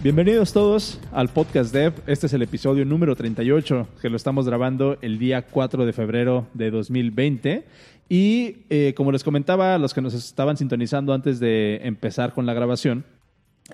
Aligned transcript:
Bienvenidos 0.00 0.52
todos 0.52 1.00
al 1.10 1.28
podcast 1.28 1.74
Dev. 1.74 1.92
Este 2.06 2.26
es 2.26 2.32
el 2.32 2.42
episodio 2.42 2.84
número 2.84 3.16
38 3.16 3.88
que 4.00 4.08
lo 4.08 4.16
estamos 4.16 4.46
grabando 4.46 4.96
el 5.02 5.18
día 5.18 5.42
4 5.42 5.84
de 5.84 5.92
febrero 5.92 6.46
de 6.54 6.70
2020. 6.70 7.66
Y 8.08 8.58
eh, 8.70 8.94
como 8.96 9.10
les 9.10 9.24
comentaba 9.24 9.74
a 9.74 9.78
los 9.78 9.94
que 9.94 10.00
nos 10.00 10.14
estaban 10.14 10.56
sintonizando 10.56 11.12
antes 11.12 11.40
de 11.40 11.80
empezar 11.82 12.32
con 12.32 12.46
la 12.46 12.54
grabación, 12.54 13.04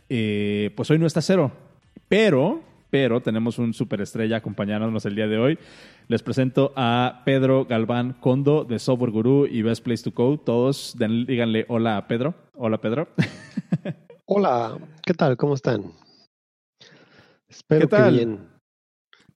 eh, 0.09 0.71
pues 0.75 0.91
hoy 0.91 0.99
no 0.99 1.07
está 1.07 1.21
cero. 1.21 1.53
Pero, 2.09 2.63
pero 2.89 3.21
tenemos 3.21 3.59
un 3.59 3.75
superestrella 3.75 4.39
acompañándonos 4.39 5.05
el 5.05 5.17
día 5.17 5.29
de 5.29 5.37
hoy. 5.37 5.59
Les 6.09 6.23
presento 6.23 6.73
a 6.75 7.21
Pedro 7.27 7.67
Galván 7.67 8.15
Condo 8.15 8.65
de 8.65 8.79
Software 8.79 9.11
Guru 9.11 9.47
y 9.47 9.61
Best 9.61 9.85
Place 9.85 10.03
to 10.03 10.15
Code. 10.15 10.41
Todos 10.47 10.97
díganle 10.99 11.67
hola 11.69 11.99
a 11.99 12.09
Pedro. 12.09 12.35
Hola 12.55 12.81
Pedro. 12.81 13.09
Hola, 14.27 14.79
¿qué 15.05 15.13
tal? 15.13 15.37
¿Cómo 15.37 15.53
están? 15.53 15.83
Espero 17.55 17.83
¿Qué 17.83 17.87
tal? 17.89 18.13
que 18.13 18.17
bien. 18.17 18.49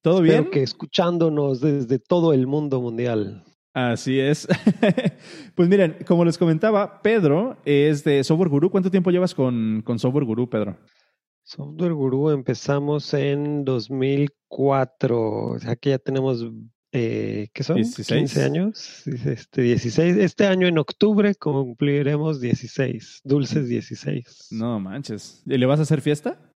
¿Todo 0.00 0.22
Espero 0.22 0.42
bien? 0.42 0.50
que 0.50 0.62
escuchándonos 0.62 1.60
desde 1.60 1.98
todo 1.98 2.32
el 2.32 2.46
mundo 2.46 2.80
mundial. 2.80 3.44
Así 3.74 4.18
es. 4.18 4.48
pues 5.54 5.68
miren, 5.68 5.98
como 6.06 6.24
les 6.24 6.36
comentaba, 6.36 7.00
Pedro 7.00 7.58
es 7.64 8.02
de 8.02 8.24
Software 8.24 8.48
Guru. 8.48 8.70
¿Cuánto 8.70 8.90
tiempo 8.90 9.10
llevas 9.10 9.34
con, 9.34 9.82
con 9.84 9.98
Software 9.98 10.24
Guru, 10.24 10.48
Pedro? 10.48 10.76
Software 11.44 11.94
Guru 11.94 12.30
empezamos 12.30 13.14
en 13.14 13.64
2004, 13.64 15.30
o 15.30 15.58
sea 15.58 15.76
que 15.76 15.90
ya 15.90 15.98
tenemos, 15.98 16.44
eh, 16.92 17.48
¿qué 17.54 17.62
son? 17.62 17.76
16. 17.76 18.18
15 18.18 18.44
años. 18.44 19.06
Este, 19.06 19.62
16. 19.62 20.16
Este 20.16 20.46
año 20.46 20.66
en 20.66 20.76
octubre 20.78 21.34
cumpliremos 21.36 22.40
16, 22.40 23.20
dulces 23.24 23.68
16. 23.68 24.48
No 24.50 24.80
manches. 24.80 25.42
¿Y 25.46 25.56
le 25.56 25.66
vas 25.66 25.78
a 25.78 25.84
hacer 25.84 26.00
fiesta? 26.00 26.47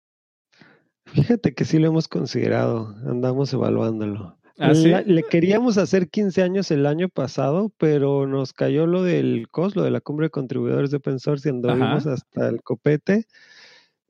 Fíjate 1.13 1.53
que 1.53 1.65
sí 1.65 1.79
lo 1.79 1.87
hemos 1.87 2.07
considerado, 2.07 2.95
andamos 3.05 3.53
evaluándolo. 3.53 4.37
¿Ah, 4.57 4.75
sí? 4.75 4.89
La- 4.89 5.01
le 5.01 5.23
queríamos 5.23 5.77
hacer 5.77 6.09
15 6.09 6.43
años 6.43 6.69
el 6.71 6.85
año 6.85 7.09
pasado, 7.09 7.71
pero 7.77 8.27
nos 8.27 8.53
cayó 8.53 8.85
lo 8.85 9.01
del 9.03 9.47
COS, 9.49 9.75
lo 9.75 9.83
de 9.83 9.91
la 9.91 10.01
cumbre 10.01 10.27
de 10.27 10.29
contribuidores 10.31 10.91
de 10.91 10.97
open 10.97 11.19
source 11.19 11.49
y 11.49 11.51
anduvimos 11.51 12.05
hasta 12.05 12.47
el 12.47 12.61
copete. 12.61 13.25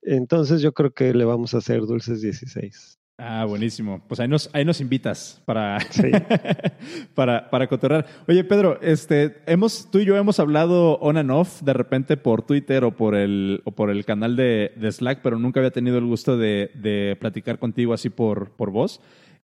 Entonces 0.01 0.61
yo 0.61 0.73
creo 0.73 0.91
que 0.91 1.13
le 1.13 1.25
vamos 1.25 1.53
a 1.53 1.59
hacer 1.59 1.81
dulces 1.81 2.21
16. 2.21 2.99
Ah, 3.23 3.45
buenísimo. 3.45 4.01
Pues 4.07 4.19
ahí 4.19 4.27
nos, 4.27 4.49
ahí 4.51 4.65
nos 4.65 4.81
invitas 4.81 5.43
para, 5.45 5.79
Sí. 5.91 6.09
para, 7.13 7.51
para 7.51 7.67
cotorrar. 7.67 8.07
Oye, 8.27 8.43
Pedro, 8.43 8.81
este, 8.81 9.43
hemos, 9.45 9.91
tú 9.91 9.99
y 9.99 10.05
yo 10.05 10.17
hemos 10.17 10.39
hablado 10.39 10.97
on 10.97 11.17
and 11.17 11.29
off 11.29 11.61
de 11.61 11.73
repente 11.73 12.17
por 12.17 12.41
Twitter 12.41 12.83
o 12.83 12.95
por 12.95 13.13
el, 13.13 13.61
o 13.63 13.73
por 13.73 13.91
el 13.91 14.05
canal 14.05 14.35
de, 14.35 14.73
de 14.75 14.91
Slack, 14.91 15.21
pero 15.21 15.37
nunca 15.37 15.59
había 15.59 15.69
tenido 15.69 15.99
el 15.99 16.05
gusto 16.05 16.35
de, 16.35 16.71
de 16.73 17.15
platicar 17.19 17.59
contigo 17.59 17.93
así 17.93 18.09
por, 18.09 18.53
por 18.53 18.71
voz. 18.71 19.01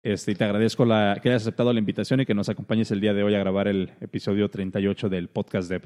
Este, 0.04 0.30
y 0.30 0.34
te 0.36 0.44
agradezco 0.44 0.84
la, 0.84 1.18
que 1.20 1.30
hayas 1.30 1.42
aceptado 1.42 1.72
la 1.72 1.80
invitación 1.80 2.20
y 2.20 2.26
que 2.26 2.34
nos 2.34 2.48
acompañes 2.48 2.92
el 2.92 3.00
día 3.00 3.12
de 3.12 3.24
hoy 3.24 3.34
a 3.34 3.40
grabar 3.40 3.66
el 3.66 3.90
episodio 4.00 4.50
38 4.50 5.08
del 5.08 5.26
podcast 5.26 5.68
Dev. 5.68 5.82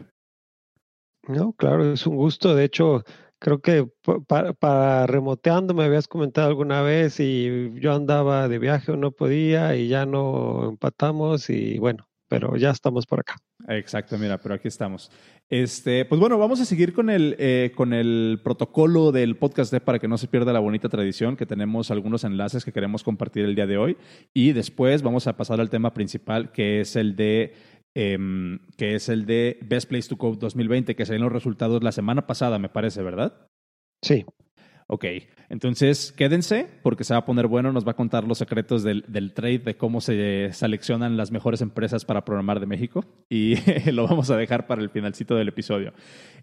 No, 1.26 1.52
claro, 1.54 1.90
es 1.90 2.06
un 2.06 2.16
gusto. 2.16 2.54
De 2.54 2.64
hecho, 2.64 3.04
creo 3.38 3.60
que 3.60 3.86
pa- 4.02 4.20
para, 4.20 4.52
para 4.52 5.06
remoteando 5.06 5.74
me 5.74 5.84
habías 5.84 6.08
comentado 6.08 6.48
alguna 6.48 6.82
vez 6.82 7.20
y 7.20 7.72
yo 7.80 7.92
andaba 7.94 8.48
de 8.48 8.58
viaje 8.58 8.92
o 8.92 8.96
no 8.96 9.12
podía 9.12 9.76
y 9.76 9.88
ya 9.88 10.06
no 10.06 10.68
empatamos 10.68 11.50
y 11.50 11.78
bueno, 11.78 12.08
pero 12.28 12.56
ya 12.56 12.70
estamos 12.70 13.06
por 13.06 13.20
acá. 13.20 13.36
Exacto, 13.68 14.16
mira, 14.18 14.38
pero 14.38 14.54
aquí 14.54 14.68
estamos. 14.68 15.10
Este, 15.50 16.04
pues 16.04 16.20
bueno, 16.20 16.38
vamos 16.38 16.60
a 16.60 16.64
seguir 16.66 16.92
con 16.92 17.08
el, 17.10 17.34
eh, 17.38 17.72
con 17.74 17.92
el 17.92 18.40
protocolo 18.44 19.12
del 19.12 19.36
podcast 19.36 19.72
de 19.72 19.80
para 19.80 19.98
que 19.98 20.06
no 20.08 20.18
se 20.18 20.28
pierda 20.28 20.52
la 20.52 20.60
bonita 20.60 20.88
tradición, 20.88 21.36
que 21.36 21.46
tenemos 21.46 21.90
algunos 21.90 22.24
enlaces 22.24 22.64
que 22.64 22.72
queremos 22.72 23.02
compartir 23.02 23.44
el 23.44 23.54
día 23.54 23.66
de 23.66 23.78
hoy. 23.78 23.96
Y 24.34 24.52
después 24.52 25.02
vamos 25.02 25.26
a 25.26 25.36
pasar 25.36 25.60
al 25.60 25.70
tema 25.70 25.94
principal, 25.94 26.52
que 26.52 26.80
es 26.80 26.96
el 26.96 27.16
de 27.16 27.54
em, 27.94 28.58
que 28.76 28.94
es 28.94 29.08
el 29.08 29.26
de 29.26 29.58
Best 29.62 29.88
Place 29.88 30.08
to 30.08 30.16
Code 30.16 30.38
2020, 30.40 30.94
que 30.94 31.06
salieron 31.06 31.26
los 31.26 31.32
resultados 31.32 31.82
la 31.82 31.92
semana 31.92 32.26
pasada, 32.26 32.58
me 32.58 32.68
parece, 32.68 33.02
¿verdad? 33.02 33.48
Sí. 34.02 34.24
Ok, 34.90 35.04
entonces 35.50 36.12
quédense 36.12 36.66
porque 36.82 37.04
se 37.04 37.12
va 37.12 37.18
a 37.18 37.24
poner 37.26 37.46
bueno, 37.46 37.72
nos 37.72 37.86
va 37.86 37.90
a 37.90 37.96
contar 37.96 38.24
los 38.24 38.38
secretos 38.38 38.82
del, 38.82 39.04
del 39.06 39.34
trade, 39.34 39.58
de 39.58 39.76
cómo 39.76 40.00
se 40.00 40.50
seleccionan 40.54 41.18
las 41.18 41.30
mejores 41.30 41.60
empresas 41.60 42.06
para 42.06 42.24
programar 42.24 42.58
de 42.58 42.64
México 42.64 43.04
y 43.28 43.56
lo 43.92 44.08
vamos 44.08 44.30
a 44.30 44.38
dejar 44.38 44.66
para 44.66 44.80
el 44.80 44.88
finalcito 44.88 45.34
del 45.34 45.48
episodio. 45.48 45.92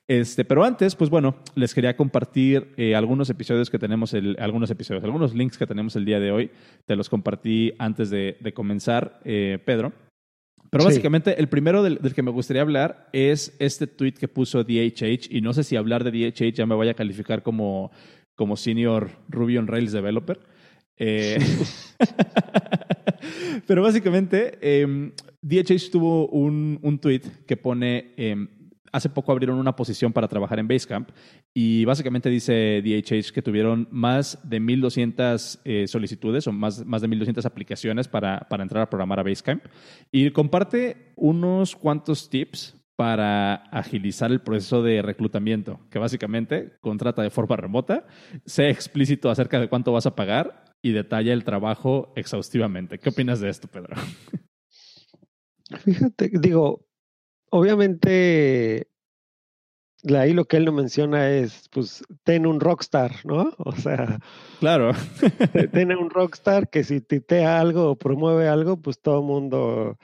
Este, 0.08 0.46
pero 0.46 0.64
antes, 0.64 0.96
pues 0.96 1.10
bueno, 1.10 1.38
les 1.56 1.74
quería 1.74 1.98
compartir 1.98 2.72
eh, 2.78 2.94
algunos 2.94 3.32
episodios 3.32 3.72
que 3.72 3.80
tenemos, 3.80 4.14
el, 4.14 4.38
algunos 4.40 4.70
episodios, 4.70 5.04
algunos 5.04 5.34
links 5.34 5.58
que 5.58 5.66
tenemos 5.66 5.96
el 5.96 6.06
día 6.06 6.20
de 6.20 6.32
hoy. 6.32 6.52
Te 6.86 6.96
los 6.96 7.10
compartí 7.10 7.74
antes 7.80 8.12
de, 8.12 8.38
de 8.40 8.54
comenzar, 8.54 9.20
eh, 9.26 9.58
Pedro. 9.66 9.92
Pero 10.70 10.84
Sí. 10.84 10.88
básicamente 10.90 11.40
el 11.40 11.48
primero 11.48 11.84
del, 11.84 11.98
del 12.00 12.14
que 12.14 12.24
me 12.24 12.32
gustaría 12.32 12.62
hablar 12.62 13.10
es 13.14 13.56
este 13.60 13.88
tweet 13.88 14.14
que 14.14 14.28
puso 14.28 14.64
DHH 14.64 15.28
y 15.30 15.42
no 15.42 15.54
sé 15.54 15.64
si 15.64 15.76
hablar 15.76 16.04
de 16.04 16.12
DHH 16.12 16.54
ya 16.54 16.66
me 16.66 16.76
vaya 16.76 16.92
a 16.92 16.96
calificar 16.96 17.44
como, 17.44 17.92
como 18.36 18.58
senior 18.58 19.10
Ruby 19.30 19.58
on 19.58 19.68
Rails 19.68 19.92
developer. 19.92 20.40
Eh, 20.98 21.38
pero 23.68 23.82
básicamente 23.82 24.58
eh, 24.62 25.12
DHH 25.42 25.92
tuvo 25.92 26.28
un, 26.28 26.80
un 26.82 27.00
tweet 27.00 27.22
que 27.48 27.58
pone 27.58 28.14
eh, 28.18 28.36
hace 28.96 29.10
poco 29.10 29.34
abrieron 29.34 29.60
una 29.60 29.76
posición 29.76 30.14
para 30.14 30.30
trabajar 30.30 30.58
en 30.58 30.70
Basecamp 30.70 31.10
y 31.54 31.84
básicamente 31.84 32.30
dice 32.30 32.82
DHH 32.82 33.34
que 33.34 33.42
tuvieron 33.42 33.90
más 33.92 34.40
de 34.44 34.62
1.200 34.62 35.60
eh, 35.66 35.86
solicitudes 35.88 36.48
o 36.48 36.54
más, 36.54 36.86
más 36.86 37.02
de 37.02 37.10
1.200 37.10 37.46
aplicaciones 37.46 38.08
para, 38.08 38.48
para 38.50 38.64
entrar 38.64 38.84
a 38.84 38.90
programar 38.90 39.20
a 39.20 39.24
Basecamp 39.24 39.66
y 40.12 40.32
comparte 40.32 41.12
unos 41.18 41.76
cuantos 41.76 42.30
tips 42.30 42.76
para 42.96 43.56
agilizar 43.56 44.32
el 44.32 44.40
proceso 44.40 44.82
de 44.82 45.02
reclutamiento, 45.02 45.82
que 45.90 46.00
básicamente 46.00 46.78
contrata 46.80 47.22
de 47.22 47.30
forma 47.30 47.58
remota, 47.58 48.08
sea 48.46 48.70
explícito 48.70 49.30
acerca 49.30 49.60
de 49.60 49.68
cuánto 49.68 49.92
vas 49.92 50.06
a 50.06 50.16
pagar 50.16 50.64
y 50.82 50.94
detalla 50.94 51.34
el 51.34 51.44
trabajo 51.44 52.14
exhaustivamente. 52.16 52.98
¿Qué 52.98 53.10
opinas 53.10 53.42
de 53.42 53.50
esto, 53.50 53.68
Pedro? 53.68 53.98
Fíjate, 55.84 56.32
digo, 56.40 56.88
obviamente 57.58 58.88
ahí 60.16 60.34
lo 60.34 60.46
que 60.46 60.58
él 60.58 60.66
no 60.66 60.72
menciona 60.72 61.30
es, 61.32 61.68
pues, 61.72 62.04
ten 62.24 62.46
un 62.46 62.60
rockstar, 62.60 63.12
¿no? 63.26 63.54
O 63.58 63.72
sea, 63.76 64.20
Claro. 64.60 64.92
te- 65.54 65.68
ten 65.90 65.92
un 65.96 66.10
rockstar 66.10 66.70
que 66.70 66.84
si 66.84 67.02
titea 67.02 67.60
algo 67.60 67.90
o 67.92 67.96
promueve 67.98 68.48
algo, 68.48 68.78
pues 68.82 69.00
todo 69.02 69.20
el 69.22 69.26
mundo 69.26 69.98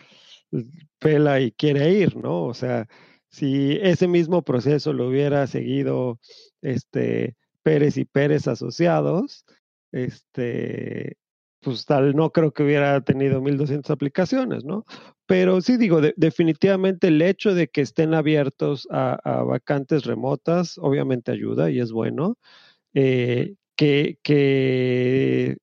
pela 0.99 1.39
y 1.39 1.51
quiere 1.51 1.91
ir, 1.91 2.15
¿no? 2.17 2.43
O 2.45 2.53
sea, 2.53 2.87
si 3.29 3.77
ese 3.81 4.07
mismo 4.07 4.41
proceso 4.43 4.91
lo 4.91 5.07
hubiera 5.07 5.45
seguido 5.47 6.19
este 6.61 7.35
Pérez 7.63 7.97
y 7.97 8.05
Pérez 8.05 8.47
asociados, 8.47 9.45
este, 9.91 11.17
pues 11.61 11.85
tal, 11.85 12.15
no 12.15 12.31
creo 12.31 12.51
que 12.53 12.63
hubiera 12.63 13.01
tenido 13.01 13.41
1200 13.41 13.91
aplicaciones, 13.91 14.65
¿no? 14.65 14.85
Pero 15.27 15.61
sí 15.61 15.77
digo, 15.77 16.01
de- 16.01 16.13
definitivamente 16.17 17.07
el 17.09 17.21
hecho 17.21 17.53
de 17.55 17.67
que 17.69 17.81
estén 17.81 18.13
abiertos 18.15 18.87
a, 18.91 19.13
a 19.23 19.43
vacantes 19.43 20.05
remotas, 20.05 20.77
obviamente 20.79 21.31
ayuda 21.31 21.69
y 21.71 21.79
es 21.79 21.91
bueno. 21.91 22.37
Eh, 22.95 23.55
que, 23.77 24.19
que, 24.23 25.57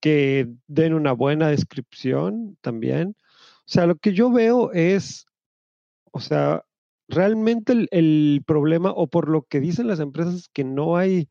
que 0.00 0.48
den 0.66 0.94
una 0.94 1.12
buena 1.12 1.48
descripción 1.48 2.56
también. 2.60 3.16
O 3.60 3.62
sea, 3.66 3.86
lo 3.86 3.96
que 3.96 4.12
yo 4.12 4.30
veo 4.32 4.72
es, 4.72 5.26
o 6.12 6.20
sea, 6.20 6.64
realmente 7.08 7.72
el, 7.72 7.88
el 7.92 8.42
problema, 8.46 8.92
o 8.92 9.08
por 9.08 9.28
lo 9.28 9.42
que 9.44 9.60
dicen 9.60 9.88
las 9.88 10.00
empresas, 10.00 10.34
es 10.34 10.48
que 10.48 10.64
no 10.64 10.96
hay 10.96 11.28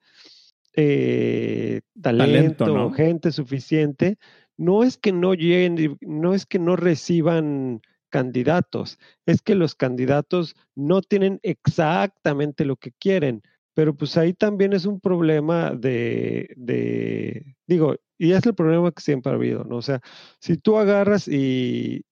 eh, 0.75 1.81
Talento, 2.01 2.25
talento, 2.25 2.65
¿no? 2.67 2.85
o 2.87 2.91
gente 2.91 3.31
suficiente. 3.31 4.17
No 4.57 4.83
es 4.83 4.97
que 4.97 5.11
no 5.11 5.33
lleguen, 5.33 5.97
no 6.01 6.33
es 6.33 6.45
que 6.45 6.59
no 6.59 6.75
reciban 6.75 7.81
candidatos, 8.09 8.99
es 9.25 9.41
que 9.41 9.55
los 9.55 9.73
candidatos 9.73 10.55
no 10.75 11.01
tienen 11.01 11.39
exactamente 11.41 12.63
lo 12.63 12.75
que 12.75 12.91
quieren. 12.91 13.41
Pero 13.73 13.95
pues 13.95 14.17
ahí 14.17 14.33
también 14.33 14.73
es 14.73 14.85
un 14.85 14.99
problema 14.99 15.71
de, 15.71 16.53
de, 16.55 17.55
digo, 17.65 17.95
y 18.19 18.33
es 18.33 18.45
el 18.45 18.53
problema 18.53 18.91
que 18.91 19.01
siempre 19.01 19.31
ha 19.31 19.35
habido, 19.35 19.63
¿no? 19.63 19.77
O 19.77 19.81
sea, 19.81 19.99
si 20.39 20.57
tú 20.57 20.77
agarras 20.77 21.27
y, 21.27 22.05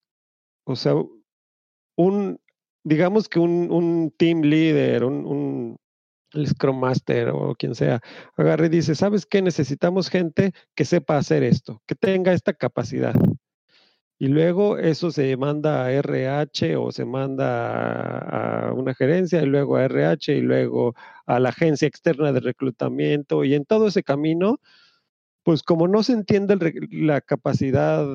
o 0.65 0.75
sea, 0.75 0.95
un, 1.95 2.39
digamos 2.83 3.29
que 3.29 3.37
un, 3.37 3.71
un 3.71 4.11
team 4.17 4.41
leader, 4.41 5.03
un, 5.03 5.25
un 5.25 5.77
el 6.33 6.47
Scrum 6.47 6.79
Master 6.79 7.29
o 7.29 7.55
quien 7.55 7.75
sea, 7.75 8.01
agarra 8.37 8.65
y 8.67 8.69
dice, 8.69 8.95
¿sabes 8.95 9.25
qué? 9.25 9.41
Necesitamos 9.41 10.09
gente 10.09 10.53
que 10.75 10.85
sepa 10.85 11.17
hacer 11.17 11.43
esto, 11.43 11.81
que 11.87 11.95
tenga 11.95 12.33
esta 12.33 12.53
capacidad. 12.53 13.15
y 14.19 14.27
luego 14.27 14.77
eso 14.77 15.11
se 15.11 15.35
manda 15.35 15.85
a 15.85 15.91
RH 15.93 16.77
o 16.77 16.91
se 16.91 17.05
manda 17.05 18.67
a 18.69 18.73
una 18.73 18.93
gerencia 18.93 19.41
y 19.41 19.47
luego 19.47 19.77
a 19.77 19.85
RH 19.85 20.35
y 20.37 20.41
luego 20.41 20.93
a 21.25 21.39
la 21.39 21.49
agencia 21.49 21.87
externa 21.87 22.31
de 22.31 22.39
reclutamiento 22.39 23.43
y 23.43 23.55
en 23.55 23.65
todo 23.65 23.87
ese 23.87 24.03
camino, 24.03 24.59
pues 25.43 25.63
como 25.63 25.87
no 25.87 26.03
se 26.03 26.13
entiende 26.13 26.57
la 26.91 27.21
capacidad, 27.21 28.05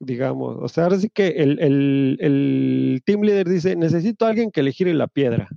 digamos, 0.00 0.56
o 0.60 0.68
sea, 0.68 0.84
ahora 0.84 0.98
sí 0.98 1.10
que 1.10 1.28
el 1.28 3.02
team 3.04 3.22
leader 3.22 3.48
dice, 3.48 3.76
necesito 3.76 4.26
a 4.26 4.30
alguien 4.30 4.50
que 4.50 4.62
le 4.62 4.72
gire 4.72 4.94
la 4.94 5.08
piedra 5.08 5.50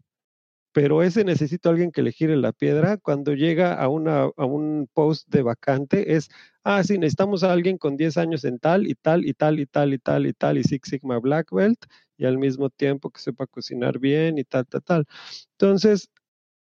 pero 0.78 1.02
ese 1.02 1.24
necesito 1.24 1.72
alguien 1.72 1.92
que 1.92 2.04
le 2.04 2.12
gire 2.12 2.38
la 2.38 2.52
piedra. 2.52 2.98
Cuando 2.98 3.34
llega 3.34 3.74
a, 3.74 3.86
a 3.86 4.46
un 4.46 4.88
post 4.94 5.28
de 5.28 5.42
vacante 5.42 6.14
es, 6.16 6.30
ah, 6.64 6.84
sí, 6.84 7.00
necesitamos 7.00 7.44
a 7.44 7.52
alguien 7.52 7.80
con 7.80 7.98
10 7.98 8.16
años 8.18 8.46
en 8.46 8.60
tal 8.60 8.86
y 8.86 8.94
tal 8.94 9.26
y 9.26 9.34
tal 9.34 9.60
y 9.60 9.66
tal 9.66 9.94
y 9.96 9.98
tal 9.98 10.28
y 10.28 10.34
tal 10.34 10.58
y 10.60 10.64
Six 10.64 10.88
Sigma 10.88 11.18
Black 11.18 11.52
Belt 11.52 11.84
y 12.16 12.26
al 12.26 12.38
mismo 12.38 12.70
tiempo 12.70 13.10
que 13.10 13.20
sepa 13.20 13.48
cocinar 13.48 13.98
bien 13.98 14.38
y 14.38 14.44
tal, 14.44 14.68
tal, 14.68 14.84
tal. 14.84 15.06
Entonces, 15.54 16.12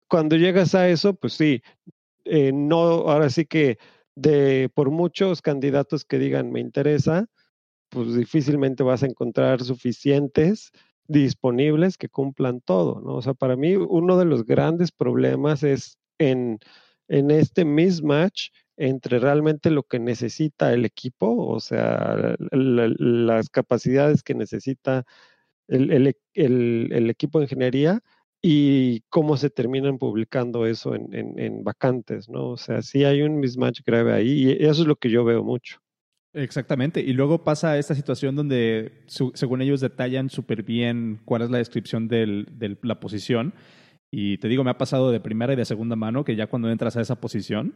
cuando 0.08 0.36
llegas 0.36 0.74
a 0.74 0.90
eso, 0.90 1.14
pues 1.14 1.34
sí, 1.34 1.62
eh, 2.26 2.52
no, 2.52 2.80
ahora 2.80 3.30
sí 3.30 3.46
que 3.46 3.78
de 4.16 4.72
por 4.74 4.90
muchos 4.90 5.44
candidatos 5.44 6.06
que 6.06 6.18
digan 6.18 6.52
me 6.52 6.60
interesa, 6.60 7.28
pues 7.90 8.16
difícilmente 8.16 8.82
vas 8.82 9.04
a 9.04 9.06
encontrar 9.06 9.62
suficientes 9.64 10.72
disponibles 11.12 11.98
que 11.98 12.10
cumplan 12.10 12.62
todo, 12.62 13.02
¿no? 13.02 13.16
O 13.16 13.22
sea, 13.22 13.34
para 13.34 13.56
mí 13.56 13.76
uno 13.76 14.18
de 14.18 14.26
los 14.26 14.46
grandes 14.46 14.92
problemas 14.92 15.64
es 15.64 15.98
en, 16.18 16.60
en 17.08 17.32
este 17.32 17.66
mismatch 17.66 18.50
entre 18.78 19.20
realmente 19.20 19.70
lo 19.70 19.84
que 19.84 20.00
necesita 20.00 20.74
el 20.74 20.86
equipo, 20.86 21.48
o 21.48 21.60
sea, 21.60 22.36
las 22.52 23.50
capacidades 23.50 24.24
que 24.24 24.34
necesita 24.34 25.06
el, 25.68 25.92
el, 25.92 26.90
el, 26.92 27.10
equipo 27.10 27.40
de 27.40 27.46
ingeniería 27.46 28.02
y 28.42 29.02
cómo 29.10 29.38
se 29.38 29.50
terminan 29.50 29.98
publicando 30.00 30.66
eso 30.66 30.96
en, 30.96 31.14
en, 31.14 31.40
en, 31.40 31.64
vacantes, 31.64 32.30
¿no? 32.30 32.50
O 32.50 32.58
sea, 32.58 32.82
sí 32.82 33.04
hay 33.06 33.22
un 33.22 33.40
mismatch 33.40 33.82
grave 33.86 34.14
ahí 34.14 34.44
y 34.44 34.52
eso 34.66 34.82
es 34.82 34.88
lo 34.88 34.96
que 34.96 35.10
yo 35.10 35.24
veo 35.24 35.44
mucho. 35.44 35.80
Exactamente. 36.34 37.02
Y 37.02 37.14
luego 37.14 37.44
pasa 37.44 37.78
esta 37.78 37.96
situación 37.96 38.36
donde, 38.36 39.04
según 39.08 39.62
ellos, 39.62 39.82
detallan 39.82 40.30
súper 40.30 40.64
bien 40.64 41.20
cuál 41.26 41.42
es 41.42 41.50
la 41.50 41.58
descripción 41.58 42.08
de 42.08 42.78
la 42.82 43.00
posición. 43.00 43.54
Y 44.14 44.38
te 44.40 44.50
digo, 44.50 44.64
me 44.64 44.72
ha 44.72 44.78
pasado 44.78 45.10
de 45.12 45.22
primera 45.22 45.54
y 45.54 45.56
de 45.56 45.64
segunda 45.64 45.96
mano 45.96 46.26
que 46.26 46.36
ya 46.36 46.48
cuando 46.48 46.70
entras 46.70 46.98
a 46.98 47.02
esa 47.02 47.22
posición, 47.22 47.76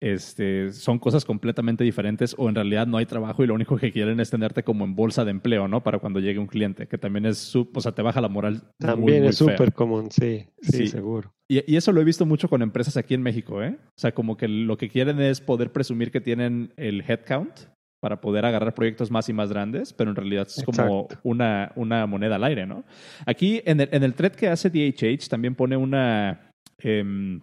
este, 0.00 0.72
son 0.72 0.98
cosas 0.98 1.24
completamente 1.24 1.84
diferentes 1.84 2.34
o 2.38 2.48
en 2.48 2.56
realidad 2.56 2.88
no 2.88 2.98
hay 2.98 3.06
trabajo 3.06 3.44
y 3.44 3.46
lo 3.46 3.54
único 3.54 3.76
que 3.76 3.92
quieren 3.92 4.18
es 4.18 4.30
tenerte 4.30 4.64
como 4.64 4.84
en 4.84 4.96
bolsa 4.96 5.24
de 5.24 5.30
empleo, 5.30 5.68
¿no? 5.68 5.84
Para 5.84 6.00
cuando 6.00 6.18
llegue 6.18 6.40
un 6.40 6.48
cliente, 6.48 6.88
que 6.88 6.98
también 6.98 7.24
es, 7.24 7.54
o 7.54 7.80
sea, 7.80 7.92
te 7.92 8.02
baja 8.02 8.20
la 8.20 8.28
moral. 8.28 8.64
También 8.78 9.24
es 9.24 9.36
súper 9.36 9.72
común, 9.72 10.10
sí, 10.10 10.46
sí, 10.60 10.88
seguro. 10.88 11.32
Y, 11.48 11.72
y, 11.72 11.76
eso 11.76 11.92
lo 11.92 12.00
he 12.00 12.04
visto 12.04 12.26
mucho 12.26 12.48
con 12.48 12.62
empresas 12.62 12.96
aquí 12.96 13.14
en 13.14 13.22
México, 13.22 13.62
¿eh? 13.62 13.78
O 13.80 14.00
sea, 14.00 14.12
como 14.12 14.36
que 14.36 14.48
lo 14.48 14.76
que 14.76 14.88
quieren 14.88 15.20
es 15.20 15.40
poder 15.40 15.70
presumir 15.70 16.10
que 16.10 16.20
tienen 16.20 16.74
el 16.76 17.04
headcount 17.08 17.75
para 18.06 18.20
poder 18.20 18.44
agarrar 18.44 18.72
proyectos 18.72 19.10
más 19.10 19.28
y 19.28 19.32
más 19.32 19.50
grandes, 19.50 19.92
pero 19.92 20.10
en 20.10 20.16
realidad 20.16 20.46
es 20.46 20.62
como 20.62 21.08
una, 21.24 21.72
una, 21.74 22.06
moneda 22.06 22.36
al 22.36 22.44
aire, 22.44 22.64
¿no? 22.64 22.84
Aquí 23.26 23.60
en 23.64 23.80
el, 23.80 23.88
en 23.90 24.04
el 24.04 24.14
thread 24.14 24.30
que 24.30 24.46
hace 24.46 24.70
DHH 24.70 25.28
también 25.28 25.56
pone 25.56 25.76
una... 25.76 26.52
Em, 26.78 27.40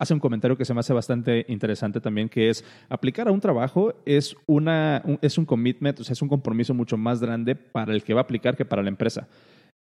hace 0.00 0.14
un 0.14 0.18
comentario 0.18 0.56
que 0.56 0.64
se 0.64 0.74
me 0.74 0.80
hace 0.80 0.92
bastante 0.92 1.44
interesante 1.46 2.00
también, 2.00 2.28
que 2.28 2.48
es 2.48 2.64
aplicar 2.88 3.28
a 3.28 3.30
un 3.30 3.38
trabajo 3.38 3.94
es, 4.04 4.34
una, 4.46 5.00
un, 5.04 5.20
es 5.22 5.38
un 5.38 5.46
commitment, 5.46 6.00
o 6.00 6.02
sea, 6.02 6.14
es 6.14 6.22
un 6.22 6.28
compromiso 6.28 6.74
mucho 6.74 6.96
más 6.96 7.20
grande 7.20 7.54
para 7.54 7.92
el 7.92 8.02
que 8.02 8.14
va 8.14 8.22
a 8.22 8.24
aplicar 8.24 8.56
que 8.56 8.64
para 8.64 8.82
la 8.82 8.88
empresa. 8.88 9.28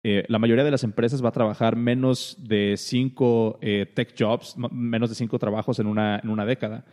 Eh, 0.02 0.24
la 0.26 0.40
mayoría 0.40 0.64
de 0.64 0.72
las 0.72 0.82
empresas 0.82 1.24
va 1.24 1.28
a 1.28 1.32
trabajar 1.32 1.76
menos 1.76 2.36
de 2.40 2.74
cinco 2.76 3.60
eh, 3.62 3.86
tech 3.94 4.12
jobs, 4.18 4.56
menos 4.72 5.08
de 5.08 5.14
cinco 5.14 5.38
trabajos 5.38 5.78
en 5.78 5.86
una, 5.86 6.18
en 6.18 6.30
una 6.30 6.44
década 6.44 6.84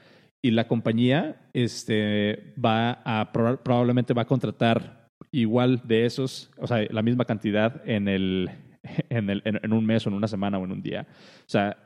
y 0.46 0.52
la 0.52 0.68
compañía 0.68 1.38
este, 1.54 2.54
va 2.64 3.02
a 3.04 3.32
probablemente 3.34 4.14
va 4.14 4.22
a 4.22 4.28
contratar 4.28 5.10
igual 5.32 5.82
de 5.86 6.06
esos, 6.06 6.52
o 6.60 6.68
sea, 6.68 6.86
la 6.92 7.02
misma 7.02 7.26
cantidad 7.26 7.82
en 7.84 8.08
el, 8.08 8.52
en, 9.10 9.32
el, 9.32 9.42
en, 9.44 9.74
un 9.74 9.84
mes 9.88 10.06
o 10.06 10.10
en 10.10 10.16
una 10.16 10.28
semana 10.28 10.60
o 10.60 10.66
en 10.66 10.72
un 10.72 10.84
día. 10.84 11.08
O 11.10 11.48
sea, 11.50 11.78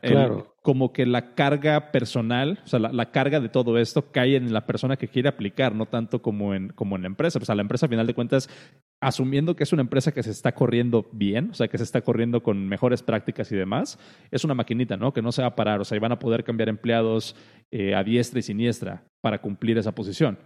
como 0.62 0.92
que 0.92 1.06
la 1.06 1.36
carga 1.36 1.94
personal, 1.94 2.60
o 2.66 2.68
sea, 2.68 2.80
la, 2.80 3.12
carga 3.12 3.40
de 3.40 3.48
todo 3.48 3.78
esto 3.78 4.12
cae 4.12 4.36
en 4.36 4.52
la 4.52 4.66
persona 4.66 4.98
que 4.98 5.08
quiere 5.08 5.30
aplicar, 5.30 5.74
no 5.74 5.86
tanto 5.86 6.22
como 6.22 6.54
en, 6.54 6.68
como 6.68 6.98
en 6.98 7.04
la 7.04 7.08
empresa. 7.08 7.40
O 7.42 7.46
sea, 7.46 7.56
la 7.56 7.62
empresa, 7.62 7.86
a 7.86 7.90
final 7.90 8.08
de 8.08 8.14
cuentas, 8.14 8.50
asumiendo 9.02 9.56
que 9.56 9.64
es 9.64 9.74
una 9.74 9.82
empresa 9.82 10.12
que 10.12 10.24
se 10.24 10.32
está 10.32 10.54
corriendo 10.54 11.10
bien, 11.12 11.52
o 11.52 11.54
sea, 11.54 11.68
que 11.68 11.78
se 11.78 11.84
está 11.84 12.02
corriendo 12.02 12.44
con 12.44 12.68
mejores 12.68 13.02
prácticas 13.02 13.52
y 13.52 13.56
demás, 13.56 13.98
es 14.32 14.44
una 14.44 14.54
maquinita, 14.54 14.98
¿no? 14.98 15.14
Que 15.14 15.22
no 15.22 15.32
se 15.32 15.42
va 15.42 15.50
a 15.50 15.56
parar, 15.56 15.80
o 15.80 15.86
sea, 15.86 15.96
y 15.96 16.00
van 16.00 16.12
a 16.12 16.20
poder 16.20 16.44
cambiar 16.44 16.70
empleados 16.70 17.36
eh, 17.72 17.96
a 17.96 18.04
diestra 18.04 18.40
y 18.40 18.44
siniestra 18.44 19.04
para 19.22 19.42
cumplir 19.42 19.78
esa 19.78 19.94
posición 19.94 20.38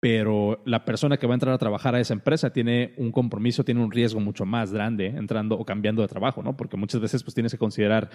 pero 0.00 0.62
la 0.64 0.86
persona 0.86 1.18
que 1.18 1.26
va 1.26 1.34
a 1.34 1.36
entrar 1.36 1.54
a 1.54 1.58
trabajar 1.58 1.94
a 1.94 2.00
esa 2.00 2.14
empresa 2.14 2.50
tiene 2.50 2.94
un 2.96 3.12
compromiso, 3.12 3.64
tiene 3.64 3.84
un 3.84 3.92
riesgo 3.92 4.18
mucho 4.18 4.46
más 4.46 4.72
grande 4.72 5.08
entrando 5.08 5.56
o 5.56 5.64
cambiando 5.66 6.00
de 6.00 6.08
trabajo, 6.08 6.42
¿no? 6.42 6.56
Porque 6.56 6.78
muchas 6.78 7.02
veces 7.02 7.22
pues 7.22 7.34
tienes 7.34 7.52
que 7.52 7.58
considerar 7.58 8.08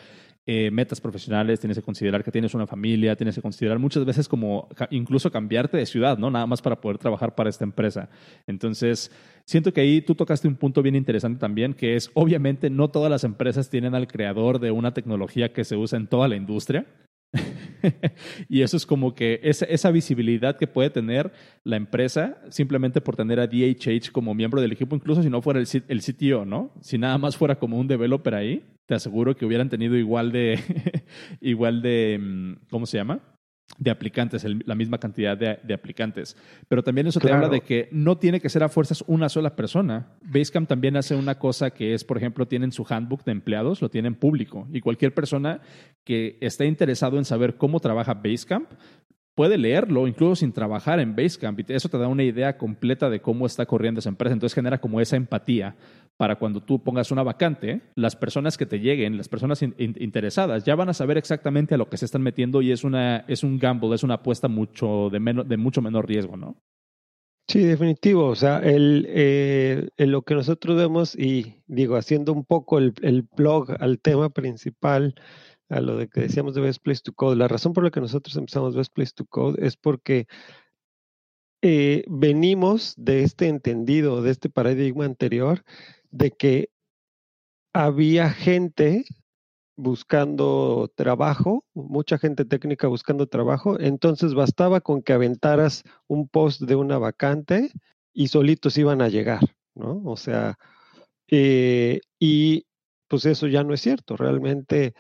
eh, 0.48 0.72
metas 0.72 1.00
profesionales, 1.00 1.60
tienes 1.60 1.78
que 1.78 1.84
considerar 1.84 2.24
que 2.24 2.32
tienes 2.32 2.56
una 2.56 2.66
familia, 2.66 3.16
tienes 3.16 3.36
que 3.36 3.42
considerar 3.44 3.78
muchas 3.78 4.04
veces 4.04 4.28
como 4.28 4.68
incluso 4.90 5.30
cambiarte 5.30 5.78
de 5.78 5.86
ciudad, 5.86 6.18
¿no? 6.18 6.32
Nada 6.32 6.48
más 6.48 6.60
para 6.64 6.82
poder 6.82 6.98
trabajar 6.98 7.36
para 7.36 7.52
esta 7.52 7.64
empresa. 7.64 8.10
Entonces, 8.48 9.12
siento 9.46 9.72
que 9.72 9.82
ahí 9.82 10.02
tú 10.02 10.16
tocaste 10.16 10.48
un 10.48 10.56
punto 10.56 10.82
bien 10.82 10.96
interesante 10.96 11.40
también, 11.40 11.76
que 11.76 11.96
es 11.96 12.10
obviamente 12.16 12.72
no 12.72 12.90
todas 12.90 13.12
las 13.12 13.24
empresas 13.24 13.70
tienen 13.70 13.94
al 13.94 14.08
creador 14.08 14.60
de 14.60 14.72
una 14.72 14.96
tecnología 14.96 15.54
que 15.54 15.64
se 15.64 15.76
usa 15.76 15.98
en 16.00 16.08
toda 16.08 16.28
la 16.28 16.36
industria. 16.36 16.88
y 18.50 18.62
eso 18.62 18.78
es 18.78 18.86
como 18.86 19.16
que 19.16 19.40
esa, 19.44 19.92
visibilidad 19.92 20.58
que 20.58 20.68
puede 20.68 20.90
tener 20.90 21.32
la 21.64 21.76
empresa 21.76 22.38
simplemente 22.50 23.02
por 23.02 23.16
tener 23.16 23.40
a 23.40 23.48
DHH 23.48 24.12
como 24.12 24.34
miembro 24.34 24.62
del 24.62 24.72
equipo, 24.72 24.96
incluso 24.96 25.24
si 25.24 25.30
no 25.30 25.42
fuera 25.42 25.60
el, 25.60 25.68
el 25.88 26.02
CTO, 26.02 26.46
¿no? 26.46 26.72
Si 26.82 26.98
nada 26.98 27.18
más 27.18 27.38
fuera 27.38 27.58
como 27.58 27.78
un 27.78 27.88
developer 27.88 28.36
ahí, 28.36 28.64
te 28.86 28.96
aseguro 28.96 29.36
que 29.36 29.46
hubieran 29.46 29.70
tenido 29.70 29.96
igual 29.96 30.32
de, 30.32 30.60
igual 31.42 31.82
de, 31.82 32.20
mm, 32.22 32.54
¿cómo 32.70 32.86
se 32.86 32.98
llama? 32.98 33.20
De 33.78 33.92
aplicantes, 33.92 34.46
la 34.66 34.76
misma 34.76 35.00
cantidad 35.00 35.38
de, 35.38 35.74
aplicantes. 35.74 36.38
Pero 36.68 36.84
también 36.84 37.08
eso 37.08 37.20
te 37.20 37.32
habla 37.32 37.50
de 37.50 37.62
que 37.62 37.90
no 37.92 38.18
tiene 38.18 38.40
que 38.40 38.50
ser 38.50 38.64
a 38.64 38.70
fuerzas 38.70 39.04
una 39.08 39.28
sola 39.28 39.56
persona. 39.56 40.08
Basecamp 40.22 40.70
también 40.70 40.96
hace 40.96 41.16
una 41.16 41.38
cosa 41.38 41.72
que 41.72 41.94
es, 41.94 42.04
por 42.04 42.18
ejemplo, 42.18 42.48
tienen 42.48 42.72
su 42.72 42.86
handbook 42.88 43.26
de 43.26 43.34
empleados, 43.34 43.82
lo 43.82 43.90
tienen 43.90 44.16
público. 44.16 44.68
Y 44.72 44.82
cualquier 44.82 45.14
persona 45.14 45.62
que 46.04 46.38
esté 46.42 46.66
interesado 46.68 47.18
en 47.18 47.26
saber 47.26 47.58
cómo 47.58 47.80
trabaja 47.80 48.14
Basecamp 48.14 48.70
puede 49.36 49.58
leerlo 49.58 50.08
incluso 50.08 50.38
sin 50.38 50.54
trabajar 50.54 51.00
en 51.02 51.16
Basecamp 51.16 51.60
y 51.60 51.66
eso 51.68 51.90
te 51.90 51.98
da 51.98 52.08
una 52.08 52.24
idea 52.24 52.58
completa 52.58 53.10
de 53.10 53.20
cómo 53.20 53.46
está 53.46 53.66
corriendo 53.66 54.00
esa 54.00 54.10
empresa. 54.10 54.34
Entonces 54.34 54.56
genera 54.56 54.80
como 54.80 55.02
esa 55.02 55.18
empatía 55.18 55.76
para 56.18 56.38
cuando 56.38 56.62
tú 56.62 56.84
pongas 56.84 57.12
una 57.12 57.24
vacante, 57.24 57.82
las 57.96 58.16
personas 58.16 58.58
que 58.58 58.66
te 58.66 58.80
lleguen, 58.80 59.18
las 59.18 59.28
personas 59.28 59.62
interesadas, 59.62 60.64
ya 60.64 60.76
van 60.76 60.90
a 60.90 60.94
saber 60.94 61.18
exactamente 61.18 61.76
a 61.76 61.78
lo 61.78 61.90
que 61.90 61.98
se 61.98 62.06
están 62.06 62.22
metiendo 62.22 62.62
y 62.62 62.72
es, 62.72 62.84
una, 62.84 63.26
es 63.28 63.44
un 63.44 63.60
gamble, 63.60 63.96
es 63.96 64.04
una 64.04 64.16
apuesta 64.16 64.48
mucho 64.48 65.10
de, 65.12 65.20
menos, 65.20 65.48
de 65.48 65.58
mucho 65.58 65.82
menor 65.82 66.08
riesgo, 66.08 66.38
¿no? 66.38 66.56
Sí, 67.48 67.60
definitivo. 67.60 68.28
O 68.28 68.36
sea, 68.36 68.60
el, 68.60 69.06
eh, 69.10 69.88
lo 69.98 70.24
que 70.24 70.36
nosotros 70.36 70.78
vemos 70.78 71.16
y 71.16 71.62
digo, 71.68 71.96
haciendo 71.96 72.34
un 72.34 72.44
poco 72.44 72.80
el, 72.80 72.94
el 73.02 73.28
blog 73.36 73.76
al 73.80 74.00
tema 74.00 74.30
principal, 74.30 75.16
a 75.70 75.80
lo 75.82 75.98
de 75.98 76.08
que 76.08 76.22
decíamos 76.22 76.56
de 76.56 76.62
Best 76.62 76.82
Place 76.82 77.02
to 77.04 77.14
Code. 77.14 77.36
La 77.36 77.48
razón 77.48 77.74
por 77.74 77.84
la 77.84 77.92
que 77.92 78.02
nosotros 78.02 78.36
empezamos 78.36 78.76
Best 78.76 78.94
Place 78.94 79.12
to 79.16 79.26
Code 79.26 79.66
es 79.66 79.78
porque 79.78 80.28
eh, 81.62 82.04
venimos 82.08 82.94
de 82.98 83.24
este 83.24 83.48
entendido, 83.48 84.22
de 84.22 84.32
este 84.32 84.50
paradigma 84.50 85.06
anterior, 85.06 85.64
de 86.12 86.32
que 86.32 86.70
había 87.74 88.30
gente 88.30 89.06
buscando 89.78 90.90
trabajo, 90.96 91.66
mucha 91.74 92.18
gente 92.18 92.46
técnica 92.46 92.88
buscando 92.88 93.28
trabajo, 93.28 93.80
entonces 93.80 94.34
bastaba 94.34 94.80
con 94.80 95.02
que 95.02 95.14
aventaras 95.14 95.84
un 96.08 96.28
post 96.30 96.62
de 96.62 96.76
una 96.76 96.98
vacante 96.98 97.72
y 98.14 98.30
solitos 98.30 98.78
iban 98.78 99.02
a 99.02 99.10
llegar, 99.10 99.42
¿no? 99.76 100.02
O 100.06 100.16
sea, 100.16 100.58
eh, 101.28 102.00
y 102.20 102.66
pues 103.10 103.26
eso 103.26 103.48
ya 103.48 103.64
no 103.64 103.74
es 103.74 103.82
cierto, 103.82 104.16
realmente 104.16 104.94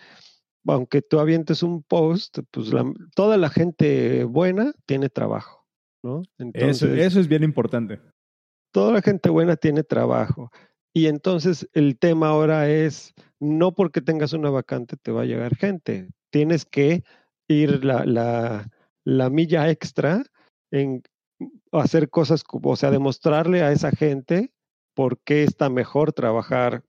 aunque 0.68 1.02
tú 1.02 1.20
avientes 1.20 1.64
un 1.64 1.84
post, 1.84 2.40
pues 2.52 2.72
toda 3.16 3.38
la 3.38 3.50
gente 3.50 4.24
buena 4.24 4.74
tiene 4.86 5.10
trabajo, 5.10 5.66
¿no? 6.04 6.24
eso, 6.54 6.88
eso 6.88 7.20
es 7.20 7.28
bien 7.28 7.44
importante. 7.44 8.02
Toda 8.72 8.92
la 8.92 9.02
gente 9.02 9.30
buena 9.30 9.56
tiene 9.56 9.84
trabajo. 9.84 10.52
Y 10.96 11.08
entonces 11.08 11.68
el 11.74 12.00
tema 12.00 12.30
ahora 12.30 12.70
es, 12.70 13.14
no 13.42 13.74
porque 13.74 14.00
tengas 14.00 14.32
una 14.32 14.50
vacante 14.50 14.96
te 14.96 15.12
va 15.12 15.24
a 15.24 15.26
llegar 15.26 15.58
gente, 15.58 16.08
tienes 16.30 16.64
que 16.64 17.04
ir 17.50 17.84
la, 17.84 18.06
la, 18.06 18.72
la 19.04 19.30
milla 19.30 19.70
extra 19.70 20.24
en 20.72 21.04
hacer 21.74 22.10
cosas, 22.10 22.46
o 22.50 22.76
sea, 22.78 22.92
demostrarle 22.92 23.62
a 23.62 23.74
esa 23.74 23.92
gente 23.92 24.54
por 24.94 25.20
qué 25.20 25.44
está 25.44 25.70
mejor 25.70 26.14
trabajar 26.14 26.86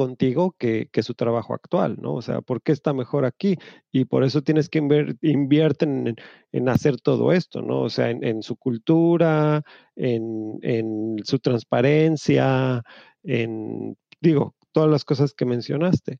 contigo 0.00 0.56
que, 0.58 0.88
su 1.02 1.12
trabajo 1.12 1.52
actual, 1.52 1.98
¿no? 2.00 2.14
O 2.14 2.22
sea, 2.22 2.40
¿por 2.40 2.62
qué 2.62 2.72
está 2.72 2.94
mejor 2.94 3.26
aquí? 3.26 3.56
Y 3.92 4.06
por 4.06 4.24
eso 4.24 4.40
tienes 4.40 4.70
que 4.70 4.78
invertir 5.20 6.16
en, 6.52 6.68
hacer 6.70 6.98
todo 7.02 7.32
esto, 7.32 7.60
¿no? 7.60 7.82
O 7.82 7.90
sea, 7.90 8.08
en, 8.08 8.42
su 8.42 8.56
cultura, 8.56 9.62
en, 9.96 11.16
su 11.22 11.38
transparencia, 11.38 12.82
en, 13.22 13.96
digo, 14.20 14.54
todas 14.72 14.90
las 14.90 15.04
cosas 15.04 15.34
que 15.34 15.44
mencionaste. 15.44 16.18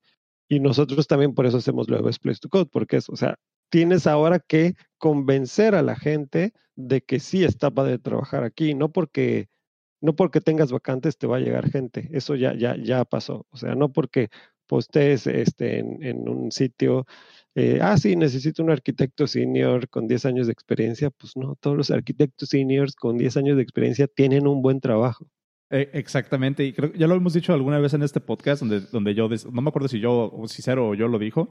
Y 0.48 0.60
nosotros 0.60 1.06
también 1.06 1.34
por 1.34 1.46
eso 1.46 1.58
hacemos 1.58 1.88
lo 1.88 1.96
de 1.96 2.02
Best 2.02 2.22
Place 2.22 2.40
to 2.40 2.48
Code, 2.48 2.66
porque 2.72 2.96
es, 2.96 3.08
o 3.08 3.16
sea, 3.16 3.36
tienes 3.70 4.06
ahora 4.06 4.40
que 4.40 4.74
convencer 4.98 5.74
a 5.74 5.82
la 5.82 5.96
gente 5.96 6.52
de 6.76 7.02
que 7.02 7.20
sí 7.20 7.44
está 7.44 7.70
padre 7.70 7.98
trabajar 7.98 8.44
aquí, 8.44 8.74
no 8.74 8.90
porque 8.92 9.48
no 10.00 10.16
porque 10.16 10.40
tengas 10.40 10.72
vacantes 10.72 11.18
te 11.18 11.26
va 11.26 11.36
a 11.36 11.40
llegar 11.40 11.70
gente, 11.70 12.08
eso 12.12 12.34
ya, 12.34 12.54
ya, 12.54 12.76
ya 12.76 13.04
pasó. 13.04 13.46
O 13.50 13.56
sea, 13.56 13.74
no 13.74 13.92
porque 13.92 14.30
postees 14.66 15.26
este, 15.26 15.80
en, 15.80 16.28
un 16.28 16.52
sitio, 16.52 17.06
eh, 17.54 17.80
ah, 17.82 17.96
sí, 17.98 18.16
necesito 18.16 18.62
un 18.62 18.70
arquitecto 18.70 19.26
senior 19.26 19.88
con 19.88 20.06
10 20.06 20.26
años 20.26 20.46
de 20.46 20.52
experiencia, 20.52 21.10
pues 21.10 21.36
no, 21.36 21.56
todos 21.60 21.76
los 21.76 21.90
arquitectos 21.90 22.50
seniors 22.50 22.94
con 22.94 23.18
10 23.18 23.36
años 23.36 23.56
de 23.56 23.62
experiencia 23.62 24.06
tienen 24.06 24.46
un 24.46 24.62
buen 24.62 24.80
trabajo. 24.80 25.26
Eh, 25.72 25.88
exactamente, 25.92 26.64
y 26.64 26.72
creo 26.72 26.90
que 26.90 26.98
ya 26.98 27.06
lo 27.06 27.14
hemos 27.14 27.32
dicho 27.32 27.52
alguna 27.52 27.78
vez 27.78 27.94
en 27.94 28.02
este 28.02 28.18
podcast, 28.18 28.60
donde, 28.60 28.80
donde 28.80 29.14
yo, 29.14 29.28
no 29.52 29.62
me 29.62 29.68
acuerdo 29.68 29.86
si 29.86 30.00
yo, 30.00 30.28
o 30.34 30.48
si 30.48 30.62
Cero 30.62 30.88
o 30.88 30.94
yo 30.96 31.06
lo 31.06 31.16
dijo, 31.16 31.48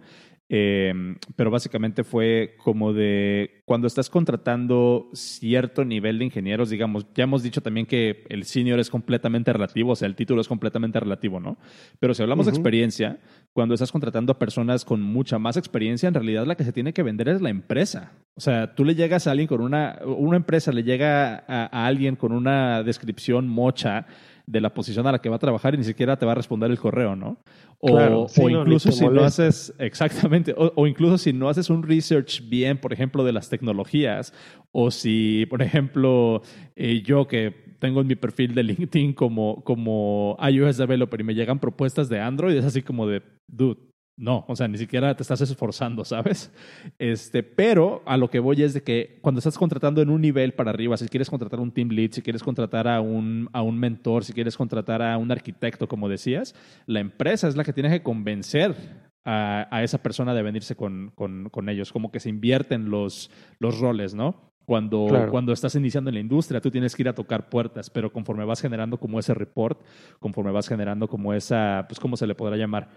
eh, 0.50 0.94
pero 1.38 1.50
básicamente 1.50 2.04
fue 2.04 2.56
como 2.58 2.92
de 2.92 3.62
cuando 3.64 3.88
estás 3.88 4.10
contratando 4.10 5.10
cierto 5.14 5.86
nivel 5.86 6.20
de 6.20 6.26
ingenieros, 6.26 6.70
digamos, 6.70 7.06
ya 7.16 7.24
hemos 7.24 7.44
dicho 7.44 7.62
también 7.62 7.86
que 7.86 8.26
el 8.28 8.44
senior 8.44 8.78
es 8.80 8.90
completamente 8.90 9.54
relativo, 9.54 9.94
o 9.94 9.96
sea, 9.96 10.10
el 10.10 10.18
título 10.18 10.42
es 10.42 10.50
completamente 10.50 11.00
relativo, 11.00 11.40
¿no? 11.40 11.58
Pero 12.00 12.14
si 12.14 12.22
hablamos 12.22 12.46
de 12.46 12.52
experiencia, 12.52 13.22
cuando 13.54 13.74
estás 13.74 13.92
contratando 13.92 14.32
a 14.32 14.40
personas 14.40 14.86
con 14.86 15.02
mucha 15.02 15.40
más 15.40 15.58
experiencia, 15.58 16.08
en 16.08 16.14
realidad 16.14 16.46
la 16.46 16.56
que 16.56 16.64
se 16.64 16.74
tiene 16.74 16.94
que 16.94 17.04
vender 17.04 17.30
es 17.30 17.42
la 17.42 17.50
empresa. 17.50 18.14
O 18.36 18.42
sea, 18.42 18.76
tú 18.76 18.86
le 18.86 18.96
llegas 18.96 19.28
a 19.28 19.32
alguien 19.32 19.48
con 19.48 19.62
una, 19.62 20.00
una 20.06 20.38
empresa 20.38 20.72
le 20.72 20.84
llega 20.84 21.44
a, 21.48 21.86
alguien 21.86 22.16
con 22.16 22.32
una 22.32 22.84
descripción 22.84 23.48
mocha 23.48 24.06
de 24.46 24.62
la 24.62 24.74
posición 24.74 25.06
a 25.08 25.12
la 25.12 25.20
que 25.20 25.30
va 25.30 25.36
a 25.36 25.40
trabajar 25.40 25.76
y 25.76 25.78
ni 25.78 25.84
siquiera 25.84 26.18
te 26.18 26.26
va 26.26 26.32
a 26.32 26.36
responder 26.36 26.72
el 26.72 26.80
correo, 26.80 27.16
¿no? 27.16 27.44
O, 27.80 28.50
incluso 28.50 28.92
si 28.92 29.08
no 29.08 29.24
haces, 29.24 29.74
exactamente, 29.78 30.54
o, 30.58 30.88
incluso 30.88 31.18
si 31.18 31.34
no 31.34 31.50
haces 31.50 31.70
un 31.70 31.84
research 31.84 32.48
bien, 32.50 32.78
por 32.78 32.92
ejemplo, 32.92 33.24
de 33.24 33.32
las 33.32 33.50
tecnologías, 33.50 34.34
o 34.72 34.92
si, 34.92 35.46
por 35.50 35.62
ejemplo, 35.62 36.42
eh, 36.76 37.02
yo 37.04 37.28
que 37.28 37.69
tengo 37.80 38.02
en 38.02 38.08
mi 38.08 38.16
perfil 38.16 38.54
de 38.54 38.64
LinkedIn 38.64 39.14
como, 39.14 39.64
como 39.64 40.38
iOS 40.42 40.78
developer 40.78 41.22
y 41.22 41.24
me 41.24 41.36
llegan 41.36 41.60
propuestas 41.60 42.10
de 42.10 42.20
Android, 42.20 42.56
es 42.56 42.66
así 42.66 42.82
como 42.82 43.08
de, 43.08 43.22
dude, 43.48 43.90
no, 44.20 44.44
o 44.50 44.56
sea, 44.58 44.68
ni 44.68 44.78
siquiera 44.78 45.16
te 45.16 45.24
estás 45.24 45.40
esforzando, 45.40 46.04
¿sabes? 46.04 46.52
Este, 47.00 47.42
pero 47.42 48.04
a 48.06 48.18
lo 48.18 48.30
que 48.30 48.40
voy 48.40 48.62
es 48.62 48.74
de 48.74 48.84
que 48.84 49.18
cuando 49.22 49.40
estás 49.40 49.58
contratando 49.58 50.02
en 50.02 50.10
un 50.10 50.20
nivel 50.20 50.54
para 50.54 50.72
arriba, 50.72 50.98
si 50.98 51.08
quieres 51.08 51.30
contratar 51.30 51.62
un 51.62 51.72
team 51.72 51.88
lead, 51.90 52.12
si 52.12 52.22
quieres 52.22 52.44
contratar 52.44 52.88
a 52.90 53.00
un, 53.00 53.50
a 53.54 53.62
un 53.62 53.80
mentor, 53.80 54.26
si 54.26 54.34
quieres 54.34 54.58
contratar 54.58 55.02
a 55.02 55.18
un 55.18 55.32
arquitecto, 55.32 55.88
como 55.88 56.10
decías, 56.10 56.54
la 56.86 57.00
empresa 57.00 57.48
es 57.48 57.56
la 57.56 57.64
que 57.64 57.72
tiene 57.72 57.90
que 57.90 58.04
convencer 58.04 58.76
a, 59.24 59.68
a 59.72 59.84
esa 59.84 60.04
persona 60.04 60.34
de 60.34 60.44
venirse 60.44 60.76
con, 60.76 61.14
con, 61.16 61.50
con, 61.50 61.70
ellos, 61.70 61.94
como 61.94 62.12
que 62.12 62.20
se 62.20 62.30
invierten 62.30 62.90
los, 62.90 63.32
los 63.60 63.80
roles, 63.80 64.16
¿no? 64.16 64.49
Cuando, 64.70 65.08
cuando 65.32 65.52
estás 65.52 65.74
iniciando 65.74 66.12
en 66.12 66.14
la 66.14 66.20
industria, 66.20 66.62
tú 66.62 66.70
tienes 66.70 66.96
que 66.96 67.02
ir 67.02 67.10
a 67.10 67.16
tocar 67.16 67.50
puertas, 67.50 67.90
pero 67.90 68.14
conforme 68.14 68.46
vas 68.46 68.62
generando 68.62 69.00
como 69.00 69.18
ese 69.18 69.34
report, 69.34 69.82
conforme 70.20 70.52
vas 70.52 70.68
generando 70.68 71.08
como 71.08 71.34
esa, 71.34 71.88
pues, 71.90 72.00
¿cómo 72.00 72.16
se 72.16 72.28
le 72.28 72.36
podrá 72.36 72.56
llamar? 72.56 72.88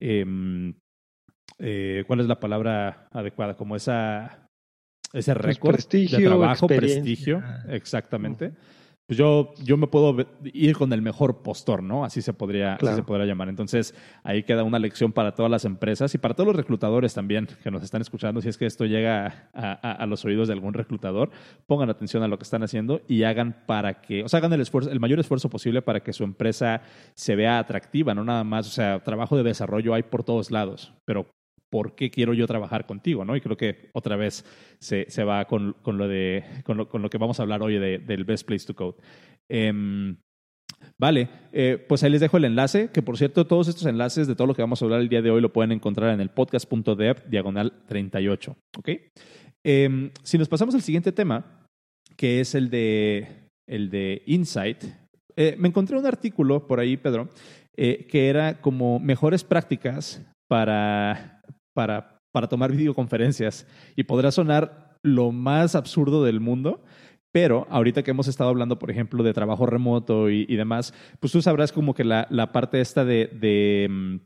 Em, 0.00 0.74
eh, 1.60 2.02
¿Cuál 2.08 2.18
es 2.18 2.26
la 2.26 2.40
palabra 2.40 3.06
adecuada? 3.12 3.54
Como 3.54 3.76
esa, 3.76 4.48
ese 5.12 5.32
pues 5.34 5.46
récord 5.46 5.78
de 5.88 6.08
trabajo, 6.08 6.66
prestigio, 6.66 7.40
exactamente 7.68 8.52
pues 9.10 9.18
yo, 9.18 9.52
yo 9.64 9.76
me 9.76 9.88
puedo 9.88 10.24
ir 10.44 10.76
con 10.76 10.92
el 10.92 11.02
mejor 11.02 11.42
postor, 11.42 11.82
¿no? 11.82 12.04
Así 12.04 12.22
se 12.22 12.32
podría, 12.32 12.78
se 12.78 13.02
podría 13.02 13.26
llamar. 13.26 13.48
Entonces, 13.48 13.92
ahí 14.22 14.44
queda 14.44 14.62
una 14.62 14.78
lección 14.78 15.10
para 15.10 15.34
todas 15.34 15.50
las 15.50 15.64
empresas 15.64 16.14
y 16.14 16.18
para 16.18 16.34
todos 16.34 16.46
los 16.46 16.54
reclutadores 16.54 17.12
también 17.12 17.48
que 17.60 17.72
nos 17.72 17.82
están 17.82 18.02
escuchando. 18.02 18.40
Si 18.40 18.48
es 18.48 18.56
que 18.56 18.66
esto 18.66 18.86
llega 18.86 19.50
a, 19.52 20.06
los 20.06 20.24
oídos 20.24 20.46
de 20.46 20.54
algún 20.54 20.74
reclutador, 20.74 21.30
pongan 21.66 21.90
atención 21.90 22.22
a 22.22 22.28
lo 22.28 22.38
que 22.38 22.44
están 22.44 22.62
haciendo 22.62 23.00
y 23.08 23.24
hagan 23.24 23.56
para 23.66 24.00
que, 24.00 24.22
o 24.22 24.28
sea, 24.28 24.38
hagan 24.38 24.52
el 24.52 24.60
esfuerzo, 24.60 24.92
el 24.92 25.00
mayor 25.00 25.18
esfuerzo 25.18 25.50
posible 25.50 25.82
para 25.82 26.04
que 26.04 26.12
su 26.12 26.22
empresa 26.22 26.80
se 27.14 27.34
vea 27.34 27.58
atractiva, 27.58 28.14
no 28.14 28.22
nada 28.22 28.44
más, 28.44 28.68
o 28.68 28.70
sea, 28.70 29.02
trabajo 29.02 29.36
de 29.36 29.42
desarrollo 29.42 29.92
hay 29.92 30.04
por 30.04 30.22
todos 30.22 30.52
lados, 30.52 30.94
pero 31.04 31.26
por 31.70 31.94
qué 31.94 32.10
quiero 32.10 32.34
yo 32.34 32.46
trabajar 32.46 32.86
contigo, 32.86 33.24
¿no? 33.24 33.36
Y 33.36 33.40
creo 33.40 33.56
que 33.56 33.90
otra 33.92 34.16
vez 34.16 34.44
se, 34.80 35.06
se 35.08 35.24
va 35.24 35.44
con, 35.46 35.74
con, 35.82 35.98
lo 35.98 36.08
de, 36.08 36.44
con 36.64 36.76
lo, 36.76 36.88
con, 36.88 37.02
lo, 37.02 37.10
que 37.10 37.18
vamos 37.18 37.38
a 37.38 37.44
hablar 37.44 37.62
hoy 37.62 37.78
de, 37.78 37.98
del 37.98 38.24
Best 38.24 38.46
Place 38.46 38.66
to 38.66 38.74
Code. 38.74 38.96
Em, 39.48 40.16
vale, 40.98 41.28
eh, 41.52 41.84
pues 41.88 42.02
ahí 42.02 42.10
les 42.10 42.20
dejo 42.20 42.36
el 42.36 42.44
enlace, 42.44 42.90
que 42.92 43.02
por 43.02 43.16
cierto, 43.16 43.46
todos 43.46 43.68
estos 43.68 43.86
enlaces 43.86 44.26
de 44.26 44.34
todo 44.34 44.48
lo 44.48 44.54
que 44.54 44.62
vamos 44.62 44.82
a 44.82 44.84
hablar 44.84 45.00
el 45.00 45.08
día 45.08 45.22
de 45.22 45.30
hoy 45.30 45.40
lo 45.40 45.52
pueden 45.52 45.72
encontrar 45.72 46.12
en 46.12 46.20
el 46.20 46.30
podcast.dev 46.30 47.28
diagonal 47.28 47.72
38, 47.86 48.56
¿ok? 48.78 48.88
Em, 49.64 50.10
si 50.22 50.38
nos 50.38 50.48
pasamos 50.48 50.74
al 50.74 50.82
siguiente 50.82 51.12
tema, 51.12 51.66
que 52.16 52.40
es 52.40 52.54
el 52.54 52.70
de, 52.70 53.48
el 53.68 53.90
de 53.90 54.22
Insight, 54.26 54.84
eh, 55.36 55.54
me 55.58 55.68
encontré 55.68 55.96
un 55.96 56.06
artículo 56.06 56.66
por 56.66 56.80
ahí, 56.80 56.96
Pedro, 56.96 57.28
eh, 57.76 58.06
que 58.10 58.28
era 58.28 58.60
como 58.60 58.98
mejores 58.98 59.44
prácticas 59.44 60.22
para 60.48 61.39
para, 61.80 62.20
para 62.30 62.46
tomar 62.46 62.72
videoconferencias 62.72 63.66
y 63.96 64.02
podrá 64.02 64.30
sonar 64.30 64.98
lo 65.02 65.32
más 65.32 65.74
absurdo 65.74 66.22
del 66.24 66.38
mundo, 66.38 66.84
pero 67.32 67.66
ahorita 67.70 68.02
que 68.02 68.10
hemos 68.10 68.28
estado 68.28 68.50
hablando, 68.50 68.78
por 68.78 68.90
ejemplo, 68.90 69.22
de 69.22 69.32
trabajo 69.32 69.64
remoto 69.64 70.28
y, 70.28 70.54
demás, 70.56 70.92
pues 71.20 71.32
tú 71.32 71.40
sabrás 71.40 71.72
como 71.72 71.94
que 71.94 72.04
la, 72.04 72.26
la 72.28 72.52
parte 72.52 72.82
esta 72.82 73.06
de, 73.06 73.88
mm, 73.88 74.16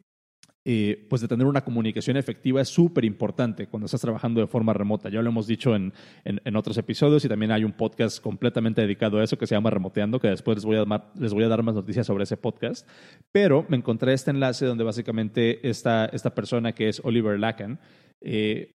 eh, 0.66 1.06
pues 1.10 1.20
de 1.20 1.28
tener 1.28 1.46
una 1.46 1.62
comunicación 1.62 2.16
efectiva 2.16 2.62
es 2.62 2.68
súper 2.68 3.04
importante 3.04 3.66
cuando 3.66 3.84
estás 3.84 4.00
trabajando 4.00 4.40
de 4.40 4.46
forma 4.46 4.72
remota. 4.72 5.10
Ya 5.10 5.20
lo 5.20 5.28
hemos 5.28 5.46
dicho 5.46 5.76
en, 5.76 5.92
en, 6.24 6.56
otros 6.56 6.78
episodios 6.78 7.22
y 7.24 7.28
también 7.28 7.52
hay 7.52 7.64
un 7.64 7.72
podcast 7.72 8.18
completamente 8.22 8.80
dedicado 8.80 9.18
a 9.18 9.24
eso 9.24 9.36
que 9.36 9.46
se 9.46 9.54
llama 9.54 9.68
Remoteando, 9.68 10.18
que 10.18 10.28
después 10.28 10.56
les 10.56 10.64
voy, 10.64 10.76
a 10.76 10.84
dar, 10.84 11.12
les 11.18 11.34
voy 11.34 11.44
a 11.44 11.48
dar 11.48 11.62
más 11.62 11.74
noticias 11.74 12.06
sobre 12.06 12.24
ese 12.24 12.38
podcast. 12.38 12.88
Pero 13.30 13.66
me 13.68 13.76
encontré 13.76 14.14
este 14.14 14.30
enlace 14.30 14.64
donde 14.64 14.84
básicamente 14.84 15.68
esta, 15.68 16.06
esta 16.06 16.34
persona 16.34 16.72
que 16.72 16.88
es 16.88 17.02
Oliver 17.04 17.38
Lacan 17.38 17.78
eh, 18.22 18.72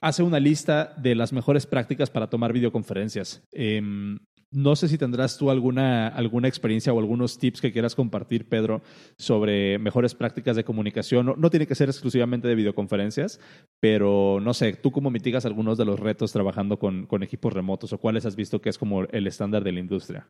hace 0.00 0.22
una 0.22 0.38
lista 0.38 0.94
de 0.96 1.14
las 1.14 1.32
mejores 1.32 1.66
prácticas 1.66 2.10
para 2.10 2.28
tomar 2.28 2.52
videoconferencias. 2.52 3.42
Em, 3.52 4.18
no 4.52 4.76
sé 4.76 4.88
si 4.88 4.98
tendrás 4.98 5.38
tú 5.38 5.50
alguna, 5.50 6.08
alguna 6.08 6.48
experiencia 6.48 6.92
o 6.92 6.98
algunos 6.98 7.38
tips 7.38 7.60
que 7.60 7.72
quieras 7.72 7.94
compartir, 7.94 8.48
Pedro, 8.48 8.82
sobre 9.16 9.78
mejores 9.78 10.14
prácticas 10.14 10.56
de 10.56 10.64
comunicación. 10.64 11.34
No, 11.36 11.50
tiene 11.50 11.66
que 11.66 11.74
ser 11.74 11.88
exclusivamente 11.88 12.48
de 12.48 12.54
videoconferencias, 12.54 13.40
pero 13.80 14.38
no 14.40 14.54
sé, 14.54 14.74
¿tú 14.74 14.92
cómo 14.92 15.10
mitigas 15.10 15.46
algunos 15.46 15.78
de 15.78 15.86
los 15.86 15.98
retos 15.98 16.32
trabajando 16.32 16.78
con, 16.78 17.06
con 17.06 17.22
equipos 17.22 17.52
remotos 17.52 17.92
o 17.92 17.98
cuáles 17.98 18.26
has 18.26 18.36
visto 18.36 18.60
que 18.60 18.68
es 18.68 18.78
como 18.78 19.04
el 19.04 19.26
estándar 19.26 19.64
de 19.64 19.72
la 19.72 19.80
industria? 19.80 20.28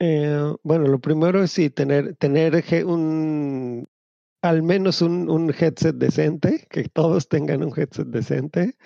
Eh, 0.00 0.54
bueno, 0.62 0.86
lo 0.86 0.98
primero 0.98 1.42
es 1.42 1.52
sí, 1.52 1.70
tener, 1.70 2.16
tener 2.16 2.64
un, 2.86 3.86
al 4.42 4.62
menos 4.62 5.02
un, 5.02 5.30
un 5.30 5.50
headset 5.50 5.94
decente, 5.94 6.66
que 6.70 6.88
todos 6.88 7.28
tengan 7.28 7.62
un 7.62 7.72
headset 7.78 8.08
decente. 8.08 8.76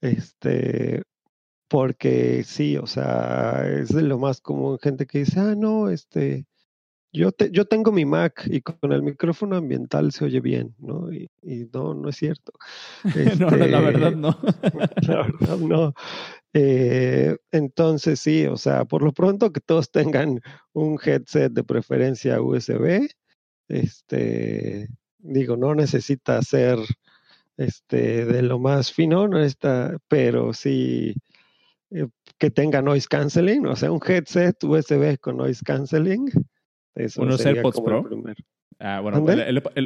Este, 0.00 1.02
porque 1.72 2.44
sí, 2.44 2.76
o 2.76 2.86
sea, 2.86 3.66
es 3.66 3.88
de 3.88 4.02
lo 4.02 4.18
más 4.18 4.42
común 4.42 4.78
gente 4.78 5.06
que 5.06 5.20
dice, 5.20 5.40
ah, 5.40 5.54
no, 5.56 5.88
este, 5.88 6.44
yo, 7.14 7.32
te, 7.32 7.50
yo 7.50 7.64
tengo 7.64 7.90
mi 7.92 8.04
Mac 8.04 8.46
y 8.46 8.60
con 8.60 8.92
el 8.92 9.02
micrófono 9.02 9.56
ambiental 9.56 10.12
se 10.12 10.26
oye 10.26 10.40
bien, 10.40 10.74
¿no? 10.78 11.10
Y, 11.10 11.30
no, 11.72 11.94
no 11.94 12.10
es 12.10 12.16
cierto. 12.16 12.52
no, 13.40 13.48
la 13.48 13.78
este, 13.78 13.80
verdad 13.80 14.12
no. 14.12 14.38
la 15.08 15.16
verdad 15.40 15.56
no. 15.56 15.94
Eh, 16.52 17.38
entonces 17.50 18.20
sí, 18.20 18.44
o 18.44 18.58
sea, 18.58 18.84
por 18.84 19.02
lo 19.02 19.12
pronto 19.12 19.50
que 19.50 19.60
todos 19.60 19.90
tengan 19.90 20.42
un 20.74 20.98
headset 21.02 21.54
de 21.54 21.64
preferencia 21.64 22.42
USB, 22.42 23.08
este, 23.68 24.88
digo, 25.20 25.56
no 25.56 25.74
necesita 25.74 26.42
ser 26.42 26.78
este, 27.56 28.26
de 28.26 28.42
lo 28.42 28.58
más 28.58 28.92
fino, 28.92 29.26
no 29.26 29.38
está, 29.42 29.96
pero 30.08 30.52
sí 30.52 31.14
eh, 31.94 32.08
que 32.38 32.50
tenga 32.50 32.82
noise 32.82 33.06
canceling, 33.08 33.66
o 33.66 33.76
sea, 33.76 33.92
un 33.92 34.00
headset 34.06 34.62
USB 34.64 35.18
con 35.20 35.36
noise 35.36 35.62
canceling. 35.64 36.30
Eso 36.94 37.22
¿Unos 37.22 37.44
AirPods 37.44 37.80
Pro? 37.80 38.04
Ah, 38.78 39.00
bueno, 39.00 39.24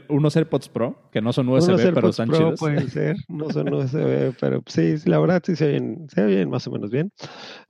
unos 0.08 0.36
AirPods 0.36 0.68
Pro, 0.70 1.10
que 1.12 1.20
no 1.20 1.32
son 1.32 1.48
USB, 1.48 1.92
pero 1.92 2.08
están 2.08 2.28
Pro 2.28 2.38
chidos. 2.38 2.60
Pueden 2.60 2.88
ser, 2.90 3.16
no 3.28 3.50
son 3.50 3.72
USB, 3.72 4.34
pero 4.40 4.62
sí, 4.66 4.94
la 5.04 5.18
verdad 5.18 5.42
sí 5.44 5.54
se 5.54 5.66
oyen, 5.66 6.06
se 6.08 6.24
oyen 6.24 6.48
más 6.48 6.66
o 6.66 6.70
menos 6.70 6.90
bien. 6.90 7.12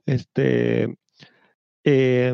Este, 0.05 0.95
eh, 1.83 2.33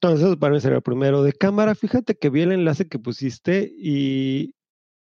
entonces, 0.00 0.36
para 0.36 0.52
mí 0.52 0.60
sería 0.60 0.76
el 0.76 0.82
primero. 0.82 1.22
De 1.22 1.32
cámara, 1.32 1.74
fíjate 1.74 2.14
que 2.14 2.28
vi 2.28 2.42
el 2.42 2.52
enlace 2.52 2.88
que 2.88 2.98
pusiste 2.98 3.72
y 3.74 4.54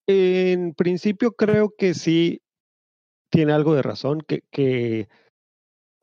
en 0.07 0.73
principio 0.73 1.31
creo 1.31 1.73
que 1.77 1.93
sí 1.93 2.41
tiene 3.31 3.53
algo 3.53 3.73
de 3.73 3.81
razón, 3.81 4.21
que, 4.27 4.41
que 4.51 5.07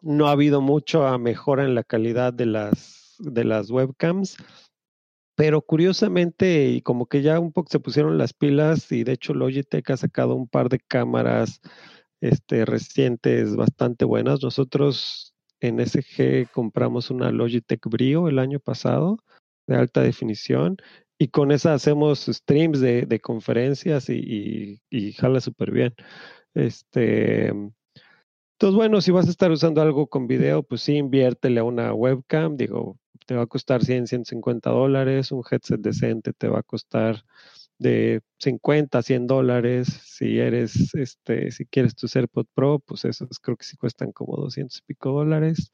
no 0.03 0.29
ha 0.29 0.33
habido 0.33 0.61
mucho 0.61 1.19
mejora 1.19 1.65
en 1.65 1.75
la 1.75 1.85
calidad 1.85 2.33
de 2.33 2.47
las, 2.47 3.17
de 3.19 3.45
las 3.45 3.71
webcams, 3.71 4.37
pero 5.37 5.63
curiosamente, 5.63 6.69
y 6.69 6.83
como 6.83 7.07
que 7.07 7.23
ya 7.23 7.39
un 7.41 7.53
poco 7.53 7.71
se 7.71 7.81
pusieron 7.81 8.19
las 8.19 8.33
pilas, 8.33 8.91
y 8.93 9.05
de 9.05 9.13
hecho 9.13 9.33
Logitech 9.33 9.91
ha 9.91 9.97
sacado 9.97 10.35
un 10.35 10.49
par 10.49 10.69
de 10.69 10.79
cámaras 10.79 11.61
este, 12.21 12.65
recientes 12.65 13.57
bastante 13.57 14.05
buenas. 14.05 14.43
Nosotros 14.43 15.35
en 15.61 15.81
SG 15.81 16.51
compramos 16.53 17.11
una 17.11 17.31
Logitech 17.31 17.87
Brio 17.87 18.29
el 18.29 18.39
año 18.39 18.61
pasado 18.61 19.19
de 19.67 19.77
alta 19.77 20.03
definición 20.03 20.77
y 21.19 21.29
con 21.29 21.53
esa 21.53 21.75
hacemos 21.75 22.27
streams 22.27 22.81
de, 22.81 23.03
de 23.07 23.21
conferencias 23.21 24.09
y, 24.09 24.81
y, 24.91 25.13
jala 25.13 25.41
súper 25.41 25.71
bien. 25.71 25.95
Este, 26.55 27.53
entonces, 28.61 28.77
bueno, 28.77 29.01
si 29.01 29.11
vas 29.11 29.27
a 29.27 29.31
estar 29.31 29.51
usando 29.51 29.81
algo 29.81 30.07
con 30.07 30.27
video, 30.27 30.63
pues 30.63 30.83
sí, 30.83 30.97
inviértele 30.97 31.61
a 31.61 31.65
una 31.65 31.95
webcam. 31.95 32.59
Digo, 32.59 32.99
te 33.25 33.35
va 33.35 33.45
a 33.45 33.47
costar 33.47 33.83
100, 33.83 34.07
150 34.07 34.69
dólares. 34.69 35.33
Un 35.33 35.43
headset 35.51 35.81
decente 35.81 36.35
te 36.35 36.47
va 36.47 36.59
a 36.59 36.63
costar 36.63 37.25
de 37.79 38.21
50 38.39 39.01
100 39.01 39.27
dólares. 39.27 39.89
Si 40.05 40.39
eres, 40.39 40.95
este, 40.95 41.51
si 41.53 41.65
quieres 41.65 41.95
tu 41.95 42.07
AirPod 42.15 42.45
Pro, 42.53 42.81
pues 42.81 43.07
esos 43.07 43.39
creo 43.41 43.57
que 43.57 43.65
sí 43.65 43.79
cuestan 43.79 44.13
como 44.13 44.37
200 44.37 44.77
y 44.81 44.83
pico 44.83 45.11
dólares. 45.11 45.71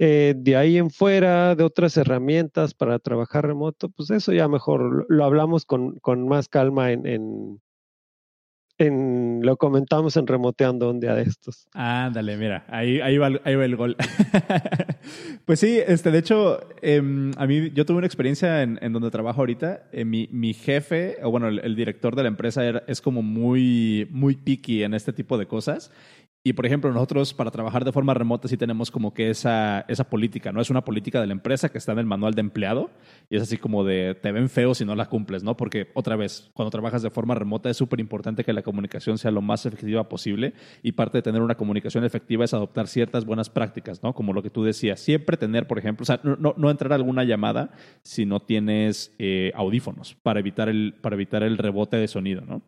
Eh, 0.00 0.34
de 0.36 0.56
ahí 0.56 0.78
en 0.78 0.90
fuera, 0.90 1.54
de 1.54 1.62
otras 1.62 1.96
herramientas 1.96 2.74
para 2.74 2.98
trabajar 2.98 3.46
remoto, 3.46 3.88
pues 3.88 4.10
eso 4.10 4.32
ya 4.32 4.48
mejor 4.48 5.06
lo, 5.08 5.24
hablamos 5.24 5.64
con, 5.64 6.00
con, 6.00 6.26
más 6.26 6.48
calma 6.48 6.90
en, 6.90 7.06
en 7.06 7.60
en, 8.78 9.40
lo 9.42 9.56
comentamos 9.56 10.16
en 10.16 10.26
remoteando 10.26 10.90
un 10.90 11.00
día 11.00 11.14
de 11.14 11.22
estos. 11.22 11.68
Ándale, 11.72 12.36
mira, 12.36 12.64
ahí, 12.68 13.00
ahí, 13.00 13.18
va, 13.18 13.30
ahí 13.44 13.54
va 13.54 13.64
el 13.64 13.76
gol. 13.76 13.96
pues 15.44 15.60
sí, 15.60 15.78
este, 15.86 16.10
de 16.10 16.18
hecho, 16.18 16.60
em, 16.82 17.32
a 17.36 17.46
mí 17.46 17.70
yo 17.74 17.86
tuve 17.86 17.98
una 17.98 18.06
experiencia 18.06 18.62
en, 18.62 18.92
donde 18.92 19.10
trabajo 19.10 19.40
ahorita. 19.40 19.88
Eh, 19.92 20.04
mi, 20.04 20.28
mi, 20.32 20.54
jefe, 20.54 21.16
o 21.22 21.30
bueno, 21.30 21.48
el, 21.48 21.76
director 21.76 22.16
de 22.16 22.22
la 22.22 22.28
empresa 22.28 22.68
es 22.86 23.00
como 23.00 23.22
muy, 23.22 24.08
muy 24.10 24.36
picky 24.36 24.82
en 24.82 24.94
este 24.94 25.12
tipo 25.12 25.38
de 25.38 25.46
cosas. 25.46 25.90
Y 26.46 26.52
por 26.52 26.64
ejemplo, 26.64 26.92
nosotros 26.92 27.34
para 27.34 27.50
trabajar 27.50 27.84
de 27.84 27.90
forma 27.90 28.14
remota 28.14 28.46
sí 28.46 28.56
tenemos 28.56 28.92
como 28.92 29.12
que 29.12 29.30
esa, 29.30 29.84
esa 29.88 30.08
política, 30.08 30.52
¿no? 30.52 30.60
Es 30.60 30.70
una 30.70 30.84
política 30.84 31.20
de 31.20 31.26
la 31.26 31.32
empresa 31.32 31.70
que 31.70 31.78
está 31.78 31.90
en 31.90 31.98
el 31.98 32.06
manual 32.06 32.34
de 32.34 32.40
empleado 32.40 32.88
y 33.28 33.34
es 33.34 33.42
así 33.42 33.56
como 33.56 33.82
de 33.82 34.14
te 34.14 34.30
ven 34.30 34.48
feo 34.48 34.72
si 34.72 34.84
no 34.84 34.94
la 34.94 35.06
cumples, 35.06 35.42
¿no? 35.42 35.56
Porque 35.56 35.88
otra 35.94 36.14
vez, 36.14 36.48
cuando 36.54 36.70
trabajas 36.70 37.02
de 37.02 37.10
forma 37.10 37.34
remota 37.34 37.68
es 37.68 37.76
súper 37.76 37.98
importante 37.98 38.44
que 38.44 38.52
la 38.52 38.62
comunicación 38.62 39.18
sea 39.18 39.32
lo 39.32 39.42
más 39.42 39.66
efectiva 39.66 40.08
posible 40.08 40.54
y 40.84 40.92
parte 40.92 41.18
de 41.18 41.22
tener 41.22 41.42
una 41.42 41.56
comunicación 41.56 42.04
efectiva 42.04 42.44
es 42.44 42.54
adoptar 42.54 42.86
ciertas 42.86 43.24
buenas 43.24 43.50
prácticas, 43.50 44.04
¿no? 44.04 44.14
Como 44.14 44.32
lo 44.32 44.40
que 44.40 44.50
tú 44.50 44.62
decías, 44.62 45.00
siempre 45.00 45.36
tener, 45.36 45.66
por 45.66 45.80
ejemplo, 45.80 46.04
o 46.04 46.06
sea, 46.06 46.20
no, 46.22 46.54
no 46.56 46.70
entrar 46.70 46.92
a 46.92 46.94
alguna 46.94 47.24
llamada 47.24 47.72
si 48.04 48.24
no 48.24 48.38
tienes 48.38 49.12
eh, 49.18 49.50
audífonos 49.56 50.14
para 50.22 50.38
evitar, 50.38 50.68
el, 50.68 50.94
para 51.00 51.16
evitar 51.16 51.42
el 51.42 51.58
rebote 51.58 51.96
de 51.96 52.06
sonido, 52.06 52.42
¿no? 52.42 52.62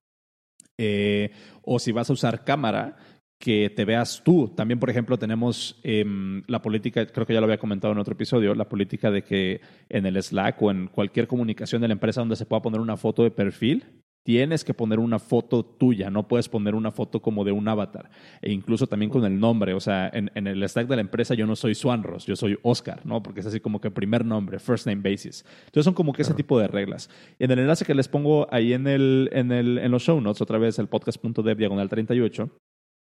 Eh, 0.81 1.31
o 1.63 1.79
si 1.81 1.91
vas 1.91 2.09
a 2.09 2.13
usar 2.13 2.45
cámara, 2.45 2.97
que 3.39 3.71
te 3.71 3.85
veas 3.85 4.23
tú. 4.25 4.53
También, 4.55 4.81
por 4.81 4.91
ejemplo, 4.91 5.19
tenemos 5.19 5.79
em, 5.83 6.43
la 6.47 6.61
política, 6.61 7.07
creo 7.07 7.27
que 7.27 7.35
ya 7.35 7.41
lo 7.41 7.45
había 7.45 7.59
comentado 7.59 7.93
en 7.93 7.99
otro 7.99 8.15
episodio, 8.15 8.55
la 8.55 8.69
política 8.69 9.11
de 9.11 9.23
que 9.23 9.61
en 9.89 10.07
el 10.07 10.21
Slack 10.23 10.61
o 10.63 10.71
en 10.71 10.89
cualquier 10.89 11.29
comunicación 11.29 11.81
de 11.81 11.89
la 11.89 11.93
empresa 11.93 12.21
donde 12.21 12.37
se 12.37 12.47
pueda 12.47 12.63
poner 12.63 12.81
una 12.81 12.97
foto 12.97 13.23
de 13.23 13.31
perfil, 13.31 13.85
tienes 14.25 14.63
que 14.63 14.75
poner 14.75 14.99
una 14.99 15.19
foto 15.19 15.65
tuya, 15.65 16.11
no 16.11 16.29
puedes 16.29 16.51
poner 16.51 16.75
una 16.75 16.91
foto 16.91 17.23
como 17.23 17.45
de 17.45 17.53
un 17.53 17.67
avatar. 17.67 18.11
E 18.43 18.53
incluso 18.53 18.87
también 18.87 19.11
con 19.11 19.25
el 19.25 19.41
nombre, 19.41 19.73
o 19.73 19.81
sea, 19.81 20.11
en, 20.13 20.31
el 20.47 20.69
Slack 20.69 20.87
de 20.89 20.97
la 20.97 21.01
empresa 21.01 21.33
yo 21.35 21.47
no 21.47 21.57
soy 21.57 21.75
Swanros, 21.75 22.27
yo 22.27 22.37
soy 22.37 22.59
Oscar, 22.63 23.07
¿no? 23.07 23.23
Porque 23.23 23.41
es 23.41 23.47
así 23.47 23.61
como 23.61 23.81
que 23.81 23.91
primer 23.91 24.27
nombre, 24.27 24.59
first 24.59 24.87
name 24.87 25.01
basis. 25.01 25.47
Entonces 25.61 25.85
son 25.85 25.95
como 25.95 26.13
que 26.13 26.23
ese 26.23 26.35
tipo 26.35 26.59
de 26.59 26.69
reglas. 26.69 27.09
Y 27.39 27.45
en 27.45 27.53
el 27.53 27.61
enlace 27.61 27.87
que 27.87 27.95
les 27.95 28.09
pongo 28.09 28.49
ahí 28.51 28.75
en, 28.75 28.87
el, 28.87 29.31
en, 29.33 29.51
el, 29.51 29.79
en 29.79 29.91
los 29.91 30.03
show 30.03 30.21
notes, 30.21 30.43
otra 30.43 30.59
vez 30.59 30.79
el 30.79 30.89
podcast.dev 30.89 31.57
diagonal 31.57 31.89
38, 31.89 32.51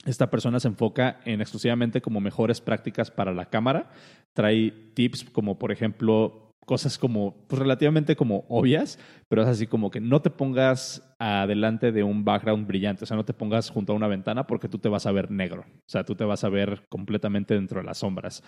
esta 0.04 0.30
persona 0.30 0.60
se 0.60 0.68
enfoca 0.68 1.20
en 1.24 1.40
exclusivamente 1.40 2.00
como 2.00 2.20
mejores 2.20 2.60
prácticas 2.60 3.10
para 3.10 3.32
la 3.32 3.46
cámara. 3.46 3.90
Trae 4.32 4.70
tips 4.94 5.24
como, 5.30 5.58
por 5.58 5.72
ejemplo, 5.72 6.44
cosas 6.64 6.98
como 6.98 7.34
pues, 7.46 7.58
relativamente 7.58 8.16
como 8.16 8.44
obvias, 8.48 8.98
pero 9.28 9.42
es 9.42 9.48
así 9.48 9.66
como 9.66 9.90
que 9.90 10.00
no 10.00 10.22
te 10.22 10.30
pongas 10.30 11.14
adelante 11.18 11.92
de 11.92 12.02
un 12.02 12.24
background 12.24 12.66
brillante, 12.66 13.04
o 13.04 13.06
sea, 13.06 13.16
no 13.16 13.24
te 13.24 13.34
pongas 13.34 13.70
junto 13.70 13.92
a 13.92 13.96
una 13.96 14.08
ventana 14.08 14.46
porque 14.46 14.68
tú 14.68 14.78
te 14.78 14.88
vas 14.88 15.06
a 15.06 15.12
ver 15.12 15.30
negro, 15.30 15.62
o 15.62 15.88
sea, 15.88 16.04
tú 16.04 16.14
te 16.14 16.24
vas 16.24 16.44
a 16.44 16.48
ver 16.48 16.84
completamente 16.88 17.54
dentro 17.54 17.80
de 17.80 17.86
las 17.86 17.98
sombras. 17.98 18.42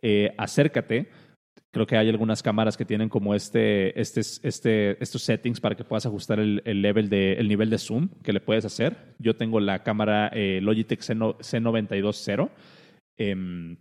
Eh, 0.00 0.34
acércate 0.38 1.10
Creo 1.72 1.86
que 1.86 1.96
hay 1.96 2.10
algunas 2.10 2.42
cámaras 2.42 2.76
que 2.76 2.84
tienen 2.84 3.08
como 3.08 3.34
este, 3.34 3.98
este, 3.98 4.20
este, 4.20 5.02
estos 5.02 5.22
settings 5.22 5.58
para 5.58 5.74
que 5.74 5.84
puedas 5.84 6.04
ajustar 6.04 6.38
el, 6.38 6.60
el, 6.66 6.82
level 6.82 7.08
de, 7.08 7.32
el 7.32 7.48
nivel 7.48 7.70
de 7.70 7.78
zoom 7.78 8.10
que 8.22 8.34
le 8.34 8.40
puedes 8.40 8.66
hacer. 8.66 9.14
Yo 9.18 9.36
tengo 9.36 9.58
la 9.58 9.82
cámara 9.82 10.28
eh, 10.34 10.60
Logitech 10.60 11.00
C920 11.00 12.50
em, 13.16 13.78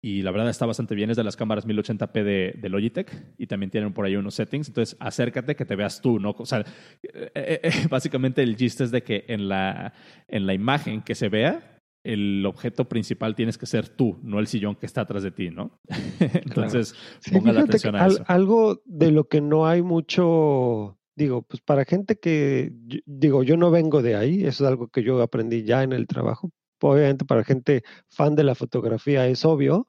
y 0.00 0.22
la 0.22 0.30
verdad 0.30 0.48
está 0.48 0.64
bastante 0.64 0.94
bien. 0.94 1.10
Es 1.10 1.18
de 1.18 1.24
las 1.24 1.36
cámaras 1.36 1.66
1080p 1.66 2.24
de, 2.24 2.54
de, 2.56 2.68
Logitech 2.70 3.12
y 3.36 3.46
también 3.46 3.68
tienen 3.70 3.92
por 3.92 4.06
ahí 4.06 4.16
unos 4.16 4.34
settings. 4.34 4.68
Entonces, 4.68 4.96
acércate 4.98 5.54
que 5.56 5.66
te 5.66 5.76
veas 5.76 6.00
tú, 6.00 6.18
¿no? 6.18 6.34
O 6.38 6.46
sea, 6.46 6.64
eh, 7.02 7.30
eh, 7.34 7.70
básicamente 7.90 8.42
el 8.42 8.56
chiste 8.56 8.84
es 8.84 8.90
de 8.90 9.02
que 9.02 9.26
en 9.28 9.46
la, 9.46 9.92
en 10.26 10.46
la 10.46 10.54
imagen 10.54 11.02
que 11.02 11.14
se 11.14 11.28
vea 11.28 11.75
el 12.06 12.46
objeto 12.46 12.88
principal 12.88 13.34
tienes 13.34 13.58
que 13.58 13.66
ser 13.66 13.88
tú, 13.88 14.18
no 14.22 14.38
el 14.38 14.46
sillón 14.46 14.76
que 14.76 14.86
está 14.86 15.00
atrás 15.00 15.24
de 15.24 15.32
ti, 15.32 15.50
¿no? 15.50 15.80
Entonces, 16.20 16.94
ponga 17.32 17.52
la 17.52 17.62
atención 17.62 17.96
a 17.96 18.06
eso. 18.06 18.24
Algo 18.28 18.80
de 18.84 19.10
lo 19.10 19.28
que 19.28 19.40
no 19.40 19.66
hay 19.66 19.82
mucho, 19.82 20.98
digo, 21.16 21.42
pues 21.42 21.60
para 21.60 21.84
gente 21.84 22.16
que, 22.18 22.72
digo, 23.06 23.42
yo 23.42 23.56
no 23.56 23.72
vengo 23.72 24.02
de 24.02 24.14
ahí, 24.14 24.44
eso 24.44 24.64
es 24.64 24.68
algo 24.68 24.88
que 24.88 25.02
yo 25.02 25.20
aprendí 25.20 25.64
ya 25.64 25.82
en 25.82 25.92
el 25.92 26.06
trabajo. 26.06 26.52
Obviamente 26.80 27.24
para 27.24 27.42
gente 27.42 27.82
fan 28.08 28.36
de 28.36 28.44
la 28.44 28.54
fotografía 28.54 29.26
es 29.26 29.44
obvio, 29.44 29.88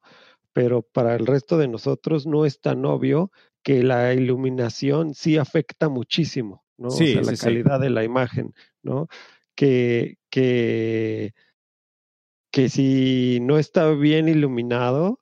pero 0.53 0.81
para 0.81 1.15
el 1.15 1.27
resto 1.27 1.57
de 1.57 1.67
nosotros 1.67 2.25
no 2.25 2.45
es 2.45 2.61
tan 2.61 2.83
obvio 2.85 3.31
que 3.61 3.83
la 3.83 4.13
iluminación 4.13 5.13
sí 5.13 5.37
afecta 5.37 5.87
muchísimo, 5.87 6.65
¿no? 6.77 6.89
Sí, 6.89 7.15
o 7.15 7.23
sea, 7.23 7.33
la 7.33 7.37
calidad 7.37 7.79
de 7.79 7.89
la 7.91 8.03
imagen, 8.03 8.53
¿no? 8.81 9.07
Que, 9.53 10.17
que 10.29 11.33
que 12.51 12.69
si 12.69 13.39
no 13.41 13.57
está 13.57 13.91
bien 13.91 14.27
iluminado, 14.29 15.19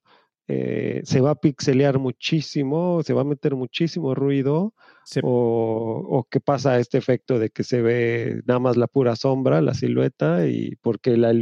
eh, 0.48 1.02
se 1.06 1.22
va 1.22 1.32
a 1.32 1.36
pixelear 1.36 1.98
muchísimo, 1.98 3.02
se 3.04 3.14
va 3.14 3.22
a 3.22 3.26
meter 3.26 3.56
muchísimo 3.56 4.14
ruido, 4.14 4.76
o, 5.24 6.06
o 6.08 6.24
que 6.30 6.40
pasa 6.40 6.80
este 6.80 7.00
efecto 7.00 7.40
de 7.40 7.50
que 7.50 7.64
se 7.64 7.82
ve 7.82 8.42
nada 8.46 8.60
más 8.60 8.78
la 8.78 8.88
pura 8.88 9.16
sombra, 9.16 9.62
la 9.62 9.74
silueta, 9.74 10.48
y 10.48 10.76
porque 10.82 11.18
la, 11.18 11.34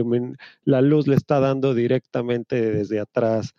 la 0.63 0.81
luz 0.81 1.07
le 1.07 1.15
está 1.15 1.41
dando 1.41 1.73
directamente 1.73 2.61
desde 2.71 3.01
atrás 3.01 3.53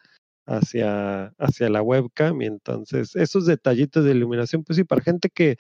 hacia, 0.47 1.27
hacia 1.39 1.69
la 1.69 1.83
webcam, 1.83 2.41
y 2.41 2.47
entonces 2.47 3.15
esos 3.15 3.45
detallitos 3.45 4.05
de 4.05 4.13
iluminación, 4.13 4.65
pues 4.65 4.77
sí, 4.79 4.85
para 4.85 5.03
gente 5.03 5.29
que, 5.29 5.57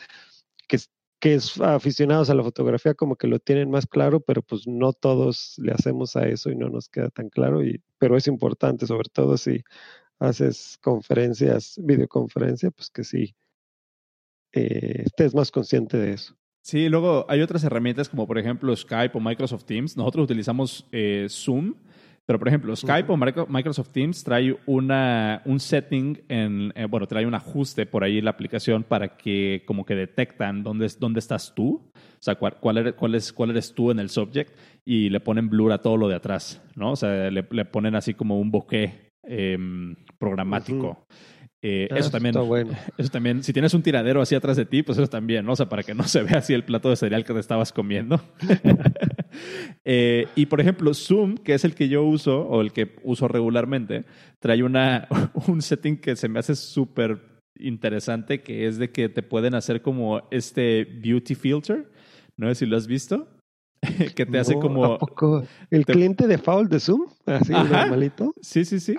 que 0.66 0.79
que 1.24 1.32
es 1.32 1.58
aficionados 1.58 2.28
a 2.28 2.34
la 2.34 2.42
fotografía 2.42 2.92
como 2.92 3.16
que 3.16 3.26
lo 3.26 3.38
tienen 3.38 3.70
más 3.70 3.87
claro, 3.87 4.20
pero 4.20 4.42
pues 4.42 4.66
no 4.66 4.92
todos 4.92 5.54
le 5.56 5.72
hacemos 5.72 6.16
a 6.16 6.28
eso 6.28 6.50
y 6.50 6.54
no 6.54 6.68
nos 6.68 6.90
queda 6.90 7.08
tan 7.08 7.30
claro, 7.30 7.64
y, 7.64 7.82
pero 7.96 8.18
es 8.18 8.26
importante, 8.26 8.87
sobre 8.87 9.08
todo 9.08 9.38
si 9.38 9.64
haces 10.18 10.78
conferencias, 10.82 11.80
videoconferencia, 11.82 12.70
pues 12.72 12.90
que 12.90 13.04
sí, 13.04 13.34
eh, 14.52 15.04
estés 15.06 15.34
más 15.34 15.50
consciente 15.50 15.96
de 15.96 16.12
eso. 16.12 16.37
Sí, 16.60 16.90
luego 16.90 17.24
hay 17.30 17.40
otras 17.40 17.64
herramientas 17.64 18.10
como 18.10 18.26
por 18.26 18.37
ejemplo 18.37 18.76
Skype 18.76 19.16
o 19.16 19.20
Microsoft 19.20 19.64
Teams. 19.64 19.96
Nosotros 19.96 20.24
utilizamos 20.24 20.87
eh, 20.92 21.26
Zoom 21.30 21.74
pero, 22.26 22.38
por 22.38 22.48
ejemplo, 22.48 22.74
Skype 22.74 23.12
o 23.12 23.16
Microsoft 23.16 23.90
Teams 23.90 24.24
trae 24.24 24.56
una, 24.64 25.42
un 25.44 25.60
setting, 25.60 26.22
en, 26.28 26.72
eh, 26.74 26.87
bueno, 26.87 27.06
trae 27.06 27.26
un 27.26 27.34
ajuste 27.34 27.84
por 27.84 28.02
ahí 28.02 28.18
en 28.18 28.24
la 28.24 28.30
aplicación 28.30 28.82
para 28.82 29.16
que 29.16 29.62
como 29.66 29.84
que 29.84 29.94
detectan 29.94 30.62
dónde, 30.62 30.90
dónde 30.98 31.20
estás 31.20 31.54
tú, 31.54 31.82
o 31.94 32.22
sea, 32.24 32.37
cuál, 32.37 32.56
cuál, 32.60 32.78
eres, 32.78 32.94
cuál, 32.94 33.14
es, 33.14 33.32
cuál 33.32 33.50
eres 33.50 33.74
tú 33.74 33.90
en 33.90 33.98
el 33.98 34.08
subject 34.08 34.56
y 34.87 35.10
le 35.10 35.20
ponen 35.20 35.50
blur 35.50 35.72
a 35.72 35.82
todo 35.82 35.98
lo 35.98 36.08
de 36.08 36.14
atrás, 36.14 36.62
¿no? 36.76 36.92
O 36.92 36.96
sea, 36.96 37.30
le, 37.30 37.46
le 37.48 37.64
ponen 37.66 37.94
así 37.94 38.14
como 38.14 38.40
un 38.40 38.50
bokeh 38.50 39.12
em, 39.22 39.94
programático. 40.18 41.06
Eh, 41.66 41.88
Ah, 41.90 41.96
eso 41.98 42.11
también, 42.11 42.35
bueno. 42.46 42.72
eso 42.98 43.09
también, 43.09 43.42
si 43.42 43.55
tienes 43.55 43.72
un 43.72 43.83
tiradero 43.83 44.20
así 44.20 44.35
atrás 44.35 44.59
de 44.59 44.66
ti, 44.66 44.83
pues 44.83 44.98
eso 44.98 45.09
también, 45.09 45.46
¿no? 45.46 45.53
O 45.53 45.57
sea, 45.57 45.66
para 45.66 45.83
que 45.83 45.94
no 45.94 46.03
se 46.05 46.22
vea 46.22 46.38
así 46.38 46.53
el 46.53 46.62
plato 46.64 46.90
de 46.90 46.96
cereal 46.96 47.24
que 47.24 47.33
te 47.33 47.40
estabas 47.40 47.72
comiendo. 47.72 48.20
Eh, 49.85 50.29
y 50.37 50.46
por 50.46 50.61
ejemplo, 50.61 50.94
Zoom, 50.94 51.37
que 51.37 51.55
es 51.55 51.64
el 51.64 51.74
que 51.74 51.88
yo 51.88 52.05
uso 52.05 52.42
o 52.46 52.61
el 52.61 52.72
que 52.72 52.94
uso 53.03 53.27
regularmente, 53.27 54.05
trae 54.38 54.62
una, 54.62 55.09
un 55.48 55.61
setting 55.61 55.96
que 55.96 56.14
se 56.14 56.29
me 56.29 56.38
hace 56.38 56.55
súper 56.55 57.18
interesante, 57.59 58.42
que 58.42 58.66
es 58.68 58.79
de 58.79 58.90
que 58.92 59.09
te 59.09 59.22
pueden 59.24 59.55
hacer 59.57 59.83
como 59.83 60.22
este 60.31 60.85
beauty 60.85 61.35
filter. 61.35 61.90
No 62.37 62.48
sé 62.48 62.55
si 62.55 62.66
lo 62.66 62.77
has 62.77 62.87
visto. 62.87 63.29
que 64.14 64.24
te 64.24 64.38
hace 64.38 64.55
como... 64.59 64.85
¿a 64.85 64.98
poco? 64.98 65.44
¿El 65.70 65.85
te- 65.85 65.92
cliente 65.92 66.27
default 66.29 66.70
de 66.70 66.79
Zoom? 66.81 67.03
Así, 67.27 67.53
Ajá. 67.53 67.81
normalito. 67.83 68.33
Sí, 68.40 68.64
sí, 68.64 68.79
sí. 68.81 68.94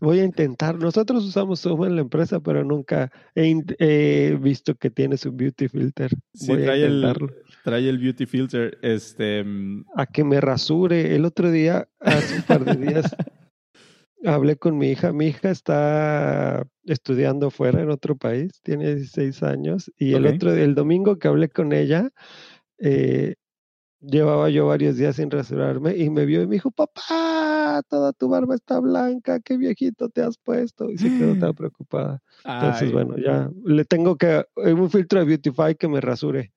Voy 0.00 0.20
a 0.20 0.24
intentar. 0.24 0.78
Nosotros 0.78 1.24
usamos 1.24 1.60
Zoom 1.60 1.84
en 1.84 1.96
la 1.96 2.02
empresa, 2.02 2.40
pero 2.40 2.64
nunca 2.64 3.10
he, 3.34 4.36
visto 4.40 4.74
que 4.74 4.90
tiene 4.90 5.16
su 5.16 5.32
beauty 5.32 5.68
filter. 5.68 6.10
Sí, 6.34 6.48
Voy 6.48 6.62
a 6.62 6.66
trae 6.66 6.84
el, 6.84 6.94
intentarlo. 6.94 7.34
trae 7.64 7.88
el 7.88 7.98
beauty 7.98 8.26
filter. 8.26 8.78
Este, 8.82 9.44
A 9.94 10.06
que 10.06 10.24
me 10.24 10.40
rasure. 10.40 11.14
El 11.14 11.24
otro 11.24 11.50
día, 11.50 11.88
hace 12.00 12.36
un 12.36 12.42
par 12.42 12.64
de 12.64 12.86
días, 12.86 13.14
hablé 14.24 14.56
con 14.56 14.78
mi 14.78 14.90
hija. 14.90 15.12
Mi 15.12 15.26
hija 15.26 15.50
está 15.50 16.66
estudiando 16.84 17.50
fuera 17.50 17.82
en 17.82 17.90
otro 17.90 18.16
país, 18.16 18.60
tiene 18.62 18.94
16 18.94 19.42
años. 19.42 19.92
Y 19.98 20.14
el 20.14 20.26
otro, 20.26 20.52
el 20.54 20.74
domingo 20.74 21.18
que 21.18 21.28
hablé 21.28 21.48
con 21.48 21.72
ella, 21.72 22.10
eh, 22.78 23.34
llevaba 24.00 24.50
yo 24.50 24.66
varios 24.66 24.96
días 24.96 25.16
sin 25.16 25.30
rasurarme 25.30 25.96
y 25.96 26.10
me 26.10 26.24
vio 26.24 26.42
y 26.42 26.46
me 26.46 26.54
dijo, 26.54 26.70
papá, 26.70 27.82
toda 27.88 28.12
tu 28.12 28.28
barba 28.28 28.54
está 28.54 28.80
blanca, 28.80 29.40
qué 29.40 29.56
viejito 29.56 30.08
te 30.08 30.22
has 30.22 30.38
puesto. 30.38 30.90
Y 30.90 30.98
se 30.98 31.08
quedó 31.08 31.38
tan 31.38 31.54
preocupada. 31.54 32.22
Entonces, 32.44 32.82
ay, 32.82 32.92
bueno, 32.92 33.16
ya 33.16 33.50
le 33.64 33.84
tengo 33.84 34.16
que, 34.16 34.44
eh, 34.56 34.72
un 34.72 34.90
filtro 34.90 35.20
de 35.20 35.26
Beautify 35.26 35.74
que 35.74 35.88
me 35.88 36.00
rasure. 36.00 36.52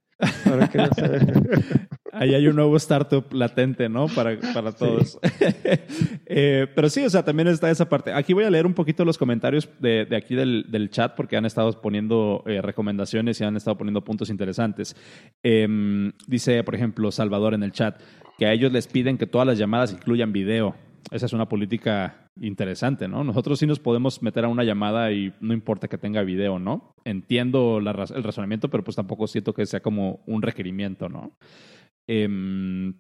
Para 0.46 0.68
que 0.70 0.78
no 0.78 0.90
se 0.94 1.02
Ahí 2.22 2.36
hay 2.36 2.48
un 2.48 2.56
nuevo 2.56 2.78
startup 2.78 3.34
latente, 3.34 3.90
¿no? 3.90 4.06
Para, 4.06 4.38
para 4.54 4.72
todos. 4.72 5.18
Eh, 6.34 6.66
pero 6.74 6.90
sí, 6.90 7.04
o 7.04 7.10
sea, 7.10 7.26
también 7.26 7.50
está 7.50 7.70
esa 7.70 7.90
parte. 7.90 8.14
Aquí 8.14 8.32
voy 8.32 8.46
a 8.46 8.50
leer 8.50 8.66
un 8.66 8.74
poquito 8.74 9.04
los 9.04 9.18
comentarios 9.18 9.68
de, 9.80 10.06
de 10.06 10.16
aquí 10.16 10.34
del, 10.34 10.66
del 10.70 10.90
chat 10.90 11.14
porque 11.14 11.36
han 11.36 11.46
estado 11.46 11.82
poniendo 11.82 12.42
eh, 12.46 12.62
recomendaciones 12.62 13.42
y 13.42 13.44
han 13.44 13.58
estado 13.58 13.78
poniendo 13.78 14.02
puntos 14.02 14.30
interesantes. 14.30 14.96
Em, 15.44 16.14
dice, 16.28 16.64
por 16.64 16.74
ejemplo, 16.74 17.12
Salvador 17.12 17.54
en 17.54 17.64
el 17.64 17.74
chat, 17.74 18.00
que 18.38 18.46
a 18.46 18.54
ellos 18.54 18.72
les 18.72 18.88
piden 18.88 19.18
que 19.18 19.28
todas 19.28 19.46
las 19.46 19.58
llamadas 19.58 19.92
incluyan 19.92 20.32
video. 20.32 20.74
Esa 21.12 21.26
es 21.26 21.34
una 21.34 21.50
política 21.50 22.31
interesante, 22.40 23.08
¿no? 23.08 23.24
Nosotros 23.24 23.60
sí 23.60 23.68
nos 23.68 23.80
podemos 23.80 24.22
meter 24.22 24.46
a 24.46 24.48
una 24.48 24.64
llamada 24.64 25.12
y 25.12 25.34
no 25.42 25.54
importa 25.54 25.88
que 25.88 25.98
tenga 25.98 26.24
video, 26.24 26.60
¿no? 26.60 26.94
Entiendo 27.04 27.80
la 27.80 27.92
el 27.92 28.24
razonamiento, 28.24 28.70
pero 28.70 28.84
pues 28.84 28.96
tampoco 28.96 29.28
siento 29.28 29.54
que 29.54 29.66
sea 29.66 29.82
como 29.82 30.24
un 30.26 30.42
requerimiento, 30.42 31.10
¿no? 31.10 31.38
Em, 32.08 32.94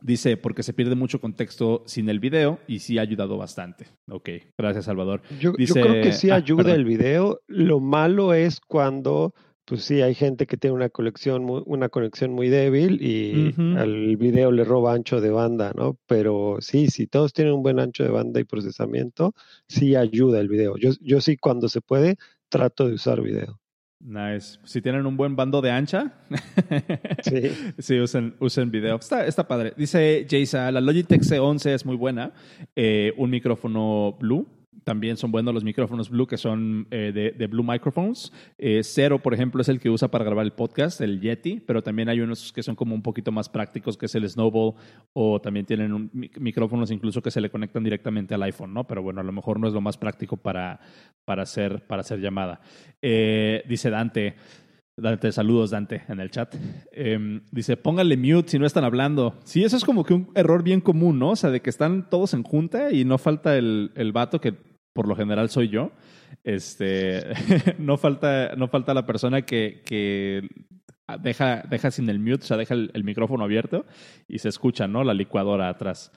dice, 0.00 0.36
porque 0.36 0.62
se 0.62 0.72
pierde 0.72 0.94
mucho 0.94 1.20
contexto 1.20 1.82
sin 1.86 2.08
el 2.08 2.20
video 2.20 2.60
y 2.66 2.80
sí 2.80 2.98
ha 2.98 3.02
ayudado 3.02 3.36
bastante. 3.36 3.86
Ok, 4.10 4.30
gracias 4.58 4.84
Salvador. 4.84 5.22
Yo, 5.40 5.52
creo 5.52 6.02
que 6.02 6.12
sí 6.12 6.30
ah, 6.30 6.36
ayuda 6.36 6.74
el 6.74 6.84
video. 6.84 7.40
Lo 7.48 7.80
malo 7.80 8.34
es 8.34 8.60
cuando, 8.60 9.34
pues 9.66 9.82
sí, 9.82 10.00
hay 10.00 10.14
gente 10.14 10.46
que 10.46 10.56
tiene 10.56 10.74
una 10.76 10.88
conexión 10.88 11.44
muy, 11.44 11.62
una 11.66 11.88
conexión 11.88 12.32
muy 12.32 12.48
débil 12.48 13.02
y 13.02 13.52
al 13.76 14.16
video 14.16 14.52
le 14.52 14.62
roba 14.62 14.94
ancho 14.94 15.20
de 15.20 15.30
banda, 15.30 15.72
¿no? 15.76 15.98
Pero 16.06 16.58
sí, 16.60 16.86
si 16.86 17.08
todos 17.08 17.32
tienen 17.32 17.52
un 17.52 17.64
buen 17.64 17.80
ancho 17.80 18.04
de 18.04 18.10
banda 18.10 18.38
y 18.38 18.44
procesamiento, 18.44 19.34
sí 19.66 19.96
ayuda 19.96 20.40
el 20.40 20.48
video. 20.48 20.76
Yo, 20.76 20.92
yo 21.00 21.20
sí, 21.20 21.36
cuando 21.36 21.68
se 21.68 21.80
puede, 21.80 22.16
trato 22.48 22.86
de 22.86 22.94
usar 22.94 23.20
video. 23.20 23.60
Nice. 23.98 24.58
Si 24.64 24.80
tienen 24.80 25.04
un 25.04 25.16
buen 25.16 25.34
bando 25.34 25.60
de 25.60 25.72
ancha, 25.72 26.12
Sí. 27.22 27.50
sí, 27.78 27.98
usen, 27.98 28.36
usen 28.38 28.70
video. 28.70 28.96
Está, 28.96 29.26
está 29.26 29.48
padre. 29.48 29.72
Dice 29.76 30.26
Jaysa, 30.30 30.70
la 30.70 30.80
Logitech 30.80 31.22
C11 31.22 31.70
es 31.70 31.84
muy 31.84 31.96
buena. 31.96 32.32
Eh, 32.76 33.12
un 33.16 33.30
micrófono 33.30 34.16
Blue. 34.20 34.46
También 34.84 35.16
son 35.16 35.32
buenos 35.32 35.52
los 35.52 35.64
micrófonos 35.64 36.10
Blue 36.10 36.26
que 36.26 36.36
son 36.36 36.86
eh, 36.90 37.34
de, 37.36 37.46
Blue 37.48 37.64
Microphones. 37.64 38.32
Eh, 38.58 38.80
Cero, 38.84 39.20
por 39.22 39.34
ejemplo, 39.34 39.60
es 39.60 39.68
el 39.68 39.80
que 39.80 39.90
usa 39.90 40.08
para 40.08 40.24
grabar 40.24 40.44
el 40.44 40.52
podcast, 40.52 41.00
el 41.00 41.20
Yeti, 41.20 41.60
pero 41.60 41.82
también 41.82 42.08
hay 42.08 42.20
unos 42.20 42.52
que 42.52 42.62
son 42.62 42.76
como 42.76 42.94
un 42.94 43.02
poquito 43.02 43.32
más 43.32 43.48
prácticos, 43.48 43.96
que 43.96 44.06
es 44.06 44.14
el 44.14 44.28
Snowball, 44.28 44.74
o 45.12 45.40
también 45.40 45.66
tienen 45.66 45.92
un- 45.92 46.10
mi- 46.12 46.30
micrófonos 46.38 46.90
incluso 46.90 47.20
que 47.22 47.30
se 47.30 47.40
le 47.40 47.50
conectan 47.50 47.82
directamente 47.82 48.34
al 48.34 48.42
iPhone, 48.44 48.72
¿no? 48.74 48.86
Pero 48.86 49.02
bueno, 49.02 49.20
a 49.20 49.24
lo 49.24 49.32
mejor 49.32 49.58
no 49.58 49.66
es 49.66 49.74
lo 49.74 49.80
más 49.80 49.96
práctico 49.96 50.36
para, 50.36 50.78
para, 51.24 51.42
hacer, 51.42 51.86
para 51.86 52.00
hacer 52.00 52.20
llamada. 52.20 52.60
Eh, 53.02 53.64
dice 53.68 53.90
Dante, 53.90 54.36
Dante, 54.98 55.30
saludos 55.30 55.70
Dante 55.70 56.02
en 56.08 56.20
el 56.20 56.30
chat. 56.30 56.54
Em, 56.90 57.42
dice, 57.52 57.76
póngale 57.76 58.16
mute 58.16 58.48
si 58.50 58.58
no 58.58 58.66
están 58.66 58.84
hablando. 58.84 59.38
Sí, 59.44 59.62
eso 59.62 59.76
es 59.76 59.84
como 59.84 60.04
que 60.04 60.14
un 60.14 60.30
error 60.34 60.62
bien 60.62 60.80
común, 60.80 61.18
¿no? 61.18 61.30
O 61.32 61.36
sea, 61.36 61.50
de 61.50 61.60
que 61.60 61.68
están 61.70 62.08
todos 62.08 62.32
en 62.32 62.42
junta 62.42 62.90
y 62.92 63.04
no 63.04 63.18
falta 63.18 63.56
el, 63.58 63.92
el 63.94 64.12
vato 64.12 64.40
que 64.40 64.54
por 64.94 65.06
lo 65.06 65.14
general 65.14 65.50
soy 65.50 65.68
yo. 65.68 65.92
Este, 66.44 67.22
no 67.78 67.98
falta, 67.98 68.54
no 68.56 68.68
falta 68.68 68.94
la 68.94 69.04
persona 69.04 69.42
que, 69.42 69.82
que 69.84 70.48
deja, 71.22 71.62
deja 71.68 71.90
sin 71.90 72.08
el 72.08 72.18
mute, 72.18 72.44
o 72.44 72.46
sea, 72.46 72.56
deja 72.56 72.72
el, 72.72 72.90
el 72.94 73.04
micrófono 73.04 73.44
abierto 73.44 73.84
y 74.26 74.38
se 74.38 74.48
escucha, 74.48 74.88
¿no? 74.88 75.04
La 75.04 75.12
licuadora 75.12 75.68
atrás. 75.68 76.10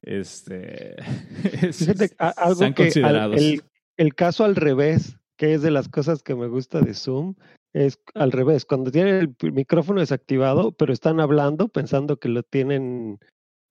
Este, 0.00 0.96
es- 1.62 1.78
Fíjate, 1.78 2.10
algo 2.18 2.54
sean 2.54 2.72
que 2.74 2.90
al- 3.04 3.34
el, 3.34 3.62
el 3.98 4.14
caso 4.14 4.44
al 4.44 4.56
revés, 4.56 5.18
que 5.36 5.52
es 5.52 5.60
de 5.62 5.70
las 5.70 5.88
cosas 5.88 6.22
que 6.22 6.34
me 6.34 6.46
gusta 6.48 6.80
de 6.80 6.94
Zoom, 6.94 7.34
es 7.74 7.98
al 8.14 8.32
revés, 8.32 8.64
cuando 8.64 8.90
tienen 8.90 9.34
el 9.40 9.52
micrófono 9.52 10.00
desactivado, 10.00 10.72
pero 10.72 10.92
están 10.92 11.20
hablando 11.20 11.68
pensando 11.68 12.18
que 12.18 12.28
lo 12.28 12.42
tienen 12.42 13.18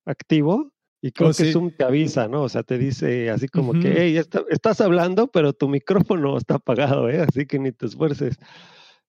activo, 0.06 0.72
y 1.04 1.10
creo 1.12 1.30
Oh, 1.30 1.32
que 1.32 1.44
sí. 1.46 1.52
Zoom 1.52 1.72
te 1.76 1.84
avisa, 1.84 2.28
¿no? 2.28 2.42
O 2.42 2.48
sea, 2.48 2.62
te 2.62 2.78
dice 2.78 3.30
así 3.30 3.48
como 3.48 3.72
que, 3.72 3.92
hey, 3.96 4.16
está- 4.16 4.44
estás 4.48 4.80
hablando, 4.80 5.26
pero 5.28 5.52
tu 5.52 5.68
micrófono 5.68 6.36
está 6.36 6.54
apagado, 6.56 7.08
¿eh? 7.08 7.20
Así 7.20 7.44
que 7.46 7.58
ni 7.58 7.72
te 7.72 7.86
esfuerces. 7.86 8.38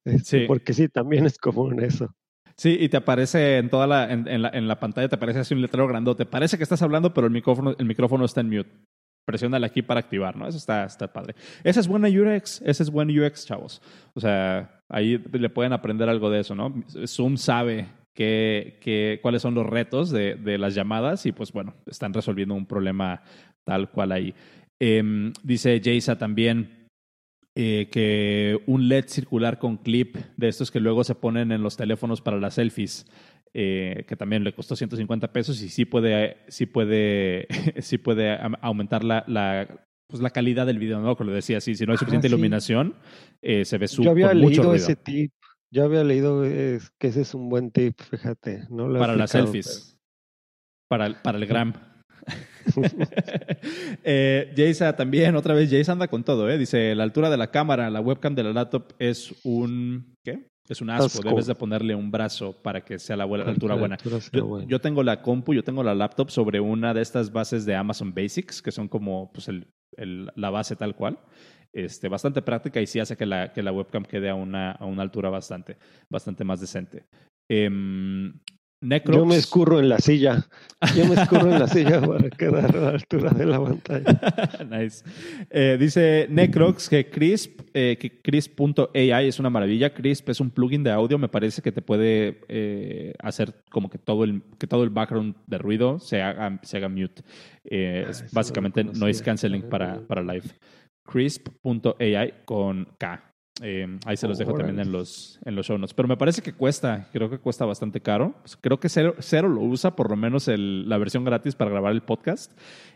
Este, 0.05 0.41
Sí. 0.41 0.45
Porque 0.47 0.73
sí, 0.73 0.89
también 0.89 1.25
es 1.25 1.37
común 1.37 1.81
eso. 1.83 2.13
Sí, 2.57 2.77
y 2.79 2.89
te 2.89 2.97
aparece 2.97 3.57
en 3.57 3.69
toda 3.69 3.87
la, 3.87 4.11
en, 4.11 4.27
en 4.27 4.41
la, 4.43 4.49
en 4.49 4.67
la 4.67 4.79
pantalla, 4.79 5.07
te 5.09 5.15
aparece 5.15 5.39
así 5.39 5.53
un 5.53 5.61
letrero 5.61 5.87
grandote. 5.87 6.25
Parece 6.25 6.57
que 6.57 6.63
estás 6.63 6.81
hablando, 6.81 7.13
pero 7.13 7.25
el 7.27 7.33
micrófono, 7.33 7.75
el 7.77 7.85
micrófono 7.85 8.25
está 8.25 8.41
en 8.41 8.49
mute. 8.49 8.69
Presiónale 9.25 9.65
aquí 9.65 9.81
para 9.81 10.01
activar, 10.01 10.35
¿no? 10.35 10.47
Eso 10.47 10.57
está, 10.57 10.83
está 10.85 11.11
padre. 11.13 11.35
Esa 11.63 11.79
es 11.79 11.87
buena 11.87 12.09
UX, 12.09 12.61
ese 12.65 12.83
es 12.83 12.89
buen 12.91 13.09
UX, 13.17 13.45
chavos. 13.45 13.81
O 14.13 14.19
sea, 14.19 14.81
ahí 14.93 15.17
le 15.31 15.49
pueden 15.49 15.73
aprender 15.73 16.07
algo 16.07 16.29
de 16.29 16.39
eso, 16.39 16.55
¿no? 16.55 16.73
Zoom 17.05 17.37
sabe 17.37 17.87
que, 18.13 18.77
que, 18.79 19.19
cuáles 19.21 19.41
son 19.41 19.55
los 19.55 19.65
retos 19.65 20.11
de, 20.11 20.35
de 20.35 20.57
las 20.57 20.75
llamadas 20.75 21.25
y 21.25 21.31
pues 21.31 21.51
bueno, 21.51 21.73
están 21.87 22.13
resolviendo 22.13 22.53
un 22.53 22.65
problema 22.65 23.21
tal 23.65 23.89
cual 23.89 24.11
ahí. 24.11 24.33
Em, 24.79 25.33
dice 25.43 25.81
Jaysa 25.83 26.17
también 26.17 26.89
eh, 27.55 27.87
que 27.91 28.59
un 28.65 28.87
LED 28.87 29.05
circular 29.07 29.59
con 29.59 29.77
clip 29.77 30.17
de 30.37 30.47
estos 30.47 30.71
que 30.71 30.79
luego 30.79 31.03
se 31.03 31.15
ponen 31.15 31.51
en 31.51 31.61
los 31.61 31.77
teléfonos 31.77 32.21
para 32.21 32.39
las 32.39 32.55
selfies, 32.55 33.05
eh, 33.53 34.05
que 34.07 34.15
también 34.15 34.43
le 34.43 34.53
costó 34.53 34.75
150 34.75 35.31
pesos 35.31 35.61
y 35.61 35.69
sí 35.69 35.85
puede, 35.85 36.37
sí 36.47 36.65
puede, 36.65 37.47
sí 37.79 37.97
puede 37.97 38.37
aumentar 38.61 39.03
la, 39.03 39.67
pues 40.07 40.21
la 40.21 40.29
calidad 40.29 40.65
del 40.65 40.79
video, 40.79 40.99
¿no? 40.99 41.15
Como 41.15 41.29
lo 41.31 41.35
decía, 41.35 41.59
sí, 41.61 41.75
si 41.75 41.85
no 41.85 41.91
hay 41.91 41.95
Ah, 41.95 41.99
suficiente 41.99 42.27
sí. 42.27 42.33
iluminación, 42.33 42.95
eh, 43.41 43.65
se 43.65 43.77
ve 43.77 43.87
su, 43.87 44.03
Yo 44.03 44.11
había 44.11 44.33
leído 44.33 44.63
ruido. 44.63 44.75
ese 44.75 44.95
tip. 44.95 45.31
Yo 45.71 45.83
había 45.85 46.03
leído 46.03 46.45
eh, 46.45 46.79
que 46.99 47.07
ese 47.07 47.21
es 47.21 47.33
un 47.33 47.49
buen 47.49 47.71
tip, 47.71 47.99
fíjate. 47.99 48.65
No 48.69 48.87
lo 48.87 48.99
para 48.99 49.15
las 49.15 49.31
selfies, 49.31 49.97
para, 50.87 51.07
el- 51.07 51.15
para 51.15 51.37
el 51.39 51.45
gram. 51.47 51.73
eh, 54.03 54.93
también, 54.95 55.35
otra 55.35 55.53
vez, 55.53 55.69
Jaysa 55.69 55.91
anda 55.93 56.07
con 56.07 56.23
todo, 56.23 56.49
¿eh? 56.49 56.57
Dice, 56.57 56.95
la 56.95 57.03
altura 57.03 57.29
de 57.29 57.37
la 57.37 57.51
cámara, 57.51 57.89
la 57.89 58.01
webcam 58.01 58.35
de 58.35 58.43
la 58.43 58.53
laptop 58.53 58.93
es 58.99 59.33
un... 59.43 60.15
¿Qué? 60.23 60.47
Es 60.69 60.79
un 60.81 60.89
asco. 60.89 61.05
Asco. 61.05 61.27
Debes 61.29 61.47
de 61.47 61.55
ponerle 61.55 61.93
un 61.95 62.09
brazo 62.11 62.53
para 62.61 62.85
que 62.85 62.97
sea 62.99 63.17
la, 63.17 63.25
buena- 63.25 63.43
la 63.45 63.51
altura 63.51 63.75
La 63.75 63.79
buena. 63.81 63.95
altura 63.95 64.19
Yo, 64.31 64.45
buena. 64.45 64.67
yo 64.67 64.79
tengo 64.79 65.03
la 65.03 65.21
compu, 65.21 65.53
yo 65.53 65.63
tengo 65.63 65.83
la 65.83 65.93
laptop 65.93 66.29
sobre 66.29 66.59
una 66.61 66.93
de 66.93 67.01
estas 67.01 67.31
bases 67.33 67.65
de 67.65 67.75
Amazon 67.75 68.13
Basics, 68.13 68.61
que 68.61 68.71
son 68.71 68.87
como 68.87 69.31
pues, 69.33 69.49
el- 69.49 69.67
la 69.97 70.49
base 70.49 70.75
tal 70.75 70.95
cual. 70.95 71.19
Este, 71.71 72.07
bastante 72.07 72.43
práctica 72.43 72.79
y 72.81 72.85
sí 72.85 72.99
hace 72.99 73.17
que 73.17 73.25
la, 73.25 73.51
que 73.51 73.63
la 73.63 73.71
webcam 73.71 74.03
quede 74.03 74.29
a 74.29 74.35
una, 74.35 74.73
a 74.73 74.85
una 74.85 75.01
altura 75.01 75.29
bastante, 75.29 75.77
bastante 76.07 76.43
más 76.43 76.59
decente. 76.61 77.05
Em, 77.49 78.39
Necrox. 78.83 79.17
Yo 79.17 79.25
me 79.25 79.35
escurro 79.37 79.79
en 79.79 79.89
la 79.89 79.97
silla. 79.99 80.45
Yo 80.95 81.05
me 81.05 81.15
escurro 81.15 81.51
en 81.51 81.59
la 81.59 81.67
silla 81.69 82.01
para 82.01 82.29
quedar 82.29 82.75
a 82.75 82.79
la 82.79 82.89
altura 82.89 83.31
de 83.31 83.45
la 83.45 83.63
pantalla. 83.63 84.19
nice. 84.69 85.03
Eh, 85.49 85.77
dice 85.79 86.27
Necrox 86.29 86.89
que 86.89 87.09
Crisp, 87.09 87.61
eh, 87.73 87.97
que 87.99 88.21
Crisp.ai 88.21 89.27
es 89.27 89.39
una 89.39 89.49
maravilla. 89.49 89.93
Crisp 89.93 90.29
es 90.29 90.39
un 90.39 90.51
plugin 90.51 90.83
de 90.83 90.91
audio, 90.91 91.17
me 91.17 91.29
parece 91.29 91.61
que 91.61 91.71
te 91.71 91.81
puede 91.81 92.41
eh, 92.49 93.13
hacer 93.19 93.55
como 93.71 93.89
que 93.89 93.97
todo 93.97 94.23
el, 94.23 94.43
que 94.59 94.67
todo 94.67 94.83
el 94.83 94.89
background 94.89 95.35
de 95.47 95.57
ruido 95.57 95.99
se 95.99 96.21
haga, 96.21 96.59
se 96.63 96.77
haga 96.77 96.89
mute. 96.89 97.23
Eh, 97.63 98.03
Ah, 98.05 98.09
es 98.09 98.31
básicamente 98.31 98.83
noise 98.83 99.23
canceling 99.23 99.63
para, 99.69 100.01
para 100.07 100.21
live. 100.21 100.47
crisp.ai 101.05 102.33
con 102.45 102.87
K. 102.97 103.32
Eh, 103.61 103.99
ahí 104.05 104.17
se 104.17 104.27
los 104.27 104.37
dejo 104.39 104.53
también 104.53 104.79
en 104.79 104.91
los, 104.91 105.39
en 105.45 105.55
los 105.55 105.65
show 105.67 105.77
notes. 105.77 105.93
Pero 105.93 106.07
me 106.07 106.17
parece 106.17 106.41
que 106.41 106.53
cuesta, 106.53 107.07
creo 107.13 107.29
que 107.29 107.37
cuesta 107.37 107.65
bastante 107.65 108.01
caro. 108.01 108.33
Pues 108.41 108.57
creo 108.57 108.79
que 108.79 108.89
cero, 108.89 109.15
cero, 109.19 109.47
lo 109.47 109.61
usa, 109.61 109.95
por 109.95 110.09
lo 110.09 110.15
menos 110.15 110.47
el, 110.47 110.89
la 110.89 110.97
versión 110.97 111.23
gratis 111.23 111.53
para 111.55 111.69
grabar 111.71 111.91
el 111.93 112.01
podcast. 112.01 112.51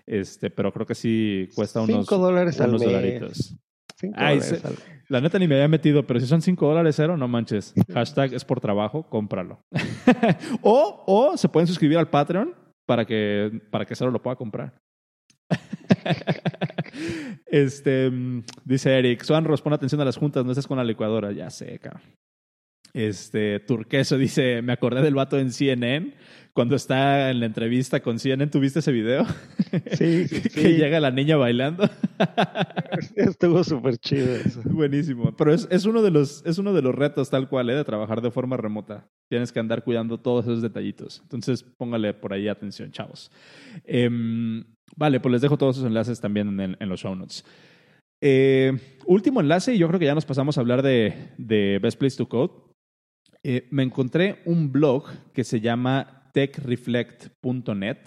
Este, 0.08 0.50
pero 0.50 0.72
creo 0.74 0.86
que 0.88 0.96
sí 0.96 1.50
cuesta 1.54 1.82
unos, 1.82 2.08
Cinco 2.08 2.18
dólares 2.18 2.60
unos 2.60 2.66
al 2.66 2.72
mes. 2.72 2.82
dolaritos. 2.82 3.56
Cinco 4.00 4.16
Ay, 4.18 4.40
dólares 4.40 4.60
se- 4.62 4.68
al- 4.68 4.76
La 5.10 5.22
neta 5.22 5.38
ni 5.40 5.48
me 5.48 5.56
había 5.56 5.68
metido, 5.68 6.06
pero 6.08 6.20
si 6.20 6.26
son 6.28 6.42
5 6.42 6.68
dólares 6.68 6.96
cero, 6.98 7.18
no 7.18 7.28
manches. 7.28 7.74
Hashtag 7.94 8.34
es 8.34 8.44
por 8.44 8.60
trabajo, 8.60 9.08
cómpralo. 9.10 9.60
o, 10.62 11.04
o 11.08 11.38
se 11.38 11.50
pueden 11.50 11.68
suscribir 11.68 11.98
al 11.98 12.10
Patreon 12.10 12.54
para 12.86 13.06
que, 13.06 13.62
para 13.72 13.86
que 13.86 13.96
cero 13.96 14.12
lo 14.12 14.22
pueda 14.22 14.36
comprar. 14.36 14.74
este, 17.46 18.10
mm, 18.10 18.44
dice 18.66 18.98
Eric, 18.98 19.24
Suanros, 19.24 19.62
pon 19.62 19.74
atención 19.74 20.02
a 20.02 20.06
las 20.06 20.18
juntas, 20.18 20.46
no 20.46 20.52
estés 20.52 20.68
con 20.68 20.78
la 20.78 20.84
licuadora. 20.84 21.32
Ya 21.32 21.50
sé, 21.50 21.80
cabrón. 21.80 22.02
Este, 22.94 23.60
Turqueso 23.60 24.18
dice, 24.18 24.62
me 24.64 24.74
acordé 24.74 25.04
del 25.04 25.14
vato 25.14 25.38
en 25.38 25.52
CNN 25.52 26.16
cuando 26.54 26.76
está 26.76 27.30
en 27.30 27.40
la 27.40 27.46
entrevista 27.46 28.00
con 28.00 28.18
CNN. 28.18 28.48
¿Tuviste 28.48 28.80
ese 28.80 28.92
video? 28.92 29.24
Sí, 29.92 30.28
sí, 30.28 30.50
que 30.50 30.74
llega 30.74 31.00
la 31.00 31.12
niña 31.12 31.38
bailando. 31.38 31.88
Estuvo 33.16 33.64
súper 33.64 33.98
chido 33.98 34.36
eso. 34.36 34.64
Buenísimo. 34.66 35.36
Pero 35.38 35.54
es, 35.54 35.68
es, 35.70 35.86
uno 35.86 36.02
de 36.02 36.10
los, 36.10 36.44
es 36.48 36.58
uno 36.58 36.74
de 36.74 36.82
los 36.82 36.96
retos 36.96 37.30
tal 37.30 37.48
cual, 37.50 37.70
¿eh? 37.70 37.76
de 37.76 37.84
trabajar 37.84 38.22
de 38.22 38.32
forma 38.32 38.58
remota. 38.58 39.08
Tienes 39.30 39.52
que 39.52 39.60
andar 39.60 39.84
cuidando 39.84 40.20
todos 40.20 40.46
esos 40.46 40.64
detallitos. 40.64 41.20
Entonces, 41.22 41.62
póngale 41.62 42.16
por 42.16 42.34
ahí 42.34 42.48
atención, 42.48 42.92
chavos. 42.92 43.32
Em, 43.84 44.64
vale, 44.96 45.20
pues 45.20 45.32
les 45.32 45.42
dejo 45.42 45.58
todos 45.58 45.78
esos 45.78 45.88
enlaces 45.88 46.22
también 46.22 46.60
en, 46.60 46.90
los 46.90 47.00
show 47.00 47.16
notes. 47.16 47.44
Eh, 48.22 48.98
último 49.06 49.42
enlace, 49.42 49.74
y 49.74 49.78
yo 49.78 49.88
creo 49.88 50.00
que 50.00 50.06
ya 50.06 50.16
nos 50.16 50.26
pasamos 50.26 50.58
a 50.58 50.62
hablar 50.62 50.82
de, 50.82 51.34
de 51.38 51.80
Best 51.82 52.00
Place 52.00 52.18
to 52.18 52.28
Code. 52.28 52.52
Eh, 53.44 53.68
me 53.72 53.84
encontré 53.84 54.42
un 54.46 54.72
blog 54.72 55.06
que 55.34 55.44
se 55.44 55.62
llama 55.62 56.30
techreflect.net. 56.34 57.98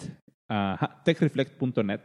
Techreflect.net. 1.05 2.01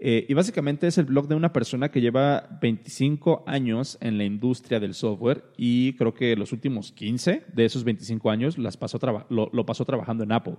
Eh, 0.00 0.26
y 0.28 0.34
básicamente 0.34 0.88
es 0.88 0.98
el 0.98 1.06
blog 1.06 1.28
de 1.28 1.36
una 1.36 1.52
persona 1.52 1.90
que 1.90 2.00
lleva 2.00 2.58
25 2.60 3.44
años 3.46 3.96
en 4.00 4.18
la 4.18 4.24
industria 4.24 4.80
del 4.80 4.92
software 4.92 5.44
y 5.56 5.94
creo 5.94 6.12
que 6.12 6.36
los 6.36 6.52
últimos 6.52 6.90
15 6.92 7.44
de 7.54 7.64
esos 7.64 7.84
25 7.84 8.30
años 8.30 8.58
las 8.58 8.76
pasó 8.76 8.98
lo, 9.30 9.48
lo 9.52 9.64
pasó 9.64 9.84
trabajando 9.84 10.24
en 10.24 10.32
Apple. 10.32 10.56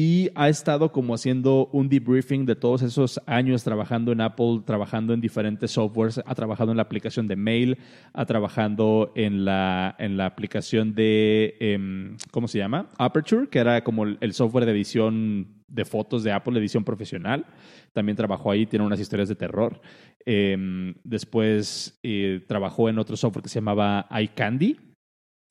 Y 0.00 0.30
ha 0.36 0.48
estado 0.48 0.92
como 0.92 1.12
haciendo 1.12 1.68
un 1.72 1.88
debriefing 1.88 2.46
de 2.46 2.54
todos 2.54 2.82
esos 2.82 3.20
años 3.26 3.64
trabajando 3.64 4.12
en 4.12 4.20
Apple, 4.20 4.60
trabajando 4.64 5.12
en 5.12 5.20
diferentes 5.20 5.72
softwares, 5.72 6.20
ha 6.24 6.36
trabajado 6.36 6.70
en 6.70 6.76
la 6.76 6.84
aplicación 6.84 7.26
de 7.26 7.34
mail, 7.34 7.78
ha 8.12 8.24
trabajado 8.24 9.10
en 9.16 9.44
la, 9.44 9.96
en 9.98 10.16
la 10.16 10.26
aplicación 10.26 10.94
de, 10.94 11.56
em, 11.58 12.16
¿cómo 12.30 12.46
se 12.46 12.58
llama? 12.58 12.90
Aperture, 12.96 13.48
que 13.48 13.58
era 13.58 13.82
como 13.82 14.04
el 14.04 14.18
el 14.20 14.34
software 14.34 14.66
de 14.66 14.70
edición 14.70 15.48
de 15.66 15.84
fotos 15.84 16.22
de 16.22 16.30
Apple, 16.30 16.56
edición 16.60 16.84
profesional. 16.84 17.44
También 17.92 18.14
trabajó 18.14 18.52
ahí, 18.52 18.66
tiene 18.66 18.86
unas 18.86 19.00
historias 19.00 19.28
de 19.28 19.34
terror. 19.34 19.80
Em, 20.24 20.94
después 21.02 21.98
eh, 22.04 22.44
trabajó 22.46 22.88
en 22.88 23.00
otro 23.00 23.16
software 23.16 23.42
que 23.42 23.48
se 23.48 23.56
llamaba 23.56 24.06
iCandy, 24.10 24.76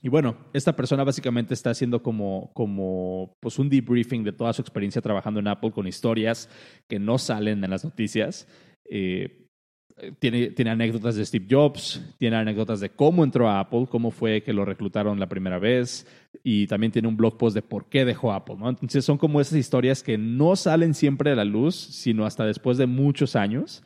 y 0.02 0.10
bueno, 0.10 0.38
esta 0.54 0.76
persona 0.76 1.04
básicamente 1.04 1.54
está 1.54 1.72
haciendo 1.72 2.04
como, 2.04 2.52
como 2.54 3.36
pues 3.40 3.58
un 3.58 3.70
debriefing 3.70 4.24
de 4.24 4.32
toda 4.32 4.54
su 4.54 4.62
experiencia 4.62 5.02
trabajando 5.02 5.40
en 5.40 5.48
Apple 5.48 5.72
con 5.72 5.88
historias 5.88 6.50
que 6.88 7.00
no 7.00 7.18
salen 7.18 7.64
en 7.64 7.70
las 7.70 7.84
noticias. 7.84 8.48
Eh, 8.90 9.48
tiene, 10.20 10.52
tiene 10.52 10.70
anécdotas 10.70 11.16
de 11.16 11.26
Steve 11.26 11.48
Jobs, 11.50 12.00
tiene 12.20 12.36
anécdotas 12.36 12.80
de 12.80 12.92
cómo 12.92 13.24
entró 13.24 13.50
a 13.50 13.60
Apple, 13.60 13.88
cómo 13.90 14.12
fue 14.12 14.44
que 14.44 14.54
lo 14.54 14.64
reclutaron 14.64 15.20
la 15.20 15.28
primera 15.28 15.58
vez 15.58 16.06
y 16.44 16.68
también 16.68 16.92
tiene 16.92 17.08
un 17.08 17.18
blog 17.18 17.38
post 17.38 17.56
de 17.56 17.64
por 17.64 17.90
qué 17.90 18.06
dejó 18.06 18.32
Apple. 18.32 18.58
¿no? 18.60 18.70
Entonces 18.70 19.04
son 19.04 19.18
como 19.18 19.42
esas 19.42 19.58
historias 19.58 20.04
que 20.04 20.20
no 20.20 20.56
salen 20.56 20.94
siempre 20.94 21.32
a 21.32 21.36
la 21.36 21.46
luz, 21.46 21.76
sino 21.76 22.26
hasta 22.26 22.46
después 22.46 22.78
de 22.78 22.86
muchos 22.86 23.36
años. 23.36 23.84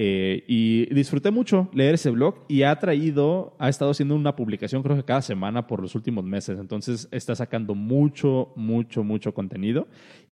Eh, 0.00 0.44
y 0.46 0.86
disfruté 0.94 1.32
mucho 1.32 1.68
leer 1.72 1.94
ese 1.94 2.10
blog 2.10 2.44
y 2.46 2.62
ha 2.62 2.78
traído, 2.78 3.56
ha 3.58 3.68
estado 3.68 3.90
haciendo 3.90 4.14
una 4.14 4.36
publicación 4.36 4.84
creo 4.84 4.94
que 4.94 5.02
cada 5.02 5.22
semana 5.22 5.66
por 5.66 5.82
los 5.82 5.96
últimos 5.96 6.22
meses. 6.22 6.60
Entonces 6.60 7.08
está 7.10 7.34
sacando 7.34 7.74
mucho, 7.74 8.52
mucho, 8.54 9.02
mucho 9.02 9.34
contenido. 9.34 9.88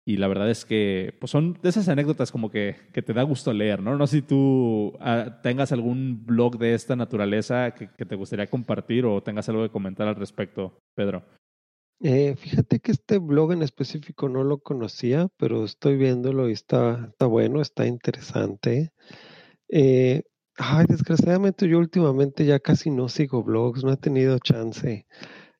Y 0.06 0.18
la 0.18 0.28
verdad 0.28 0.52
es 0.52 0.66
que 0.66 1.16
pues 1.20 1.32
son 1.32 1.58
de 1.64 1.70
esas 1.70 1.90
anécdotas 1.90 2.32
como 2.32 2.52
que, 2.52 2.76
que 2.94 3.02
te 3.02 3.14
da 3.14 3.24
gusto 3.24 3.54
leer, 3.54 3.82
¿no? 3.82 3.98
No 3.98 4.06
sé 4.06 4.18
si 4.18 4.22
tú 4.22 4.94
ah, 5.00 5.40
tengas 5.42 5.72
algún 5.72 6.24
blog 6.28 6.60
de 6.60 6.76
esta 6.76 6.96
naturaleza 6.96 7.74
que, 7.74 7.88
te 7.88 8.16
gustaría 8.16 8.46
compartir 8.46 9.04
o 9.08 9.24
tengas 9.24 9.50
algo 9.50 9.64
que 9.64 9.72
comentar 9.72 10.08
al 10.08 10.16
respecto, 10.16 10.78
Pedro. 10.94 11.24
Eh, 12.04 12.36
fíjate 12.36 12.80
que 12.80 12.92
este 12.92 13.18
blog 13.18 13.54
en 13.54 13.64
específico 13.64 14.30
no 14.30 14.44
lo 14.44 14.60
conocía, 14.60 15.28
pero 15.38 15.66
estoy 15.66 15.98
viéndolo 15.98 16.50
y 16.50 16.52
está, 16.52 17.08
está 17.10 17.26
bueno, 17.26 17.62
está 17.62 17.88
interesante. 17.88 18.92
Eh, 19.70 20.24
ay, 20.58 20.86
desgraciadamente 20.88 21.68
yo 21.68 21.80
últimamente 21.80 22.46
ya 22.46 22.60
casi 22.60 22.90
no 22.90 23.10
sigo 23.10 23.44
blogs, 23.44 23.84
no 23.84 23.92
he 23.94 23.98
tenido 23.98 24.40
chance. 24.40 25.06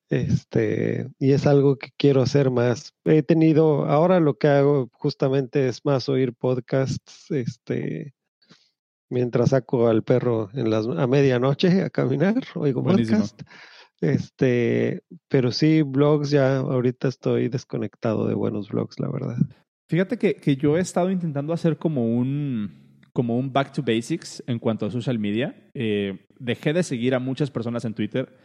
Este, 0.08 1.08
y 1.18 1.32
es 1.32 1.46
algo 1.46 1.76
que 1.76 1.90
quiero 1.96 2.22
hacer 2.22 2.50
más. 2.50 2.94
He 3.04 3.22
tenido, 3.22 3.86
ahora 3.86 4.20
lo 4.20 4.38
que 4.38 4.48
hago 4.48 4.88
justamente 4.92 5.68
es 5.68 5.84
más 5.84 6.08
oír 6.08 6.32
podcasts, 6.32 7.30
este, 7.30 8.14
mientras 9.10 9.50
saco 9.50 9.88
al 9.88 10.04
perro 10.04 10.48
en 10.54 10.70
las, 10.70 10.86
a 10.86 11.06
medianoche 11.06 11.82
a 11.82 11.90
caminar, 11.90 12.42
oigo 12.54 12.82
Buenísimo. 12.82 13.18
podcast. 13.18 13.42
Este, 14.00 15.02
pero 15.28 15.50
sí, 15.50 15.82
blogs 15.82 16.30
ya 16.30 16.58
ahorita 16.58 17.08
estoy 17.08 17.48
desconectado 17.48 18.28
de 18.28 18.34
buenos 18.34 18.68
blogs, 18.68 19.00
la 19.00 19.10
verdad. 19.10 19.38
Fíjate 19.88 20.18
que, 20.18 20.34
que 20.34 20.56
yo 20.56 20.76
he 20.76 20.80
estado 20.80 21.10
intentando 21.10 21.52
hacer 21.52 21.78
como 21.78 22.06
un, 22.06 22.85
como 23.16 23.38
un 23.38 23.50
back 23.50 23.72
to 23.72 23.82
basics 23.82 24.44
en 24.46 24.58
cuanto 24.58 24.84
a 24.84 24.90
social 24.90 25.18
media. 25.18 25.56
Eh, 25.72 26.26
dejé 26.38 26.74
de 26.74 26.82
seguir 26.82 27.14
a 27.14 27.18
muchas 27.18 27.50
personas 27.50 27.86
en 27.86 27.94
Twitter, 27.94 28.36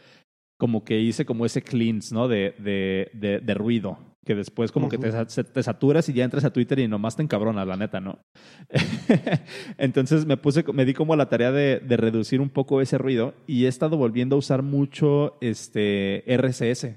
como 0.58 0.82
que 0.82 0.98
hice 0.98 1.26
como 1.26 1.44
ese 1.44 1.60
cleanse, 1.60 2.14
¿no? 2.14 2.26
De, 2.26 2.54
de, 2.58 3.10
de, 3.12 3.40
de 3.40 3.54
ruido, 3.54 3.98
que 4.24 4.34
después 4.34 4.72
como 4.72 4.88
que 4.88 4.96
te, 4.96 5.12
te 5.12 5.62
saturas 5.62 6.08
y 6.08 6.14
ya 6.14 6.24
entras 6.24 6.46
a 6.46 6.54
Twitter 6.54 6.78
y 6.78 6.88
nomás 6.88 7.16
te 7.16 7.22
encabronas, 7.22 7.68
la 7.68 7.76
neta, 7.76 8.00
¿no? 8.00 8.18
Entonces 9.76 10.24
me 10.24 10.38
puse, 10.38 10.64
me 10.72 10.86
di 10.86 10.94
como 10.94 11.12
a 11.12 11.18
la 11.18 11.28
tarea 11.28 11.52
de, 11.52 11.78
de 11.78 11.96
reducir 11.98 12.40
un 12.40 12.48
poco 12.48 12.80
ese 12.80 12.96
ruido 12.96 13.34
y 13.46 13.66
he 13.66 13.68
estado 13.68 13.98
volviendo 13.98 14.36
a 14.36 14.38
usar 14.38 14.62
mucho 14.62 15.36
este 15.42 16.24
RSS 16.26 16.96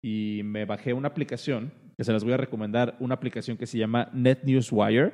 y 0.00 0.42
me 0.44 0.64
bajé 0.64 0.92
una 0.92 1.08
aplicación 1.08 1.72
que 1.96 2.04
se 2.04 2.12
las 2.12 2.22
voy 2.22 2.34
a 2.34 2.38
recomendar, 2.38 2.96
una 3.00 3.16
aplicación 3.16 3.56
que 3.56 3.66
se 3.66 3.78
llama 3.78 4.10
NetNewsWire, 4.14 5.12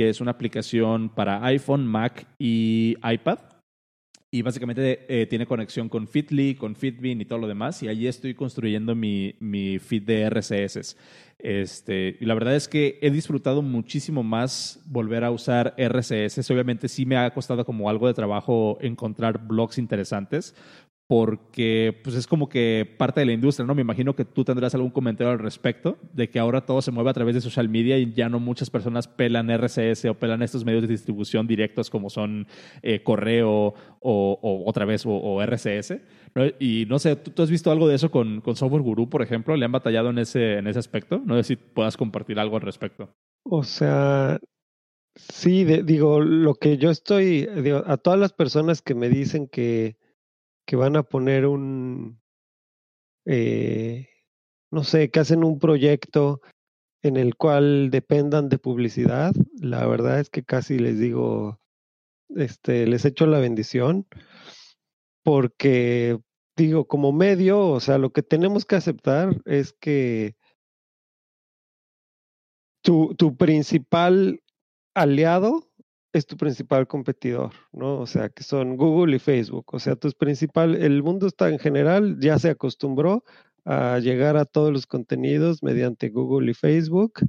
que 0.00 0.08
es 0.08 0.22
una 0.22 0.30
aplicación 0.30 1.10
para 1.10 1.44
iPhone, 1.44 1.86
Mac 1.86 2.26
y 2.38 2.96
iPad. 3.04 3.38
Y 4.30 4.40
básicamente 4.40 5.04
eh, 5.10 5.26
tiene 5.26 5.44
conexión 5.44 5.90
con 5.90 6.08
Fitly, 6.08 6.54
con 6.54 6.74
Fitbin 6.74 7.20
y 7.20 7.26
todo 7.26 7.40
lo 7.40 7.46
demás. 7.46 7.82
Y 7.82 7.88
allí 7.88 8.06
estoy 8.06 8.32
construyendo 8.32 8.94
mi, 8.94 9.34
mi 9.40 9.78
feed 9.78 10.04
de 10.04 10.30
RSS. 10.30 10.96
Este, 11.38 12.16
y 12.18 12.24
la 12.24 12.32
verdad 12.32 12.56
es 12.56 12.66
que 12.66 12.98
he 13.02 13.10
disfrutado 13.10 13.60
muchísimo 13.60 14.22
más 14.22 14.80
volver 14.86 15.22
a 15.22 15.30
usar 15.30 15.74
RSS. 15.76 16.50
Obviamente 16.50 16.88
sí 16.88 17.04
me 17.04 17.18
ha 17.18 17.34
costado 17.34 17.66
como 17.66 17.90
algo 17.90 18.06
de 18.06 18.14
trabajo 18.14 18.78
encontrar 18.80 19.46
blogs 19.46 19.76
interesantes, 19.76 20.54
porque 21.10 22.00
pues 22.04 22.14
es 22.14 22.28
como 22.28 22.48
que 22.48 22.88
parte 22.96 23.18
de 23.18 23.26
la 23.26 23.32
industria, 23.32 23.66
¿no? 23.66 23.74
Me 23.74 23.82
imagino 23.82 24.14
que 24.14 24.24
tú 24.24 24.44
tendrás 24.44 24.76
algún 24.76 24.92
comentario 24.92 25.32
al 25.32 25.40
respecto 25.40 25.98
de 26.12 26.30
que 26.30 26.38
ahora 26.38 26.60
todo 26.60 26.80
se 26.82 26.92
mueve 26.92 27.10
a 27.10 27.14
través 27.14 27.34
de 27.34 27.40
social 27.40 27.68
media 27.68 27.98
y 27.98 28.12
ya 28.12 28.28
no 28.28 28.38
muchas 28.38 28.70
personas 28.70 29.08
pelan 29.08 29.50
RSS 29.50 30.04
o 30.04 30.14
pelan 30.14 30.40
estos 30.40 30.64
medios 30.64 30.82
de 30.82 30.86
distribución 30.86 31.48
directos 31.48 31.90
como 31.90 32.10
son 32.10 32.46
eh, 32.82 33.02
correo 33.02 33.74
o, 33.98 34.62
otra 34.64 34.84
vez 34.84 35.02
o. 35.04 35.40
¿no? 36.36 36.44
Y 36.60 36.86
no 36.88 37.00
sé, 37.00 37.16
¿tú, 37.16 37.42
has 37.42 37.50
visto 37.50 37.72
algo 37.72 37.88
de 37.88 37.96
eso 37.96 38.12
con, 38.12 38.40
con 38.40 38.54
Software 38.54 38.82
Guru, 38.82 39.10
por 39.10 39.22
ejemplo? 39.22 39.56
¿Le 39.56 39.64
han 39.64 39.72
batallado 39.72 40.10
en 40.10 40.18
ese, 40.18 40.58
en 40.58 40.68
ese 40.68 40.78
aspecto? 40.78 41.20
No 41.26 41.34
sé 41.34 41.42
si 41.42 41.56
puedas 41.56 41.96
compartir 41.96 42.38
algo 42.38 42.54
al 42.54 42.62
respecto. 42.62 43.12
O 43.42 43.64
sea, 43.64 44.38
sí, 45.16 45.64
digo, 45.64 46.20
lo 46.20 46.54
que 46.54 46.78
yo 46.78 46.88
estoy, 46.88 47.48
a 47.84 47.96
todas 47.96 48.20
las 48.20 48.32
personas 48.32 48.80
que 48.80 48.94
me 48.94 49.08
dicen 49.08 49.48
que, 49.48 49.98
que 50.66 50.76
van 50.76 50.96
a 50.96 51.02
poner 51.02 51.46
un, 51.46 52.20
eh, 53.26 54.08
no 54.70 54.84
sé, 54.84 55.10
que 55.10 55.20
hacen 55.20 55.44
un 55.44 55.58
proyecto 55.58 56.40
en 57.02 57.16
el 57.16 57.36
cual 57.36 57.90
dependan 57.90 58.48
de 58.48 58.58
publicidad, 58.58 59.32
la 59.60 59.86
verdad 59.86 60.20
es 60.20 60.30
que 60.30 60.44
casi 60.44 60.78
les 60.78 60.98
digo, 60.98 61.58
este, 62.28 62.86
les 62.86 63.04
echo 63.04 63.26
la 63.26 63.38
bendición, 63.38 64.06
porque 65.22 66.18
digo, 66.56 66.86
como 66.86 67.12
medio, 67.12 67.68
o 67.68 67.80
sea, 67.80 67.98
lo 67.98 68.12
que 68.12 68.22
tenemos 68.22 68.64
que 68.64 68.76
aceptar 68.76 69.40
es 69.46 69.72
que 69.72 70.36
tu, 72.82 73.14
tu 73.14 73.36
principal 73.36 74.42
aliado 74.94 75.69
es 76.12 76.26
tu 76.26 76.36
principal 76.36 76.86
competidor, 76.86 77.52
¿no? 77.72 78.00
O 78.00 78.06
sea, 78.06 78.28
que 78.28 78.42
son 78.42 78.76
Google 78.76 79.16
y 79.16 79.18
Facebook. 79.18 79.66
O 79.72 79.78
sea, 79.78 79.96
tus 79.96 80.14
principal, 80.14 80.74
el 80.74 81.02
mundo 81.02 81.26
está 81.26 81.48
en 81.48 81.58
general, 81.58 82.18
ya 82.20 82.38
se 82.38 82.50
acostumbró 82.50 83.24
a 83.64 83.98
llegar 83.98 84.36
a 84.36 84.44
todos 84.44 84.72
los 84.72 84.86
contenidos 84.86 85.62
mediante 85.62 86.08
Google 86.08 86.50
y 86.50 86.54
Facebook. 86.54 87.20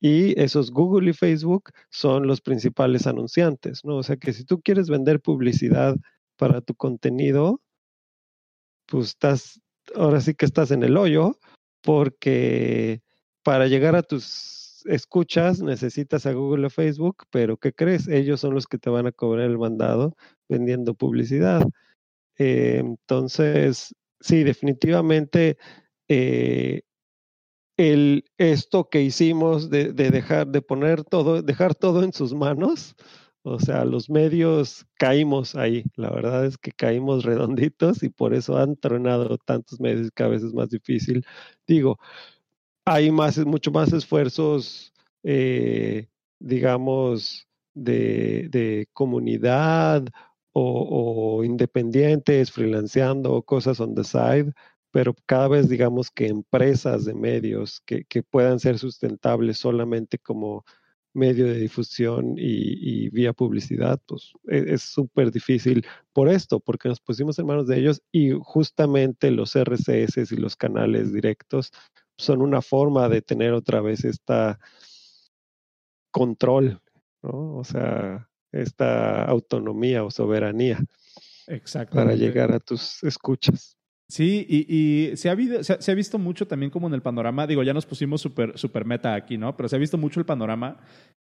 Y 0.00 0.40
esos 0.40 0.70
Google 0.70 1.10
y 1.10 1.12
Facebook 1.12 1.70
son 1.90 2.28
los 2.28 2.40
principales 2.40 3.06
anunciantes, 3.08 3.84
¿no? 3.84 3.96
O 3.96 4.02
sea 4.04 4.16
que 4.16 4.32
si 4.32 4.44
tú 4.44 4.60
quieres 4.60 4.88
vender 4.88 5.20
publicidad 5.20 5.96
para 6.36 6.60
tu 6.60 6.74
contenido, 6.74 7.60
pues 8.86 9.08
estás, 9.08 9.60
ahora 9.96 10.20
sí 10.20 10.34
que 10.34 10.46
estás 10.46 10.70
en 10.70 10.84
el 10.84 10.96
hoyo, 10.96 11.36
porque 11.82 13.02
para 13.42 13.66
llegar 13.66 13.96
a 13.96 14.02
tus 14.02 14.57
escuchas 14.88 15.60
necesitas 15.62 16.26
a 16.26 16.32
Google 16.32 16.66
o 16.66 16.70
Facebook, 16.70 17.24
pero 17.30 17.56
¿qué 17.56 17.72
crees? 17.72 18.08
Ellos 18.08 18.40
son 18.40 18.54
los 18.54 18.66
que 18.66 18.78
te 18.78 18.90
van 18.90 19.06
a 19.06 19.12
cobrar 19.12 19.46
el 19.46 19.58
mandado 19.58 20.16
vendiendo 20.48 20.94
publicidad. 20.94 21.62
Eh, 22.38 22.78
entonces, 22.80 23.94
sí, 24.20 24.44
definitivamente 24.44 25.58
eh, 26.08 26.82
el, 27.76 28.24
esto 28.38 28.88
que 28.88 29.02
hicimos 29.02 29.70
de, 29.70 29.92
de, 29.92 30.10
dejar, 30.10 30.48
de 30.48 30.62
poner 30.62 31.04
todo, 31.04 31.42
dejar 31.42 31.74
todo 31.74 32.02
en 32.02 32.12
sus 32.12 32.34
manos, 32.34 32.96
o 33.42 33.58
sea, 33.58 33.84
los 33.84 34.10
medios 34.10 34.86
caímos 34.98 35.54
ahí. 35.54 35.84
La 35.96 36.10
verdad 36.10 36.44
es 36.44 36.58
que 36.58 36.72
caímos 36.72 37.24
redonditos 37.24 38.02
y 38.02 38.10
por 38.10 38.34
eso 38.34 38.58
han 38.58 38.76
tronado 38.76 39.38
tantos 39.38 39.80
medios 39.80 40.10
que 40.14 40.22
a 40.22 40.28
veces 40.28 40.48
es 40.48 40.54
más 40.54 40.70
difícil. 40.70 41.24
Digo, 41.66 41.98
hay 42.88 43.10
más, 43.10 43.38
mucho 43.44 43.70
más 43.70 43.92
esfuerzos, 43.92 44.92
eh, 45.22 46.08
digamos, 46.40 47.46
de, 47.74 48.48
de 48.50 48.88
comunidad 48.94 50.06
o, 50.52 51.38
o, 51.38 51.44
independientes, 51.44 52.50
freelanceando, 52.50 53.42
cosas 53.42 53.80
on 53.80 53.94
the 53.94 54.04
side, 54.04 54.52
pero 54.90 55.14
cada 55.26 55.48
vez 55.48 55.68
digamos 55.68 56.10
que 56.10 56.28
empresas 56.28 57.04
de 57.04 57.14
medios 57.14 57.80
que, 57.84 58.04
que 58.04 58.22
puedan 58.22 58.58
ser 58.58 58.78
sustentables 58.78 59.58
solamente 59.58 60.18
como 60.18 60.64
medio 61.14 61.46
de 61.46 61.58
difusión 61.58 62.34
y, 62.38 63.04
y 63.06 63.08
vía 63.10 63.32
publicidad, 63.32 64.00
pues 64.06 64.32
e, 64.48 64.64
es 64.74 64.82
súper 64.82 65.30
difícil 65.30 65.84
por 66.12 66.28
esto, 66.28 66.58
porque 66.60 66.88
nos 66.88 67.00
pusimos 67.00 67.38
en 67.38 67.46
manos 67.46 67.66
de 67.66 67.78
ellos 67.78 68.02
y 68.12 68.30
justamente 68.40 69.30
los 69.30 69.54
RCS 69.56 70.32
y 70.32 70.36
los 70.36 70.56
canales 70.56 71.12
directos 71.12 71.70
son 72.18 72.42
una 72.42 72.60
forma 72.60 73.08
de 73.08 73.22
tener 73.22 73.52
otra 73.52 73.80
vez 73.80 74.04
esta 74.04 74.58
control, 76.10 76.80
¿no? 77.22 77.56
O 77.56 77.64
sea, 77.64 78.28
esta 78.52 79.24
autonomía 79.24 80.04
o 80.04 80.10
soberanía 80.10 80.80
para 81.90 82.14
llegar 82.14 82.52
a 82.52 82.60
tus 82.60 83.02
escuchas. 83.04 83.76
Sí, 84.10 84.46
y, 84.48 84.74
y 84.74 85.16
se, 85.18 85.28
ha 85.28 85.32
habido, 85.32 85.62
se, 85.62 85.80
se, 85.82 85.92
ha 85.92 85.94
visto 85.94 86.18
mucho 86.18 86.46
también 86.46 86.70
como 86.70 86.86
en 86.86 86.94
el 86.94 87.02
panorama, 87.02 87.46
digo, 87.46 87.62
ya 87.62 87.74
nos 87.74 87.84
pusimos 87.84 88.22
súper 88.22 88.56
super 88.56 88.86
meta 88.86 89.14
aquí, 89.14 89.36
¿no? 89.36 89.54
Pero 89.54 89.68
se 89.68 89.76
ha 89.76 89.78
visto 89.78 89.98
mucho 89.98 90.18
el 90.18 90.24
panorama 90.24 90.78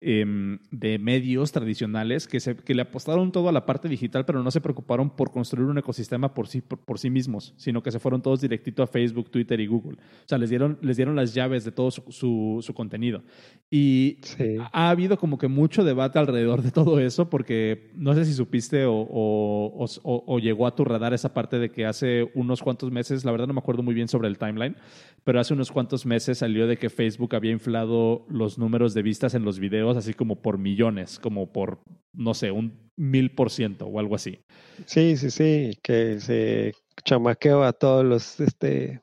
eh, 0.01 0.25
de 0.71 0.97
medios 0.97 1.51
tradicionales 1.51 2.25
que, 2.25 2.39
se, 2.39 2.55
que 2.55 2.73
le 2.73 2.83
apostaron 2.83 3.33
todo 3.33 3.49
a 3.49 3.51
la 3.51 3.65
parte 3.65 3.89
digital, 3.89 4.23
pero 4.25 4.41
no 4.41 4.49
se 4.49 4.61
preocuparon 4.61 5.09
por 5.09 5.31
construir 5.31 5.67
un 5.67 5.77
ecosistema 5.77 6.33
por 6.33 6.47
sí, 6.47 6.61
por, 6.61 6.79
por, 6.79 6.99
sí 6.99 7.09
mismos, 7.09 7.53
sino 7.57 7.83
que 7.83 7.91
se 7.91 7.99
fueron 7.99 8.21
todos 8.21 8.39
directito 8.39 8.81
a 8.81 8.87
Facebook, 8.87 9.29
Twitter 9.29 9.59
y 9.59 9.67
Google. 9.67 9.97
O 9.97 10.27
sea, 10.27 10.37
les 10.37 10.49
dieron, 10.49 10.77
les 10.81 10.95
dieron 10.95 11.17
las 11.17 11.33
llaves 11.33 11.65
de 11.65 11.73
todo 11.73 11.91
su, 11.91 12.03
su, 12.11 12.59
su 12.61 12.73
contenido. 12.73 13.23
Y 13.69 14.19
sí. 14.21 14.55
ha 14.71 14.89
habido 14.89 15.17
como 15.17 15.37
que 15.37 15.49
mucho 15.49 15.83
debate 15.83 16.17
alrededor 16.17 16.61
de 16.61 16.71
todo 16.71 16.99
eso, 17.01 17.29
porque 17.29 17.91
no 17.95 18.13
sé 18.13 18.23
si 18.23 18.33
supiste 18.33 18.85
o, 18.85 18.93
o, 18.93 19.85
o, 20.03 20.23
o 20.25 20.39
llegó 20.39 20.65
a 20.65 20.75
tu 20.75 20.85
radar 20.85 21.13
esa 21.13 21.33
parte 21.33 21.59
de 21.59 21.71
que 21.71 21.85
hace 21.85 22.31
unos 22.35 22.61
cuantos 22.61 22.89
meses, 22.89 23.25
la 23.25 23.33
verdad 23.33 23.47
no 23.47 23.53
me 23.53 23.59
acuerdo 23.59 23.83
muy 23.83 23.93
bien 23.93 24.07
sobre 24.07 24.29
el 24.29 24.37
timeline, 24.37 24.77
pero 25.25 25.41
hace 25.41 25.53
unos 25.53 25.71
cuantos 25.73 26.05
meses 26.05 26.37
salió 26.37 26.67
de 26.67 26.77
que 26.77 26.89
Facebook 26.89 27.35
había 27.35 27.51
inflado 27.51 28.25
los 28.29 28.57
números 28.57 28.93
de 28.93 29.01
vistas 29.01 29.35
en 29.35 29.43
los 29.43 29.59
videos 29.59 29.88
así 29.97 30.13
como 30.13 30.41
por 30.41 30.57
millones, 30.57 31.19
como 31.19 31.51
por, 31.51 31.79
no 32.13 32.33
sé, 32.33 32.51
un 32.51 32.91
mil 32.95 33.33
por 33.33 33.49
ciento 33.49 33.87
o 33.87 33.99
algo 33.99 34.15
así. 34.15 34.39
Sí, 34.85 35.15
sí, 35.17 35.31
sí, 35.31 35.77
que 35.81 36.19
se 36.19 36.73
chamaqueó 37.03 37.63
a 37.63 37.73
todos 37.73 38.05
los 38.05 38.39
este, 38.39 39.01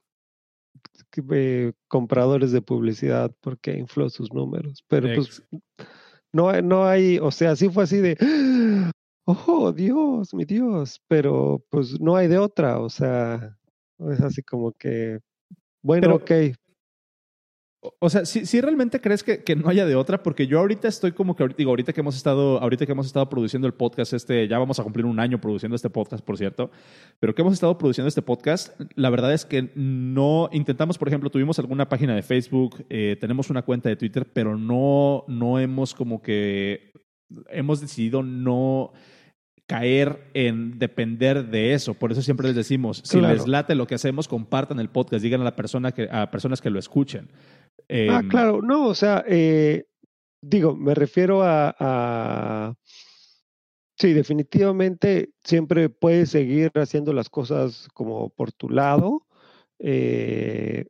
eh, 1.33 1.72
compradores 1.88 2.53
de 2.53 2.62
publicidad 2.62 3.35
porque 3.40 3.77
infló 3.77 4.11
sus 4.11 4.33
números. 4.33 4.85
Pero 4.88 5.09
pues 5.14 5.42
no, 6.33 6.53
no 6.62 6.87
hay, 6.87 7.18
o 7.18 7.31
sea, 7.31 7.57
sí 7.57 7.68
fue 7.68 7.85
así 7.85 7.99
de, 7.99 8.16
oh 9.25 9.72
Dios, 9.72 10.35
mi 10.35 10.44
Dios, 10.44 11.01
pero 11.09 11.64
pues 11.70 11.99
no 12.01 12.16
hay 12.16 12.29
de 12.29 12.38
otra, 12.38 12.79
o 12.81 12.90
sea, 12.90 13.57
es 14.11 14.20
así 14.20 14.42
como 14.42 14.72
que, 14.72 15.20
bueno, 15.83 16.03
pero, 16.03 16.16
ok, 16.16 16.57
o 17.99 18.11
sea, 18.11 18.25
si, 18.25 18.46
si 18.46 18.61
realmente 18.61 19.01
crees 19.01 19.22
que, 19.22 19.42
que, 19.42 19.57
no 19.57 19.68
haya 19.68 19.87
de 19.87 19.96
otra, 19.96 20.22
porque 20.22 20.46
yo 20.46 20.59
ahorita 20.59 20.88
estoy 20.88 21.12
como 21.12 21.37
que 21.37 21.46
digo, 21.57 21.70
ahorita 21.70 21.92
que 21.92 22.01
hemos 22.01 22.16
estado, 22.16 22.61
ahorita 22.61 22.87
que 22.87 22.92
hemos 22.92 23.07
estado 23.07 23.29
produciendo 23.29 23.66
el 23.66 23.75
podcast, 23.75 24.12
este, 24.12 24.49
ya 24.49 24.59
vamos 24.59 24.79
a 24.79 24.83
cumplir 24.83 25.07
un 25.07 25.20
año 25.20 25.40
produciendo 25.40 25.77
este 25.77 25.90
podcast, 25.90 26.25
por 26.25 26.38
cierto, 26.38 26.70
pero 27.20 27.35
que 27.35 27.42
hemos 27.42 27.55
estado 27.55 27.77
produciendo 27.79 28.09
este 28.09 28.22
podcast, 28.22 28.79
la 28.94 29.11
verdad 29.11 29.33
es 29.33 29.44
que 29.44 29.70
no 29.75 30.49
intentamos, 30.53 30.99
por 30.99 31.09
ejemplo, 31.09 31.31
tuvimos 31.31 31.59
alguna 31.59 31.88
página 31.88 32.14
de 32.14 32.22
Facebook, 32.22 32.85
eh, 32.88 33.16
tenemos 33.20 33.51
una 33.51 33.62
cuenta 33.62 33.88
de 33.88 33.96
Twitter, 33.96 34.27
pero 34.33 34.57
no, 34.57 35.25
no 35.29 35.59
hemos 35.59 35.94
como 35.94 36.22
que 36.22 36.92
hemos 37.51 37.81
decidido 37.81 38.22
no 38.22 38.92
caer 39.66 40.31
en 40.35 40.79
depender 40.79 41.49
de 41.49 41.75
eso. 41.75 41.94
Por 41.94 42.12
eso 42.12 42.22
siempre 42.22 42.46
les 42.46 42.57
decimos, 42.57 43.03
si 43.05 43.18
claro. 43.18 43.35
les 43.35 43.46
late 43.49 43.75
lo 43.75 43.87
que 43.87 43.96
hacemos, 43.96 44.29
compartan 44.29 44.79
el 44.79 44.88
podcast, 44.88 45.22
digan 45.22 45.40
a 45.40 45.44
la 45.44 45.57
persona 45.57 45.92
que 45.92 46.09
a 46.11 46.31
personas 46.31 46.61
que 46.61 46.70
lo 46.70 46.79
escuchen. 46.79 47.29
Eh, 47.88 48.09
ah, 48.11 48.22
claro, 48.29 48.62
no, 48.62 48.88
o 48.88 48.94
sea, 48.94 49.25
eh, 49.29 49.85
digo, 50.40 50.77
me 50.77 50.94
refiero 50.94 51.42
a, 51.42 51.75
a, 51.79 52.75
sí, 53.96 54.12
definitivamente 54.12 55.31
siempre 55.44 55.88
puedes 55.88 56.31
seguir 56.31 56.72
haciendo 56.75 57.12
las 57.12 57.31
cosas 57.31 57.88
como 57.94 58.31
por 58.31 58.53
tu 58.53 58.68
lado. 58.70 59.27
Eh, 59.79 60.87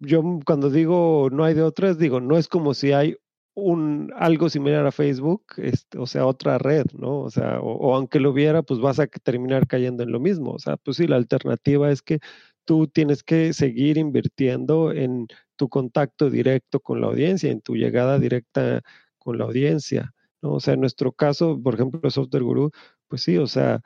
yo 0.00 0.22
cuando 0.44 0.70
digo 0.70 1.28
no 1.30 1.44
hay 1.44 1.54
de 1.54 1.62
otras, 1.62 1.98
digo, 1.98 2.20
no 2.20 2.36
es 2.36 2.48
como 2.48 2.74
si 2.74 2.92
hay 2.92 3.16
un 3.54 4.10
algo 4.16 4.48
similar 4.48 4.86
a 4.86 4.92
Facebook, 4.92 5.44
este, 5.58 5.98
o 5.98 6.06
sea, 6.06 6.26
otra 6.26 6.58
red, 6.58 6.86
¿no? 6.94 7.20
O 7.20 7.30
sea, 7.30 7.60
o, 7.60 7.72
o, 7.72 7.94
aunque 7.94 8.18
lo 8.18 8.30
hubiera, 8.30 8.62
pues 8.62 8.80
vas 8.80 8.98
a 8.98 9.06
terminar 9.06 9.66
cayendo 9.66 10.02
en 10.02 10.10
lo 10.10 10.20
mismo. 10.20 10.52
O 10.52 10.58
sea, 10.58 10.76
pues 10.78 10.96
sí, 10.96 11.06
la 11.06 11.16
alternativa 11.16 11.90
es 11.90 12.02
que 12.02 12.20
tú 12.64 12.86
tienes 12.88 13.22
que 13.22 13.52
seguir 13.52 13.98
invirtiendo 13.98 14.92
en 14.92 15.28
tu 15.62 15.68
contacto 15.68 16.28
directo 16.28 16.80
con 16.80 17.00
la 17.00 17.06
audiencia, 17.06 17.52
en 17.52 17.60
tu 17.60 17.76
llegada 17.76 18.18
directa 18.18 18.82
con 19.16 19.38
la 19.38 19.44
audiencia, 19.44 20.12
¿no? 20.42 20.54
O 20.54 20.60
sea, 20.60 20.74
en 20.74 20.80
nuestro 20.80 21.12
caso, 21.12 21.56
por 21.62 21.74
ejemplo, 21.74 22.10
Software 22.10 22.42
Guru, 22.42 22.72
pues 23.06 23.22
sí, 23.22 23.38
o 23.38 23.46
sea, 23.46 23.80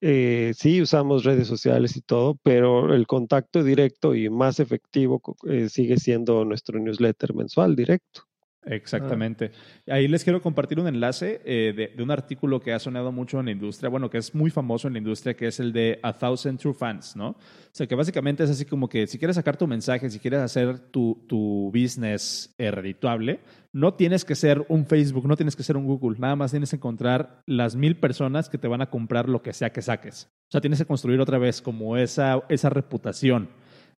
eh, 0.00 0.52
sí 0.56 0.82
usamos 0.82 1.22
redes 1.22 1.46
sociales 1.46 1.96
y 1.96 2.00
todo, 2.00 2.36
pero 2.42 2.92
el 2.92 3.06
contacto 3.06 3.62
directo 3.62 4.16
y 4.16 4.28
más 4.28 4.58
efectivo 4.58 5.22
eh, 5.48 5.68
sigue 5.68 5.98
siendo 5.98 6.44
nuestro 6.44 6.80
newsletter 6.80 7.32
mensual 7.32 7.76
directo. 7.76 8.22
Exactamente. 8.64 9.52
Ah. 9.88 9.94
Ahí 9.94 10.06
les 10.06 10.22
quiero 10.22 10.42
compartir 10.42 10.78
un 10.78 10.86
enlace 10.86 11.40
eh, 11.44 11.72
de, 11.74 11.88
de, 11.96 12.02
un 12.02 12.10
artículo 12.10 12.60
que 12.60 12.72
ha 12.72 12.78
sonado 12.78 13.10
mucho 13.10 13.40
en 13.40 13.46
la 13.46 13.52
industria, 13.52 13.88
bueno, 13.88 14.10
que 14.10 14.18
es 14.18 14.34
muy 14.34 14.50
famoso 14.50 14.86
en 14.86 14.94
la 14.94 14.98
industria, 14.98 15.34
que 15.34 15.46
es 15.46 15.60
el 15.60 15.72
de 15.72 15.98
A 16.02 16.12
Thousand 16.12 16.58
True 16.58 16.74
Fans, 16.74 17.16
¿no? 17.16 17.30
O 17.30 17.36
sea, 17.72 17.86
que 17.86 17.94
básicamente 17.94 18.44
es 18.44 18.50
así 18.50 18.66
como 18.66 18.88
que 18.88 19.06
si 19.06 19.18
quieres 19.18 19.36
sacar 19.36 19.56
tu 19.56 19.66
mensaje, 19.66 20.10
si 20.10 20.18
quieres 20.18 20.40
hacer 20.40 20.78
tu, 20.78 21.24
tu 21.26 21.70
business 21.72 22.54
eh, 22.58 22.70
redituable, 22.70 23.40
no 23.72 23.94
tienes 23.94 24.24
que 24.24 24.34
ser 24.34 24.64
un 24.68 24.84
Facebook, 24.84 25.26
no 25.26 25.36
tienes 25.36 25.56
que 25.56 25.62
ser 25.62 25.76
un 25.76 25.86
Google, 25.86 26.18
nada 26.18 26.36
más 26.36 26.50
tienes 26.50 26.70
que 26.70 26.76
encontrar 26.76 27.42
las 27.46 27.76
mil 27.76 27.96
personas 27.96 28.48
que 28.48 28.58
te 28.58 28.68
van 28.68 28.82
a 28.82 28.90
comprar 28.90 29.28
lo 29.28 29.42
que 29.42 29.52
sea 29.52 29.70
que 29.70 29.80
saques. 29.80 30.28
O 30.48 30.50
sea, 30.50 30.60
tienes 30.60 30.80
que 30.80 30.86
construir 30.86 31.20
otra 31.20 31.38
vez 31.38 31.62
como 31.62 31.96
esa, 31.96 32.42
esa 32.48 32.68
reputación, 32.68 33.48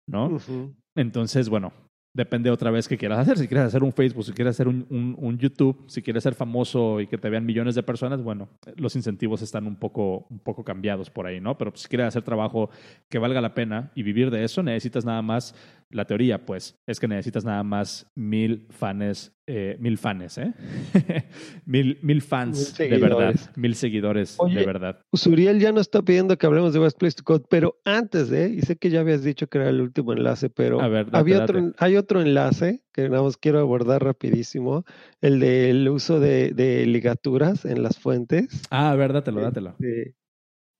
¿no? 0.06 0.26
Uh 0.26 0.38
-huh. 0.38 0.74
Entonces, 0.94 1.48
bueno, 1.48 1.72
Depende 2.14 2.50
otra 2.50 2.70
vez 2.70 2.88
qué 2.88 2.98
quieras 2.98 3.20
hacer. 3.20 3.38
Si 3.38 3.48
quieres 3.48 3.66
hacer 3.66 3.82
un 3.82 3.92
Facebook, 3.92 4.24
si 4.24 4.32
quieres 4.32 4.54
hacer 4.54 4.68
un, 4.68 4.84
un, 5.18 5.38
YouTube, 5.38 5.82
si 5.86 6.02
quieres 6.02 6.22
ser 6.22 6.34
famoso 6.34 7.00
y 7.00 7.06
que 7.06 7.16
te 7.16 7.30
vean 7.30 7.46
millones 7.46 7.74
de 7.74 7.82
personas, 7.82 8.22
bueno, 8.22 8.50
los 8.76 8.94
incentivos 8.96 9.40
están 9.40 9.66
un 9.66 9.76
poco, 9.76 10.26
un 10.28 10.38
poco 10.38 10.62
cambiados 10.62 11.08
por 11.08 11.26
ahí, 11.26 11.40
¿no? 11.40 11.56
Pero 11.56 11.72
si 11.74 11.88
quieres 11.88 12.08
hacer 12.08 12.22
trabajo 12.22 12.68
que 13.08 13.18
valga 13.18 13.40
la 13.40 13.54
pena 13.54 13.92
y 13.94 14.02
vivir 14.02 14.30
de 14.30 14.44
eso, 14.44 14.62
necesitas 14.62 15.06
nada 15.06 15.22
más 15.22 15.54
la 15.92 16.04
teoría, 16.04 16.44
pues, 16.44 16.76
es 16.86 16.98
que 16.98 17.08
necesitas 17.08 17.44
nada 17.44 17.62
más 17.62 18.10
mil 18.14 18.66
fans, 18.70 19.32
eh, 19.46 19.76
mil 19.78 19.98
fans, 19.98 20.38
¿eh? 20.38 20.52
mil, 21.66 21.98
mil 22.02 22.22
fans 22.22 22.76
de 22.76 22.98
verdad, 22.98 23.34
mil 23.56 23.74
seguidores 23.74 24.38
de 24.48 24.66
verdad. 24.66 25.00
Suriel 25.12 25.60
ya 25.60 25.72
no 25.72 25.80
está 25.80 26.02
pidiendo 26.02 26.36
que 26.38 26.46
hablemos 26.46 26.72
de 26.72 26.80
West 26.80 26.98
Place 26.98 27.16
to 27.16 27.24
Code, 27.24 27.44
pero 27.48 27.80
antes, 27.84 28.30
¿eh? 28.32 28.50
Y 28.54 28.62
sé 28.62 28.76
que 28.76 28.90
ya 28.90 29.00
habías 29.00 29.22
dicho 29.22 29.48
que 29.48 29.58
era 29.58 29.68
el 29.68 29.80
último 29.80 30.12
enlace, 30.12 30.50
pero 30.50 30.80
había 30.80 31.42
Otro, 31.42 31.72
hay 31.78 31.96
otro 31.96 32.20
enlace 32.20 32.82
que 32.92 33.08
nada 33.08 33.22
más 33.22 33.36
quiero 33.36 33.60
abordar 33.60 34.04
rapidísimo, 34.04 34.84
el 35.20 35.40
del 35.40 35.88
uso 35.88 36.20
de, 36.20 36.50
de 36.50 36.86
ligaturas 36.86 37.64
en 37.64 37.82
las 37.82 37.98
fuentes. 37.98 38.62
Ah, 38.70 38.90
a 38.90 38.96
ver, 38.96 39.12
dátelo, 39.12 39.40
dátelo. 39.40 39.76
Este, 39.80 40.14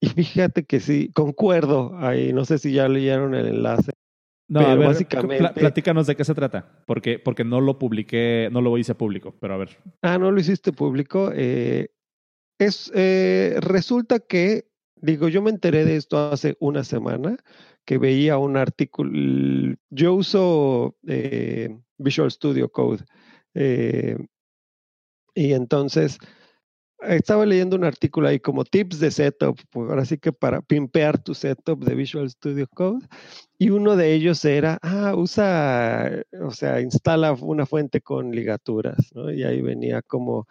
y 0.03 0.09
fíjate 0.09 0.65
que 0.65 0.81
sí, 0.81 1.11
concuerdo 1.15 1.97
ahí, 1.97 2.33
no 2.33 2.45
sé 2.45 2.59
si 2.59 2.73
ya 2.73 2.89
leyeron 2.89 3.37
el 3.37 3.47
enlace. 3.47 3.93
No, 4.53 4.61
a 4.61 4.75
ver, 4.75 4.89
básicamente. 4.89 5.49
platícanos 5.55 6.07
de 6.07 6.15
qué 6.15 6.25
se 6.25 6.35
trata, 6.35 6.83
porque, 6.87 7.19
porque 7.19 7.43
no 7.43 7.63
lo 7.63 7.79
publiqué, 7.79 8.51
no 8.53 8.61
lo 8.61 8.77
hice 8.77 8.95
público, 8.95 9.35
pero 9.41 9.55
a 9.55 9.57
ver. 9.57 9.79
Ah, 10.03 10.19
no 10.19 10.31
lo 10.31 10.39
hiciste 10.39 10.73
público. 10.73 11.33
Eh, 11.35 11.89
es, 12.59 12.93
eh, 12.95 13.57
resulta 13.61 14.21
que, 14.21 14.67
digo, 14.97 15.29
yo 15.29 15.41
me 15.41 15.49
enteré 15.49 15.87
de 15.87 15.97
esto 15.97 16.19
hace 16.19 16.59
una 16.61 16.85
semana, 16.85 17.39
que 17.87 17.97
veía 17.97 18.37
un 18.37 18.59
artículo. 18.59 19.75
Yo 19.89 20.13
uso 20.13 20.99
eh, 21.07 21.75
Visual 21.97 22.31
Studio 22.31 22.69
Code. 22.69 23.05
y 25.35 25.53
entonces 25.55 26.19
estaba 27.09 27.47
leyendo 27.47 27.77
un 27.77 27.85
artículo 27.85 28.29
ahí 28.29 28.41
como 28.41 28.65
tips 28.65 29.01
de 29.01 29.11
setup, 29.11 29.59
pues 29.71 29.91
ahora 29.91 30.05
sí 30.05 30.19
que 30.19 30.33
para 30.33 30.61
pimpear 30.63 31.23
tu 31.23 31.35
setup 31.35 31.85
de 31.85 31.95
Visual 31.95 32.29
Studio 32.31 32.67
Code. 32.69 33.07
Y 33.59 33.71
uno 33.71 33.97
de 33.97 34.13
ellos 34.15 34.45
era, 34.45 34.79
ah, 34.83 35.15
usa, 35.17 36.25
o 36.41 36.51
sea, 36.51 36.81
instala 36.81 37.33
una 37.33 37.67
fuente 37.67 38.01
con 38.01 38.33
ligaturas, 38.33 39.13
¿no? 39.15 39.33
Y 39.33 39.45
ahí 39.45 39.63
venía 39.63 40.03
como, 40.03 40.47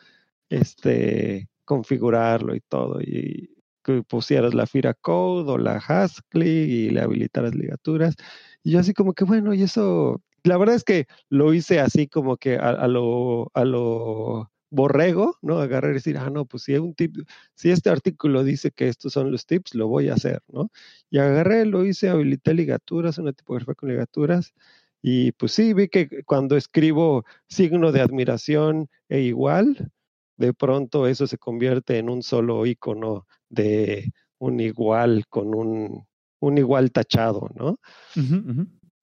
este, 0.49 1.49
configurarlo 1.65 2.55
y 2.55 2.61
todo. 2.61 3.01
Y 3.01 3.55
que 3.83 4.03
pusieras 4.03 4.53
la 4.53 4.67
Fira 4.67 4.93
Code 4.93 5.51
o 5.51 5.57
la 5.57 5.77
Haskell 5.77 6.43
y 6.43 6.89
le 6.91 7.01
habilitaras 7.01 7.55
ligaturas. 7.55 8.15
Y 8.63 8.71
yo 8.71 8.79
así 8.79 8.93
como 8.93 9.13
que, 9.13 9.25
bueno, 9.25 9.53
y 9.53 9.63
eso, 9.63 10.21
la 10.43 10.57
verdad 10.57 10.75
es 10.75 10.83
que 10.83 11.07
lo 11.29 11.53
hice 11.53 11.79
así 11.79 12.07
como 12.07 12.37
que 12.37 12.57
a 12.57 12.87
lo, 12.87 13.51
a 13.53 13.65
lo 13.65 14.51
borrego, 14.71 15.37
¿no? 15.41 15.59
Agarrar 15.59 15.91
y 15.91 15.95
decir, 15.95 16.17
ah, 16.17 16.29
no, 16.31 16.45
pues 16.45 16.63
si 16.63 16.73
un 16.75 16.95
tip, 16.95 17.17
si 17.53 17.69
este 17.69 17.89
artículo 17.89 18.43
dice 18.43 18.71
que 18.71 18.87
estos 18.87 19.13
son 19.13 19.31
los 19.31 19.45
tips, 19.45 19.75
lo 19.75 19.87
voy 19.87 20.09
a 20.09 20.15
hacer, 20.15 20.41
¿no? 20.47 20.71
Y 21.11 21.19
agarré, 21.19 21.65
lo 21.65 21.85
hice, 21.85 22.09
habilité 22.09 22.53
ligaturas, 22.53 23.17
una 23.19 23.33
tipografía 23.33 23.75
con 23.75 23.89
ligaturas, 23.89 24.53
y 25.01 25.31
pues 25.33 25.51
sí, 25.53 25.73
vi 25.73 25.89
que 25.89 26.23
cuando 26.25 26.55
escribo 26.55 27.25
signo 27.47 27.91
de 27.91 28.01
admiración 28.01 28.87
e 29.09 29.21
igual, 29.21 29.91
de 30.37 30.53
pronto 30.53 31.07
eso 31.07 31.27
se 31.27 31.37
convierte 31.37 31.97
en 31.97 32.09
un 32.09 32.23
solo 32.23 32.65
icono 32.65 33.27
de 33.49 34.11
un 34.39 34.59
igual 34.59 35.25
con 35.27 35.53
un, 35.53 36.05
un 36.39 36.57
igual 36.57 36.91
tachado, 36.91 37.49
¿no? 37.55 37.77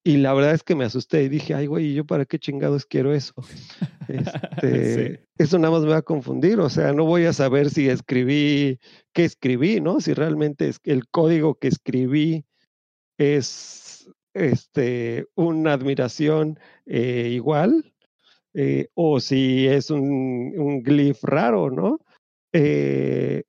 Y 0.09 0.17
la 0.17 0.33
verdad 0.33 0.55
es 0.55 0.63
que 0.63 0.75
me 0.75 0.87
asusté 0.87 1.25
y 1.25 1.29
dije, 1.29 1.53
ay, 1.53 1.67
güey, 1.67 1.89
¿y 1.89 1.95
yo 1.95 2.07
para 2.07 2.25
qué 2.25 2.39
chingados 2.39 2.87
quiero 2.87 3.13
eso? 3.13 3.35
Este, 4.09 5.27
eso 5.37 5.59
nada 5.59 5.73
más 5.75 5.83
me 5.83 5.91
va 5.91 5.99
a 5.99 6.03
confundir, 6.03 6.59
o 6.61 6.71
sea, 6.71 6.95
no 6.95 7.05
voy 7.05 7.27
a 7.27 7.35
saber 7.35 7.69
si 7.69 7.91
escribí, 7.91 8.79
qué 9.13 9.27
escribí, 9.27 9.83
¿no? 9.83 10.01
Si 10.01 10.15
realmente 10.15 10.67
es 10.67 10.81
el 10.85 11.07
código 11.09 11.57
que 11.57 11.69
escribí 11.69 12.47
es 13.19 14.11
este, 14.33 15.27
una 15.35 15.75
admiración 15.75 16.59
eh, 16.87 17.29
igual, 17.31 17.93
eh, 18.55 18.89
o 18.95 19.21
si 19.21 19.69
es 19.69 19.91
un, 19.91 20.55
un 20.57 20.83
glif 20.83 21.23
raro, 21.23 21.71
¿no? 21.71 21.99
Eh, 22.55 23.43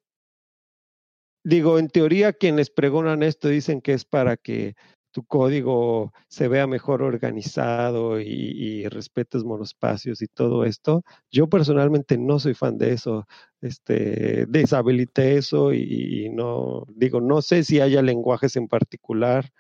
digo, 1.45 1.80
en 1.80 1.88
teoría 1.88 2.34
quienes 2.34 2.70
pregonan 2.70 3.24
esto 3.24 3.47
dicen 3.47 3.80
que 3.80 3.93
es 3.93 4.03
para 4.03 4.36
que 4.36 4.76
tu 5.12 5.24
código 5.26 6.14
se 6.28 6.47
vea 6.47 6.68
mejor 6.68 7.01
organizado 7.01 8.20
y, 8.20 8.88
respetes 8.89 9.43
monospacios 9.43 10.22
y 10.22 10.28
todo 10.28 10.66
esto. 10.66 11.03
Yo 11.32 11.47
personalmente 11.47 12.18
no 12.18 12.39
soy 12.39 12.53
fan 12.53 12.78
de 12.78 12.93
eso. 12.93 13.28
Este, 13.62 14.45
deshabilité 14.47 15.38
eso 15.38 15.74
y, 15.74 16.30
no, 16.32 16.86
digo, 16.95 17.22
no 17.22 17.41
sé 17.41 17.64
si 17.64 17.82
haya 17.82 18.01
lenguajes 18.01 18.55
en 18.55 18.68
particular. 18.68 19.51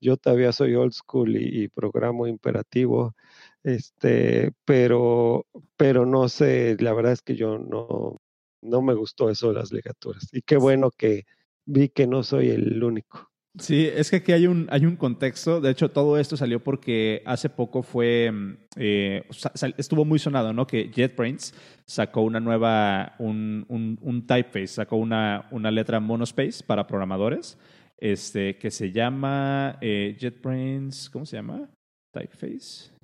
Yo 0.00 0.16
todavía 0.16 0.52
soy 0.52 0.74
old 0.74 0.92
school 0.92 1.36
y, 1.36 1.68
programo 1.68 2.26
imperativo. 2.26 3.14
Este, 3.62 4.52
pero, 4.64 5.46
pero 5.76 6.06
no 6.06 6.28
sé, 6.28 6.76
la 6.80 6.92
verdad 6.94 7.12
es 7.12 7.22
que 7.22 7.36
yo 7.36 7.58
no, 7.58 8.20
no 8.62 8.82
me 8.82 8.94
gustó 8.94 9.30
eso 9.30 9.48
de 9.48 9.54
las 9.54 9.72
ligaturas. 9.72 10.28
Y 10.32 10.42
qué 10.42 10.56
bueno 10.56 10.90
que 10.90 11.24
vi 11.66 11.88
que 11.88 12.06
no 12.06 12.22
soy 12.22 12.50
el 12.50 12.82
único. 12.82 13.33
Sí, 13.56 13.86
es 13.86 14.10
que 14.10 14.16
aquí 14.16 14.32
hay 14.32 14.48
un, 14.48 14.66
hay 14.70 14.84
un 14.84 14.96
contexto. 14.96 15.60
De 15.60 15.70
hecho, 15.70 15.90
todo 15.90 16.18
esto 16.18 16.36
salió 16.36 16.62
porque 16.62 17.22
hace 17.24 17.48
poco 17.48 17.82
fue. 17.82 18.30
Mm, 18.32 18.56
eh, 18.76 19.28
estuvo 19.76 20.04
muy 20.04 20.18
sonado, 20.18 20.52
¿no? 20.52 20.66
Que 20.66 20.90
JetBrains 20.90 21.54
sacó 21.86 22.22
una 22.22 22.40
nueva. 22.40 23.14
Un, 23.18 23.64
un, 23.68 24.26
typeface, 24.26 24.66
sacó 24.66 24.96
una, 24.96 25.46
una 25.52 25.70
letra 25.70 26.00
monospace 26.00 26.64
para 26.64 26.86
programadores. 26.86 27.56
Este, 27.96 28.58
que 28.58 28.72
se 28.72 28.90
llama 28.90 29.78
eh, 29.80 30.16
JetBrains. 30.18 31.08
¿Cómo 31.10 31.24
se 31.24 31.36
llama? 31.36 31.70
Typeface. 32.12 32.94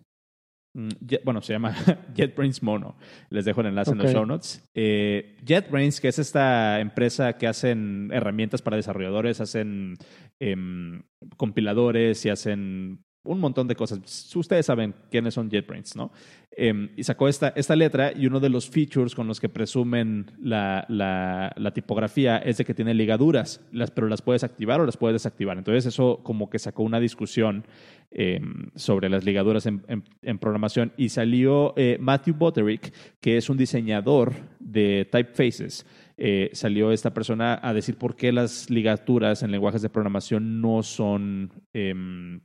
Mm, 0.72 0.88
bueno, 1.24 1.42
se 1.42 1.52
llama 1.52 1.74
JetBrains 2.14 2.62
Mono. 2.62 2.96
Les 3.28 3.44
dejo 3.44 3.60
el 3.60 3.68
enlace 3.68 3.90
en 3.90 3.98
los 3.98 4.12
show 4.12 4.24
notes. 4.24 4.68
Eh, 4.74 5.36
JetBrains, 5.44 6.00
que 6.00 6.08
es 6.08 6.18
esta 6.18 6.80
empresa 6.80 7.36
que 7.36 7.46
hacen 7.46 8.10
herramientas 8.12 8.62
para 8.62 8.76
desarrolladores, 8.76 9.40
hacen 9.40 9.96
em, 10.40 11.02
compiladores 11.36 12.24
y 12.26 12.30
hacen 12.30 13.04
un 13.22 13.38
montón 13.38 13.68
de 13.68 13.76
cosas. 13.76 14.34
Ustedes 14.34 14.66
saben 14.66 14.94
quiénes 15.10 15.34
son 15.34 15.50
JetBrains, 15.50 15.94
¿no? 15.94 16.10
Em, 16.52 16.90
y 16.96 17.04
sacó 17.04 17.28
esta, 17.28 17.52
esta 17.54 17.76
letra 17.76 18.12
y 18.14 18.26
uno 18.26 18.40
de 18.40 18.48
los 18.48 18.68
features 18.68 19.14
con 19.14 19.28
los 19.28 19.38
que 19.40 19.48
presumen 19.48 20.26
la, 20.40 20.84
la, 20.88 21.70
tipografía 21.72 22.38
es 22.38 22.56
de 22.56 22.64
que 22.64 22.74
tiene 22.74 22.92
ligaduras, 22.92 23.60
las, 23.72 23.90
pero 23.90 24.08
las 24.08 24.20
puedes 24.20 24.42
activar 24.42 24.80
o 24.80 24.86
las 24.86 24.96
puedes 24.96 25.14
desactivar. 25.14 25.58
Entonces 25.58 25.86
eso 25.86 26.20
como 26.22 26.50
que 26.50 26.58
sacó 26.58 26.82
una 26.82 26.98
discusión 26.98 27.64
em, 28.10 28.70
sobre 28.74 29.08
las 29.08 29.24
ligaduras 29.24 29.66
en, 29.66 29.84
en, 30.22 30.38
programación 30.38 30.92
y 30.96 31.10
salió 31.10 31.74
eh, 31.76 31.98
Matthew 32.00 32.34
Botterick, 32.34 32.92
que 33.20 33.36
es 33.36 33.48
un 33.48 33.56
diseñador 33.56 34.32
de 34.58 35.08
typefaces. 35.10 35.86
Eh, 36.22 36.50
salió 36.52 36.92
esta 36.92 37.14
persona 37.14 37.58
a 37.62 37.72
decir 37.72 37.96
por 37.96 38.14
qué 38.14 38.30
las 38.30 38.68
ligaturas 38.68 39.42
en 39.42 39.50
lenguajes 39.50 39.80
de 39.80 39.88
programación 39.88 40.60
no 40.60 40.82
son 40.82 41.50
em, 41.72 42.42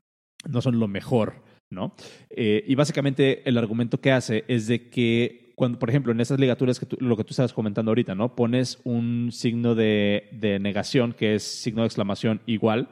no 0.49 0.61
son 0.61 0.79
lo 0.79 0.87
mejor, 0.87 1.43
¿no? 1.69 1.93
Eh, 2.29 2.63
y 2.65 2.75
básicamente 2.75 3.47
el 3.47 3.57
argumento 3.57 3.99
que 3.99 4.13
hace 4.13 4.45
es 4.47 4.67
de 4.67 4.89
que 4.89 5.53
cuando, 5.55 5.79
por 5.79 5.89
ejemplo, 5.89 6.11
en 6.11 6.19
esas 6.19 6.39
ligaturas, 6.39 6.79
que 6.79 6.87
lo 6.99 7.17
que 7.17 7.23
tú 7.23 7.31
estabas 7.31 7.53
comentando 7.53 7.91
ahorita, 7.91 8.15
¿no? 8.15 8.35
Pones 8.35 8.79
un 8.83 9.29
signo 9.31 9.73
de, 9.75 10.29
negación, 10.61 11.13
que 11.13 11.35
es 11.35 11.43
signo 11.43 11.81
de 11.81 11.87
exclamación 11.87 12.41
igual, 12.45 12.89